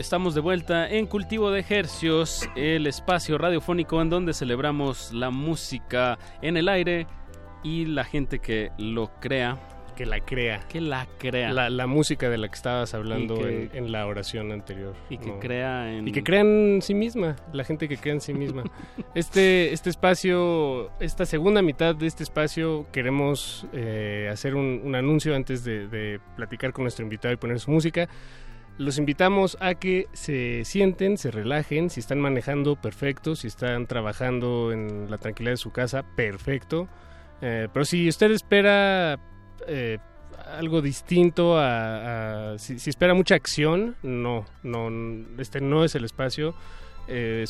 Estamos 0.01 0.35
de 0.35 0.40
vuelta 0.40 0.89
en 0.89 1.06
Cultivo 1.06 1.52
de 1.52 1.64
Hercios, 1.68 2.48
el 2.56 2.89
espacio 2.89 3.39
radiofónico 3.39 4.02
en 4.02 4.10
donde 4.10 4.35
celebramos 4.35 5.12
la 5.12 5.30
música 5.30 6.18
en 6.43 6.56
el 6.56 6.68
aire 6.68 7.06
y 7.62 7.85
la 7.85 8.02
gente 8.02 8.40
que 8.40 8.72
lo 8.78 9.12
crea, 9.20 9.59
que 9.99 10.07
la 10.07 10.20
crea. 10.20 10.61
Que 10.69 10.81
la 10.81 11.09
crea. 11.19 11.53
La, 11.53 11.69
la 11.70 11.89
música 11.89 12.31
de 12.31 12.39
la 12.39 12.47
que 12.49 12.55
estabas 12.55 12.95
hablando 12.95 13.35
que- 13.35 13.65
en, 13.65 13.70
en 13.75 13.91
la 13.93 14.07
oración 14.07 14.53
anterior. 14.53 14.95
Y 15.11 15.19
que 15.19 15.27
¿no? 15.27 15.41
crea 15.41 15.93
en... 15.93 16.07
Y 16.07 16.12
que 16.12 16.23
crea 16.23 16.43
en 16.43 16.81
sí 16.83 16.95
misma, 16.95 17.35
la 17.53 17.65
gente 17.65 17.89
que 17.89 17.97
crea 17.97 18.15
en 18.15 18.20
sí 18.20 18.33
misma. 18.33 18.62
Este, 19.15 19.73
este 19.73 19.91
espacio, 19.91 20.91
esta 21.01 21.27
segunda 21.27 21.61
mitad 21.62 21.97
de 21.97 22.07
este 22.07 22.23
espacio, 22.23 22.87
queremos 22.93 23.66
eh, 23.73 24.29
hacer 24.33 24.55
un, 24.55 24.81
un 24.85 24.95
anuncio 24.95 25.35
antes 25.35 25.65
de, 25.65 25.89
de 25.89 26.20
platicar 26.37 26.73
con 26.73 26.85
nuestro 26.85 27.03
invitado 27.03 27.35
y 27.35 27.37
poner 27.37 27.59
su 27.59 27.70
música. 27.73 28.09
Los 28.77 28.99
invitamos 28.99 29.57
a 29.61 29.75
que 29.75 30.07
se 30.12 30.65
sienten, 30.65 31.19
se 31.19 31.33
relajen, 31.33 31.91
si 31.91 31.99
están 31.99 32.20
manejando, 32.20 32.77
perfecto, 32.77 33.35
si 33.35 33.49
están 33.49 33.89
trabajando 33.89 34.70
en 34.70 35.11
la 35.11 35.19
tranquilidad 35.19 35.55
de 35.55 35.57
su 35.57 35.73
casa, 35.73 36.05
perfecto. 36.15 36.87
Eh, 37.41 37.66
pero 37.73 37.85
si 37.85 38.09
usted 38.09 38.31
espera 38.31 39.19
eh, 39.66 39.98
algo 40.56 40.80
distinto 40.82 41.59
a, 41.59 42.52
a- 42.52 42.59
si, 42.59 42.78
si 42.78 42.90
espera 42.90 43.14
mucha 43.14 43.35
acción, 43.35 43.97
no, 44.02 44.44
no, 44.62 44.89
este 45.40 45.60
no 45.60 45.85
es 45.85 45.94
el 45.94 46.05
espacio. 46.05 46.55
Eh, 47.09 47.44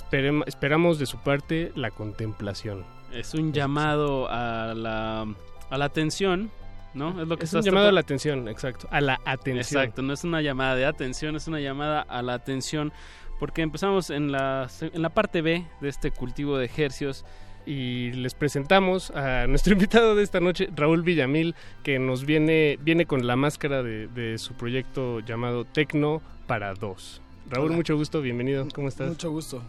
esperamos 0.47 0.98
de 0.98 1.06
su 1.06 1.18
parte 1.18 1.72
la 1.74 1.90
contemplación. 1.90 2.85
Es 3.12 3.35
un 3.35 3.52
llamado 3.52 4.28
a 4.30 4.72
la, 4.76 5.26
a 5.70 5.78
la 5.78 5.85
atención, 5.85 6.51
¿no? 6.94 7.20
Es 7.20 7.26
lo 7.28 7.36
que 7.36 7.44
Es 7.44 7.52
un 7.55 7.62
llamado 7.62 7.89
a 7.89 7.93
la 7.93 8.01
atención, 8.01 8.48
exacto, 8.48 8.86
a 8.90 9.01
la 9.01 9.20
atención. 9.24 9.82
Exacto, 9.82 10.02
no 10.02 10.12
es 10.12 10.22
una 10.24 10.43
llamada 10.43 10.76
de 10.76 10.85
atención, 10.86 11.35
es 11.35 11.48
una 11.48 11.59
llamada 11.60 12.02
a 12.02 12.22
la 12.22 12.35
atención, 12.35 12.93
porque 13.40 13.62
empezamos 13.62 14.10
en 14.10 14.30
la, 14.30 14.68
en 14.80 15.02
la 15.02 15.09
parte 15.10 15.43
B 15.43 15.66
de 15.80 15.89
este 15.89 16.10
cultivo 16.12 16.56
de 16.59 16.66
ejercios. 16.66 17.24
Y 17.66 18.12
les 18.12 18.35
presentamos 18.35 19.10
a 19.10 19.47
nuestro 19.47 19.72
invitado 19.74 20.14
de 20.14 20.22
esta 20.22 20.40
noche, 20.40 20.68
Raúl 20.74 21.02
Villamil, 21.02 21.55
que 21.82 21.98
nos 21.98 22.24
viene, 22.24 22.78
viene 22.82 23.06
con 23.06 23.26
la 23.26 23.36
máscara 23.36 23.82
de, 23.82 24.09
de 24.09 24.39
su 24.39 24.55
proyecto 24.55 25.20
llamado 25.20 25.64
Tecno 25.64 26.22
para 26.47 26.74
dos. 26.74 27.20
Raúl, 27.51 27.66
Hola. 27.68 27.76
mucho 27.76 27.97
gusto, 27.97 28.20
bienvenido, 28.22 28.66
¿cómo 28.74 28.89
estás? 28.89 29.09
Mucho 29.09 29.30
gusto. 29.30 29.62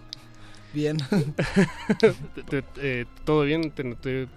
Bien. 0.74 0.98
Eh, 2.78 3.06
¿Todo 3.26 3.44
bien? 3.44 3.72
Te, 3.72 3.84
te- 3.96 4.28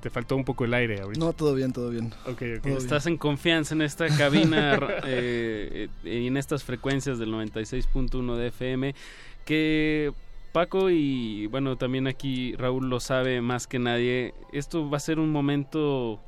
te 0.00 0.10
faltó 0.10 0.36
un 0.36 0.44
poco 0.44 0.64
el 0.66 0.74
aire 0.74 1.00
ahorita. 1.00 1.24
No, 1.24 1.32
todo 1.32 1.54
bien, 1.54 1.72
todo 1.72 1.88
bien. 1.90 2.12
Ok, 2.26 2.42
ok. 2.58 2.62
Todo 2.62 2.76
Estás 2.78 3.06
en 3.06 3.16
confianza 3.16 3.74
en 3.74 3.80
esta 3.82 4.06
cabina 4.08 4.74
eh, 5.06 5.88
eh, 6.04 6.10
y 6.22 6.26
en 6.26 6.36
estas 6.36 6.62
frecuencias 6.62 7.18
del 7.18 7.30
96.1 7.32 8.36
de 8.36 8.46
FM 8.48 8.94
que 9.46 10.12
Paco 10.54 10.88
y 10.88 11.48
bueno 11.48 11.76
también 11.76 12.06
aquí 12.06 12.54
Raúl 12.54 12.88
lo 12.88 13.00
sabe 13.00 13.40
más 13.42 13.66
que 13.66 13.80
nadie. 13.80 14.32
Esto 14.52 14.88
va 14.88 14.98
a 14.98 15.00
ser 15.00 15.18
un 15.18 15.32
momento 15.32 16.20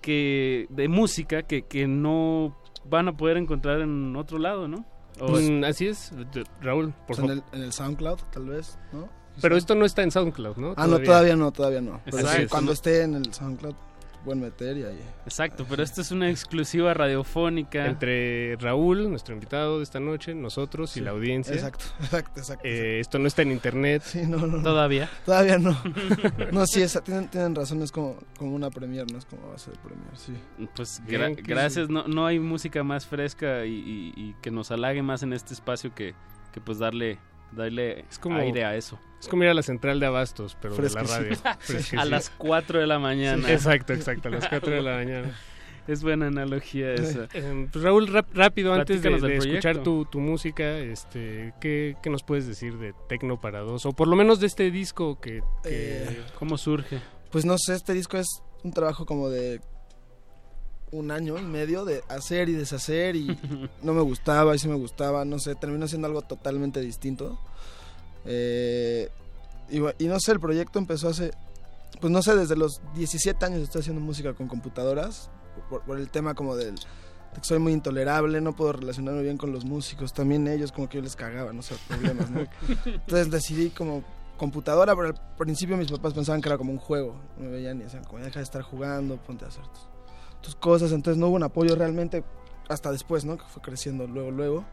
que 0.00 0.66
de 0.70 0.86
música 0.86 1.42
que, 1.42 1.62
que 1.62 1.88
no 1.88 2.56
van 2.84 3.08
a 3.08 3.16
poder 3.16 3.36
encontrar 3.36 3.80
en 3.80 4.14
otro 4.14 4.38
lado, 4.38 4.68
¿no? 4.68 4.84
O- 5.20 5.26
Pues, 5.26 5.50
así 5.64 5.88
es, 5.88 6.12
Raúl, 6.62 6.92
por 6.92 7.06
Pues 7.08 7.18
en, 7.18 7.26
favor. 7.28 7.44
el, 7.52 7.58
en 7.58 7.64
el 7.64 7.72
SoundCloud, 7.72 8.18
tal 8.32 8.44
vez, 8.46 8.78
¿no? 8.92 9.08
Pero 9.42 9.56
esto 9.56 9.74
no 9.74 9.84
está 9.84 10.02
en 10.02 10.10
SoundCloud, 10.12 10.56
¿no? 10.56 10.74
Ah, 10.76 10.86
no, 10.86 11.00
todavía 11.00 11.34
no, 11.34 11.50
todavía 11.50 11.80
no. 11.80 12.00
Pero 12.04 12.28
cuando 12.48 12.68
no- 12.70 12.72
esté 12.72 13.02
en 13.02 13.14
el 13.16 13.34
SoundCloud, 13.34 13.74
pueden 14.24 14.40
meter 14.42 14.76
y 14.76 14.84
ahí. 14.84 15.00
Exacto, 15.24 15.66
pero 15.68 15.82
esta 15.82 16.00
es 16.00 16.10
una 16.10 16.28
exclusiva 16.30 16.92
radiofónica. 16.94 17.86
Entre 17.86 18.56
Raúl, 18.56 19.08
nuestro 19.10 19.34
invitado 19.34 19.78
de 19.78 19.84
esta 19.84 20.00
noche, 20.00 20.34
nosotros 20.34 20.96
y 20.96 21.00
la 21.00 21.10
audiencia. 21.10 21.54
exacto, 21.54 21.84
exacto, 22.00 22.40
exacto, 22.40 22.62
Eh, 22.66 23.00
esto 23.00 23.18
no 23.18 23.26
está 23.26 23.42
en 23.42 23.52
internet. 23.52 24.02
Sí, 24.04 24.22
no, 24.26 24.38
no, 24.38 24.46
no. 24.58 24.62
Todavía. 24.62 25.08
Todavía 25.24 25.58
no. 25.58 25.76
no, 26.52 26.66
sí, 26.66 26.82
esa- 26.82 27.00
tienen, 27.02 27.28
tienen 27.28 27.54
razón, 27.54 27.82
es 27.82 27.92
como, 27.92 28.16
como 28.38 28.54
una 28.54 28.70
premier, 28.70 29.10
no 29.10 29.18
es 29.18 29.24
como 29.24 29.50
base 29.50 29.70
de 29.70 29.76
premier, 29.78 30.16
sí. 30.16 30.34
Pues 30.76 31.00
Bien, 31.06 31.22
gra- 31.32 31.36
que 31.36 31.42
gracias, 31.42 31.88
no, 31.88 32.06
no 32.06 32.26
hay 32.26 32.38
música 32.38 32.82
más 32.84 33.06
fresca 33.06 33.64
y, 33.66 33.72
y- 33.74 34.12
y 34.16 34.34
que 34.42 34.50
nos 34.50 34.70
halague 34.70 35.02
más 35.02 35.22
en 35.22 35.32
este 35.32 35.54
espacio 35.54 35.94
que, 35.94 36.14
que 36.52 36.60
pues 36.60 36.78
darle, 36.78 37.18
darle 37.52 38.04
como- 38.20 38.36
aire 38.38 38.64
a 38.64 38.76
eso. 38.76 38.98
Es 39.20 39.28
como 39.28 39.42
ir 39.44 39.50
a 39.50 39.54
la 39.54 39.62
central 39.62 40.00
de 40.00 40.06
abastos, 40.06 40.56
pero 40.62 40.74
de 40.76 40.88
la 40.90 41.02
radio. 41.02 41.36
A 41.98 42.04
las 42.06 42.30
4 42.30 42.78
de 42.80 42.86
la 42.86 42.98
mañana. 42.98 43.46
Sí, 43.46 43.52
exacto, 43.52 43.92
exacto, 43.92 44.28
a 44.28 44.30
las 44.30 44.48
4 44.48 44.72
de 44.72 44.82
la 44.82 44.94
mañana. 44.96 45.34
Es 45.88 46.02
buena 46.04 46.28
analogía 46.28 46.92
esa. 46.94 47.26
Eh, 47.34 47.66
pues, 47.72 47.82
Raúl, 47.82 48.06
rap- 48.06 48.32
rápido, 48.32 48.72
antes 48.74 49.02
de, 49.02 49.10
Platícanos 49.10 49.22
del 49.22 49.30
de 49.30 49.48
escuchar 49.58 49.82
tu, 49.82 50.04
tu 50.04 50.20
música, 50.20 50.78
este, 50.78 51.52
¿qué, 51.60 51.96
qué 52.02 52.10
nos 52.10 52.22
puedes 52.22 52.46
decir 52.46 52.78
de 52.78 52.94
Tecno 53.08 53.40
para 53.40 53.60
dos? 53.60 53.86
O 53.86 53.92
por 53.92 54.06
lo 54.06 54.14
menos 54.14 54.38
de 54.40 54.46
este 54.46 54.70
disco 54.70 55.20
que... 55.20 55.42
que- 55.64 56.04
Eh, 56.04 56.20
¿Cómo 56.38 56.58
surge? 56.58 57.00
Pues 57.32 57.44
no 57.44 57.56
sé, 57.58 57.74
este 57.74 57.92
disco 57.92 58.18
es 58.18 58.28
un 58.62 58.72
trabajo 58.72 59.04
como 59.04 59.30
de 59.30 59.60
un 60.92 61.10
año 61.10 61.38
y 61.38 61.42
medio 61.42 61.84
de 61.84 62.02
hacer 62.08 62.48
y 62.48 62.52
deshacer 62.52 63.16
y 63.16 63.38
no 63.82 63.92
me 63.92 64.02
gustaba 64.02 64.54
y 64.54 64.58
sí 64.58 64.68
me 64.68 64.74
gustaba, 64.74 65.24
no 65.24 65.38
sé, 65.38 65.54
terminó 65.54 65.86
siendo 65.88 66.08
algo 66.08 66.22
totalmente 66.22 66.80
distinto. 66.80 67.38
Eh, 68.24 69.10
y, 69.70 69.78
y 70.04 70.08
no 70.08 70.18
sé, 70.20 70.32
el 70.32 70.40
proyecto 70.40 70.78
empezó 70.78 71.08
hace, 71.08 71.32
pues 72.00 72.12
no 72.12 72.22
sé, 72.22 72.34
desde 72.34 72.56
los 72.56 72.80
17 72.94 73.44
años 73.44 73.62
estoy 73.62 73.80
haciendo 73.80 74.00
música 74.00 74.34
con 74.34 74.48
computadoras, 74.48 75.30
por, 75.68 75.82
por 75.82 75.98
el 75.98 76.08
tema 76.08 76.34
como 76.34 76.56
del... 76.56 76.74
de 76.74 77.40
que 77.40 77.44
soy 77.44 77.58
muy 77.58 77.72
intolerable, 77.72 78.40
no 78.40 78.56
puedo 78.56 78.72
relacionarme 78.72 79.22
bien 79.22 79.36
con 79.36 79.52
los 79.52 79.64
músicos, 79.64 80.12
también 80.12 80.46
ellos 80.48 80.72
como 80.72 80.88
que 80.88 80.98
yo 80.98 81.02
les 81.02 81.16
cagaba, 81.16 81.52
no 81.52 81.62
sé, 81.62 81.76
problemas, 81.88 82.30
¿no? 82.30 82.40
Entonces 82.84 83.30
decidí 83.30 83.70
como 83.70 84.02
computadora, 84.40 84.96
pero 84.96 85.08
al 85.08 85.36
principio 85.36 85.76
mis 85.76 85.90
papás 85.90 86.14
pensaban 86.14 86.40
que 86.40 86.48
era 86.48 86.56
como 86.56 86.72
un 86.72 86.78
juego. 86.78 87.14
Me 87.38 87.48
veían 87.48 87.78
y 87.78 87.84
decían, 87.84 88.04
como 88.04 88.24
deja 88.24 88.40
de 88.40 88.44
estar 88.44 88.62
jugando, 88.62 89.18
ponte 89.18 89.44
a 89.44 89.48
hacer 89.48 89.62
tus, 89.68 89.86
tus 90.40 90.54
cosas. 90.54 90.92
Entonces 90.92 91.18
no 91.18 91.28
hubo 91.28 91.36
un 91.36 91.42
apoyo 91.42 91.74
realmente 91.76 92.24
hasta 92.68 92.92
después, 92.92 93.24
¿no? 93.24 93.36
Que 93.36 93.44
fue 93.44 93.62
creciendo 93.62 94.06
luego, 94.06 94.30
luego, 94.30 94.64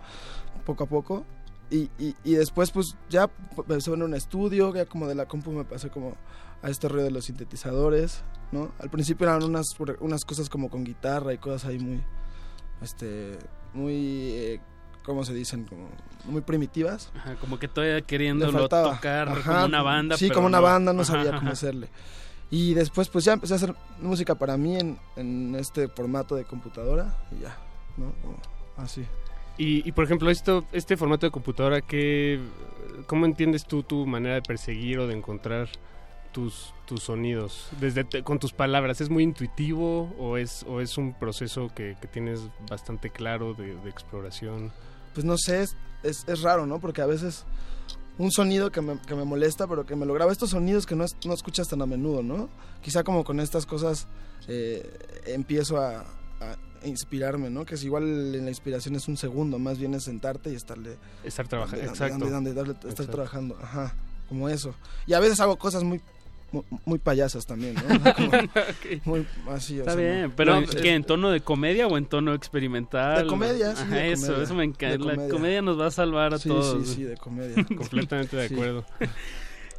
poco 0.65 0.83
a 0.83 0.87
poco. 0.87 1.25
Y, 1.69 1.89
y, 1.99 2.15
y 2.23 2.35
después 2.35 2.71
pues 2.71 2.95
ya 3.09 3.29
empecé 3.57 3.91
en 3.91 4.03
un 4.03 4.13
estudio, 4.13 4.73
ya 4.73 4.85
como 4.85 5.07
de 5.07 5.15
la 5.15 5.25
compu 5.25 5.51
me 5.51 5.65
pasé 5.65 5.89
como 5.89 6.15
a 6.61 6.69
este 6.69 6.87
rollo 6.87 7.03
de 7.03 7.11
los 7.11 7.25
sintetizadores, 7.25 8.23
¿no? 8.51 8.71
Al 8.79 8.89
principio 8.89 9.27
eran 9.27 9.43
unas, 9.43 9.65
unas 9.99 10.23
cosas 10.23 10.49
como 10.49 10.69
con 10.69 10.83
guitarra 10.83 11.33
y 11.33 11.37
cosas 11.37 11.65
ahí 11.65 11.77
muy, 11.77 12.01
este, 12.81 13.37
muy, 13.73 14.31
eh, 14.31 14.61
¿cómo 15.03 15.23
se 15.25 15.33
dicen? 15.33 15.65
Como 15.65 15.89
muy 16.25 16.41
primitivas. 16.41 17.11
Ajá, 17.15 17.35
como 17.35 17.59
que 17.59 17.67
todavía 17.67 18.01
queriéndolo 18.01 18.69
tocar 18.69 19.29
Ajá, 19.29 19.51
como 19.53 19.65
una 19.65 19.81
banda. 19.81 20.17
Sí, 20.17 20.27
pero 20.27 20.35
como 20.35 20.47
una 20.47 20.57
no. 20.59 20.63
banda, 20.63 20.93
no 20.93 21.01
Ajá, 21.01 21.11
sabía 21.13 21.35
cómo 21.37 21.51
hacerle. 21.51 21.89
Y 22.49 22.73
después 22.73 23.09
pues 23.09 23.25
ya 23.25 23.33
empecé 23.33 23.53
a 23.53 23.57
hacer 23.57 23.75
música 24.01 24.35
para 24.35 24.55
mí 24.57 24.77
en, 24.77 24.97
en 25.15 25.55
este 25.55 25.87
formato 25.89 26.35
de 26.35 26.45
computadora 26.45 27.15
y 27.31 27.41
ya, 27.41 27.57
¿no? 27.97 28.13
Así. 28.77 29.05
Y, 29.57 29.87
y, 29.87 29.91
por 29.91 30.03
ejemplo, 30.05 30.29
esto, 30.29 30.63
este 30.71 30.95
formato 30.97 31.25
de 31.25 31.31
computadora, 31.31 31.81
¿qué, 31.81 32.39
¿cómo 33.07 33.25
entiendes 33.25 33.65
tú 33.65 33.81
tu 33.83 34.05
manera 34.05 34.35
de 34.35 34.43
perseguir 34.43 34.99
o 34.99 35.07
de 35.07 35.15
encontrar 35.17 35.67
tus, 36.31 36.73
tus 36.85 37.01
sonidos? 37.03 37.67
Desde 37.81 38.03
te- 38.03 38.21
con 38.23 38.37
tus 38.37 38.53
palabras, 38.53 39.01
¿es 39.01 39.09
muy 39.09 39.23
intuitivo 39.23 40.13
o 40.19 40.37
es, 40.37 40.63
o 40.69 40.79
es 40.79 40.97
un 40.99 41.13
proceso 41.15 41.69
que, 41.75 41.97
que 41.99 42.07
tienes 42.07 42.41
bastante 42.69 43.09
claro 43.09 43.55
de, 43.55 43.75
de 43.75 43.89
exploración? 43.89 44.71
Pues 45.15 45.25
no 45.25 45.35
sé, 45.39 45.63
es, 45.63 45.75
es, 46.03 46.23
es 46.27 46.41
raro, 46.43 46.67
¿no? 46.67 46.79
Porque 46.79 47.01
a 47.01 47.07
veces 47.07 47.43
un 48.17 48.31
sonido 48.31 48.71
que 48.71 48.81
me, 48.81 48.99
que 49.01 49.15
me 49.15 49.23
molesta, 49.25 49.67
pero 49.67 49.85
que 49.85 49.95
me 49.95 50.05
lo 50.05 50.13
graba, 50.13 50.31
estos 50.31 50.49
sonidos 50.51 50.85
que 50.85 50.95
no, 50.95 51.03
es- 51.03 51.15
no 51.25 51.33
escuchas 51.33 51.67
tan 51.67 51.81
a 51.81 51.85
menudo, 51.85 52.23
¿no? 52.23 52.49
Quizá 52.81 53.03
como 53.03 53.23
con 53.23 53.39
estas 53.39 53.65
cosas 53.65 54.07
eh, 54.47 54.97
empiezo 55.27 55.77
a, 55.77 55.99
a 56.41 56.57
inspirarme, 56.85 57.49
¿no? 57.49 57.65
Que 57.65 57.75
es 57.75 57.83
igual 57.83 58.03
en 58.35 58.43
la 58.45 58.49
inspiración 58.51 58.95
es 58.95 59.07
un 59.07 59.17
segundo, 59.17 59.59
más 59.59 59.77
bien 59.77 59.93
es 59.93 60.03
sentarte 60.03 60.51
y 60.51 60.55
estarle... 60.55 60.97
Estar 61.23 61.47
trabajando, 61.47 61.85
exacto. 61.85 62.25
darle- 62.29 62.49
estar 62.73 62.89
Exacto. 62.91 63.11
trabajando, 63.11 63.57
ajá, 63.61 63.95
como 64.29 64.47
eso. 64.49 64.73
Y 65.05 65.13
a 65.13 65.19
veces 65.19 65.39
hago 65.39 65.57
cosas 65.57 65.83
muy... 65.83 66.01
Muy, 66.51 66.63
muy 66.85 66.97
payasas 66.99 67.45
también, 67.45 67.75
¿no? 67.75 67.81
Muy 69.05 69.27
así, 69.49 69.77
o 69.77 69.81
Está 69.81 69.93
sea, 69.93 70.01
bien, 70.01 70.21
no- 70.29 70.33
pero 70.35 70.53
no, 70.53 70.57
¿en 70.59 70.63
es- 70.63 70.75
¿qué, 70.75 70.93
¿en 70.93 71.03
tono 71.03 71.29
de 71.29 71.41
comedia 71.41 71.87
o 71.87 71.97
en 71.97 72.05
tono 72.05 72.33
experimental? 72.33 73.23
De 73.23 73.27
comedia, 73.27 73.75
sí, 73.75 73.83
Ajá, 73.83 73.95
de 73.95 74.11
eso, 74.13 74.25
comedia. 74.27 74.43
eso 74.43 74.55
me 74.55 74.63
encanta. 74.63 74.97
La 74.97 75.11
comedia. 75.15 75.29
comedia 75.33 75.61
nos 75.61 75.79
va 75.79 75.87
a 75.87 75.91
salvar 75.91 76.33
a 76.33 76.37
Sí, 76.39 76.47
todos. 76.49 76.87
sí, 76.87 76.95
sí, 76.95 77.03
de 77.03 77.17
comedia. 77.17 77.55
Completamente 77.77 78.35
de 78.37 78.45
acuerdo. 78.45 78.85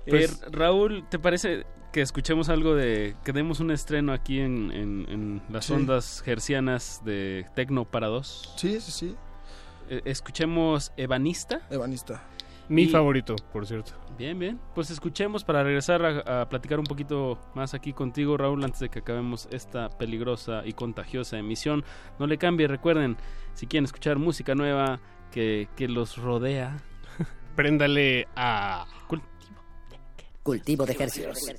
Eh, 0.06 0.10
Pues- 0.10 0.40
Raúl, 0.50 1.04
¿te 1.10 1.18
parece 1.18 1.66
que 1.92 2.00
escuchemos 2.00 2.48
algo 2.48 2.74
de... 2.74 3.14
que 3.26 3.32
demos 3.34 3.60
un 3.60 3.70
estreno 3.70 4.14
aquí 4.14 4.40
en, 4.40 4.70
en- 4.72 5.06
en 5.10 5.42
las 5.50 5.66
Sí. 5.66 5.74
ondas 5.74 6.22
gercianas 6.24 7.02
de 7.04 7.44
Tecno 7.54 7.84
para 7.84 8.06
dos? 8.06 8.54
Sí, 8.56 8.80
sí, 8.80 8.90
sí. 8.90 9.14
Eh, 9.90 10.00
escuchemos 10.06 10.92
Evanista. 10.96 11.60
Evanista. 11.70 12.22
Mi 12.68 12.82
Y- 12.82 12.88
favorito, 12.88 13.34
por 13.52 13.66
cierto. 13.66 13.92
Bien, 14.18 14.38
bien. 14.38 14.60
Pues 14.74 14.90
escuchemos 14.90 15.44
para 15.44 15.62
regresar 15.62 16.04
a, 16.04 16.42
a 16.42 16.48
platicar 16.48 16.78
un 16.78 16.84
poquito 16.86 17.38
más 17.54 17.72
aquí 17.72 17.92
contigo, 17.92 18.36
Raúl, 18.36 18.62
antes 18.64 18.80
de 18.80 18.88
que 18.88 18.98
acabemos 18.98 19.48
esta 19.52 19.88
peligrosa 19.90 20.62
y 20.66 20.72
contagiosa 20.72 21.38
emisión. 21.38 21.84
No 22.18 22.26
le 22.26 22.36
cambie, 22.36 22.66
recuerden, 22.68 23.16
si 23.54 23.66
quieren 23.66 23.84
escuchar 23.84 24.18
música 24.18 24.54
nueva 24.54 25.00
que, 25.30 25.68
que 25.76 25.88
los 25.88 26.18
rodea, 26.18 26.78
Préndale 27.56 28.26
a... 28.36 28.86
Cultivo 30.42 30.86
de 30.86 30.92
ejercicios. 30.92 31.52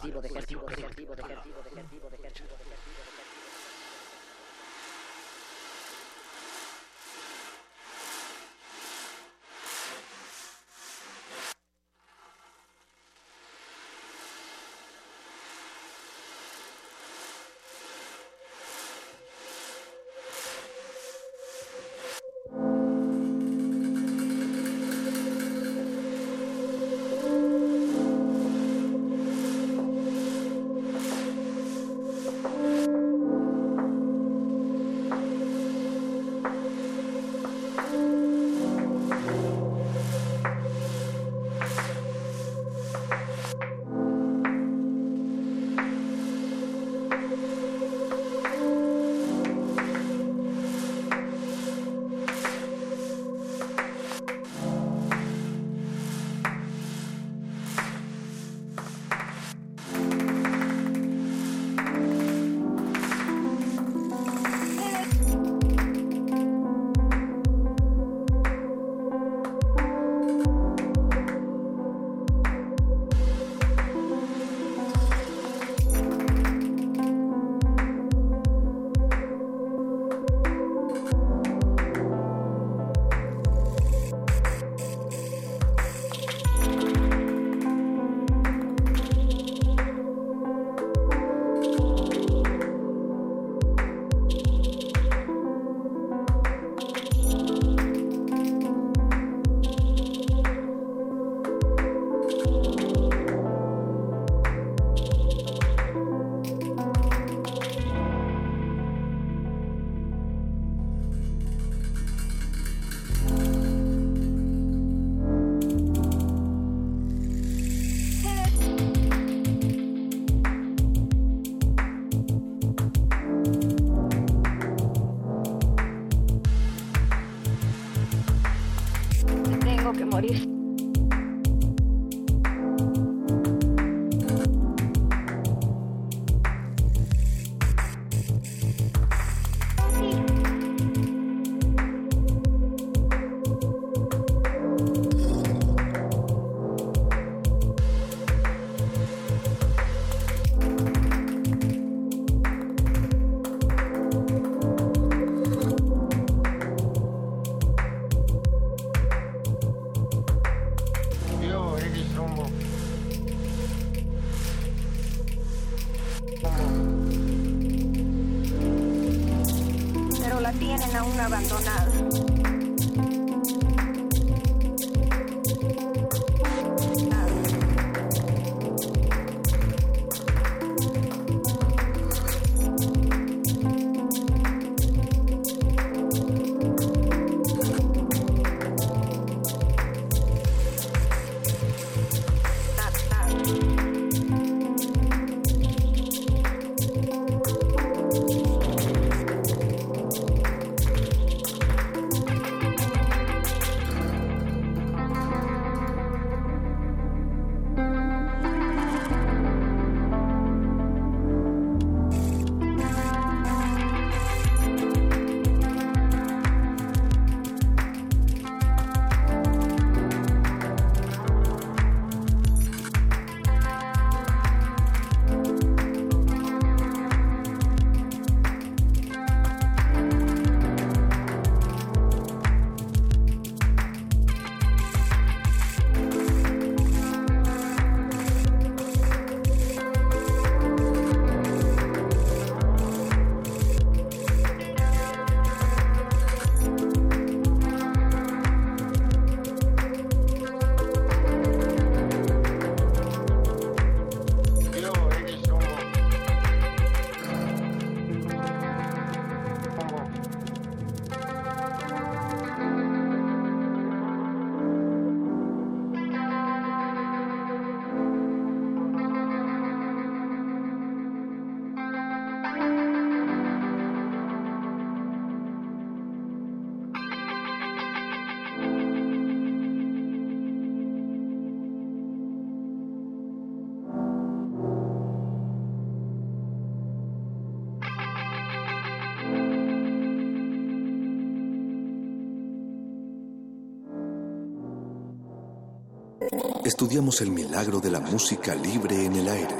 Estudiamos 296.81 297.19
el 297.19 297.31
milagro 297.31 297.81
de 297.81 297.91
la 297.91 297.99
música 297.99 298.55
libre 298.55 299.03
en 299.03 299.13
el 299.17 299.27
aire. 299.27 299.53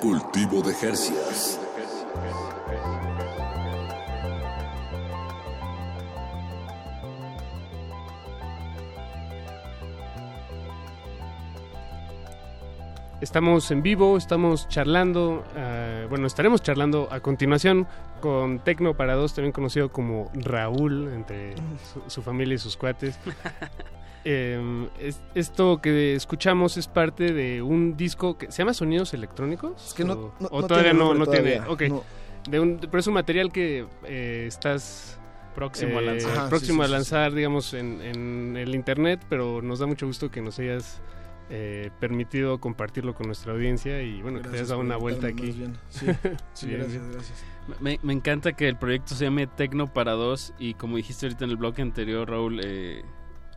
Cultivo 0.00 0.62
de 0.62 0.72
Jercias. 0.72 1.60
Estamos 13.20 13.70
en 13.70 13.82
vivo, 13.82 14.16
estamos 14.16 14.66
charlando, 14.68 15.44
eh, 15.54 16.06
bueno, 16.08 16.26
estaremos 16.26 16.62
charlando 16.62 17.08
a 17.10 17.20
continuación 17.20 17.86
con 18.22 18.60
Tecno 18.60 18.96
para 18.96 19.14
dos, 19.14 19.34
también 19.34 19.52
conocido 19.52 19.92
como 19.92 20.30
Raúl, 20.32 21.08
entre 21.12 21.54
su, 21.92 22.02
su 22.06 22.22
familia 22.22 22.54
y 22.54 22.58
sus 22.58 22.78
cuates. 22.78 23.18
Eh, 24.28 24.88
es- 24.98 25.22
esto 25.36 25.80
que 25.80 26.14
escuchamos 26.16 26.76
es 26.76 26.88
parte 26.88 27.32
de 27.32 27.62
un 27.62 27.96
disco 27.96 28.36
que 28.36 28.50
se 28.50 28.58
llama 28.58 28.74
Sonidos 28.74 29.14
Electrónicos. 29.14 29.86
Es 29.86 29.94
que 29.94 30.04
no- 30.04 30.14
o, 30.14 30.34
no- 30.40 30.48
o 30.48 30.60
no 30.62 30.66
todavía 30.66 30.90
tiene 30.90 31.04
no, 31.04 31.26
tiene. 31.26 31.50
todavía, 31.52 31.64
Ok. 31.70 31.82
no. 31.82 32.02
De 32.50 32.58
un, 32.60 32.78
pero 32.78 32.98
es 32.98 33.06
un 33.06 33.14
material 33.14 33.52
que 33.52 33.86
eh, 34.04 34.44
estás 34.48 35.18
Próximo 35.54 35.98
a 35.98 36.02
eh, 36.02 36.06
lanzar. 36.06 36.32
Ajá, 36.36 36.48
próximo 36.48 36.82
sí, 36.82 36.82
sí, 36.82 36.82
a 36.82 36.86
sí. 36.86 36.92
lanzar, 36.92 37.32
digamos, 37.34 37.72
en, 37.74 38.02
en 38.02 38.56
el 38.56 38.74
internet, 38.74 39.20
pero 39.28 39.62
nos 39.62 39.78
da 39.78 39.86
mucho 39.86 40.06
gusto 40.06 40.30
que 40.30 40.40
nos 40.42 40.58
hayas 40.58 41.00
eh, 41.48 41.90
permitido 42.00 42.58
compartirlo 42.60 43.14
con 43.14 43.26
nuestra 43.26 43.52
audiencia 43.52 44.02
y 44.02 44.20
bueno, 44.22 44.42
que 44.42 44.48
te 44.48 44.56
hayas 44.56 44.68
dado 44.68 44.80
una 44.80 44.96
vuelta 44.96 45.28
aquí. 45.28 45.52
bien. 45.52 45.78
Sí, 45.88 46.06
sí, 46.52 46.66
Bien. 46.66 46.80
gracias, 46.80 47.08
gracias. 47.12 47.44
Me, 47.80 47.98
me 48.02 48.12
encanta 48.12 48.52
que 48.52 48.68
el 48.68 48.76
proyecto 48.76 49.14
se 49.14 49.24
llame 49.24 49.46
Tecno 49.46 49.86
para 49.92 50.12
dos 50.12 50.52
y 50.58 50.74
como 50.74 50.96
dijiste 50.96 51.26
ahorita 51.26 51.44
en 51.44 51.50
el 51.52 51.56
bloque 51.56 51.82
anterior, 51.82 52.28
Raúl, 52.28 52.60
eh, 52.64 53.02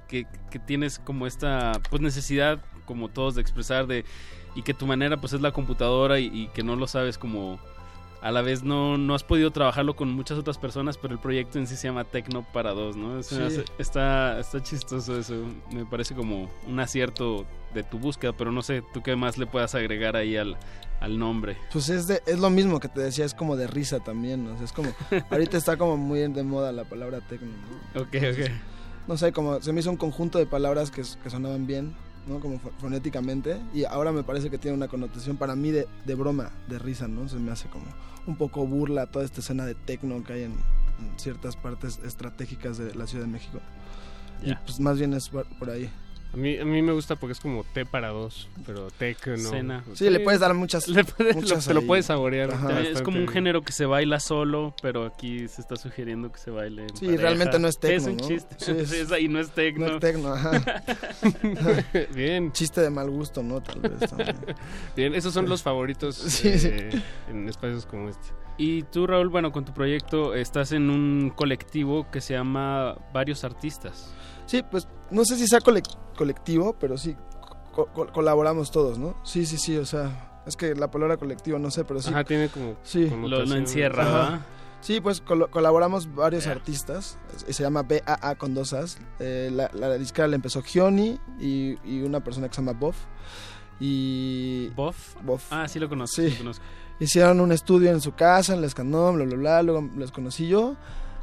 que, 0.09 0.25
que 0.51 0.59
tienes 0.59 0.99
como 0.99 1.25
esta 1.27 1.71
pues 1.89 2.01
necesidad, 2.01 2.59
como 2.85 3.07
todos, 3.07 3.35
de 3.35 3.41
expresar 3.41 3.87
de 3.87 4.03
y 4.55 4.63
que 4.63 4.73
tu 4.73 4.87
manera 4.87 5.17
pues 5.21 5.31
es 5.33 5.41
la 5.41 5.51
computadora 5.51 6.19
y, 6.19 6.25
y 6.33 6.47
que 6.47 6.63
no 6.63 6.75
lo 6.75 6.87
sabes 6.87 7.17
como 7.17 7.59
a 8.21 8.31
la 8.31 8.41
vez 8.41 8.63
no, 8.63 8.97
no 8.97 9.15
has 9.15 9.23
podido 9.23 9.51
trabajarlo 9.51 9.95
con 9.95 10.11
muchas 10.11 10.37
otras 10.37 10.57
personas, 10.57 10.97
pero 10.97 11.13
el 11.13 11.21
proyecto 11.21 11.57
en 11.57 11.67
sí 11.67 11.77
se 11.77 11.87
llama 11.87 12.03
Tecno 12.03 12.45
para 12.51 12.73
dos, 12.73 12.97
¿no? 12.97 13.23
Sí. 13.23 13.35
hace- 13.41 13.63
está, 13.77 14.39
está 14.41 14.61
chistoso 14.61 15.17
eso, 15.17 15.35
me 15.71 15.85
parece 15.85 16.15
como 16.15 16.49
un 16.67 16.79
acierto 16.81 17.45
de 17.73 17.83
tu 17.83 17.97
búsqueda, 17.97 18.33
pero 18.35 18.51
no 18.51 18.61
sé, 18.61 18.83
tú 18.93 19.01
qué 19.01 19.15
más 19.15 19.37
le 19.37 19.45
puedas 19.45 19.73
agregar 19.73 20.17
ahí 20.17 20.35
al, 20.35 20.57
al 20.99 21.17
nombre. 21.17 21.55
Pues 21.71 21.87
es, 21.87 22.07
de, 22.07 22.21
es 22.25 22.39
lo 22.39 22.49
mismo 22.49 22.81
que 22.81 22.89
te 22.89 22.99
decía, 22.99 23.23
es 23.23 23.33
como 23.33 23.55
de 23.55 23.67
risa 23.67 24.01
también, 24.01 24.43
¿no? 24.43 24.53
O 24.53 24.57
sea, 24.57 24.65
es 24.65 24.73
como, 24.73 24.89
ahorita 25.29 25.55
está 25.55 25.77
como 25.77 25.95
muy 25.95 26.19
de 26.19 26.43
moda 26.43 26.73
la 26.73 26.83
palabra 26.83 27.21
tecno, 27.21 27.47
¿no? 27.95 28.01
Ok, 28.01 28.15
ok. 28.33 28.51
No 29.09 29.17
sé, 29.17 29.31
como 29.33 29.59
se 29.59 29.73
me 29.73 29.79
hizo 29.79 29.89
un 29.89 29.97
conjunto 29.97 30.37
de 30.37 30.45
palabras 30.45 30.91
que, 30.91 31.01
que 31.23 31.29
sonaban 31.31 31.65
bien, 31.65 31.95
¿no? 32.27 32.39
Como 32.39 32.59
fo- 32.59 32.71
fonéticamente, 32.77 33.59
y 33.73 33.83
ahora 33.85 34.11
me 34.11 34.21
parece 34.23 34.51
que 34.51 34.59
tiene 34.59 34.77
una 34.77 34.87
connotación 34.87 35.35
para 35.37 35.55
mí 35.55 35.71
de, 35.71 35.87
de 36.05 36.13
broma, 36.15 36.51
de 36.67 36.77
risa, 36.77 37.07
¿no? 37.07 37.27
Se 37.27 37.37
me 37.37 37.51
hace 37.51 37.67
como 37.69 37.85
un 38.27 38.35
poco 38.35 38.67
burla 38.67 39.07
toda 39.07 39.25
esta 39.25 39.41
escena 39.41 39.65
de 39.65 39.73
tecno 39.73 40.23
que 40.23 40.33
hay 40.33 40.43
en, 40.43 40.51
en 40.51 41.17
ciertas 41.19 41.55
partes 41.55 41.99
estratégicas 42.05 42.77
de 42.77 42.93
la 42.93 43.07
Ciudad 43.07 43.25
de 43.25 43.31
México. 43.31 43.59
Y 44.43 44.51
pues 44.63 44.79
más 44.79 44.99
bien 44.99 45.13
es 45.15 45.29
por 45.29 45.69
ahí. 45.71 45.89
A 46.31 46.37
mí, 46.37 46.59
a 46.59 46.63
mí 46.63 46.81
me 46.83 46.93
gusta 46.93 47.15
porque 47.15 47.31
es 47.33 47.39
como 47.39 47.63
té 47.63 47.87
para 47.87 48.09
dos, 48.09 48.47
pero 48.67 48.91
tecno. 48.91 49.35
Cena. 49.37 49.83
Sí, 49.93 50.07
le 50.11 50.19
puedes 50.19 50.39
dar 50.39 50.53
muchas- 50.53 50.87
Le 50.87 51.03
puedes- 51.03 51.35
muchas 51.35 51.65
te 51.65 51.73
lo 51.73 51.81
puedes 51.81 52.05
saborear. 52.05 52.51
Ajá. 52.53 52.81
Es 52.81 53.01
como 53.01 53.17
un 53.17 53.23
bien. 53.23 53.33
género 53.33 53.63
que 53.63 53.71
se 53.71 53.85
baila 53.87 54.19
solo, 54.19 54.75
pero 54.81 55.07
aquí 55.07 55.47
se 55.47 55.59
está 55.61 55.75
sugiriendo 55.75 56.31
que 56.31 56.37
se 56.37 56.51
baile. 56.51 56.83
en 56.83 56.95
Sí, 56.95 57.05
pareja. 57.07 57.21
realmente 57.23 57.57
no 57.57 57.67
es 57.67 57.79
tecno, 57.79 57.97
Es 57.97 58.05
un 58.07 58.17
¿no? 58.17 58.27
chiste. 58.27 58.55
Sí, 58.59 58.71
es- 58.77 58.89
Sí, 58.89 58.95
es 59.01 59.11
ahí 59.11 59.27
no 59.27 59.39
es 59.39 59.49
tecno. 59.49 59.87
No 59.87 59.93
es 59.95 59.99
tecno, 60.01 60.33
ajá. 60.33 60.51
Bien. 62.13 62.51
Chiste 62.51 62.81
de 62.81 62.89
mal 62.89 63.09
gusto, 63.09 63.41
¿no? 63.43 63.61
Tal 63.61 63.79
vez 63.81 64.09
también. 64.09 64.35
Bien, 64.95 65.15
esos 65.15 65.33
son 65.33 65.45
Sí. 65.45 65.49
los 65.49 65.63
favoritos 65.63 66.15
Sí, 66.15 66.57
sí. 66.59 66.67
eh, 66.71 67.01
en 67.29 67.47
espacios 67.49 67.85
como 67.85 68.09
este. 68.09 68.27
Y 68.57 68.83
tú, 68.83 69.07
Raúl, 69.07 69.29
bueno, 69.29 69.51
con 69.51 69.63
tu 69.65 69.73
proyecto 69.73 70.35
estás 70.35 70.73
en 70.73 70.89
un 70.89 71.31
colectivo 71.35 72.05
que 72.11 72.19
se 72.21 72.33
llama 72.33 72.97
Varios 73.13 73.43
Artistas. 73.43 74.13
Sí, 74.49 74.63
pues 74.63 74.87
no 75.11 75.23
sé 75.25 75.35
si 75.35 75.45
sea 75.47 75.59
colec- 75.59 75.95
colectivo, 76.17 76.75
pero 76.79 76.97
sí 76.97 77.15
co- 77.71 77.85
co- 77.93 78.07
colaboramos 78.07 78.71
todos, 78.71 78.97
¿no? 78.97 79.15
Sí, 79.23 79.45
sí, 79.45 79.57
sí, 79.59 79.77
o 79.77 79.85
sea, 79.85 80.41
es 80.47 80.55
que 80.57 80.73
la 80.73 80.89
palabra 80.89 81.17
colectivo 81.17 81.59
no 81.59 81.69
sé, 81.69 81.83
pero 81.85 82.01
sí. 82.01 82.09
Ajá, 82.09 82.23
tiene 82.23 82.49
como 82.49 82.75
Sí. 82.83 83.09
Lo- 83.09 83.45
lo 83.45 83.55
encierra, 83.55 84.03
Ajá. 84.03 84.11
¿verdad? 84.11 84.39
Sí, 84.81 85.01
pues 85.01 85.21
colaboramos 85.21 86.15
varios 86.15 86.47
artistas, 86.47 87.17
es- 87.47 87.55
se 87.55 87.61
llama 87.63 87.83
BAA 87.83 88.35
con 88.35 88.53
dos 88.55 88.73
As. 88.73 88.97
Eh, 89.19 89.51
la, 89.53 89.69
la 89.73 89.93
disquera 89.97 90.27
la 90.27 90.35
empezó 90.35 90.61
Gioni 90.63 91.19
y, 91.39 91.77
y 91.83 92.01
una 92.01 92.23
persona 92.23 92.47
que 92.47 92.55
se 92.55 92.61
llama 92.61 92.71
Boff. 92.79 92.95
Y... 93.79 94.69
¿Boff? 94.69 95.15
Boff. 95.23 95.51
Ah, 95.51 95.67
sí 95.67 95.79
lo 95.79 95.87
conozco. 95.89 96.15
Sí. 96.15 96.29
sí 96.29 96.31
lo 96.33 96.37
conozco. 96.39 96.63
Hicieron 96.99 97.39
un 97.39 97.51
estudio 97.51 97.91
en 97.91 98.01
su 98.01 98.13
casa, 98.13 98.53
en 98.53 98.59
el 98.59 98.65
Escandón, 98.65 99.15
bla, 99.15 99.25
bla, 99.25 99.35
bla, 99.37 99.63
luego 99.63 99.89
los 99.95 100.11
conocí 100.11 100.47
yo. 100.47 100.75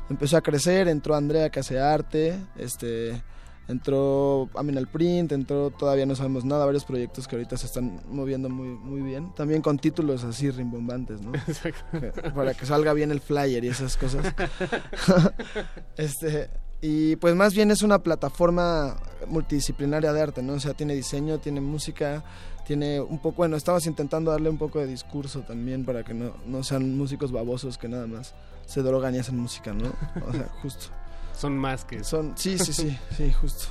Empezó 0.09 0.37
a 0.37 0.41
crecer, 0.41 0.89
entró 0.89 1.15
Andrea 1.15 1.51
que 1.51 1.61
hace 1.61 1.81
arte, 1.81 2.39
este, 2.57 3.23
entró 3.67 4.49
Aminal 4.55 4.87
Print, 4.87 5.33
entró 5.33 5.71
Todavía 5.71 6.07
no 6.07 6.15
sabemos 6.15 6.45
nada, 6.45 6.65
varios 6.65 6.85
proyectos 6.85 7.27
que 7.27 7.35
ahorita 7.37 7.57
se 7.57 7.67
están 7.67 8.01
moviendo 8.09 8.49
muy, 8.49 8.69
muy 8.69 9.03
bien. 9.03 9.35
También 9.35 9.63
con 9.63 9.79
títulos 9.79 10.23
así 10.23 10.51
rimbombantes, 10.51 11.21
¿no? 11.21 11.33
Que- 11.91 12.13
Para 12.31 12.55
que 12.55 12.67
salga 12.67 12.93
bien 12.93 13.11
el 13.11 13.21
flyer 13.21 13.65
y 13.65 13.69
esas 13.69 13.97
cosas. 13.97 14.25
este, 15.97 16.51
y 16.81 17.17
pues 17.17 17.35
más 17.35 17.55
bien 17.55 17.71
es 17.71 17.83
una 17.83 17.99
plataforma 17.99 18.97
multidisciplinaria 19.27 20.13
de 20.13 20.23
arte, 20.23 20.43
¿no? 20.43 20.55
O 20.55 20.61
sea, 20.61 20.75
tiene 20.75 20.95
diseño, 20.95 21.39
tiene 21.39 21.61
música, 21.61 22.23
tiene 22.67 23.01
un 23.01 23.19
poco, 23.19 23.37
bueno, 23.39 23.57
estamos 23.57 23.87
intentando 23.87 24.33
darle 24.33 24.51
un 24.51 24.59
poco 24.59 24.81
de 24.81 24.87
discurso 24.87 25.43
también 25.43 25.85
para 25.85 26.03
que 26.03 26.15
no, 26.15 26.35
no 26.47 26.65
sean 26.65 26.97
músicos 26.97 27.31
babosos 27.31 27.79
que 27.79 27.89
nada 27.89 28.09
más 28.09 28.35
se 28.67 28.83
drogan 28.83 29.15
y 29.15 29.19
hacen 29.19 29.39
música, 29.39 29.73
¿no? 29.73 29.93
O 30.27 30.33
sea, 30.33 30.49
justo. 30.63 30.87
Son 31.33 31.57
más 31.57 31.85
que 31.85 31.97
eso. 31.97 32.17
Son, 32.17 32.37
sí, 32.37 32.59
sí, 32.59 32.73
sí, 32.73 32.99
sí, 33.17 33.33
justo. 33.33 33.67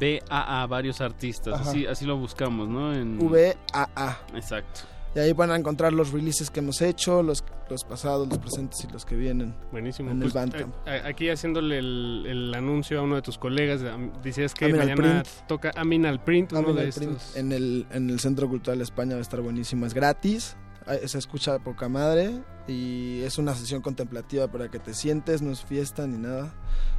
BAA, 0.00 0.66
varios 0.66 1.00
artistas. 1.00 1.60
Ajá. 1.60 1.70
Así, 1.70 1.86
así 1.86 2.04
lo 2.04 2.16
buscamos, 2.16 2.68
¿no? 2.68 2.92
En... 2.92 3.18
VAA. 3.18 4.18
Exacto. 4.34 4.80
Y 5.14 5.18
ahí 5.18 5.32
van 5.32 5.50
a 5.50 5.56
encontrar 5.56 5.92
los 5.92 6.12
releases 6.12 6.50
que 6.50 6.60
hemos 6.60 6.80
hecho, 6.82 7.22
los, 7.22 7.42
los 7.68 7.82
pasados, 7.84 8.28
los 8.28 8.38
presentes 8.38 8.84
y 8.84 8.92
los 8.92 9.04
que 9.04 9.16
vienen. 9.16 9.56
Buenísimo. 9.72 10.10
En 10.12 10.20
Pues, 10.20 10.34
el 10.36 10.66
a- 10.86 11.08
aquí 11.08 11.28
haciéndole 11.28 11.78
el, 11.78 12.24
el 12.28 12.54
anuncio 12.54 13.00
a 13.00 13.02
uno 13.02 13.16
de 13.16 13.22
tus 13.22 13.36
colegas, 13.36 13.82
decías 14.22 14.54
que 14.54 14.66
Aminal 14.66 14.88
mañana 14.96 15.22
Print. 15.22 15.46
toca 15.48 15.72
Aminal 15.74 16.22
Print, 16.22 16.52
uno 16.52 16.60
Aminal 16.60 16.86
de 16.86 16.92
Print 16.92 17.12
estos. 17.16 17.36
en 17.36 17.50
el, 17.52 17.86
en 17.90 18.08
el 18.08 18.20
Centro 18.20 18.48
Cultural 18.48 18.80
España 18.80 19.14
va 19.14 19.18
a 19.18 19.22
estar 19.22 19.40
buenísimo. 19.40 19.84
Es 19.84 19.94
gratis, 19.94 20.56
eh, 20.86 21.08
se 21.08 21.18
escucha 21.18 21.54
de 21.54 21.60
poca 21.60 21.88
madre 21.88 22.40
y 22.68 23.20
es 23.22 23.36
una 23.38 23.54
sesión 23.56 23.82
contemplativa 23.82 24.46
para 24.46 24.70
que 24.70 24.78
te 24.78 24.94
sientes, 24.94 25.42
no 25.42 25.50
es 25.50 25.64
fiesta 25.64 26.06
ni 26.06 26.18
nada. 26.18 26.54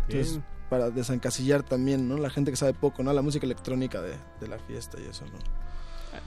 Entonces, 0.09 0.33
Bien. 0.33 0.45
para 0.69 0.89
desencasillar 0.89 1.63
también, 1.63 2.09
¿no? 2.09 2.17
La 2.17 2.29
gente 2.29 2.51
que 2.51 2.57
sabe 2.57 2.73
poco, 2.73 3.03
¿no? 3.03 3.13
La 3.13 3.21
música 3.21 3.45
electrónica 3.45 4.01
de, 4.01 4.15
de 4.41 4.47
la 4.49 4.59
fiesta 4.59 4.97
y 4.99 5.05
eso, 5.05 5.23
¿no? 5.27 5.37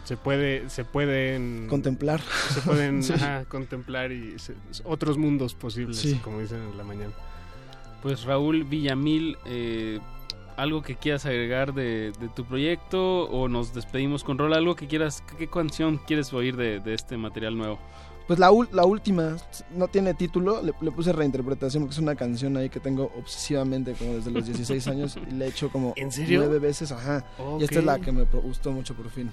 Se 0.04 0.16
puede, 0.16 0.68
se 0.70 0.84
pueden 0.84 1.66
Contemplar. 1.68 2.20
Se 2.52 2.60
pueden 2.60 3.02
Sí. 3.02 3.12
ajá, 3.14 3.44
contemplar 3.46 4.12
y 4.12 4.38
se- 4.38 4.54
otros 4.84 5.16
mundos 5.18 5.54
posibles, 5.54 5.98
Sí. 5.98 6.14
como 6.22 6.40
dicen 6.40 6.58
en 6.62 6.76
la 6.78 6.84
mañana. 6.84 7.12
Pues 8.02 8.24
Raúl 8.24 8.64
Villamil, 8.64 9.36
eh, 9.46 9.98
algo 10.56 10.82
que 10.82 10.94
quieras 10.96 11.24
agregar 11.26 11.72
de, 11.74 12.12
de 12.20 12.28
tu 12.28 12.44
proyecto 12.44 13.22
o 13.24 13.48
nos 13.48 13.74
despedimos 13.74 14.22
con 14.24 14.36
rol, 14.38 14.52
algo 14.54 14.76
que 14.76 14.86
quieras, 14.86 15.22
¿qué 15.38 15.48
canción 15.48 15.98
quieres 16.06 16.32
oír 16.32 16.56
de, 16.56 16.80
de 16.80 16.94
este 16.94 17.16
material 17.16 17.56
nuevo? 17.56 17.78
Pues 18.26 18.38
la, 18.38 18.50
ul- 18.50 18.70
la 18.72 18.84
última, 18.86 19.36
no 19.74 19.88
tiene 19.88 20.14
título, 20.14 20.62
le, 20.62 20.72
le 20.80 20.90
puse 20.92 21.12
reinterpretación 21.12 21.82
porque 21.82 21.94
es 21.94 21.98
una 21.98 22.14
canción 22.14 22.56
ahí 22.56 22.70
que 22.70 22.80
tengo 22.80 23.10
obsesivamente 23.18 23.92
como 23.94 24.14
desde 24.14 24.30
los 24.30 24.46
16 24.46 24.86
años 24.88 25.16
y 25.30 25.34
la 25.34 25.46
he 25.46 25.48
hecho 25.48 25.68
como 25.70 25.92
¿En 25.96 26.10
serio? 26.12 26.40
nueve 26.40 26.58
veces, 26.58 26.90
ajá. 26.92 27.24
Y 27.60 27.64
esta 27.64 27.80
es 27.80 27.84
la 27.84 27.98
que 27.98 28.12
me 28.12 28.22
gustó 28.24 28.70
mucho 28.72 28.94
por 28.94 29.10
fin. 29.10 29.30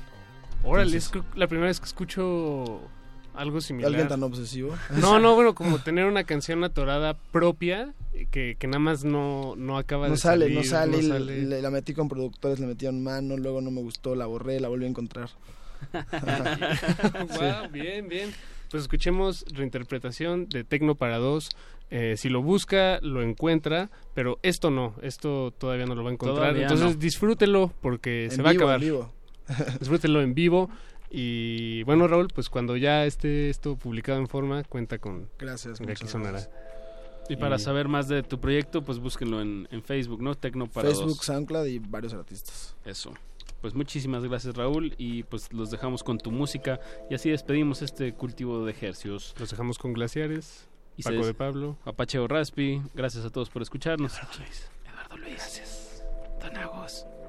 Órale, 0.64 0.98
es 0.98 1.12
la 1.36 1.48
primera 1.48 1.68
vez 1.68 1.80
que 1.80 1.86
escucho 1.88 2.82
algo 3.34 3.62
similar. 3.62 3.90
¿Alguien 3.90 4.08
tan 4.08 4.22
obsesivo? 4.24 4.76
No, 5.00 5.20
no, 5.20 5.36
bueno, 5.36 5.56
como 5.56 5.80
tener 5.80 6.06
una 6.06 6.24
canción 6.24 6.64
atorada 6.64 7.16
propia 7.32 7.94
que, 8.30 8.56
que 8.60 8.68
nada 8.68 8.80
más 8.80 9.04
no, 9.04 9.56
no 9.56 9.78
acaba 9.78 10.08
no 10.08 10.14
de 10.14 10.20
sale, 10.20 10.46
salir. 10.46 10.58
no 10.58 10.64
sale, 10.64 10.98
y 11.00 11.08
sale. 11.08 11.44
le- 11.46 11.62
la 11.62 11.72
metí 11.72 11.94
con 11.94 12.08
productores, 12.10 12.60
le 12.60 12.68
metieron 12.68 13.02
mano, 13.04 13.38
luego 13.38 13.62
no 13.62 13.72
me 13.72 13.82
gustó, 13.82 14.16
la 14.16 14.26
borré, 14.28 14.60
la 14.60 14.68
volví 14.68 14.86
a 14.86 14.90
encontrar. 14.90 15.30
Bien, 17.72 18.08
bien. 18.08 18.32
Pues 18.70 18.84
escuchemos 18.84 19.44
reinterpretación 19.52 20.48
de 20.48 20.64
Tecno 20.64 20.96
para 20.96 21.18
dos. 21.18 21.50
Eh, 21.90 22.16
si 22.18 22.30
lo 22.30 22.42
busca, 22.42 23.00
lo 23.02 23.22
encuentra, 23.22 23.90
pero 24.14 24.40
esto 24.44 24.70
no, 24.72 24.96
esto 25.02 25.52
todavía 25.58 25.86
no 25.86 25.96
lo 25.96 26.04
va 26.04 26.12
a 26.12 26.14
encontrar. 26.14 26.38
Todavía 26.38 26.62
Entonces 26.64 26.96
no. 26.96 27.02
disfrútelo 27.02 27.74
porque 27.82 28.26
En 28.26 28.32
se 28.32 28.42
va 28.42 28.52
vivo, 28.52 28.64
a 28.70 28.76
en 28.76 28.76
acabar. 28.76 28.80
vivo. 28.80 29.14
Disfrútelo 29.80 30.22
en 30.22 30.34
vivo. 30.34 30.70
Y 31.10 31.84
bueno, 31.84 32.08
Raúl, 32.08 32.28
pues 32.34 32.50
cuando 32.50 32.78
ya 32.78 33.06
esté 33.06 33.50
esto 33.50 33.76
publicado 33.76 34.20
en 34.20 34.28
forma, 34.28 34.64
cuenta 34.64 34.98
con 34.98 35.30
Gracias, 35.38 35.78
con 35.78 35.88
que 35.88 35.94
aquí 35.94 36.08
sonará. 36.08 36.32
gracias. 36.40 36.54
Y 37.30 37.36
para 37.36 37.58
Y- 37.58 37.60
saber 37.60 37.88
más 37.88 38.08
de 38.08 38.24
tu 38.24 38.40
proyecto, 38.40 38.82
pues 38.84 38.98
búsquenlo 39.00 39.42
en, 39.42 39.68
en 39.72 39.84
Facebook, 39.84 40.22
¿no? 40.22 40.36
Tecno 40.36 40.68
para 40.68 40.88
Facebook, 40.88 41.10
dos. 41.10 41.18
SoundCloud 41.26 41.66
y 41.66 41.80
varios 41.80 42.14
artistas. 42.14 42.76
Eso. 42.86 43.14
Pues 43.62 43.76
muchísimas 43.76 44.24
gracias 44.24 44.56
Raúl 44.56 44.96
y 44.98 45.22
pues 45.24 45.54
los 45.54 45.70
dejamos 45.70 46.02
con 46.04 46.18
tu 46.18 46.32
música 46.32 46.80
y 47.12 47.14
así 47.14 47.30
despedimos 47.30 47.82
este 47.84 48.14
cultivo 48.14 48.66
de 48.66 48.72
ejercios. 48.72 49.36
Los 49.38 49.52
dejamos 49.52 49.78
con 49.78 49.94
Glaciares, 49.94 50.68
Y 50.98 51.04
Paco 51.04 51.26
de 51.26 51.34
Pablo. 51.36 51.78
Apache 51.86 52.18
o 52.20 52.28
Raspi, 52.28 52.82
gracias 52.96 53.24
a 53.24 53.30
todos 53.30 53.50
por 53.52 53.62
escucharnos. 53.62 54.14
Eduardo 54.18 55.18
Luis. 55.18 55.36
Gracias. 55.36 56.04
Don. 56.42 57.20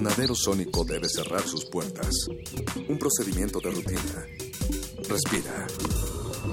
Invernadero 0.00 0.34
sónico 0.34 0.82
debe 0.82 1.06
cerrar 1.10 1.42
sus 1.42 1.66
puertas. 1.66 2.26
Un 2.88 2.98
procedimiento 2.98 3.60
de 3.60 3.70
rutina. 3.70 4.26
Respira. 5.06 5.66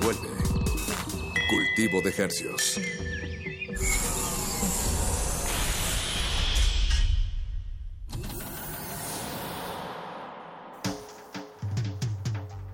Vuelve. 0.01 0.27
Cultivo 1.49 2.01
de 2.01 2.09
ejercios. 2.09 2.77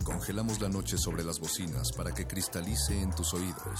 Congelamos 0.03 0.59
la 0.59 0.69
noche 0.69 0.97
sobre 0.97 1.23
las 1.23 1.39
bocinas 1.39 1.91
para 1.91 2.15
que 2.15 2.25
cristalice 2.25 2.99
en 2.99 3.13
tus 3.13 3.31
oídos. 3.35 3.79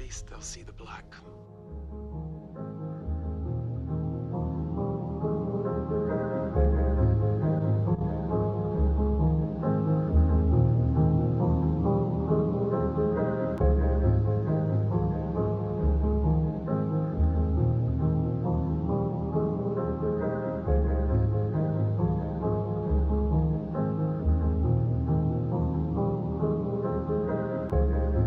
Least 0.00 0.28
they'll 0.28 0.40
see 0.40 0.62
the 0.62 0.72
black. 0.72 1.14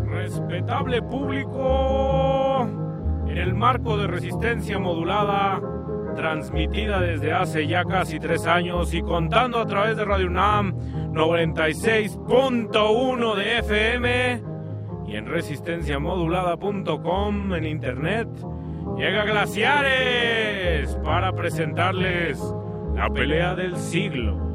Respetable 0.06 1.02
público, 1.02 1.43
de 3.84 4.06
resistencia 4.06 4.78
modulada, 4.78 5.60
transmitida 6.16 7.02
desde 7.02 7.34
hace 7.34 7.66
ya 7.66 7.84
casi 7.84 8.18
tres 8.18 8.46
años 8.46 8.94
y 8.94 9.02
contando 9.02 9.58
a 9.58 9.66
través 9.66 9.98
de 9.98 10.06
Radio 10.06 10.28
UNAM 10.28 10.72
96.1 11.12 13.34
de 13.36 13.58
FM 13.58 14.42
y 15.06 15.16
en 15.16 15.26
resistenciamodulada.com 15.26 17.52
en 17.52 17.66
internet, 17.66 18.26
llega 18.96 19.24
Glaciares 19.24 20.96
para 21.04 21.34
presentarles 21.34 22.42
la 22.94 23.10
pelea 23.10 23.54
del 23.54 23.76
siglo. 23.76 24.53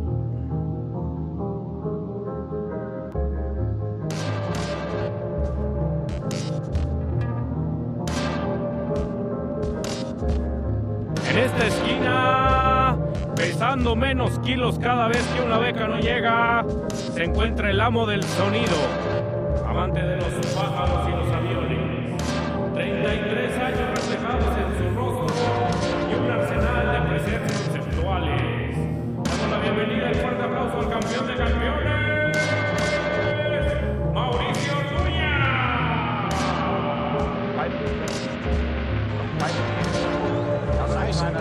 Esta 11.45 11.67
esquina, 11.67 12.97
pesando 13.35 13.95
menos 13.95 14.39
kilos 14.39 14.77
cada 14.79 15.07
vez 15.07 15.23
que 15.27 15.41
una 15.41 15.57
beca 15.57 15.87
no 15.87 15.99
llega, 15.99 16.65
se 17.13 17.23
encuentra 17.23 17.69
el 17.69 17.79
amo 17.79 18.05
del 18.05 18.23
sonido, 18.23 18.75
amante 19.65 20.01
de 20.01 20.17
los 20.17 20.45
pájaros 20.53 21.07
y 21.07 21.11
los 21.11 21.28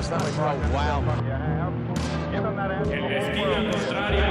La 0.09 0.17
esquina 3.19 3.61
contraria, 3.71 4.31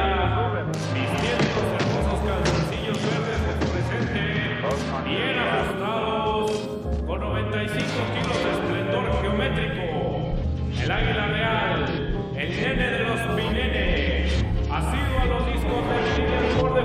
vistiendo 0.73 1.49
los 1.53 1.69
hermosos 1.77 2.19
calzoncillos 2.25 2.97
verdes 3.05 3.39
fosforescentes, 3.45 4.57
bien 5.05 5.37
ajustados, 5.37 6.49
con 7.05 7.17
95 7.19 7.85
kilos 8.15 8.37
de 8.43 8.49
esplendor 8.53 9.05
geométrico. 9.21 9.93
El 10.81 10.89
águila 10.91 11.25
real, 11.27 11.85
el 12.35 12.49
nene 12.49 12.87
de 12.87 13.03
los 13.03 13.21
pinenes, 13.35 14.45
ha 14.71 14.79
sido 14.81 15.13
a 15.21 15.25
los 15.25 15.45
discos 15.45 15.81
de 15.89 15.97
líder 16.17 16.41
de 16.73 16.81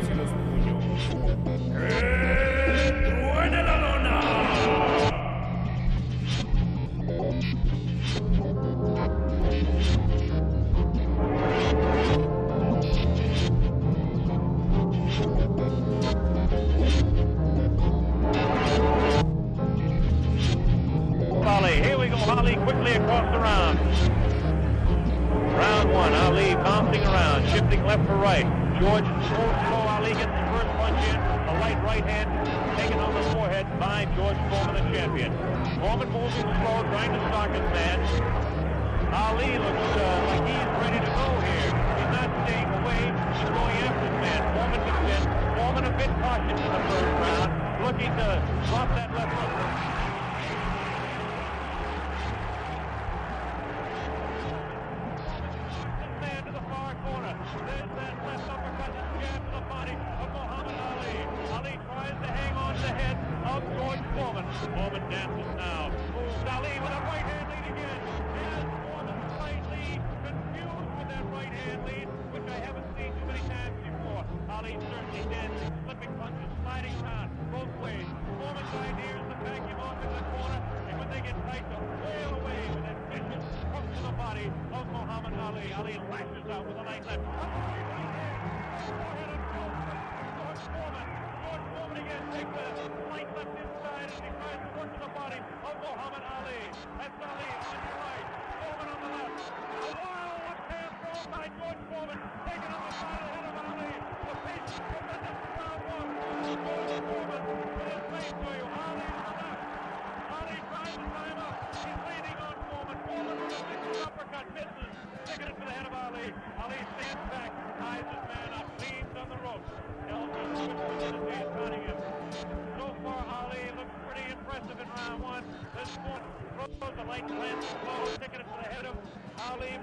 de 0.00 2.05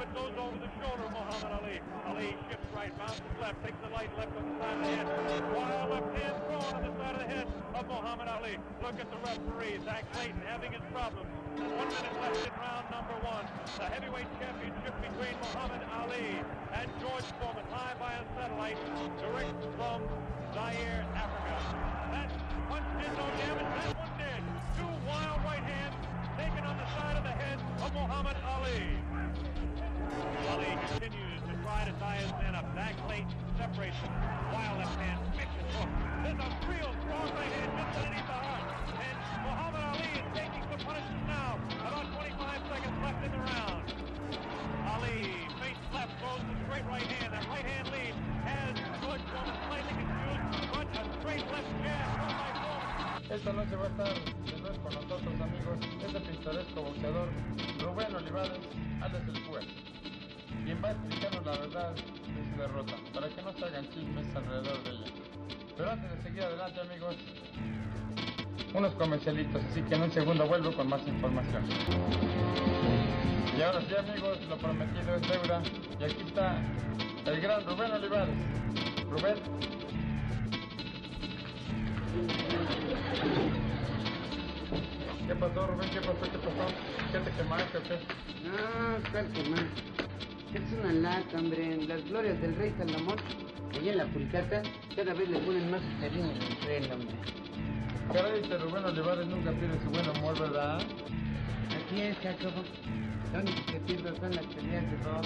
but 0.04 0.20
goes 0.20 0.36
over 0.36 0.58
the 0.60 0.72
shoulder 0.84 1.04
of 1.08 1.16
Muhammad 1.16 1.64
Ali. 1.64 1.78
Ali 2.12 2.36
shifts 2.52 2.68
right, 2.76 2.92
bounces 3.00 3.24
left, 3.40 3.56
takes 3.64 3.80
the 3.80 3.92
light 3.96 4.12
left 4.20 4.36
on 4.36 4.44
the 4.44 4.56
side 4.60 4.76
of 4.76 4.84
the 4.84 4.92
head. 4.92 5.08
Wild 5.56 5.90
left 5.96 6.12
hand 6.20 6.36
thrown 6.44 6.72
on 6.76 6.84
the 6.84 6.94
side 7.00 7.16
of 7.16 7.22
the 7.24 7.30
head 7.32 7.48
of 7.72 7.84
Muhammad 7.88 8.28
Ali. 8.28 8.60
Look 8.84 9.00
at 9.00 9.08
the 9.08 9.20
referee, 9.24 9.80
Zach 9.88 10.04
Clayton, 10.12 10.44
having 10.44 10.76
his 10.76 10.84
problems. 10.92 11.32
One 11.56 11.88
minute 11.88 12.16
left 12.20 12.36
in 12.44 12.52
round 12.60 12.86
number 12.92 13.16
one. 13.24 13.46
The 13.80 13.88
heavyweight 13.88 14.28
championship 14.44 14.96
between 15.00 15.36
Muhammad 15.40 15.84
Ali 15.96 16.36
and 16.76 16.88
George 17.00 17.28
Foreman, 17.40 17.64
live 17.72 17.96
by 17.96 18.12
a 18.20 18.24
satellite, 18.36 18.80
direct 19.24 19.62
from 19.80 20.04
Zaire, 20.52 21.08
Africa. 21.16 21.56
That 22.12 22.28
punch 22.68 22.90
did 23.00 23.14
no 23.16 23.28
damage, 23.40 23.72
that 23.72 23.96
one 23.96 24.14
did. 24.20 24.42
Two 24.76 24.92
wild 25.08 25.40
right 25.48 25.64
hands 25.64 25.96
taken 26.36 26.64
on 26.68 26.76
the 26.76 26.88
side 26.92 27.16
of 27.16 27.24
the 27.24 27.36
head 27.40 27.60
of 27.80 27.90
Muhammad 27.96 28.36
Ali. 28.44 29.03
Ali 30.52 30.72
continues 30.88 31.42
to 31.48 31.54
try 31.64 31.86
to 31.86 31.94
tie 32.00 32.20
his 32.20 32.32
man 32.42 32.56
up. 32.56 32.68
Back 32.76 32.96
Clayton 33.08 33.32
separates 33.58 33.98
him. 33.98 34.12
Wild 34.52 34.80
left 34.80 34.98
hand, 35.00 35.20
vicious 35.34 35.70
hook. 35.76 35.92
There's 36.24 36.40
a 36.40 36.50
real 36.68 36.92
strong 37.04 37.28
right 37.34 37.54
hand 37.54 37.72
just 37.74 37.92
underneath 37.98 38.28
the 38.28 38.40
heart. 38.44 38.68
And 39.00 39.18
Muhammad 39.48 39.84
Ali 39.88 40.10
is 40.20 40.28
taking 40.36 40.64
some 40.68 40.82
punishment 40.84 41.26
now. 41.28 41.60
About 41.82 42.08
25 42.16 42.62
seconds 42.70 42.98
left 43.04 43.20
in 43.24 43.32
the 43.32 43.42
round. 43.44 43.84
Ali, 44.88 45.20
face 45.64 45.84
left, 45.94 46.12
throws 46.20 46.44
the 46.44 46.56
straight 46.68 46.86
right 46.86 47.08
hand. 47.08 47.30
That 47.34 47.46
right 47.48 47.68
hand 47.68 47.88
lead 47.92 48.14
has 48.44 48.74
George 49.02 49.24
Foreman 49.32 49.58
slightly 49.68 49.94
confused, 49.96 50.44
but 50.76 50.88
a 50.92 51.04
straight 51.20 51.46
left 51.50 51.72
jab 51.82 52.08
thrown 52.20 52.36
by 52.36 52.52
Foreman. 52.62 53.32
Esta 53.32 53.52
noche 53.54 53.76
va 53.76 53.86
a 53.86 53.92
estar 53.94 54.44
con 54.84 54.94
nosotros, 54.94 55.42
amigos, 55.42 55.78
este 56.06 56.20
pintoresco 56.20 56.82
boxeador 56.82 57.30
Rubén 57.80 58.16
Olivares, 58.16 58.60
alias 59.02 59.24
el 59.28 59.34
quien 59.34 59.82
va 60.84 60.91
explicarnos 60.91 61.45
la 61.45 61.51
verdad 61.51 61.91
de 61.93 62.51
su 62.51 62.61
derrota, 62.61 62.93
para 63.14 63.30
que 63.30 63.41
no 63.41 63.53
se 63.53 63.65
hagan 63.65 63.89
chismes 63.89 64.35
alrededor 64.35 64.84
de 64.84 64.89
ella. 64.91 65.05
Pero 65.77 65.91
antes 65.91 66.11
de 66.11 66.23
seguir 66.23 66.43
adelante, 66.43 66.81
amigos, 66.81 67.15
unos 68.73 68.93
comercialitos, 68.95 69.64
así 69.72 69.81
que 69.84 69.95
en 69.95 70.01
un 70.03 70.11
segundo 70.11 70.45
vuelvo 70.45 70.72
con 70.73 70.89
más 70.89 71.07
información. 71.07 71.64
Y 73.57 73.61
ahora 73.61 73.81
sí, 73.81 73.95
amigos, 73.95 74.39
lo 74.49 74.57
prometido 74.57 75.15
es 75.15 75.22
deuda, 75.22 75.61
y 75.99 76.03
aquí 76.03 76.23
está 76.27 76.57
el 77.26 77.39
gran 77.39 77.65
Rubén 77.65 77.91
Olivares. 77.91 78.35
Rubén, 79.10 79.35
¿Qué 85.27 85.35
pasó, 85.35 85.68
Rubén? 85.68 85.89
¿Qué 85.89 86.01
pasó? 86.01 86.22
¿Qué 86.22 86.38
pasó? 86.38 86.65
¿Qué 87.11 87.19
te 87.19 87.31
quemaste 87.31 87.77
o 87.77 87.84
qué? 87.84 87.97
Más. 89.14 89.93
Es 90.54 90.62
una 90.80 90.94
lata, 90.94 91.40
hombre. 91.40 91.78
Las 91.88 92.04
glorias 92.06 92.40
del 92.40 92.56
rey 92.56 92.72
Salomón, 92.78 93.18
allá 93.74 93.92
en 93.92 93.98
la 93.98 94.06
Pulcata, 94.06 94.62
cada 94.96 95.14
vez 95.16 95.28
le 95.28 95.40
ponen 95.40 95.72
más 95.72 95.82
cariño 96.00 96.30
al 96.30 96.58
tren, 96.60 96.92
hombre. 96.92 97.16
Caray, 98.14 98.40
este 98.40 98.58
Rubén 98.60 98.86
Olivares 98.86 99.26
nunca 99.26 99.52
pierde 99.52 99.80
su 99.84 99.90
buen 99.90 100.08
humor, 100.10 100.40
¿verdad? 100.40 100.78
Así 100.78 102.02
es, 102.02 102.18
Jacobo. 102.20 102.62
Lo 103.34 103.40
único 103.40 103.66
que 103.66 103.80
pierdo 103.80 104.16
son 104.16 104.36
las 104.36 104.46
peleas 104.46 104.84
de 104.92 104.98
rock. 104.98 105.26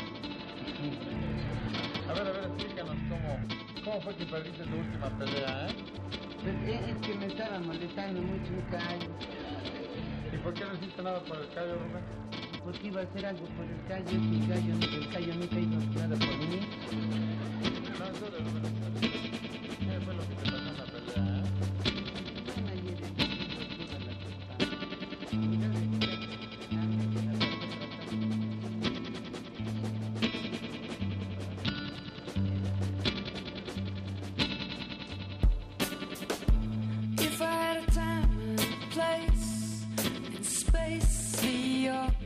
A 2.08 2.14
ver, 2.14 2.28
a 2.28 2.32
ver, 2.32 2.44
explícanos 2.46 2.96
cómo, 3.10 3.40
cómo 3.84 4.02
fue 4.02 4.16
que 4.16 4.26
perdiste 4.28 4.64
tu 4.64 4.76
última 4.78 5.10
pelea, 5.20 5.68
¿eh? 5.68 5.76
Pues 6.42 6.56
eh, 6.68 6.80
es 6.88 7.06
que 7.06 7.16
me 7.16 7.26
estaba 7.26 7.60
molestando 7.60 8.22
mucho 8.22 8.54
un 8.54 8.62
callo. 8.72 9.10
¿Y 10.32 10.38
por 10.38 10.54
qué 10.54 10.64
no 10.64 10.74
hiciste 10.76 11.04
nada 11.04 11.20
por 11.20 11.38
el 11.38 11.50
callo, 11.50 11.74
Rubén? 11.74 12.57
Porque 12.68 12.88
iba 12.88 13.00
a 13.00 13.04
hacer 13.06 13.26
algo 13.26 13.46
por 13.56 13.64
el 13.64 13.82
callo, 13.88 14.12
y 14.12 14.42
el 14.42 14.48
callo, 14.50 14.74
el 14.74 15.08
callo 15.14 15.36
nunca 15.36 15.58
hizo 15.58 16.00
nada 16.00 16.16
por 16.18 16.38
mí. 16.50 16.78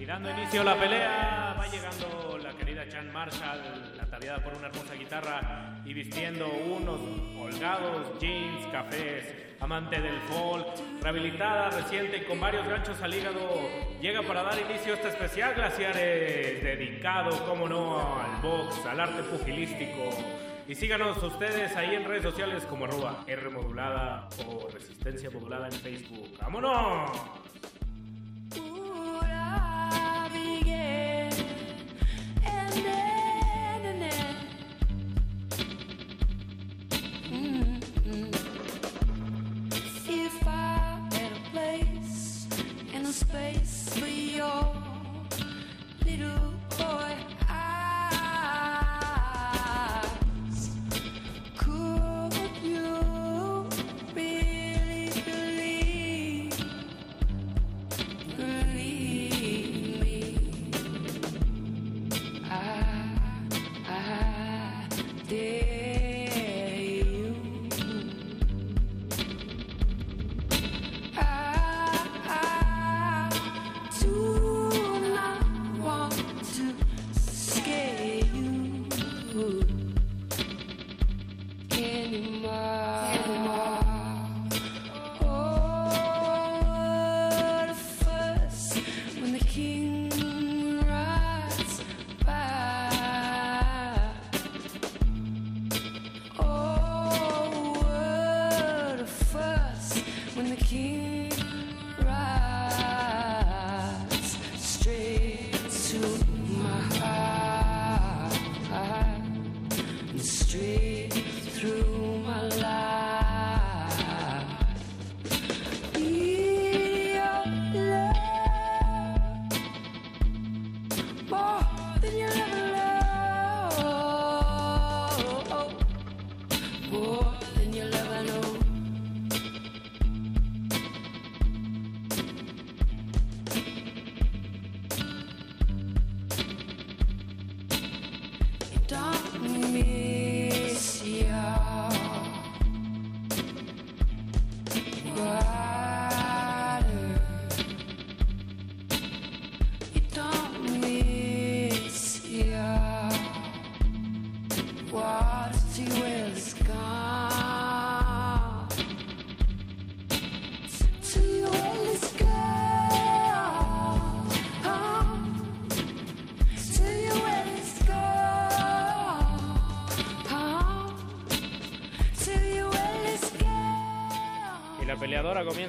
Y 0.02 0.06
dando 0.06 0.32
inicio 0.32 0.62
a 0.62 0.64
la 0.64 0.80
pelea, 0.80 1.56
va 1.60 1.68
llegando 1.68 2.40
la 2.42 2.54
querida 2.54 2.90
Chan 2.90 3.14
Marshall, 3.14 4.00
ataviada 4.02 4.44
por 4.44 4.56
una 4.56 4.66
hermosa 4.66 4.96
guitarra 4.96 5.80
y 5.86 5.94
vistiendo 5.94 6.48
unos 6.48 7.00
holgados 7.40 8.20
jeans, 8.20 8.66
cafés, 8.72 9.56
amante 9.60 10.02
del 10.02 10.20
folk, 10.22 10.66
rehabilitada, 11.04 11.70
reciente 11.70 12.18
y 12.18 12.24
con 12.24 12.40
varios 12.40 12.68
ganchos 12.68 13.00
al 13.00 13.14
hígado, 13.14 13.62
llega 14.02 14.24
para 14.24 14.42
dar 14.42 14.60
inicio 14.60 14.94
a 14.94 14.96
este 14.96 15.10
especial 15.10 15.54
Glaciares, 15.54 16.64
dedicado, 16.64 17.46
como 17.46 17.70
no, 17.70 18.20
al 18.20 18.42
box, 18.42 18.84
al 18.88 19.02
arte 19.02 19.22
pugilístico. 19.22 20.10
Y 20.68 20.74
síganos 20.74 21.22
ustedes 21.22 21.76
ahí 21.76 21.94
en 21.94 22.06
redes 22.06 22.24
sociales 22.24 22.66
como 22.66 22.86
arroba 22.86 23.24
R 23.28 23.50
modulada 23.52 24.30
o 24.48 24.68
resistencia 24.68 25.30
modulada 25.30 25.68
en 25.68 25.74
Facebook. 25.74 26.40
¡Vámonos! 26.42 27.41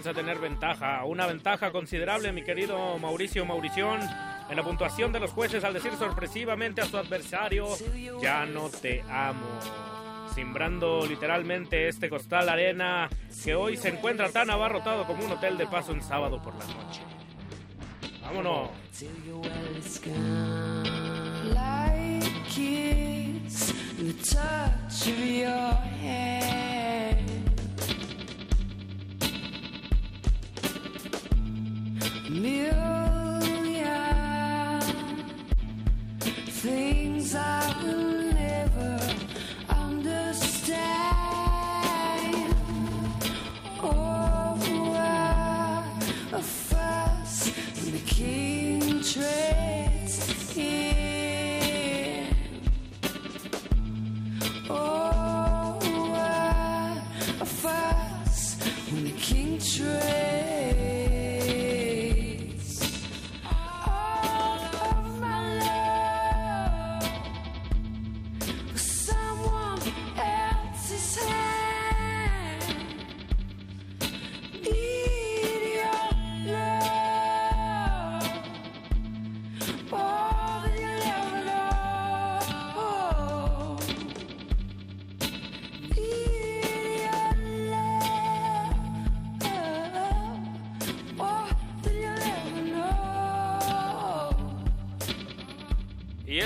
Comienza 0.02 0.20
a 0.20 0.24
tener 0.24 0.40
ventaja, 0.40 1.04
una 1.04 1.26
ventaja 1.28 1.70
considerable, 1.70 2.32
mi 2.32 2.42
querido 2.42 2.98
Mauricio 2.98 3.46
Maurición, 3.46 4.00
en 4.50 4.56
la 4.56 4.64
puntuación 4.64 5.12
de 5.12 5.20
los 5.20 5.30
jueces 5.30 5.62
al 5.62 5.74
decir 5.74 5.92
sorpresivamente 5.92 6.80
a 6.80 6.86
su 6.86 6.96
adversario, 6.96 7.68
ya 8.20 8.44
no 8.44 8.68
te 8.68 9.00
amo. 9.02 9.46
Simbrando 10.34 11.06
literalmente 11.06 11.86
este 11.86 12.08
costal 12.08 12.48
arena 12.48 13.08
que 13.44 13.54
hoy 13.54 13.76
se 13.76 13.90
encuentra 13.90 14.28
tan 14.30 14.50
abarrotado 14.50 15.06
como 15.06 15.24
un 15.24 15.30
hotel 15.30 15.56
de 15.56 15.68
paso 15.68 15.92
en 15.92 16.02
sábado 16.02 16.42
por 16.42 16.54
la 16.56 16.64
noche. 16.66 17.02
Vámonos. 18.22 18.70
the 23.98 24.12
touch 24.14 25.06
of 25.06 25.24
your 25.24 25.46
hand. 25.46 26.61
mirror 32.40 33.01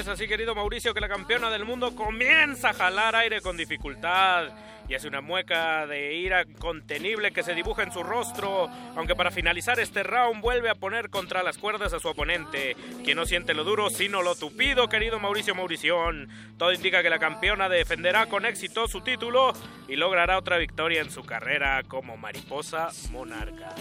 es 0.07 0.13
así, 0.13 0.29
querido 0.29 0.55
Mauricio, 0.55 0.95
que 0.95 1.01
la 1.01 1.09
campeona 1.09 1.51
del 1.51 1.65
mundo 1.65 1.97
comienza 1.97 2.71
a 2.71 2.75
jalar 2.75 3.17
aire 3.17 3.41
con 3.41 3.57
dificultad 3.57 4.51
y 4.89 4.95
hace 4.95 5.09
una 5.09 5.21
mueca 5.21 5.85
de 5.89 6.15
ira 6.15 6.45
contenible 6.61 7.33
que 7.33 7.43
se 7.43 7.57
dibuja 7.57 7.83
en 7.83 7.91
su 7.91 8.05
rostro, 8.05 8.71
aunque 8.95 9.17
para 9.17 9.33
finalizar 9.33 9.81
este 9.81 10.05
round 10.05 10.41
vuelve 10.41 10.71
a 10.71 10.77
poner 10.77 11.11
contra 11.11 11.43
las 11.43 11.59
cuerdas 11.59 11.93
a 11.93 11.99
su 11.99 12.07
oponente, 12.07 12.77
quien 13.03 13.17
no 13.17 13.27
siente 13.27 13.53
lo 13.53 13.65
duro 13.65 13.91
sino 13.91 14.23
lo 14.23 14.37
tupido, 14.37 14.89
querido 14.89 15.19
Mauricio 15.19 15.57
Maurición. 15.57 16.29
Todo 16.57 16.73
indica 16.73 17.03
que 17.03 17.11
la 17.11 17.19
campeona 17.19 17.69
defenderá 17.69 18.27
con 18.27 18.47
éxito 18.47 18.87
su 18.87 19.01
título 19.01 19.55
y 19.89 19.97
logrará 19.97 20.39
otra 20.39 20.57
victoria 20.57 21.01
en 21.01 21.11
su 21.11 21.25
carrera 21.25 21.83
como 21.83 22.17
mariposa 22.17 22.91
monarca. 23.11 23.75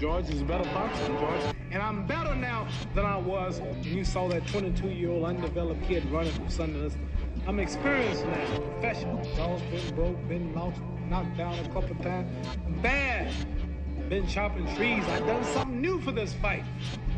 George. 0.00 0.28
He's 0.28 0.40
a 0.40 0.44
better 0.44 0.64
boxer 0.72 1.02
than 1.04 1.18
George. 1.18 1.54
And 1.70 1.82
I'm 1.82 2.06
better 2.06 2.34
now 2.34 2.66
than 2.94 3.04
I 3.04 3.18
was 3.18 3.60
when 3.60 3.82
you 3.84 4.02
saw 4.02 4.28
that 4.28 4.44
22-year-old 4.46 5.24
undeveloped 5.24 5.82
kid 5.84 6.10
running 6.10 6.32
from 6.32 6.46
Sundance. 6.46 6.96
I'm 7.46 7.60
experienced 7.60 8.24
now, 8.24 8.58
professional. 8.72 9.22
Jaws 9.36 9.60
been 9.62 9.94
broke, 9.94 10.28
been 10.28 10.54
knocked, 10.54 10.80
knocked 11.08 11.36
down 11.36 11.58
a 11.58 11.68
couple 11.68 11.94
times. 11.96 12.48
I'm 12.66 12.80
bad. 12.80 13.30
Been 14.08 14.26
chopping 14.26 14.64
trees. 14.74 15.04
I 15.04 15.20
done 15.20 15.44
something 15.44 15.80
new 15.80 16.00
for 16.00 16.12
this 16.12 16.32
fight. 16.34 16.64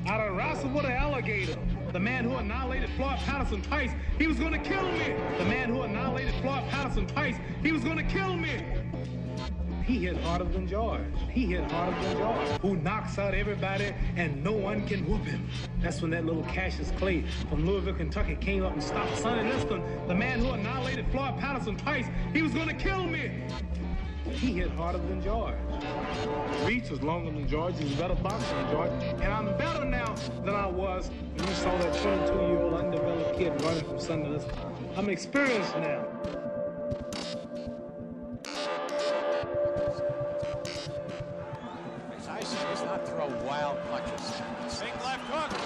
I 0.07 0.19
done 0.19 0.37
wrestled 0.37 0.75
with 0.75 0.85
an 0.85 0.93
alligator. 0.93 1.57
The 1.93 2.01
man 2.01 2.25
who 2.25 2.35
annihilated 2.35 2.91
Floyd 2.97 3.19
Patterson 3.19 3.63
twice, 3.63 3.91
he 4.19 4.27
was 4.27 4.39
gonna 4.39 4.59
kill 4.59 4.91
me. 4.93 5.15
The 5.39 5.45
man 5.45 5.69
who 5.69 5.83
annihilated 5.83 6.35
Floyd 6.43 6.69
Patterson 6.69 7.07
twice, 7.07 7.37
he 7.63 7.71
was 7.71 7.85
gonna 7.85 8.03
kill 8.03 8.37
me. 8.37 8.65
He 9.87 9.99
hit 9.99 10.17
harder 10.19 10.45
than 10.45 10.67
George. 10.69 11.03
He 11.31 11.47
hit 11.47 11.71
harder 11.71 12.01
than 12.03 12.17
George. 12.17 12.49
Who 12.61 12.77
knocks 12.77 13.19
out 13.19 13.35
everybody 13.35 13.93
and 14.17 14.43
no 14.43 14.53
one 14.53 14.87
can 14.87 15.05
whoop 15.07 15.25
him. 15.25 15.49
That's 15.81 16.01
when 16.01 16.13
that 16.13 16.25
little 16.25 16.45
Cassius 16.45 16.93
Clay 16.93 17.25
from 17.49 17.67
Louisville, 17.67 17.95
Kentucky 17.95 18.37
came 18.37 18.65
up 18.65 18.73
and 18.73 18.83
stopped 18.83 19.19
Sonny 19.19 19.51
Liston, 19.51 19.83
the 20.07 20.15
man 20.15 20.41
who 20.41 20.51
annihilated 20.51 21.07
Floyd 21.11 21.39
Patterson 21.39 21.77
twice. 21.77 22.07
He 22.33 22.43
was 22.43 22.53
gonna 22.53 22.75
kill 22.75 23.05
me. 23.05 23.31
He 24.31 24.53
hit 24.53 24.71
harder 24.71 24.99
than 24.99 25.23
George. 25.23 25.57
Reach 26.65 26.89
was 26.89 27.03
longer 27.03 27.33
than 27.33 27.49
George. 27.49 27.77
He's 27.79 27.93
a 27.93 27.97
better 27.97 28.15
boxer 28.15 28.55
than 28.55 28.71
George. 28.71 28.91
And 29.21 29.33
I'm 29.33 29.47
better 29.59 29.85
now 29.85 30.15
than 30.45 30.55
I 30.55 30.67
was 30.67 31.11
when 31.35 31.49
you 31.49 31.55
saw 31.55 31.77
that 31.79 31.93
22-year-old 31.95 32.75
undeveloped 32.75 33.37
kid 33.37 33.61
running 33.63 33.85
from 33.85 33.99
Sonny 33.99 34.29
Liston. 34.29 34.53
I'm 34.97 35.09
experienced 35.09 35.77
now. 35.77 36.07
a 43.23 43.45
wild 43.45 43.79
clutch. 43.87 44.03
Big 44.81 44.93
left 45.05 45.23
hook. 45.31 45.62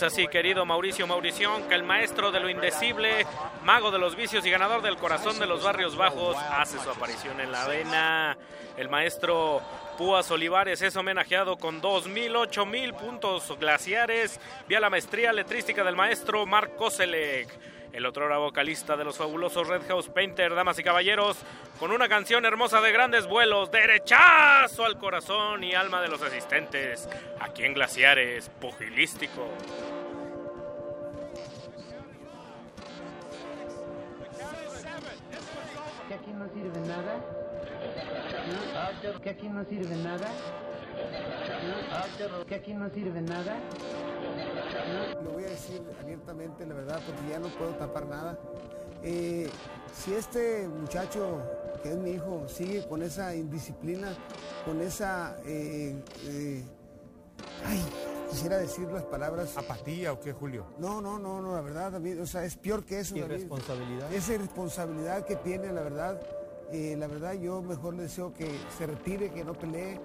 Es 0.00 0.14
así, 0.14 0.28
querido 0.28 0.64
Mauricio 0.64 1.06
Maurición, 1.06 1.68
que 1.68 1.74
el 1.74 1.82
maestro 1.82 2.32
de 2.32 2.40
lo 2.40 2.48
indecible, 2.48 3.26
mago 3.64 3.90
de 3.90 3.98
los 3.98 4.16
vicios 4.16 4.46
y 4.46 4.50
ganador 4.50 4.80
del 4.80 4.96
corazón 4.96 5.38
de 5.38 5.46
los 5.46 5.62
barrios 5.62 5.94
bajos, 5.94 6.38
hace 6.52 6.78
su 6.78 6.88
aparición 6.88 7.38
en 7.38 7.52
la 7.52 7.64
arena. 7.64 8.38
El 8.78 8.88
maestro 8.88 9.60
Púas 9.98 10.30
Olivares 10.30 10.80
es 10.80 10.96
homenajeado 10.96 11.58
con 11.58 11.82
2.000, 11.82 12.32
8.000 12.32 12.94
puntos 12.94 13.58
glaciares 13.58 14.40
vía 14.66 14.80
la 14.80 14.88
maestría 14.88 15.34
letrística 15.34 15.84
del 15.84 15.96
maestro 15.96 16.46
Mark 16.46 16.76
Koselek. 16.76 17.48
El 17.92 18.06
otrora 18.06 18.38
vocalista 18.38 18.96
de 18.96 19.04
los 19.04 19.18
fabulosos 19.18 19.66
Red 19.66 19.82
House 19.88 20.08
Painter, 20.08 20.54
damas 20.54 20.78
y 20.78 20.84
caballeros, 20.84 21.38
con 21.78 21.90
una 21.90 22.08
canción 22.08 22.44
hermosa 22.44 22.80
de 22.80 22.92
grandes 22.92 23.26
vuelos, 23.26 23.70
derechazo 23.70 24.84
al 24.84 24.96
corazón 24.98 25.64
y 25.64 25.74
alma 25.74 26.00
de 26.00 26.08
los 26.08 26.22
asistentes, 26.22 27.08
aquí 27.40 27.64
en 27.64 27.74
Glaciares, 27.74 28.48
pugilístico. 28.60 29.48
que 36.10 36.14
aquí 36.14 36.32
no 36.32 36.48
sirve 36.48 36.80
nada, 36.88 37.20
que 39.22 39.30
aquí 39.30 39.48
no 39.48 39.64
sirve 39.64 39.94
nada, 39.94 40.28
¿no? 42.38 42.46
que 42.46 42.54
aquí 42.54 42.74
no 42.74 42.88
sirve 42.90 43.20
nada. 43.22 43.56
Lo 45.22 45.30
voy 45.30 45.44
a 45.44 45.48
decir 45.48 45.82
abiertamente, 46.02 46.66
la 46.66 46.74
verdad, 46.74 47.00
porque 47.06 47.30
ya 47.30 47.38
no 47.38 47.48
puedo 47.48 47.70
tapar 47.72 48.06
nada. 48.06 48.38
Eh, 49.02 49.48
si 49.94 50.14
este 50.14 50.68
muchacho, 50.68 51.40
que 51.82 51.90
es 51.90 51.96
mi 51.96 52.12
hijo, 52.12 52.46
sigue 52.48 52.86
con 52.86 53.02
esa 53.02 53.34
indisciplina, 53.34 54.12
con 54.64 54.80
esa... 54.80 55.36
eh, 55.46 55.96
eh, 56.26 56.64
ay, 57.64 57.82
quisiera 58.30 58.58
decir 58.58 58.90
las 58.90 59.04
palabras... 59.04 59.56
¿Apatía 59.56 60.12
o 60.12 60.20
qué, 60.20 60.32
Julio? 60.32 60.66
No, 60.78 61.00
no, 61.00 61.18
no, 61.18 61.40
no, 61.40 61.54
la 61.54 61.62
verdad, 61.62 61.92
David, 61.92 62.20
o 62.20 62.26
sea, 62.26 62.44
es 62.44 62.56
peor 62.56 62.84
que 62.84 63.00
eso. 63.00 63.14
David. 63.14 63.30
Irresponsabilidad. 63.30 64.12
Esa 64.12 64.34
irresponsabilidad 64.34 65.24
que 65.24 65.36
tiene, 65.36 65.72
la 65.72 65.82
verdad, 65.82 66.20
eh, 66.72 66.96
la 66.98 67.06
verdad 67.06 67.32
yo 67.34 67.62
mejor 67.62 67.94
le 67.94 68.04
deseo 68.04 68.32
que 68.32 68.48
se 68.76 68.86
retire, 68.86 69.30
que 69.30 69.44
no 69.44 69.54
pelee, 69.54 70.00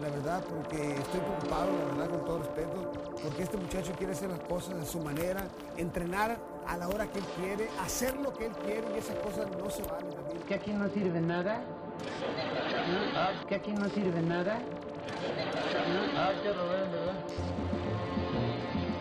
la 0.00 0.08
verdad, 0.08 0.42
porque 0.44 0.94
estoy 0.94 1.20
preocupado, 1.20 1.70
la 1.72 1.94
verdad, 1.94 2.10
con 2.10 2.24
todo 2.24 2.38
respeto, 2.38 2.92
porque 3.22 3.42
este 3.42 3.56
muchacho 3.56 3.92
quiere 3.96 4.12
hacer 4.12 4.30
las 4.30 4.40
cosas 4.40 4.74
a 4.74 4.84
su 4.84 5.00
manera, 5.00 5.46
entrenar 5.76 6.38
a 6.66 6.76
la 6.76 6.88
hora 6.88 7.06
que 7.06 7.18
él 7.18 7.24
quiere, 7.40 7.68
hacer 7.80 8.16
lo 8.16 8.32
que 8.32 8.46
él 8.46 8.52
quiere 8.64 8.86
y 8.94 8.98
esas 8.98 9.16
cosas 9.16 9.46
no 9.58 9.70
se 9.70 9.82
valen, 9.82 10.10
David. 10.10 10.40
que 10.48 10.54
aquí 10.54 10.72
no 10.72 10.88
sirve 10.88 11.20
nada, 11.20 11.62
¿no? 11.62 13.46
que 13.46 13.54
aquí 13.54 13.72
no 13.72 13.88
sirve 13.90 14.22
nada. 14.22 14.58
Ah, 16.16 16.32
qué 16.42 16.52
Rubén, 16.52 16.90
¿verdad? 16.92 17.14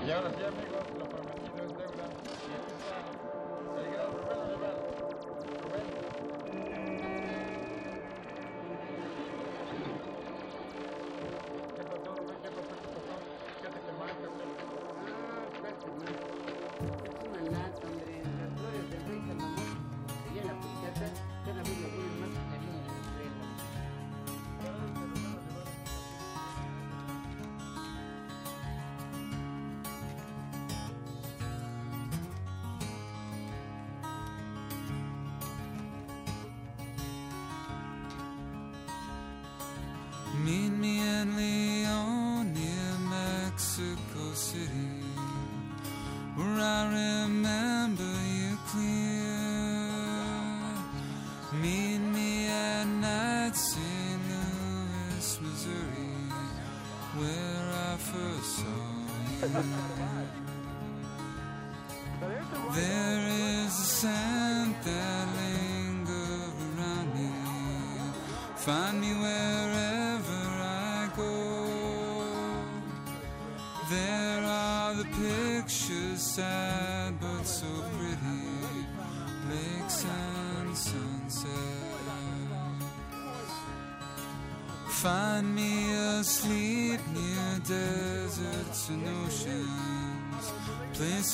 Y 0.06 0.11
ahora 0.11 0.30
sí, 0.30 0.44
amigos, 0.44 1.05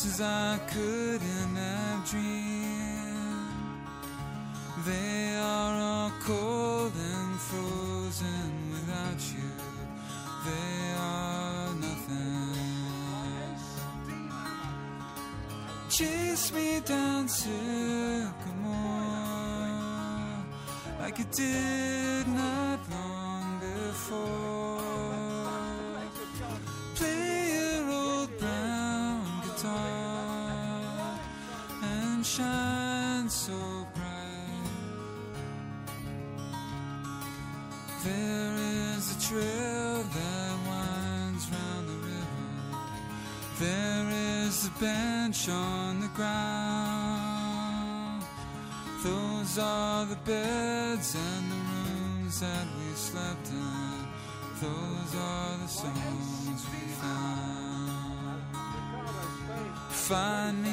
places 0.02 0.22
I 0.22 0.58
couldn't 0.68 1.56
have 1.56 2.10
dreamed. 2.10 3.50
They 4.86 5.36
are 5.38 5.80
all 5.80 6.12
cold 6.24 6.94
and 6.96 7.40
frozen 7.40 8.72
without 8.72 9.22
you. 9.36 9.52
They 10.46 10.94
are 10.98 11.74
nothing. 11.76 12.56
Chase 15.90 16.52
me 16.54 16.80
down 16.80 17.26
to 17.26 17.32
Sycamore 17.32 18.32
like 21.00 21.18
you 21.20 21.26
did 21.32 22.28
not 22.28 22.80
long 22.90 23.60
before. 23.60 24.41
Shine 32.38 33.28
so 33.30 33.60
bright. 33.94 34.72
There 38.06 38.56
is 38.96 39.04
a 39.16 39.18
trail 39.28 40.04
that 40.18 40.54
winds 40.70 41.46
round 41.52 41.86
the 41.92 42.00
river. 42.08 42.48
There 43.60 44.08
is 44.46 44.56
a 44.68 44.70
bench 44.80 45.50
on 45.50 46.00
the 46.00 46.12
ground. 46.20 47.12
Those 49.04 49.58
are 49.60 50.06
the 50.06 50.20
beds 50.32 51.16
and 51.16 51.52
the 51.52 51.62
rooms 51.74 52.40
that 52.40 52.68
we 52.78 52.96
slept 52.96 53.50
in. 53.50 54.08
Those 54.62 55.16
are 55.30 55.58
the 55.64 55.68
songs 55.68 56.62
we 56.72 56.84
found. 57.02 57.92
Find 59.90 60.58
me 60.64 60.71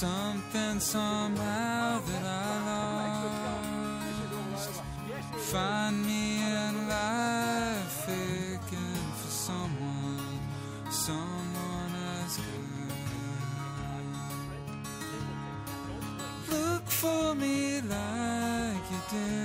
something 0.00 0.80
somehow 0.80 2.00
that 2.08 2.24
I 2.24 2.52
lost. 4.54 4.82
Find 5.52 5.96
me 6.06 6.40
in 6.40 6.88
life 6.88 8.08
aching 8.08 9.04
for 9.20 9.32
someone, 9.48 10.40
someone 10.90 11.92
as 12.22 12.32
good. 12.38 12.96
Look 16.54 16.86
for 17.02 17.34
me 17.34 17.82
like 17.82 18.84
you 18.92 19.00
did 19.10 19.39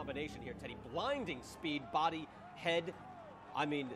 combination 0.00 0.40
here, 0.42 0.54
Teddy. 0.58 0.76
Blinding 0.94 1.42
speed, 1.42 1.82
body, 1.92 2.26
head. 2.54 2.94
I 3.54 3.66
mean, 3.66 3.90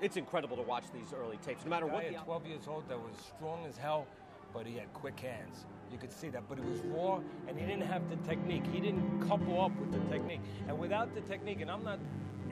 it's 0.00 0.16
incredible 0.16 0.56
to 0.56 0.62
watch 0.62 0.84
these 0.94 1.12
early 1.12 1.38
tapes. 1.38 1.64
No 1.64 1.70
matter 1.70 1.86
guy 1.86 1.92
what 1.92 2.08
the 2.08 2.14
at 2.14 2.24
12 2.24 2.46
years 2.46 2.68
old 2.68 2.88
that 2.88 2.96
was 2.96 3.16
strong 3.36 3.66
as 3.66 3.76
hell, 3.76 4.06
but 4.52 4.64
he 4.64 4.76
had 4.76 4.92
quick 4.92 5.18
hands. 5.18 5.66
You 5.90 5.98
could 5.98 6.12
see 6.12 6.28
that, 6.28 6.44
but 6.48 6.58
he 6.58 6.64
was 6.64 6.78
raw, 6.82 7.18
and 7.48 7.58
he 7.58 7.66
didn't 7.66 7.86
have 7.86 8.08
the 8.10 8.16
technique. 8.28 8.62
He 8.72 8.78
didn't 8.78 9.26
couple 9.28 9.60
up 9.60 9.72
with 9.76 9.90
the 9.90 9.98
technique, 10.08 10.40
and 10.68 10.78
without 10.78 11.12
the 11.16 11.20
technique, 11.22 11.60
and 11.62 11.68
I'm 11.68 11.82
not 11.82 11.98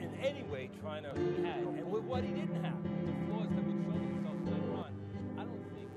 in 0.00 0.12
any 0.20 0.42
way 0.50 0.68
trying 0.80 1.04
to 1.04 1.10
he 1.10 1.44
had, 1.44 1.58
and 1.58 1.88
with 1.88 2.02
what 2.02 2.24
he 2.24 2.32
didn't 2.32 2.64
have, 2.64 2.82
the 2.82 3.12
flaws 3.26 3.48
that 3.48 3.64
would 3.64 3.78
show 3.84 3.92
themselves 3.92 4.42
later 4.50 4.72
on. 4.74 4.90
I 5.38 5.44
don't 5.44 5.62
think. 5.76 5.88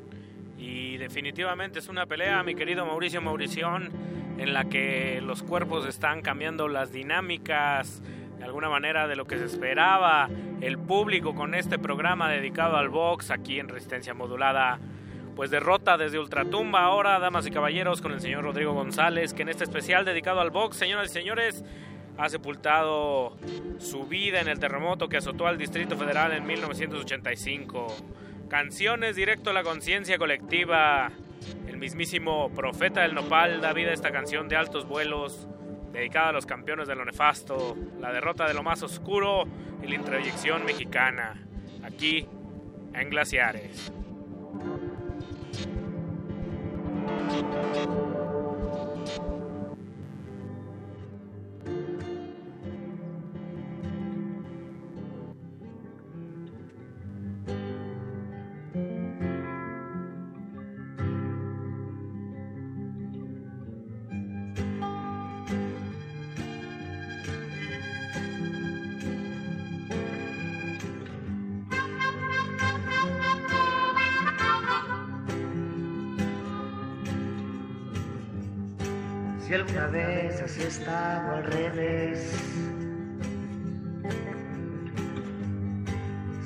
Y 0.56 0.98
definitivamente 0.98 1.80
es 1.80 1.90
una 1.90 2.06
pelea, 2.06 2.44
mi 2.44 2.54
querido 2.54 2.86
Mauricio 2.86 3.22
Maurición, 3.22 3.92
en 4.38 4.54
la 4.54 4.66
que 4.66 5.22
los 5.22 5.44
cuerpos 5.44 5.86
están 5.88 6.22
cambiando 6.22 6.68
las 6.68 6.92
dinámicas 6.92 8.02
de 8.38 8.44
alguna 8.44 8.70
manera 8.70 9.08
de 9.08 9.16
lo 9.16 9.26
que 9.26 9.38
se 9.38 9.46
esperaba 9.46 10.30
el 10.62 10.78
público 10.78 11.36
con 11.36 11.56
este 11.56 11.80
programa 11.80 12.30
dedicado 12.30 12.78
al 12.78 12.90
box 12.90 13.32
aquí 13.32 13.60
en 13.60 13.70
Resistencia 13.70 14.14
Modulada. 14.14 14.80
Pues 15.36 15.52
derrota 15.52 15.98
desde 15.98 16.20
Ultratumba 16.20 16.84
ahora, 16.84 17.20
damas 17.20 17.46
y 17.46 17.52
caballeros, 17.52 18.02
con 18.02 18.14
el 18.14 18.22
señor 18.22 18.44
Rodrigo 18.44 18.74
González, 18.74 19.34
que 19.34 19.42
en 19.42 19.50
este 19.50 19.66
especial 19.66 20.06
dedicado 20.06 20.40
al 20.40 20.50
box, 20.50 20.78
señoras 20.78 21.12
y 21.12 21.14
señores, 21.14 21.64
ha 22.18 22.30
sepultado 22.30 23.36
su 23.78 24.06
vida 24.06 24.40
en 24.40 24.48
el 24.48 24.60
terremoto 24.60 25.10
que 25.10 25.18
azotó 25.18 25.48
al 25.48 25.58
Distrito 25.58 25.98
Federal 25.98 26.32
en 26.32 26.46
1985. 26.46 27.88
Canciones 28.48 29.18
directo 29.18 29.50
a 29.50 29.54
la 29.54 29.64
conciencia 29.64 30.18
colectiva. 30.18 31.12
El 31.86 31.92
mismísimo 31.92 32.50
profeta 32.50 33.02
del 33.02 33.14
nopal 33.14 33.62
da 33.62 33.72
vida 33.72 33.92
a 33.92 33.94
esta 33.94 34.12
canción 34.12 34.50
de 34.50 34.56
altos 34.56 34.88
vuelos, 34.88 35.48
dedicada 35.94 36.30
a 36.30 36.32
los 36.32 36.48
campeones 36.48 36.88
de 36.88 36.96
lo 36.96 37.06
nefasto, 37.06 37.78
la 38.00 38.12
derrota 38.12 38.48
de 38.48 38.56
lo 38.56 38.64
más 38.64 38.82
oscuro 38.82 39.44
y 39.84 39.88
la 39.88 39.94
introyección 39.94 40.66
mexicana, 40.66 41.46
aquí 41.84 42.28
en 42.92 43.10
Glaciares. 43.12 43.92
Alguna 79.56 79.88
vez 79.88 80.42
has 80.42 80.58
estado 80.58 81.36
al 81.36 81.44
revés, 81.46 82.30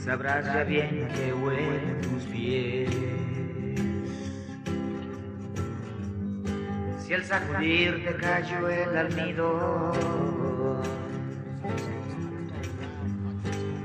sabrás 0.06 0.46
ya 0.46 0.64
bien 0.64 1.08
a 1.10 1.14
qué 1.16 1.34
huelen 1.34 2.02
tus 2.02 2.24
pies. 2.26 2.92
Si 7.04 7.14
al 7.16 7.24
sacudir 7.24 8.06
te 8.06 8.16
cayó 8.16 8.70
el 8.70 8.96
almidón, 8.96 9.92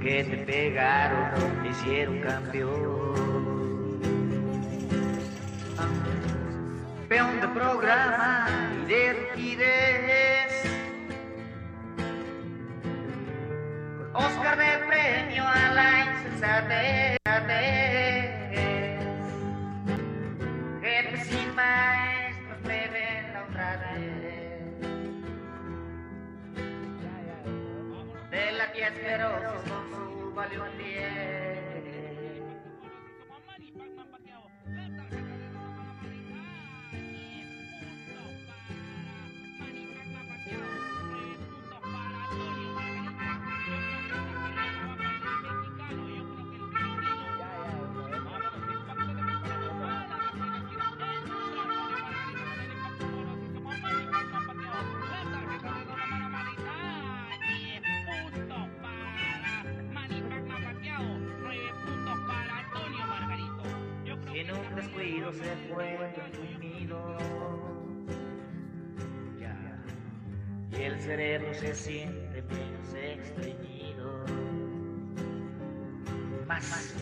que 0.03 0.25
te 0.25 0.37
pegaron, 0.45 1.63
te 1.63 1.69
hicieron 1.71 2.21
campeón. 2.21 3.14
De 7.45 7.51
programa. 7.51 8.47
Con 13.99 14.25
Oscar 14.25 14.57
de 14.57 14.79
premio 14.87 15.45
a 15.47 15.75
la 15.75 15.91
insensatez. 16.07 17.19
Jefes 20.81 21.33
y 21.33 21.47
maestros 21.55 22.61
me 22.63 22.89
ven 22.89 23.33
la 23.35 23.43
honradez. 23.43 24.81
De 28.31 28.53
la 28.53 28.73
tía 28.73 28.89
asquerosa 28.89 29.83
con 29.91 30.21
su 30.21 30.33
valiosidad. 30.35 31.65
Nido. 66.61 67.17
Ya. 69.41 69.57
Y 70.79 70.83
el 70.83 71.01
cerebro 71.01 71.55
se 71.55 71.75
siente 71.75 72.43
menos 72.43 72.95
estreñido. 72.95 74.25
Más. 76.47 76.95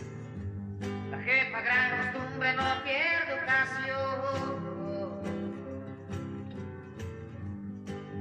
La 1.11 1.19
jefa 1.19 1.61
gran 1.61 2.13
costumbre 2.13 2.53
no 2.53 2.63
pierde 2.83 3.41
ocasión 3.43 4.63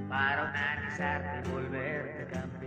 para 0.09 0.43
organizarte 0.43 1.49
y 1.49 1.53
volverte. 1.53 2.33
Campeón 2.33 2.62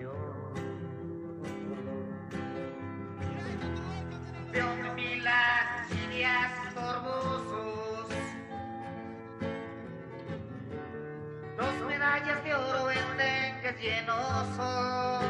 llenosos. 13.86 15.26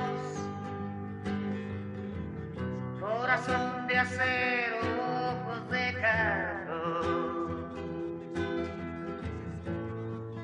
Corazón 2.99 3.87
de 3.87 3.97
acero, 3.97 4.79
ojos 5.31 5.69
de 5.69 5.93
cartón. 6.01 7.65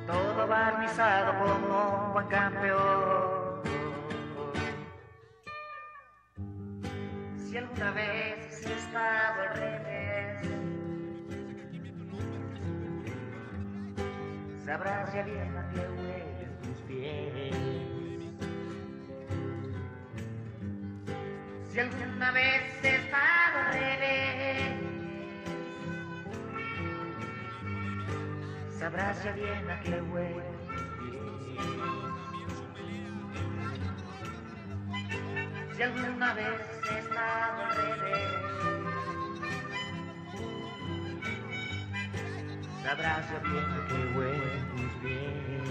Todo 0.07 0.47
barnizado 0.47 1.31
como 1.39 2.05
un 2.05 2.13
buen 2.13 2.27
campeón. 2.27 3.61
Si 7.37 7.57
alguna 7.57 7.91
vez 7.91 8.65
he 8.65 8.73
estado 8.73 9.41
al 9.41 9.55
revés, 9.55 10.41
sabrás 14.65 15.13
ya 15.13 15.23
bien 15.23 15.57
a 15.57 15.69
qué 15.71 16.41
tus 16.61 16.81
pies. 16.83 17.90
Si 21.71 21.79
alguna 21.79 22.31
vez 22.31 22.83
he 22.83 22.95
estado 22.97 23.59
al 23.59 23.73
revés, 23.73 24.73
sabrás 28.77 29.23
ya 29.23 29.31
bien 29.31 29.69
a 29.69 29.79
qué 29.79 30.01
huele. 30.01 30.43
Si 35.73 35.81
alguna 35.81 36.33
vez 36.33 36.61
he 36.91 36.99
estado 36.99 37.63
al 37.63 37.75
revés, 37.77 38.27
sabrás 42.83 43.31
ya 43.31 43.39
bien 43.39 43.71
a 43.71 43.87
qué 43.87 44.17
hueles 44.17 45.01
bien. 45.01 45.63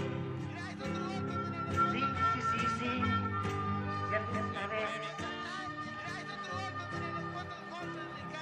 Sí, 1.91 2.03
sí, 2.33 2.41
sí, 2.41 2.67
sí. 2.79 3.03
Si 4.09 4.15
alguna 4.15 4.67
vez 4.67 5.20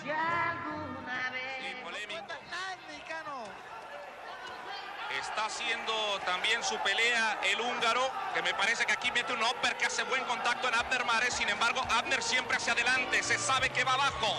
Si 0.09 0.15
alguna 0.15 1.29
vez. 1.29 1.59
Está 5.21 5.45
haciendo 5.45 5.93
también 6.25 6.63
su 6.63 6.77
pelea 6.79 7.39
el 7.43 7.61
húngaro, 7.61 8.09
que 8.33 8.41
me 8.41 8.53
parece 8.53 8.85
que 8.85 8.93
aquí 8.93 9.11
mete 9.11 9.33
un 9.33 9.43
upper 9.43 9.75
que 9.77 9.85
hace 9.85 10.03
buen 10.03 10.23
contacto 10.23 10.67
en 10.67 10.73
Abner 10.73 11.05
Mares. 11.05 11.33
Sin 11.33 11.47
embargo, 11.49 11.81
Abner 11.91 12.23
siempre 12.23 12.57
hacia 12.57 12.73
adelante, 12.73 13.21
se 13.21 13.37
sabe 13.37 13.69
que 13.69 13.83
va 13.83 13.93
abajo 13.93 14.33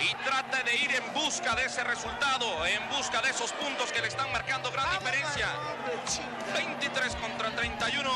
y 0.00 0.14
trata 0.24 0.62
de 0.62 0.76
ir 0.76 0.94
en 0.94 1.12
busca 1.14 1.54
de 1.54 1.64
ese 1.64 1.84
resultado, 1.84 2.66
en 2.66 2.88
busca 2.90 3.22
de 3.22 3.30
esos 3.30 3.52
puntos 3.52 3.90
que 3.92 4.02
le 4.02 4.08
están 4.08 4.30
marcando 4.32 4.70
gran 4.70 4.90
diferencia. 4.98 5.48
23 6.54 7.16
contra 7.16 7.50
31. 7.50 8.10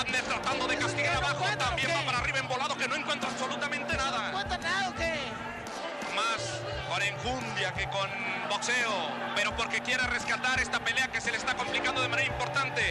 Abner 0.00 0.22
tratando 0.22 0.66
de 0.66 0.76
castigar 0.78 1.16
abajo, 1.16 1.44
también 1.58 1.90
va 1.94 2.06
para 2.06 2.18
arriba 2.18 2.38
en 2.38 2.48
volado 2.48 2.76
que 2.76 2.88
no 2.88 2.94
encuentra 2.94 3.28
absolutamente 3.28 3.94
nada. 3.96 4.32
Con 6.98 7.06
enjundia 7.06 7.72
que 7.74 7.88
con 7.90 8.10
boxeo, 8.48 8.90
pero 9.36 9.54
porque 9.54 9.80
quiere 9.82 10.02
rescatar 10.08 10.58
esta 10.58 10.80
pelea 10.80 11.06
que 11.06 11.20
se 11.20 11.30
le 11.30 11.36
está 11.36 11.54
complicando 11.54 12.02
de 12.02 12.08
manera 12.08 12.26
importante. 12.26 12.82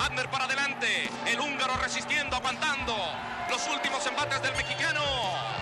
Abner 0.00 0.28
para 0.28 0.44
adelante, 0.44 1.08
el 1.26 1.40
húngaro 1.40 1.74
resistiendo, 1.78 2.36
aguantando. 2.36 2.94
Los 3.48 3.66
últimos 3.68 4.06
embates 4.06 4.42
del 4.42 4.54
mexicano. 4.54 5.00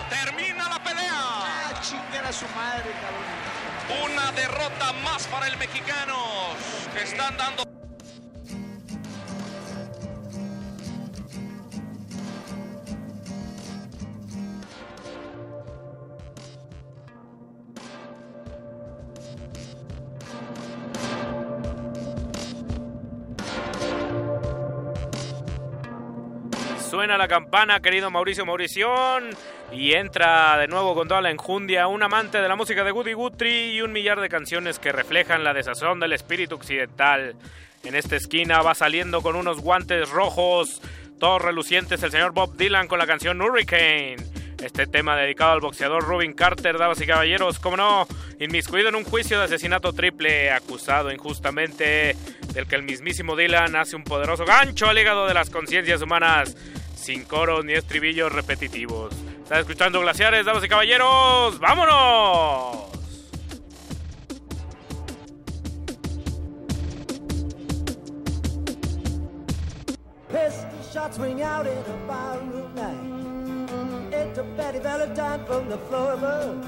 Termina 0.09 0.67
la 0.67 0.83
pelea. 0.83 1.81
chingar 1.81 2.25
a 2.25 2.33
su 2.33 2.45
madre, 2.49 2.91
cabrón. 2.91 4.11
Una 4.11 4.33
derrota 4.33 4.91
más 5.01 5.25
para 5.27 5.47
el 5.47 5.55
mexicano. 5.55 6.17
Que 6.93 7.03
están 7.03 7.37
dando. 7.37 7.63
Suena 26.93 27.17
la 27.17 27.27
campana, 27.27 27.79
querido 27.79 28.11
Mauricio 28.11 28.45
Maurición, 28.45 29.31
y 29.71 29.93
entra 29.93 30.59
de 30.59 30.67
nuevo 30.67 30.93
con 30.93 31.07
toda 31.07 31.21
la 31.21 31.31
enjundia 31.31 31.87
un 31.87 32.03
amante 32.03 32.39
de 32.39 32.47
la 32.47 32.55
música 32.55 32.83
de 32.83 32.91
Woody 32.91 33.13
Guthrie 33.13 33.73
y 33.73 33.81
un 33.81 33.91
millar 33.91 34.21
de 34.21 34.29
canciones 34.29 34.77
que 34.77 34.91
reflejan 34.91 35.43
la 35.43 35.55
desazón 35.55 35.99
del 35.99 36.13
espíritu 36.13 36.53
occidental. 36.53 37.35
En 37.83 37.95
esta 37.95 38.15
esquina 38.15 38.61
va 38.61 38.75
saliendo 38.75 39.23
con 39.23 39.35
unos 39.35 39.59
guantes 39.59 40.11
rojos, 40.11 40.83
todos 41.19 41.41
relucientes, 41.41 42.03
el 42.03 42.11
señor 42.11 42.31
Bob 42.31 42.55
Dylan 42.57 42.87
con 42.87 42.99
la 42.99 43.07
canción 43.07 43.41
Hurricane. 43.41 44.17
Este 44.63 44.85
tema 44.85 45.17
dedicado 45.17 45.53
al 45.53 45.61
boxeador 45.61 46.03
Rubin 46.03 46.33
Carter, 46.33 46.77
damas 46.77 47.01
y 47.01 47.07
caballeros, 47.07 47.57
como 47.57 47.75
no, 47.75 48.07
inmiscuido 48.39 48.89
en 48.89 48.95
un 48.95 49.03
juicio 49.03 49.39
de 49.39 49.45
asesinato 49.45 49.93
triple, 49.93 50.51
acusado 50.51 51.11
injustamente 51.11 52.15
del 52.53 52.67
que 52.67 52.75
el 52.75 52.83
mismísimo 52.83 53.35
Dylan 53.35 53.75
hace 53.75 53.95
un 53.95 54.03
poderoso 54.03 54.45
gancho 54.45 54.87
al 54.87 54.97
hígado 54.99 55.25
de 55.25 55.33
las 55.33 55.49
conciencias 55.49 56.01
humanas, 56.03 56.55
sin 57.03 57.25
coros 57.25 57.65
ni 57.65 57.73
estribillos 57.73 58.31
repetitivos. 58.31 59.13
¿Están 59.43 59.59
escuchando 59.59 59.99
Glaciares, 59.99 60.45
damas 60.45 60.63
y 60.63 60.69
caballeros? 60.69 61.59
¡Vámonos! 61.59 62.77
Pistol 70.29 70.69
shots 70.91 71.19
ring 71.19 71.41
out 71.41 71.67
in 71.67 71.77
a 71.77 71.97
barroom 72.07 72.73
night. 72.75 74.13
Enter 74.13 74.43
Betty 74.57 74.79
Valentine 74.79 75.45
from 75.45 75.69
the 75.69 75.77
floor 75.77 76.13
above. 76.13 76.65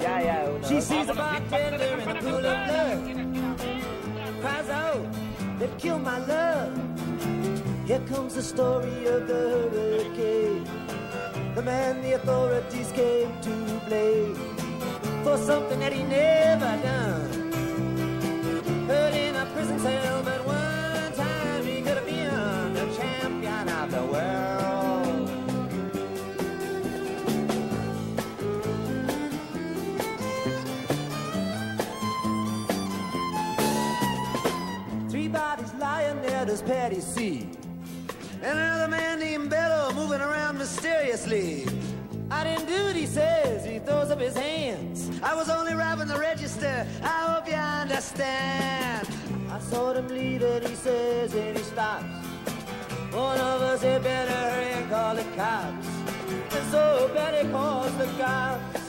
Ya, 0.00 0.20
ya, 0.20 0.50
una 0.50 0.68
She 0.68 0.74
vez. 0.74 0.84
sees 0.86 1.08
a 1.08 1.14
bartender 1.14 1.98
in 2.02 2.08
a 2.08 2.20
pool 2.20 2.46
of 2.46 2.58
blood. 2.68 3.00
Cries 4.40 4.70
out, 4.70 5.06
they 5.58 5.68
killed 5.78 6.02
my 6.02 6.18
love. 6.18 6.72
Here 7.92 8.00
comes 8.08 8.34
the 8.36 8.42
story 8.42 9.04
of 9.04 9.26
the 9.28 9.68
hurricane. 9.70 10.64
The 11.54 11.60
man 11.60 12.00
the 12.00 12.12
authorities 12.12 12.90
came 12.92 13.38
to 13.42 13.50
blame 13.86 14.34
for 15.22 15.36
something 15.36 15.78
that 15.80 15.92
he 15.92 16.02
never 16.02 16.74
done. 16.82 17.52
Hurt 18.88 19.12
in 19.12 19.36
a 19.36 19.44
prison 19.52 19.78
cell, 19.78 20.22
but 20.22 20.42
one 20.46 21.12
time 21.12 21.66
he 21.66 21.82
could 21.82 21.98
have 21.98 22.06
been 22.06 22.72
the 22.72 22.86
champion 22.96 23.68
of 23.68 23.90
the 23.90 24.06
world. 24.06 25.28
Three 35.10 35.28
bodies 35.28 35.74
lying 35.74 36.22
there, 36.22 36.46
does 36.46 36.62
Patty 36.62 37.00
see? 37.00 37.51
And 38.44 38.58
another 38.58 38.88
man 38.88 39.20
named 39.20 39.50
Bello 39.50 39.92
moving 39.92 40.20
around 40.20 40.58
mysteriously. 40.58 41.64
I 42.28 42.42
didn't 42.42 42.66
do 42.66 42.88
it, 42.88 42.96
he 42.96 43.06
says. 43.06 43.64
He 43.64 43.78
throws 43.78 44.10
up 44.10 44.20
his 44.20 44.36
hands. 44.36 45.08
I 45.22 45.32
was 45.36 45.48
only 45.48 45.74
robbing 45.74 46.08
the 46.08 46.18
register. 46.18 46.84
I 47.04 47.32
hope 47.32 47.46
you 47.46 47.54
understand. 47.54 49.06
I 49.48 49.60
saw 49.60 49.92
them 49.92 50.08
leave 50.08 50.42
and 50.42 50.66
he 50.66 50.74
says, 50.74 51.34
and 51.34 51.56
he 51.56 51.62
stops. 51.62 52.04
One 53.12 53.38
of 53.38 53.62
us 53.62 53.82
had 53.82 54.02
better 54.02 54.32
hurry 54.32 54.72
and 54.72 54.90
call 54.90 55.14
the 55.14 55.24
cops. 55.36 55.86
And 56.56 56.70
so 56.72 57.10
Betty 57.14 57.48
calls 57.48 57.96
the 57.96 58.06
cops. 58.18 58.81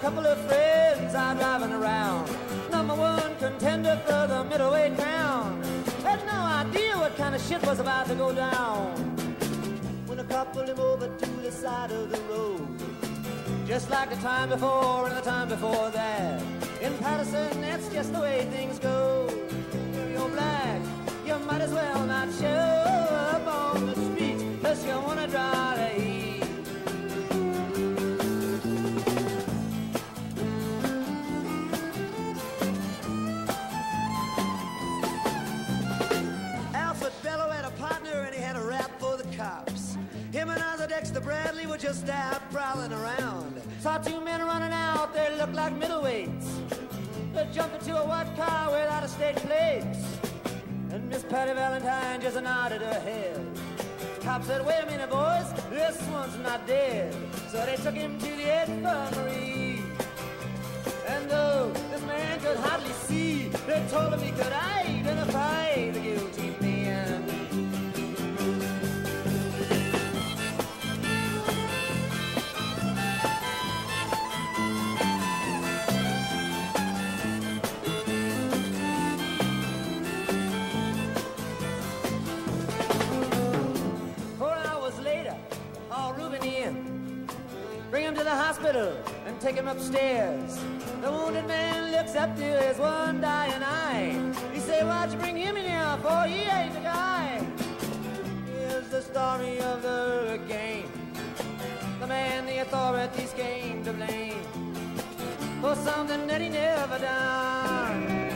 Couple 0.00 0.24
of 0.24 0.38
friends 0.46 1.12
are 1.14 1.34
driving 1.34 1.72
around. 1.72 2.30
Number 2.70 2.94
one 2.94 3.34
contender 3.36 4.00
for 4.06 4.28
the 4.28 4.44
middleweight 4.44 4.96
crown. 4.96 5.60
Had 6.04 6.24
no 6.24 6.40
idea 6.62 6.96
what 6.96 7.16
kind 7.16 7.34
of 7.34 7.42
shit 7.42 7.60
was 7.66 7.80
about 7.80 8.06
to 8.06 8.14
go 8.14 8.32
down. 8.32 8.94
When 10.06 10.20
a 10.20 10.24
cop 10.24 10.52
pulled 10.52 10.68
him 10.68 10.78
over 10.78 11.08
to 11.08 11.30
the 11.42 11.50
side 11.50 11.90
of 11.90 12.10
the 12.10 12.20
road. 12.32 12.68
Just 13.66 13.90
like 13.90 14.10
the 14.10 14.16
time 14.16 14.50
before 14.50 15.08
and 15.08 15.16
the 15.16 15.20
time 15.20 15.48
before 15.48 15.90
that. 15.90 16.42
In 16.80 16.96
Patterson, 16.98 17.60
that's 17.60 17.88
just 17.88 18.12
the 18.12 18.20
way 18.20 18.46
things 18.52 18.78
go. 18.78 19.26
If 19.28 20.12
you're 20.12 20.28
black, 20.28 20.80
you 21.26 21.36
might 21.40 21.60
as 21.60 21.72
well 21.72 22.06
not 22.06 22.28
show 22.34 22.46
up 22.46 23.46
on 23.46 23.86
the 23.86 23.94
street 23.94 24.40
unless 24.40 24.84
you 24.84 24.92
wanna 25.00 25.26
draw 25.26 25.74
Bradley 41.28 41.66
were 41.66 41.76
just 41.76 42.08
out 42.08 42.40
prowling 42.50 42.90
around. 42.90 43.60
Saw 43.80 43.98
two 43.98 44.18
men 44.18 44.40
running 44.40 44.72
out, 44.72 45.12
they 45.12 45.36
looked 45.36 45.52
like 45.52 45.78
middleweights. 45.78 46.46
They 47.34 47.46
jumped 47.52 47.74
into 47.74 48.00
a 48.02 48.06
white 48.06 48.34
car 48.34 48.70
without 48.70 49.04
a 49.04 49.08
state 49.08 49.36
plate. 49.36 49.84
And 50.90 51.06
Miss 51.10 51.24
Patty 51.24 51.52
Valentine 51.52 52.22
just 52.22 52.40
nodded 52.40 52.80
her 52.80 53.00
head. 53.00 53.46
Cop 54.22 54.42
said, 54.42 54.64
wait 54.64 54.80
a 54.84 54.86
minute, 54.86 55.10
boys, 55.10 55.52
this 55.68 56.00
one's 56.08 56.38
not 56.38 56.66
dead. 56.66 57.14
So 57.50 57.62
they 57.66 57.76
took 57.76 57.94
him 57.94 58.18
to 58.18 58.30
the 58.40 58.62
infirmary. 58.62 59.82
And 61.08 61.30
though 61.30 61.70
this 61.90 62.00
man 62.06 62.40
could 62.40 62.56
hardly 62.56 62.94
see, 63.06 63.48
they 63.66 63.84
told 63.90 64.14
him 64.14 64.20
he 64.20 64.30
could 64.30 64.54
identify 64.54 65.90
the 65.90 66.00
guilty 66.00 66.54
man. 88.24 88.36
hospital 88.36 88.96
and 89.26 89.40
take 89.40 89.56
him 89.56 89.68
upstairs. 89.68 90.58
The 91.02 91.10
wounded 91.10 91.46
man 91.46 91.92
looks 91.92 92.14
up 92.16 92.34
to 92.36 92.42
his 92.42 92.78
one 92.78 93.20
dying 93.20 93.62
eye. 93.62 94.32
He 94.52 94.60
say, 94.60 94.82
why'd 94.82 95.12
you 95.12 95.18
bring 95.18 95.36
him 95.36 95.56
in 95.56 95.64
here 95.64 95.98
for? 96.02 96.24
He 96.24 96.40
ain't 96.42 96.74
the 96.74 96.80
guy. 96.80 97.40
Here's 98.46 98.88
the 98.88 99.02
story 99.02 99.60
of 99.60 99.82
the 99.82 99.88
hurricane. 99.88 100.90
The 102.00 102.06
man 102.06 102.46
the 102.46 102.58
authorities 102.58 103.32
came 103.36 103.84
to 103.84 103.92
blame 103.92 104.44
for 105.60 105.74
something 105.76 106.26
that 106.26 106.40
he 106.40 106.48
never 106.48 106.98
done. 106.98 108.34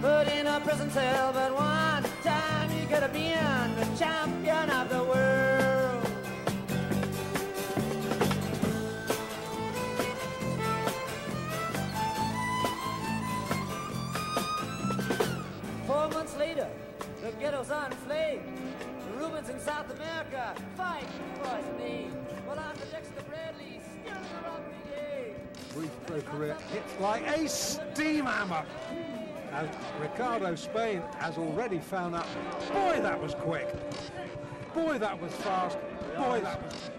Put 0.00 0.28
in 0.28 0.46
a 0.46 0.60
prison 0.60 0.90
cell, 0.90 1.32
but 1.32 1.54
one 1.54 2.04
time 2.22 2.70
he 2.70 2.86
could 2.86 3.02
have 3.02 3.12
been 3.12 3.76
the 3.76 3.86
champion 3.98 4.70
of 4.70 4.88
the 4.88 5.04
world. 5.04 5.61
Months 16.22 16.36
later, 16.36 16.68
the 17.20 17.32
ghettos 17.40 17.72
are 17.72 17.86
in 17.86 17.92
flames. 17.92 18.60
The 18.78 19.18
Rubens 19.18 19.48
in 19.48 19.58
South 19.58 19.90
America 19.92 20.54
fight 20.76 21.04
for 21.42 21.56
his 21.56 21.66
name. 21.80 22.16
I'm 22.48 22.76
the 22.76 22.86
Dexter 22.86 23.24
Bradley, 23.28 23.80
still 23.80 24.16
in 24.16 24.22
the 24.22 24.60
brigade. 24.86 25.34
brief 25.74 25.90
pro 26.06 26.20
career 26.20 26.56
hits 26.72 27.00
like 27.00 27.26
a 27.26 27.48
steam 27.48 28.26
hammer. 28.26 28.64
As 29.50 29.68
Ricardo 30.00 30.54
Spain 30.54 31.02
has 31.18 31.38
already 31.38 31.80
found 31.80 32.14
out. 32.14 32.26
Boy, 32.72 33.00
that 33.02 33.20
was 33.20 33.34
quick. 33.34 33.66
Boy, 34.72 34.98
that 34.98 35.20
was 35.20 35.32
fast. 35.32 35.76
Boy, 36.16 36.40
that 36.40 36.62
was. 36.62 36.90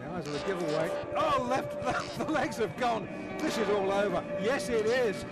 The 0.00 0.10
eyes 0.12 0.26
of 0.26 0.32
the 0.32 0.46
giveaway. 0.46 0.90
Oh, 1.14 1.46
left, 1.46 1.84
left, 1.84 2.18
the 2.26 2.32
legs 2.32 2.56
have 2.56 2.74
gone. 2.78 3.06
This 3.38 3.58
is 3.58 3.68
all 3.68 3.92
over. 3.92 4.24
Yes, 4.40 4.70
it 4.70 4.86
is. 4.86 5.26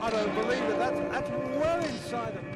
I 0.00 0.08
don't 0.08 0.34
believe 0.34 0.62
it. 0.62 0.78
That's, 0.78 0.98
that's 1.10 1.30
well 1.60 1.84
inside 1.84 2.34
the 2.34 2.55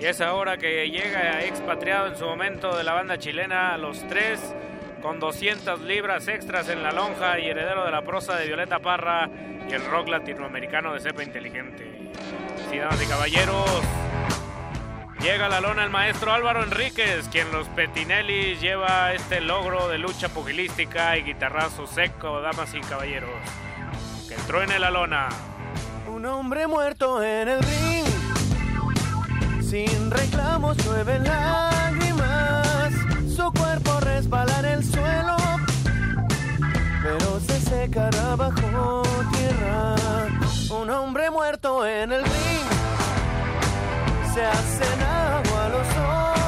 Y 0.00 0.06
es 0.06 0.22
ahora 0.22 0.56
que 0.56 0.88
llega 0.88 1.44
expatriado 1.44 2.06
en 2.06 2.16
su 2.16 2.24
momento 2.24 2.74
de 2.74 2.84
la 2.84 2.94
banda 2.94 3.18
chilena, 3.18 3.76
los 3.76 4.06
tres, 4.08 4.40
con 5.02 5.20
200 5.20 5.82
libras 5.82 6.26
extras 6.28 6.70
en 6.70 6.82
la 6.82 6.90
lonja 6.90 7.38
y 7.38 7.50
heredero 7.50 7.84
de 7.84 7.90
la 7.90 8.00
prosa 8.00 8.36
de 8.36 8.46
Violeta 8.46 8.78
Parra 8.78 9.28
y 9.68 9.74
el 9.74 9.84
rock 9.84 10.08
latinoamericano 10.08 10.94
de 10.94 11.00
cepa 11.00 11.22
inteligente. 11.22 11.86
Damas 12.78 13.02
y 13.02 13.06
caballeros, 13.06 13.82
llega 15.22 15.46
a 15.46 15.48
la 15.48 15.60
lona 15.60 15.84
el 15.84 15.90
maestro 15.90 16.32
Álvaro 16.32 16.62
Enríquez, 16.62 17.28
quien 17.28 17.50
los 17.52 17.68
Petinelli 17.68 18.56
lleva 18.56 19.12
este 19.12 19.40
logro 19.40 19.88
de 19.88 19.98
lucha 19.98 20.28
pugilística 20.28 21.16
y 21.16 21.22
guitarrazo 21.22 21.86
seco, 21.86 22.40
damas 22.40 22.74
y 22.74 22.80
caballeros. 22.80 23.30
Que 24.28 24.34
truene 24.46 24.78
la 24.78 24.90
lona. 24.90 25.28
Un 26.08 26.24
hombre 26.26 26.66
muerto 26.66 27.22
en 27.22 27.48
el 27.48 27.62
ring, 27.62 28.06
sin 29.62 30.10
reclamos 30.10 30.76
llueve 30.78 31.18
lágrimas, 31.20 32.92
su 33.34 33.52
cuerpo 33.52 34.00
resbala 34.00 34.58
en 34.60 34.64
el 34.64 34.84
suelo, 34.84 35.36
pero 37.02 37.40
se 37.40 37.60
secará 37.60 38.36
bajo 38.36 39.02
tierra. 39.32 39.94
Un 40.70 40.90
hombre 40.90 41.30
muerto 41.30 41.86
en 41.86 42.12
el 42.12 42.24
ring, 42.24 42.79
se 44.34 44.44
hacen 44.44 45.02
agua 45.02 45.68
los 45.70 45.88
ojos, 45.96 46.39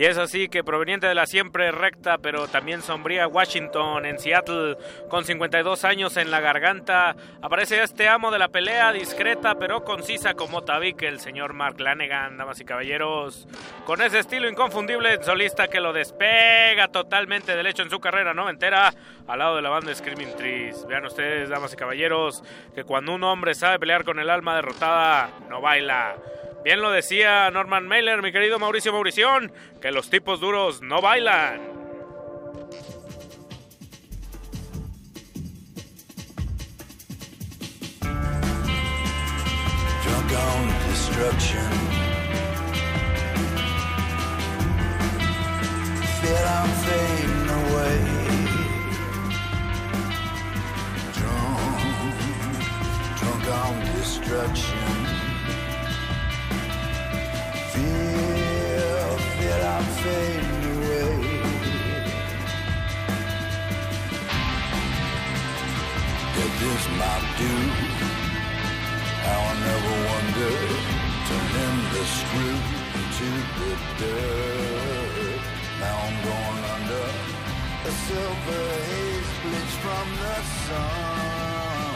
Y 0.00 0.06
es 0.06 0.16
así 0.16 0.48
que 0.48 0.64
proveniente 0.64 1.06
de 1.06 1.14
la 1.14 1.26
siempre 1.26 1.70
recta 1.72 2.16
pero 2.16 2.48
también 2.48 2.80
sombría 2.80 3.28
Washington 3.28 4.06
en 4.06 4.18
Seattle 4.18 4.78
con 5.10 5.26
52 5.26 5.84
años 5.84 6.16
en 6.16 6.30
la 6.30 6.40
garganta, 6.40 7.14
aparece 7.42 7.82
este 7.82 8.08
amo 8.08 8.30
de 8.30 8.38
la 8.38 8.48
pelea 8.48 8.94
discreta 8.94 9.56
pero 9.56 9.84
concisa 9.84 10.32
como 10.32 10.62
tabique 10.62 11.06
el 11.06 11.20
señor 11.20 11.52
Mark 11.52 11.78
Lanegan, 11.78 12.38
damas 12.38 12.58
y 12.62 12.64
caballeros, 12.64 13.46
con 13.84 14.00
ese 14.00 14.20
estilo 14.20 14.48
inconfundible 14.48 15.22
solista 15.22 15.68
que 15.68 15.80
lo 15.80 15.92
despega 15.92 16.88
totalmente 16.88 17.54
del 17.54 17.66
hecho 17.66 17.82
en 17.82 17.90
su 17.90 18.00
carrera 18.00 18.32
noventera 18.32 18.94
al 19.28 19.38
lado 19.38 19.56
de 19.56 19.60
la 19.60 19.68
banda 19.68 19.94
Screaming 19.94 20.34
Trees. 20.34 20.86
Vean 20.86 21.04
ustedes, 21.04 21.50
damas 21.50 21.74
y 21.74 21.76
caballeros, 21.76 22.42
que 22.74 22.84
cuando 22.84 23.14
un 23.14 23.22
hombre 23.22 23.54
sabe 23.54 23.78
pelear 23.78 24.04
con 24.04 24.18
el 24.18 24.30
alma 24.30 24.56
derrotada, 24.56 25.28
no 25.50 25.60
baila. 25.60 26.16
Bien 26.62 26.82
lo 26.82 26.90
decía 26.90 27.50
Norman 27.50 27.88
Mailer, 27.88 28.20
mi 28.20 28.32
querido 28.32 28.58
Mauricio 28.58 28.92
Maurición, 28.92 29.50
que 29.80 29.90
los 29.90 30.10
tipos 30.10 30.40
duros 30.40 30.82
no 30.82 31.00
bailan. 31.00 31.58
Drunk 40.04 40.32
on 40.36 40.68
destruction. 40.90 41.70
Feel 46.20 46.44
I'm 46.44 46.68
fading 46.84 47.48
away. 47.48 48.00
Drunk, 51.16 51.70
drunk 53.18 53.48
on 53.48 53.80
destruction. 53.96 54.99
I'm 59.52 59.84
fading 60.02 60.64
away. 60.76 61.40
This 66.60 66.84
I 69.48 69.54
never 69.68 69.94
wonder, 70.10 70.56
the 71.30 71.38
the 73.58 73.72
dirt. 73.98 75.40
Now 75.80 75.96
I'm 76.06 76.16
going 76.28 76.64
under 76.74 77.06
a 77.88 77.92
silver 78.06 78.66
haze 78.90 79.32
from 79.84 80.06
the 80.22 80.36
sun. 80.66 81.90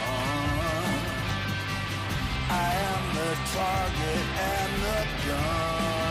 I 2.49 2.67
am 2.89 3.03
the 3.17 3.31
target 3.53 4.25
and 4.53 4.71
the 4.85 4.99
gun. 5.27 6.04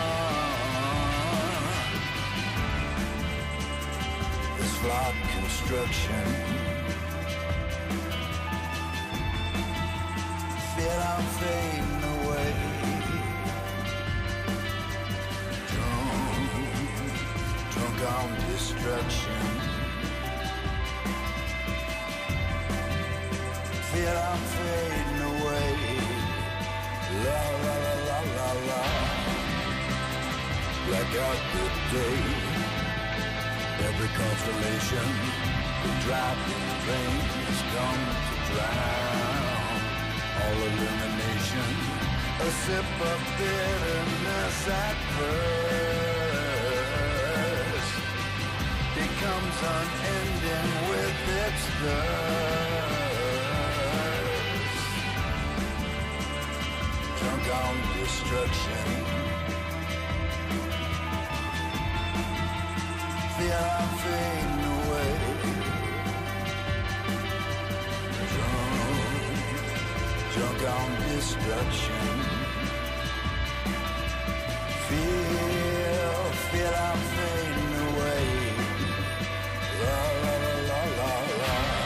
Flawed 4.84 5.14
construction. 5.32 6.24
Feel 10.74 11.00
I'm 11.12 11.24
fading 11.40 12.04
away. 12.16 12.52
Drunk, 15.70 16.50
drunk 17.72 18.00
on 18.14 18.28
destruction. 18.50 19.44
Feel 23.90 24.18
I'm 24.30 24.42
fading 24.56 25.20
away. 25.32 25.70
La 27.24 27.42
la 27.64 27.74
la 27.84 27.94
la 28.08 28.20
la 28.36 28.50
la. 28.68 28.82
Black 30.86 31.12
out 31.26 31.40
the 31.54 31.64
day. 31.96 32.53
Every 33.84 34.08
constellation, 34.08 35.08
the 35.84 35.92
driving 36.06 36.68
veins 36.88 37.58
come 37.74 38.02
to 38.28 38.36
drown. 38.48 39.78
All 40.40 40.58
illumination, 40.68 41.72
a 42.40 42.48
sip 42.64 42.90
of 43.12 43.20
bitterness 43.38 44.58
at 44.68 44.96
first. 45.16 45.54
Becomes 48.96 49.58
unending 49.76 50.70
with 50.88 51.20
its 51.44 51.62
thirst. 51.80 52.64
Drunk 57.20 57.46
on 57.62 57.74
destruction, 58.00 58.86
feel 63.44 63.56
I'm 63.56 63.88
fading 64.02 64.64
away. 64.78 65.12
Drunk 68.32 68.86
drunk 70.34 70.60
on 70.76 70.90
destruction. 71.08 72.16
Feel, 74.88 76.14
feel 76.50 76.74
I'm 76.88 77.00
fading 77.16 77.74
away. 77.88 78.26
La 79.82 80.00
la 80.22 80.34
la 80.44 80.54
la 80.70 80.80
la 80.98 81.12
la. 81.40 81.83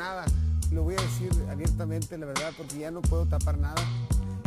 Nada. 0.00 0.24
Lo 0.72 0.82
voy 0.82 0.94
a 0.94 1.00
decir 1.02 1.30
abiertamente, 1.50 2.16
la 2.16 2.26
verdad, 2.26 2.52
porque 2.56 2.78
ya 2.78 2.90
no 2.90 3.02
puedo 3.02 3.26
tapar 3.26 3.58
nada. 3.58 3.82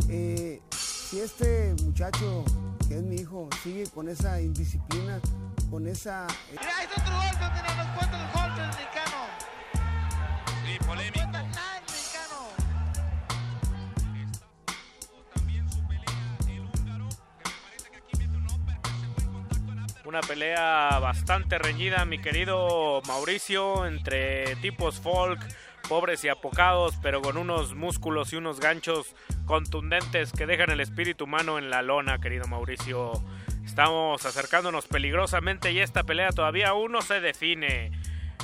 Eh, 0.08 0.60
si 0.70 1.20
este 1.20 1.74
muchacho, 1.84 2.44
que 2.88 2.96
es 2.96 3.02
mi 3.02 3.16
hijo, 3.16 3.48
sigue 3.62 3.86
con 3.94 4.08
esa 4.08 4.40
indisciplina, 4.40 5.20
con 5.70 5.86
esa... 5.86 6.26
eh, 6.26 6.56
Mira, 6.58 6.76
hay 6.78 6.86
otro 6.86 7.14
golpe 7.14 7.44
donde 7.44 7.62
nos 7.76 7.98
cuenta 7.98 8.16
el 8.24 8.32
golpe 8.32 8.60
del 8.60 8.68
mexicano. 8.68 9.18
Sí, 10.66 10.86
polémico. 10.86 11.33
Una 20.14 20.20
pelea 20.20 21.00
bastante 21.00 21.58
reñida, 21.58 22.04
mi 22.04 22.20
querido 22.20 23.02
Mauricio, 23.08 23.84
entre 23.84 24.54
tipos 24.62 25.00
folk, 25.00 25.40
pobres 25.88 26.22
y 26.22 26.28
apocados, 26.28 26.94
pero 27.02 27.20
con 27.20 27.36
unos 27.36 27.74
músculos 27.74 28.32
y 28.32 28.36
unos 28.36 28.60
ganchos 28.60 29.16
contundentes 29.44 30.30
que 30.30 30.46
dejan 30.46 30.70
el 30.70 30.78
espíritu 30.78 31.24
humano 31.24 31.58
en 31.58 31.68
la 31.68 31.82
lona, 31.82 32.20
querido 32.20 32.46
Mauricio. 32.46 33.10
Estamos 33.64 34.24
acercándonos 34.24 34.86
peligrosamente 34.86 35.72
y 35.72 35.80
esta 35.80 36.04
pelea 36.04 36.28
todavía 36.30 36.68
aún 36.68 36.92
no 36.92 37.02
se 37.02 37.20
define. 37.20 37.90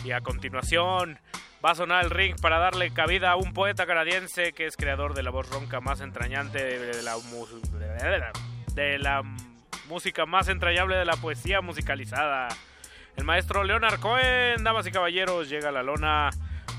Y 0.04 0.10
a 0.10 0.22
continuación 0.22 1.20
va 1.64 1.70
a 1.70 1.74
sonar 1.76 2.02
el 2.04 2.10
ring 2.10 2.34
para 2.40 2.58
darle 2.58 2.92
cabida 2.92 3.30
a 3.30 3.36
un 3.36 3.52
poeta 3.52 3.86
canadiense 3.86 4.52
que 4.54 4.66
es 4.66 4.76
creador 4.76 5.14
de 5.14 5.22
la 5.22 5.30
voz 5.30 5.48
ronca 5.48 5.80
más 5.80 6.00
entrañante 6.00 6.64
de 6.80 7.02
la, 7.04 7.16
mu- 7.16 7.46
de 8.74 8.98
la 8.98 9.22
música 9.90 10.24
más 10.24 10.46
entrañable 10.46 10.96
de 10.96 11.04
la 11.04 11.16
poesía 11.16 11.60
musicalizada. 11.60 12.46
El 13.16 13.24
maestro 13.24 13.64
Leonard 13.64 13.98
Cohen, 13.98 14.62
damas 14.62 14.86
y 14.86 14.92
caballeros, 14.92 15.48
llega 15.48 15.70
a 15.70 15.72
la 15.72 15.82
lona 15.82 16.30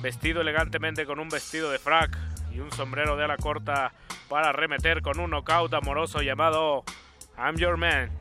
vestido 0.01 0.39
elegantemente 0.39 1.05
con 1.05 1.19
un 1.19 1.27
vestido 1.27 1.69
de 1.69 1.77
frac 1.77 2.17
y 2.53 2.61
un 2.61 2.71
sombrero 2.71 3.17
de 3.17 3.25
ala 3.25 3.35
corta 3.35 3.91
para 4.29 4.49
arremeter 4.49 5.01
con 5.01 5.19
un 5.19 5.29
knockout 5.29 5.73
amoroso 5.73 6.21
llamado 6.21 6.85
I'm 7.37 7.57
Your 7.57 7.75
Man. 7.75 8.20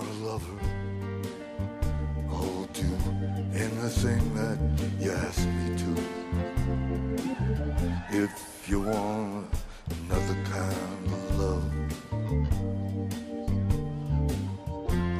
If 0.00 0.06
you 0.06 0.08
want 0.08 0.08
a 0.08 0.24
lover, 0.24 0.58
I'll 2.30 2.64
do 2.72 2.88
anything 3.54 4.34
that 4.34 4.58
you 4.98 5.10
ask 5.12 5.46
me 5.46 5.76
to. 5.76 5.90
If 8.10 8.32
you 8.68 8.80
want 8.80 9.46
another 10.08 10.36
kind 10.44 11.06
of 11.06 11.38
love, 11.38 11.64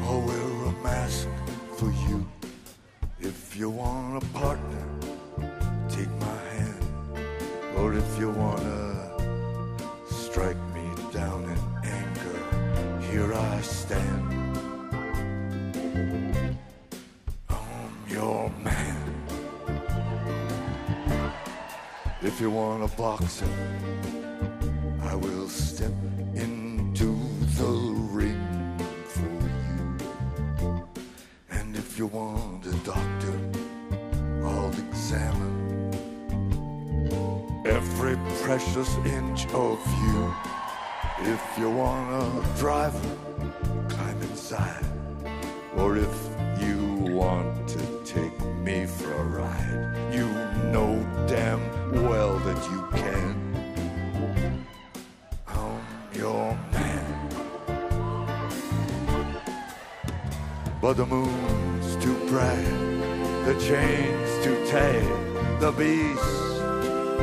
I'll 0.05 0.23
wear 0.23 0.49
a 0.67 0.73
mask 0.83 1.29
for 1.77 1.91
you. 2.09 2.27
If 3.21 3.57
you 3.57 3.69
want 3.69 4.23
a 4.23 4.27
partner, 4.29 4.80
If 22.41 22.45
you 22.45 22.53
want 22.53 22.83
a 22.83 22.97
boxer, 22.97 23.45
I 25.03 25.15
will 25.15 25.47
step 25.47 25.93
into 26.35 27.15
the 27.59 27.71
ring 28.17 28.79
for 29.05 29.29
you. 29.69 30.89
And 31.51 31.77
if 31.77 31.99
you 31.99 32.07
want 32.07 32.65
a 32.65 32.73
doctor, 32.79 33.39
I'll 34.43 34.73
examine 34.89 35.93
every 37.67 38.17
precious 38.43 38.89
inch 39.05 39.47
of 39.49 39.79
you. 40.01 40.35
If 41.19 41.43
you 41.59 41.69
want 41.69 42.09
a 42.25 42.59
driver, 42.59 43.17
climb 43.91 44.23
inside. 44.23 44.87
Or 45.77 45.99
if 45.99 46.31
you 46.59 46.79
want 47.13 47.69
to 47.69 47.90
me 48.71 48.87
for 48.87 49.13
a 49.13 49.25
ride, 49.25 50.15
you 50.15 50.27
know 50.73 50.93
damn 51.27 51.63
well 52.07 52.35
that 52.47 52.61
you 52.71 52.81
can. 53.01 53.29
I'm 55.49 55.83
your 56.23 56.47
man. 56.75 57.07
But 60.81 60.95
the 61.01 61.07
moon's 61.07 61.91
too 62.05 62.19
bright, 62.29 62.77
the 63.47 63.57
chain's 63.67 64.33
too 64.45 64.59
tight, 64.75 65.11
the 65.65 65.73
beast 65.81 66.63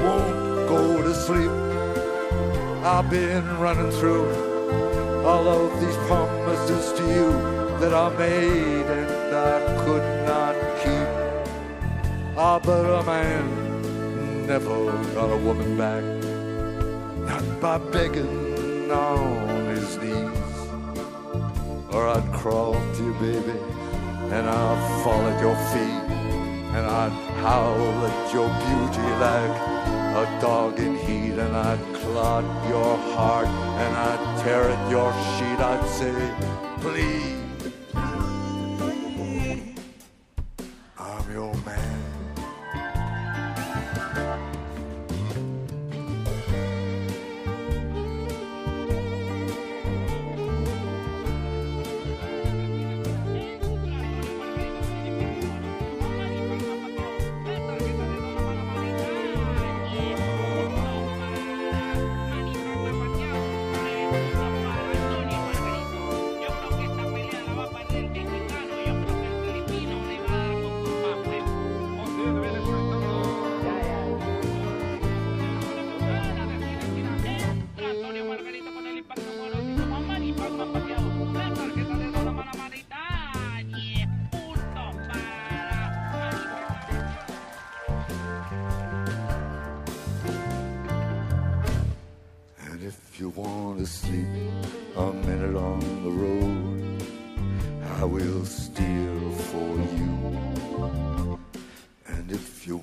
won't 0.04 0.68
go 0.74 0.82
to 1.08 1.14
sleep. 1.26 1.56
I've 2.94 3.10
been 3.10 3.48
running 3.66 3.92
through 4.00 4.28
all 5.30 5.46
of 5.48 5.70
these 5.82 5.98
promises 6.10 6.86
to 6.98 7.04
you 7.16 7.30
that 7.80 7.94
I 7.94 8.08
made 8.26 8.88
and 9.00 9.36
I 9.36 9.86
could 9.86 10.08
not. 10.28 10.47
Ah, 12.40 12.60
but 12.60 12.86
a 12.86 13.02
man 13.02 14.46
never 14.46 14.92
got 15.16 15.32
a 15.32 15.38
woman 15.38 15.76
back, 15.76 16.04
not 17.26 17.44
by 17.60 17.80
begging 17.92 18.92
on 18.92 19.66
his 19.74 19.98
knees. 19.98 20.54
Or 21.92 22.08
I'd 22.08 22.32
crawl 22.32 22.74
to 22.74 23.04
you, 23.04 23.14
baby, 23.14 23.58
and 24.30 24.46
I'd 24.48 25.02
fall 25.04 25.26
at 25.26 25.42
your 25.42 25.56
feet, 25.74 26.06
and 26.78 26.86
I'd 26.86 27.16
howl 27.42 28.06
at 28.06 28.32
your 28.32 28.50
beauty 28.66 29.08
like 29.18 29.58
a 30.22 30.40
dog 30.40 30.80
in 30.80 30.96
heat, 30.96 31.40
and 31.40 31.56
I'd 31.58 31.82
clot 31.96 32.46
your 32.70 32.98
heart, 33.16 33.48
and 33.48 33.98
I'd 33.98 34.44
tear 34.44 34.70
at 34.70 34.92
your 34.92 35.12
sheet. 35.34 35.60
I'd 35.60 35.90
say, 35.90 36.14
please, 36.82 37.17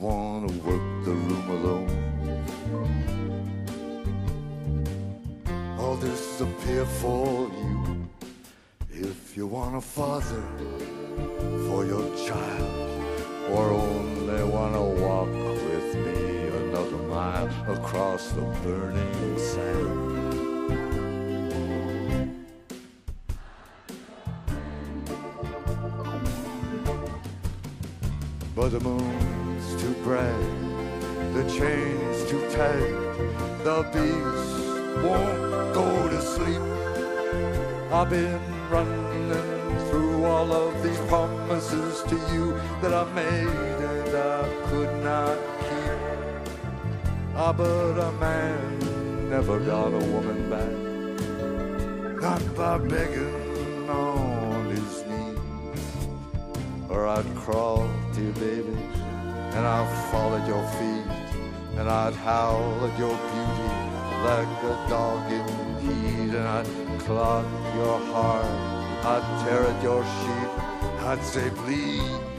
to 0.05 0.52
work 0.68 1.05
the 1.05 1.12
room 1.12 1.49
alone, 1.49 1.89
I'll 5.78 5.97
disappear 5.97 6.84
for 6.84 7.49
you. 7.49 8.07
If 8.91 9.34
you 9.34 9.47
want 9.47 9.76
a 9.76 9.81
father 9.81 10.42
for 11.66 11.86
your 11.86 12.15
child, 12.26 13.02
or 13.50 13.70
only 13.70 14.44
want 14.44 14.74
to 14.74 14.83
walk 15.02 15.28
with 15.28 15.94
me 15.94 16.49
another 16.68 16.99
mile 17.08 17.49
across 17.73 18.28
the 18.33 18.42
burning 18.62 19.39
sand. 19.39 20.10
But 28.55 28.68
the 28.68 28.81
moon's 28.81 29.34
bright, 30.05 31.33
the 31.33 31.42
chain's 31.49 32.31
too 32.31 32.42
tight, 32.50 32.94
the 33.65 33.83
beast 33.91 35.02
won't 35.02 35.73
go 35.73 36.08
to 36.10 36.20
sleep. 36.20 36.60
I've 37.91 38.10
been 38.10 38.39
running 38.68 39.33
through 39.89 40.26
all 40.26 40.52
of 40.52 40.83
these 40.83 40.99
promises 41.08 42.02
to 42.02 42.16
you 42.34 42.52
that 42.83 42.92
I 42.92 43.05
made 43.15 43.78
and 43.92 44.15
I 44.15 44.42
could 44.68 44.92
not 45.02 45.39
keep. 45.66 45.99
Ah, 47.34 47.55
but 47.57 47.99
a 47.99 48.12
man 48.20 49.31
never 49.31 49.58
got 49.58 49.89
a 49.89 50.05
woman 50.15 50.50
back, 50.50 52.20
not 52.20 52.42
by 52.55 52.76
begging 52.76 53.89
on 53.89 54.66
his 54.66 55.02
knees. 55.07 55.39
Or 56.91 57.08
I'd 57.08 57.34
crawl 57.34 57.89
to 58.15 58.20
you, 58.20 58.33
baby, 58.33 58.76
and 59.55 59.66
I'd 59.66 60.10
fall 60.10 60.34
at 60.34 60.47
your 60.47 60.65
feet, 60.76 61.07
and 61.78 61.89
I'd 61.89 62.15
howl 62.15 62.84
at 62.86 62.99
your 62.99 63.16
beauty 63.31 63.74
like 64.28 64.62
a 64.73 64.76
dog 64.89 65.33
in 65.33 65.49
heat, 65.84 66.34
and 66.34 66.49
I'd 66.57 67.00
clog 67.00 67.44
your 67.76 67.99
heart 68.12 68.74
I'd 69.07 69.44
tear 69.44 69.65
at 69.65 69.83
your 69.83 70.02
sheet, 70.02 71.05
I'd 71.05 71.23
say, 71.23 71.50
please. 71.50 72.34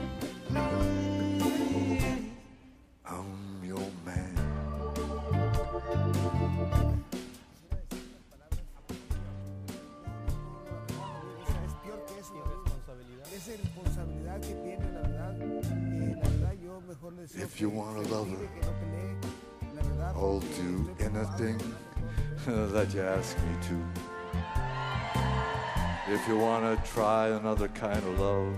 Another 27.55 27.73
kind 27.73 28.03
of 28.03 28.19
love, 28.19 28.53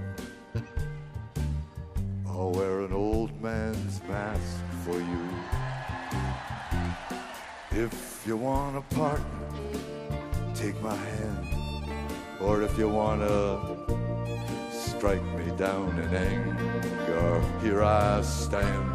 I'll 2.26 2.52
wear 2.52 2.82
an 2.82 2.92
old 2.94 3.40
man's 3.40 4.02
mask 4.10 4.64
for 4.84 4.98
you. 4.98 5.30
If 7.70 8.24
you 8.26 8.38
want 8.38 8.76
a 8.76 8.82
partner, 8.96 9.50
take 10.56 10.82
my 10.82 10.96
hand. 10.96 11.92
Or 12.42 12.64
if 12.64 12.76
you 12.80 12.90
want 12.90 13.22
to 13.22 13.60
strike 14.72 15.24
me 15.36 15.56
down 15.58 16.00
in 16.00 16.16
anger, 16.16 17.42
here 17.62 17.84
I 17.84 18.22
stand. 18.24 18.87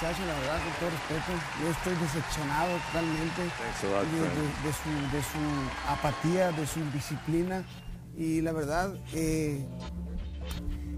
Muchacho, 0.00 0.24
la 0.26 0.34
verdad, 0.38 0.58
con 0.62 0.72
todo 0.78 0.90
respeto. 0.90 1.32
Yo 1.62 1.70
estoy 1.70 1.94
decepcionado 1.94 2.70
totalmente 2.86 3.42
lot, 3.42 4.02
de, 4.04 4.08
friend. 4.08 4.34
de- 4.34 4.68
de 4.68 4.72
su, 4.72 5.16
de 5.16 5.22
su 5.22 5.90
apatía, 5.90 6.52
de 6.52 6.66
su 6.66 6.78
indisciplina. 6.80 7.64
Y 8.16 8.40
la 8.40 8.52
verdad, 8.52 8.94
eh, 9.12 9.64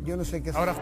yo 0.05 0.17
no 0.17 0.25
sé 0.25 0.43
qué 0.43 0.51
hacer. 0.51 0.61
Ahora, 0.61 0.75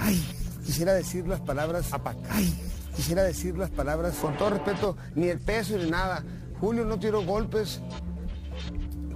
ay, 0.00 0.22
quisiera 0.64 0.92
decir 0.94 1.26
las 1.26 1.40
palabras. 1.40 1.86
Ay, 2.30 2.52
quisiera 2.96 3.22
decir 3.22 3.56
las 3.56 3.70
palabras. 3.70 4.14
Con 4.16 4.36
todo 4.36 4.50
respeto, 4.50 4.96
ni 5.14 5.28
el 5.28 5.38
peso 5.40 5.76
ni 5.78 5.90
nada. 5.90 6.24
Julio 6.60 6.84
no 6.84 6.98
tiró 6.98 7.22
golpes. 7.24 7.80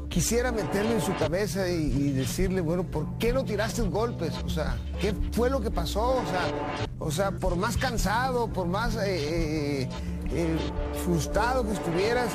Quisiera 0.09 0.51
meterme 0.51 0.93
en 0.95 1.03
su 1.03 1.15
cabeza 1.17 1.69
y, 1.69 1.75
y 1.75 2.13
decirle, 2.13 2.63
bueno, 2.63 2.85
¿por 2.85 3.19
qué 3.19 3.35
no 3.35 3.45
tiraste 3.45 3.83
golpes? 3.83 4.33
O 4.45 4.49
sea, 4.49 4.77
¿qué 4.99 5.15
fue 5.33 5.51
lo 5.51 5.61
que 5.61 5.71
pasó? 5.71 6.17
O 6.17 6.25
sea, 6.27 6.86
o 6.99 7.11
sea 7.11 7.31
por 7.33 7.57
más 7.57 7.77
cansado, 7.77 8.49
por 8.49 8.67
más 8.67 8.97
eh, 8.97 9.83
eh, 9.83 9.89
eh, 10.31 10.57
frustrado 11.05 11.65
que 11.67 11.73
estuvieras, 11.73 12.29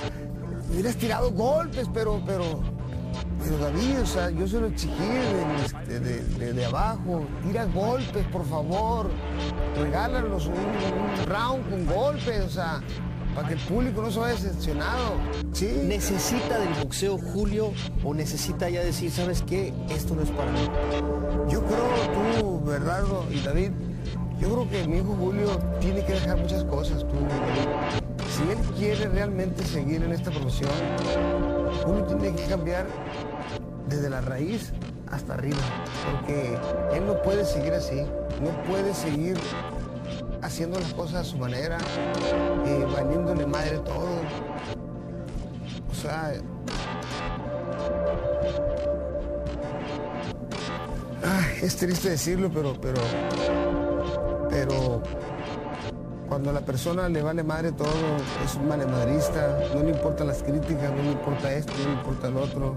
hubieras 0.71 0.95
tirado 0.95 1.31
golpes, 1.31 1.87
pero, 1.93 2.21
pero, 2.25 2.61
pero 3.43 3.57
David, 3.57 4.01
o 4.01 4.05
sea, 4.05 4.29
yo 4.29 4.47
se 4.47 4.59
lo 4.59 4.67
exigí 4.67 4.93
de, 5.87 5.99
de- 5.99 6.23
de- 6.23 6.53
de 6.53 6.65
abajo. 6.65 7.25
Tira 7.43 7.65
golpes, 7.65 8.25
por 8.27 8.45
favor. 8.47 9.09
Regálanos 9.79 10.47
un, 10.47 10.53
un 10.53 11.25
round 11.27 11.69
con 11.69 11.85
golpes, 11.87 12.41
o 12.45 12.49
sea, 12.49 12.81
para 13.35 13.47
que 13.47 13.53
el 13.55 13.59
público 13.61 14.01
no 14.01 14.11
se 14.11 14.19
vaya 14.19 14.33
decepcionado. 14.35 15.13
Sí. 15.53 15.67
¿Necesita 15.85 16.59
del 16.59 16.73
boxeo 16.83 17.17
Julio 17.17 17.71
o 18.03 18.13
necesita 18.13 18.69
ya 18.69 18.81
decir, 18.83 19.09
sabes 19.11 19.41
qué, 19.41 19.73
esto 19.89 20.15
no 20.15 20.21
es 20.21 20.29
para 20.31 20.51
mí? 20.51 20.59
Yo 21.49 21.61
creo, 21.65 22.39
tú, 22.39 22.61
Bernardo 22.65 23.25
y 23.31 23.39
David, 23.41 23.71
yo 24.41 24.49
creo 24.49 24.69
que 24.69 24.87
mi 24.87 24.97
hijo 24.97 25.15
Julio 25.19 25.59
tiene 25.79 26.03
que 26.03 26.13
dejar 26.13 26.37
muchas 26.37 26.63
cosas, 26.63 26.99
tú. 26.99 27.15
Si 28.27 28.51
él 28.51 28.57
quiere 28.77 29.07
realmente 29.07 29.63
seguir 29.63 30.03
en 30.03 30.11
esta 30.11 30.31
profesión, 30.31 30.71
Julio 31.83 32.03
tiene 32.05 32.35
que 32.35 32.43
cambiar 32.45 32.87
desde 33.87 34.09
la 34.09 34.21
raíz 34.21 34.73
hasta 35.11 35.35
arriba, 35.35 35.59
porque 36.09 36.57
él 36.93 37.05
no 37.05 37.21
puede 37.21 37.45
seguir 37.45 37.73
así, 37.73 38.01
no 38.41 38.49
puede 38.67 38.93
seguir 38.93 39.37
haciendo 40.41 40.79
las 40.79 40.93
cosas 40.93 41.15
a 41.15 41.23
su 41.23 41.37
manera, 41.37 41.77
eh, 42.65 42.87
valiéndole 42.91 43.45
madre 43.45 43.77
todo. 43.79 44.21
O 45.91 45.95
sea, 46.01 46.33
es 51.61 51.75
triste 51.75 52.09
decirlo, 52.09 52.49
pero, 52.51 52.73
pero, 52.81 53.01
pero 54.51 55.01
cuando 56.27 56.49
a 56.51 56.53
la 56.53 56.61
persona 56.61 57.09
le 57.09 57.21
vale 57.23 57.43
madre 57.43 57.71
todo, 57.71 57.87
es 58.45 58.55
un 58.55 58.67
malemadrista, 58.67 59.59
no 59.73 59.83
le 59.83 59.91
importan 59.91 60.27
las 60.27 60.43
críticas, 60.43 60.91
no 60.95 61.01
le 61.01 61.11
importa 61.13 61.53
esto, 61.53 61.73
no 61.79 61.89
le 61.89 61.93
importa 61.93 62.29
lo 62.29 62.41
otro, 62.43 62.75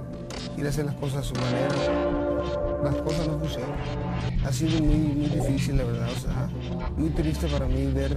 quiere 0.55 0.71
hacer 0.71 0.87
las 0.87 0.95
cosas 0.95 1.19
a 1.19 1.23
su 1.23 1.35
manera, 1.35 2.83
las 2.83 2.95
cosas 2.97 3.29
no 3.29 3.39
funcionan. 3.39 3.77
Ha 4.45 4.53
sido 4.53 4.81
muy, 4.83 4.97
muy 4.97 5.27
difícil, 5.27 5.77
la 5.77 5.85
verdad, 5.85 6.09
o 6.11 6.21
sea, 6.21 6.49
muy 6.97 7.11
triste 7.11 7.47
para 7.49 7.67
mí 7.67 7.87
ver, 7.87 8.15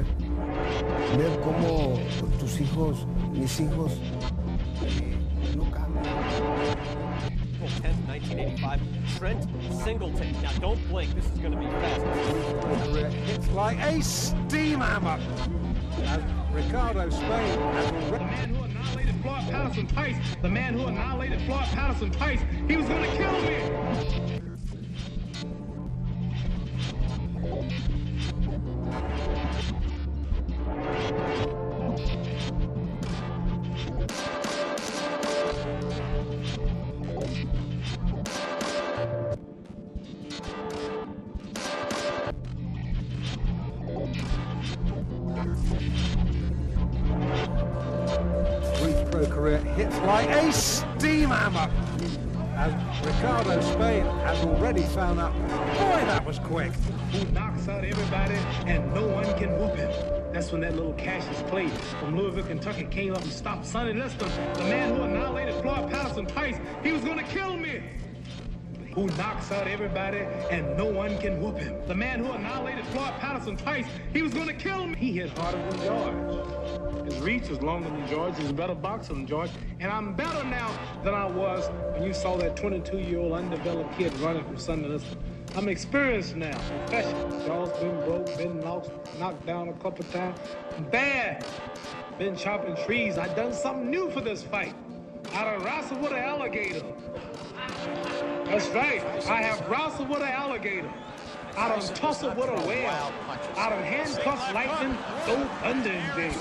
ver 1.18 1.40
cómo 1.44 1.94
tus 2.40 2.62
hijos, 2.62 3.08
mis 3.34 3.60
hijos, 3.60 3.92
1985. 8.38 9.18
Trent 9.18 9.48
Singleton. 9.84 10.42
Now, 10.42 10.52
don't 10.60 10.88
blink. 10.90 11.14
This 11.16 11.26
is 11.26 11.40
going 11.40 11.54
to 11.54 11.58
be 11.58 11.66
fast. 11.66 12.06
It's 13.30 13.50
like 13.50 13.80
a 13.80 14.02
steam 14.02 14.80
hammer. 14.80 15.20
As 16.04 16.22
Ricardo 16.54 17.10
Spain 17.10 17.30
has. 17.30 17.92
The 18.12 18.20
man 18.20 18.54
who 18.54 18.64
annihilated 18.64 19.16
Floyd 19.22 19.42
Patterson 19.50 19.88
twice. 19.88 20.16
The 20.42 20.50
man 20.50 20.74
who 20.76 20.86
annihilated 20.86 21.42
Floyd 21.42 21.66
Patterson 21.66 22.12
twice. 22.12 22.40
He 22.68 22.78
was 22.78 22.88
going 22.88 23.10
to 23.10 23.18
kill 23.18 23.32
me. 23.42 24.38
brief 31.38 31.67
already 54.78 54.94
found 54.94 55.20
out. 55.20 55.34
Boy, 55.34 56.06
that 56.06 56.26
was 56.26 56.40
quick. 56.40 56.72
Who 57.12 57.26
knocks 57.32 57.68
out 57.68 57.84
everybody 57.84 58.36
and 58.70 58.94
no 58.94 59.08
one 59.08 59.26
can 59.38 59.58
whoop 59.60 59.76
him. 59.76 59.90
That's 60.32 60.52
when 60.52 60.62
that 60.62 60.76
little 60.76 60.94
Cassius 60.94 61.42
Clay 61.50 61.70
from 62.00 62.18
Louisville, 62.18 62.46
Kentucky 62.46 62.86
came 62.86 63.14
up 63.14 63.22
and 63.22 63.32
stopped 63.32 63.66
Sonny 63.66 63.94
Liston, 63.94 64.30
the 64.54 64.64
man 64.64 64.96
who 64.96 65.04
annihilated 65.04 65.56
Floyd 65.62 65.90
Patterson 65.90 66.26
twice. 66.26 66.58
He 66.84 66.92
was 66.92 67.04
going 67.04 67.18
to 67.18 67.24
kill 67.24 67.58
me. 67.58 67.82
Who 68.98 69.06
knocks 69.16 69.52
out 69.52 69.68
everybody 69.68 70.22
and 70.50 70.76
no 70.76 70.86
one 70.86 71.20
can 71.20 71.40
whoop 71.40 71.60
him. 71.60 71.76
The 71.86 71.94
man 71.94 72.26
who 72.26 72.32
annihilated 72.32 72.84
Floyd 72.88 73.14
Patterson 73.20 73.56
twice. 73.56 73.86
He 74.12 74.24
was 74.24 74.34
going 74.34 74.48
to 74.48 74.56
kill 74.56 74.88
me. 74.88 74.96
He 74.98 75.12
hit 75.12 75.30
harder 75.38 75.60
than 75.70 75.82
George. 75.82 77.06
His 77.06 77.20
reach 77.20 77.44
is 77.44 77.62
longer 77.62 77.92
than 77.92 78.08
George. 78.08 78.36
He's 78.40 78.50
a 78.50 78.54
better 78.54 78.74
boxer 78.74 79.14
than 79.14 79.28
George. 79.28 79.52
And 79.80 79.92
I'm 79.92 80.16
better 80.16 80.44
now 80.46 80.76
than 81.04 81.14
I 81.14 81.26
was 81.26 81.70
when 81.94 82.02
you 82.02 82.12
saw 82.12 82.38
that 82.38 82.56
22-year-old 82.56 83.34
undeveloped 83.34 83.96
kid 84.00 84.18
running 84.18 84.44
from 84.44 84.56
Liston. 84.56 85.04
I'm 85.56 85.70
experienced 85.70 86.36
now, 86.36 86.58
professional. 86.88 87.46
Jaw's 87.46 87.80
been 87.80 87.96
broke, 87.98 88.36
been 88.36 88.60
knocked, 88.62 88.90
knocked 89.20 89.46
down 89.46 89.70
a 89.70 89.74
couple 89.74 90.06
times. 90.06 90.40
Bad. 90.90 91.46
Been 92.18 92.36
chopping 92.36 92.76
trees. 92.84 93.20
I 93.20 93.28
done 93.36 93.54
something 93.54 93.92
new 93.92 94.10
for 94.10 94.22
this 94.22 94.42
fight. 94.42 94.74
I 95.34 95.44
done 95.44 95.64
wrestled 95.64 96.02
with 96.02 96.14
an 96.14 96.18
alligator. 96.18 96.82
That's 98.48 98.70
right. 98.70 99.04
I 99.28 99.42
have 99.42 99.70
wrestled 99.70 100.08
with 100.08 100.22
an 100.22 100.30
alligator. 100.30 100.90
I 101.58 101.68
done 101.68 101.82
tussled 101.94 102.38
with 102.38 102.50
a 102.50 102.68
whale. 102.68 103.12
I 103.58 103.70
done 103.70 103.84
handcuffed 103.84 104.54
lightning, 104.54 104.98
throw 105.26 105.46
thunder 105.62 105.90
and 105.90 106.14
things. 106.14 106.38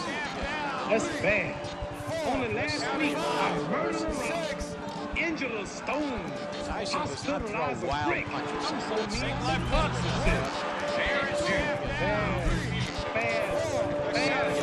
That's 0.89 1.09
bad. 1.21 1.57
Only 2.27 2.55
last 2.55 2.85
week, 2.99 3.17
I 3.17 3.59
murdered 3.71 4.03
a 4.03 4.09
rock, 4.09 4.63
injured 5.17 5.51
a 5.51 5.67
stone, 5.67 6.21
hospitalized 6.69 7.83
a 7.83 8.05
brick. 8.07 8.27
I'm 8.31 8.47
so 8.81 8.97
mean, 8.97 9.21
dead. 9.21 9.35
Bad, 9.43 9.71
bad, 13.15 13.51
bad, 14.15 14.15
bad. 14.15 14.57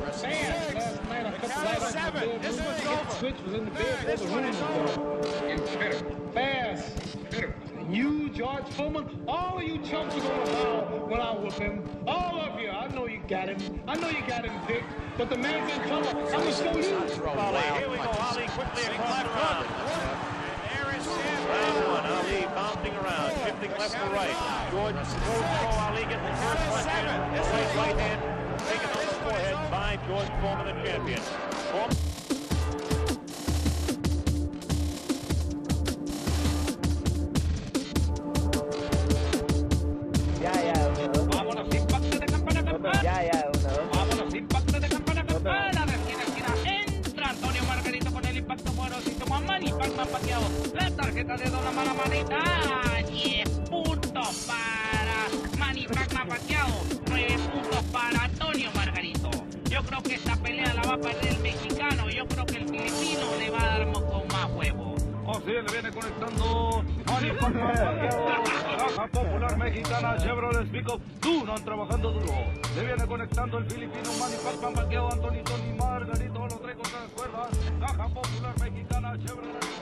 Last 0.00 1.02
night 1.08 1.26
I 1.26 1.32
cut 1.32 1.50
the 1.50 1.60
light 1.60 1.82
off 1.82 1.94
my 1.94 2.10
bedroom. 2.10 2.89
Switch 3.20 3.36
was 3.44 3.52
in 3.52 3.66
the 3.66 3.70
bed 3.72 4.18
before 4.18 4.40
the 4.40 4.46
room 4.46 4.46
was 4.46 5.36
gone. 5.36 5.50
Incredible. 5.50 6.32
Fast. 6.32 7.16
Incredible. 7.16 7.54
And 7.78 7.94
you, 7.94 8.30
George 8.30 8.66
Foreman, 8.70 9.24
all 9.28 9.58
of 9.58 9.62
you 9.62 9.76
chumps 9.84 10.14
are 10.16 10.20
gonna 10.20 10.56
howl 10.56 11.06
when 11.06 11.20
I 11.20 11.32
whoop 11.34 11.52
him. 11.52 11.84
All 12.06 12.40
of 12.40 12.58
you. 12.58 12.70
I 12.70 12.88
know 12.88 13.06
you 13.06 13.20
got 13.28 13.50
him. 13.50 13.58
I 13.86 13.96
know 13.96 14.08
you 14.08 14.22
got 14.26 14.46
him, 14.46 14.54
Dick. 14.66 14.84
But 15.18 15.28
the 15.28 15.36
man's 15.36 15.70
in 15.70 15.86
trouble. 15.86 16.08
I'm 16.08 16.32
gonna 16.32 16.50
show 16.50 16.72
you. 16.72 16.96
Ali, 17.36 17.60
here 17.60 17.90
we 17.90 17.98
go. 17.98 18.08
Ali 18.24 18.46
quickly 18.56 18.84
across 18.88 19.22
the 19.22 19.28
round. 19.36 19.68
Round 21.50 21.76
one. 21.92 22.06
Ali 22.06 22.40
bouncing 22.56 22.96
around, 23.04 23.32
shifting 23.44 23.72
left 23.72 23.92
to 23.92 24.06
right. 24.16 24.36
George 24.70 24.94
moves 24.94 25.08
slow. 25.10 25.44
Ali 25.84 26.04
gets 26.08 26.24
the 26.24 26.32
first 26.40 26.62
punch 26.72 26.88
in. 26.88 27.36
The 27.36 27.42
right 27.52 27.76
right 27.76 27.98
hand 28.00 28.20
taken 28.64 28.88
on 28.88 29.04
the 29.04 29.16
forehead 29.28 29.56
by 29.70 29.98
George 30.08 30.32
Foreman, 30.40 30.66
the 30.74 30.88
champion. 30.88 31.20
Foreman. 31.20 32.09
Pateado. 50.06 50.44
La 50.74 50.90
tarjeta 50.90 51.36
de 51.36 51.50
Don 51.50 51.64
la 51.64 51.70
mala 51.72 51.94
manita. 51.94 52.38
10 53.08 53.48
puntos 53.70 54.46
para 54.46 55.58
Manny 55.58 55.86
Pacman 55.86 56.28
pateado. 56.28 56.74
9 57.08 57.38
puntos 57.52 57.84
para 57.92 58.24
Antonio 58.24 58.70
Margarito. 58.74 59.30
Yo 59.68 59.82
creo 59.82 60.02
que 60.02 60.14
esta 60.14 60.36
pelea 60.36 60.74
la 60.74 60.82
va 60.82 60.94
a 60.94 60.98
perder 60.98 61.28
el 61.28 61.38
mexicano. 61.40 62.08
Yo 62.10 62.26
creo 62.26 62.46
que 62.46 62.56
el 62.56 62.68
filipino 62.68 63.36
le 63.38 63.50
va 63.50 63.62
a 63.62 63.78
dar 63.78 63.92
con 63.92 64.28
más 64.28 64.50
huevos. 64.54 65.02
Oh, 65.26 65.40
sí, 65.40 65.52
le 65.52 65.62
viene 65.62 65.90
conectando. 65.90 66.84
Manny 67.06 67.30
pateado. 67.32 68.40
Caja 68.78 69.06
popular 69.08 69.58
mexicana 69.58 70.16
Chevrolet 70.18 70.70
Pickup. 70.70 71.00
Dunan 71.20 71.64
trabajando 71.64 72.12
duro. 72.12 72.34
Le 72.74 72.84
viene 72.84 73.06
conectando 73.06 73.58
el 73.58 73.70
filipino 73.70 74.12
Manny 74.18 74.36
Pacman. 74.44 74.70
Antonio 75.12 75.42
Tony 75.44 75.72
Margarito 75.78 76.46
lo 76.46 76.56
trae 76.58 76.74
contra 76.74 77.00
las 77.00 77.10
cuerdas. 77.10 77.48
Caja 77.80 78.08
popular 78.08 78.58
mexicana 78.60 79.18
Chevrolet. 79.24 79.79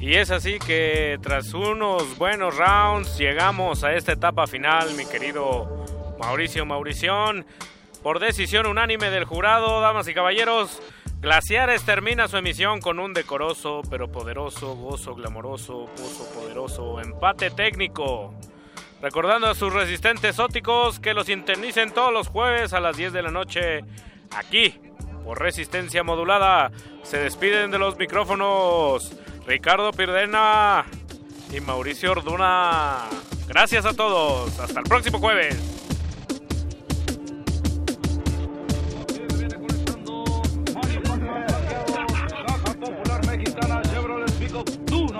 Y 0.00 0.14
es 0.14 0.30
así 0.30 0.58
que 0.58 1.18
tras 1.20 1.52
unos 1.52 2.16
buenos 2.16 2.56
rounds 2.56 3.18
llegamos 3.18 3.84
a 3.84 3.92
esta 3.92 4.12
etapa 4.12 4.46
final, 4.46 4.94
mi 4.94 5.04
querido 5.04 5.84
Mauricio 6.18 6.64
Maurición. 6.64 7.44
Por 8.02 8.18
decisión 8.18 8.66
unánime 8.66 9.10
del 9.10 9.24
jurado, 9.24 9.82
damas 9.82 10.08
y 10.08 10.14
caballeros, 10.14 10.80
Glaciares 11.20 11.84
termina 11.84 12.28
su 12.28 12.38
emisión 12.38 12.80
con 12.80 12.98
un 12.98 13.12
decoroso 13.12 13.82
pero 13.90 14.10
poderoso, 14.10 14.74
gozo 14.74 15.14
glamoroso, 15.14 15.84
pozo 15.94 16.32
poderoso, 16.34 16.98
empate 16.98 17.50
técnico. 17.50 18.32
Recordando 19.02 19.48
a 19.48 19.54
sus 19.54 19.70
resistentes 19.70 20.38
óticos 20.38 20.98
que 20.98 21.12
los 21.12 21.26
sintonicen 21.26 21.92
todos 21.92 22.10
los 22.10 22.28
jueves 22.28 22.72
a 22.72 22.80
las 22.80 22.96
10 22.96 23.12
de 23.12 23.22
la 23.22 23.30
noche 23.30 23.84
aquí 24.34 24.80
por 25.24 25.38
resistencia 25.38 26.02
modulada. 26.02 26.70
Se 27.02 27.18
despiden 27.18 27.70
de 27.70 27.78
los 27.78 27.98
micrófonos 27.98 29.14
Ricardo 29.46 29.90
Pirdena 29.92 30.84
y 31.52 31.60
Mauricio 31.60 32.12
Orduna. 32.12 33.06
Gracias 33.48 33.84
a 33.84 33.92
todos. 33.92 34.58
Hasta 34.60 34.80
el 34.80 34.86
próximo 34.86 35.18
jueves. 35.18 35.56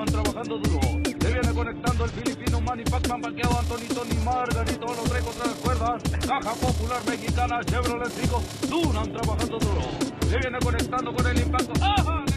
Trabajando 0.07 0.58
duro. 0.58 0.81
Le 1.20 1.32
viene 1.32 1.52
conectando 1.52 2.05
el 2.05 2.10
filipino 2.10 2.60
Manny 2.60 2.84
Pacman 2.84 3.20
paqueado. 3.20 3.58
Antonio 3.58 3.89
Tony 3.94 4.15
Margarito 4.24 4.86
lo 4.86 5.02
trae 5.02 5.23
contra 5.23 5.47
las 5.47 5.57
cuerdas. 5.57 6.02
Caja 6.26 6.52
popular 6.55 7.00
mexicana 7.07 7.60
Chevrolet 7.65 8.10
Pickup. 8.12 8.42
Dunan 8.68 9.12
trabajando 9.12 9.58
duro. 9.58 9.82
Le 10.31 10.39
viene 10.39 10.58
conectando 10.58 11.12
con 11.12 11.26
el 11.26 11.39
impacto. 11.39 11.73
¡Ajá! 11.82 12.30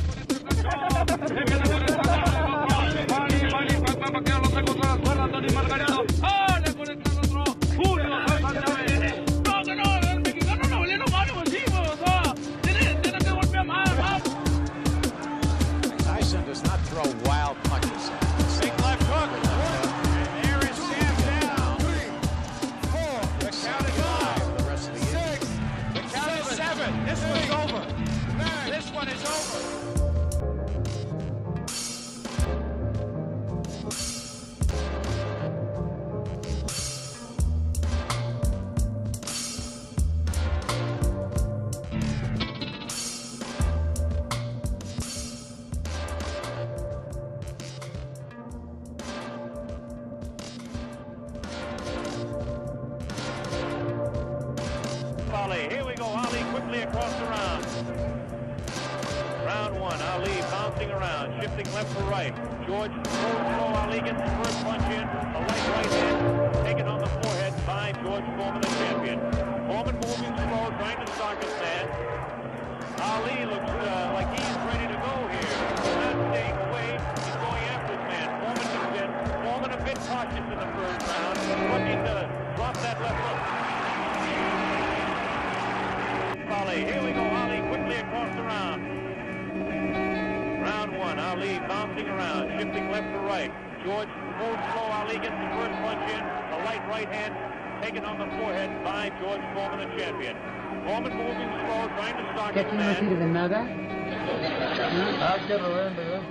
Le 0.64 1.44
viene 1.44 1.70
conectando 1.70 2.68
con 2.68 2.86
el 2.86 3.08
Manny, 3.10 3.52
Manny 3.52 3.86
Pacman 3.86 4.14
paqueado 4.14 4.42
lo 4.44 4.50
trae 4.50 4.66
contra 4.66 4.90
las 4.90 4.98
cuerdas. 5.00 5.26
Antonio 5.26 5.54
Margarito. 5.54 6.06
¡Ah! 6.22 6.44
¿Que 102.54 102.60
aquí 102.60 102.76
no 102.76 102.94
sirve 102.94 103.26
nada? 103.26 103.66
Ah, 105.22 105.38
qué 105.48 105.58
Rubén, 105.58 105.96
¿verdad? 105.96 106.22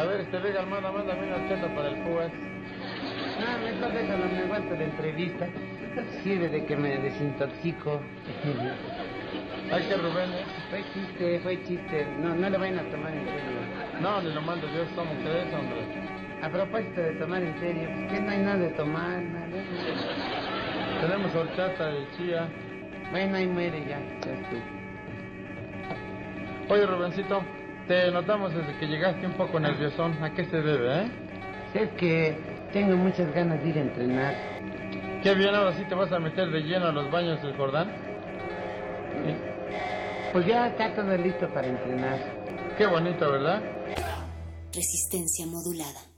A 0.00 0.04
ver, 0.06 0.20
este 0.20 0.38
Vega 0.38 0.60
Almada, 0.60 0.90
mándame 0.92 1.26
una 1.26 1.48
chela 1.48 1.74
para 1.74 1.88
el 1.88 1.96
Púas. 2.02 2.32
No, 2.32 3.58
mejor 3.66 3.92
déjalo, 3.92 4.24
me 4.32 4.38
aguanto 4.38 4.74
la 4.76 4.84
entrevista. 4.84 5.46
Sirve 6.22 6.48
de 6.48 6.64
que 6.64 6.76
me 6.76 6.96
desintoxico. 6.98 8.00
Ay, 9.72 9.84
qué 9.88 9.96
Rubén, 9.96 10.30
¿eh? 10.30 10.44
Fue 10.70 10.84
chiste, 10.94 11.40
fue 11.40 11.62
chiste. 11.64 12.06
No, 12.20 12.34
no 12.34 12.48
le 12.48 12.56
vayan 12.56 12.78
a 12.78 12.90
tomar 12.90 13.12
en 13.12 13.24
serio. 13.26 13.60
No, 14.00 14.22
ni 14.22 14.32
lo 14.32 14.40
mando 14.40 14.66
yo, 14.68 14.86
somos 14.94 15.16
tres, 15.22 15.52
hombre. 15.52 15.82
A 16.42 16.48
propósito 16.48 17.00
de 17.02 17.12
tomar 17.12 17.42
en 17.42 17.58
serio, 17.60 17.88
¿qué 18.08 18.20
no 18.20 18.30
hay 18.30 18.38
nada 18.38 18.56
de 18.56 18.70
tomar? 18.70 19.20
Nada. 19.20 19.46
Tenemos 21.02 21.34
horchata 21.34 21.88
de 21.88 22.06
chía. 22.16 22.48
Bueno, 23.10 23.36
ahí 23.36 23.46
muere 23.46 23.84
ya. 23.86 23.98
Oye, 26.68 26.86
Rubencito, 26.86 27.42
te 27.88 28.10
notamos 28.12 28.54
desde 28.54 28.78
que 28.78 28.86
llegaste 28.86 29.26
un 29.26 29.32
poco 29.32 29.58
nerviosón. 29.58 30.22
¿A 30.22 30.32
qué 30.32 30.44
se 30.44 30.62
debe, 30.62 31.02
eh? 31.02 31.10
Es 31.74 31.90
que 31.92 32.36
tengo 32.72 32.96
muchas 32.96 33.32
ganas 33.34 33.62
de 33.62 33.68
ir 33.68 33.78
a 33.78 33.80
entrenar. 33.80 34.34
Qué 35.22 35.34
bien, 35.34 35.54
ahora 35.54 35.76
sí 35.76 35.84
te 35.88 35.94
vas 35.94 36.12
a 36.12 36.18
meter 36.18 36.50
de 36.50 36.60
lleno 36.60 36.86
a 36.86 36.92
los 36.92 37.10
baños 37.10 37.42
del 37.42 37.56
Jordán. 37.56 37.90
Pues 40.32 40.46
ya 40.46 40.68
está 40.68 40.94
todo 40.94 41.16
listo 41.16 41.48
para 41.52 41.66
entrenar. 41.66 42.18
Qué 42.78 42.86
bonito, 42.86 43.30
¿verdad? 43.30 43.62
Resistencia 44.72 45.46
modulada. 45.46 46.09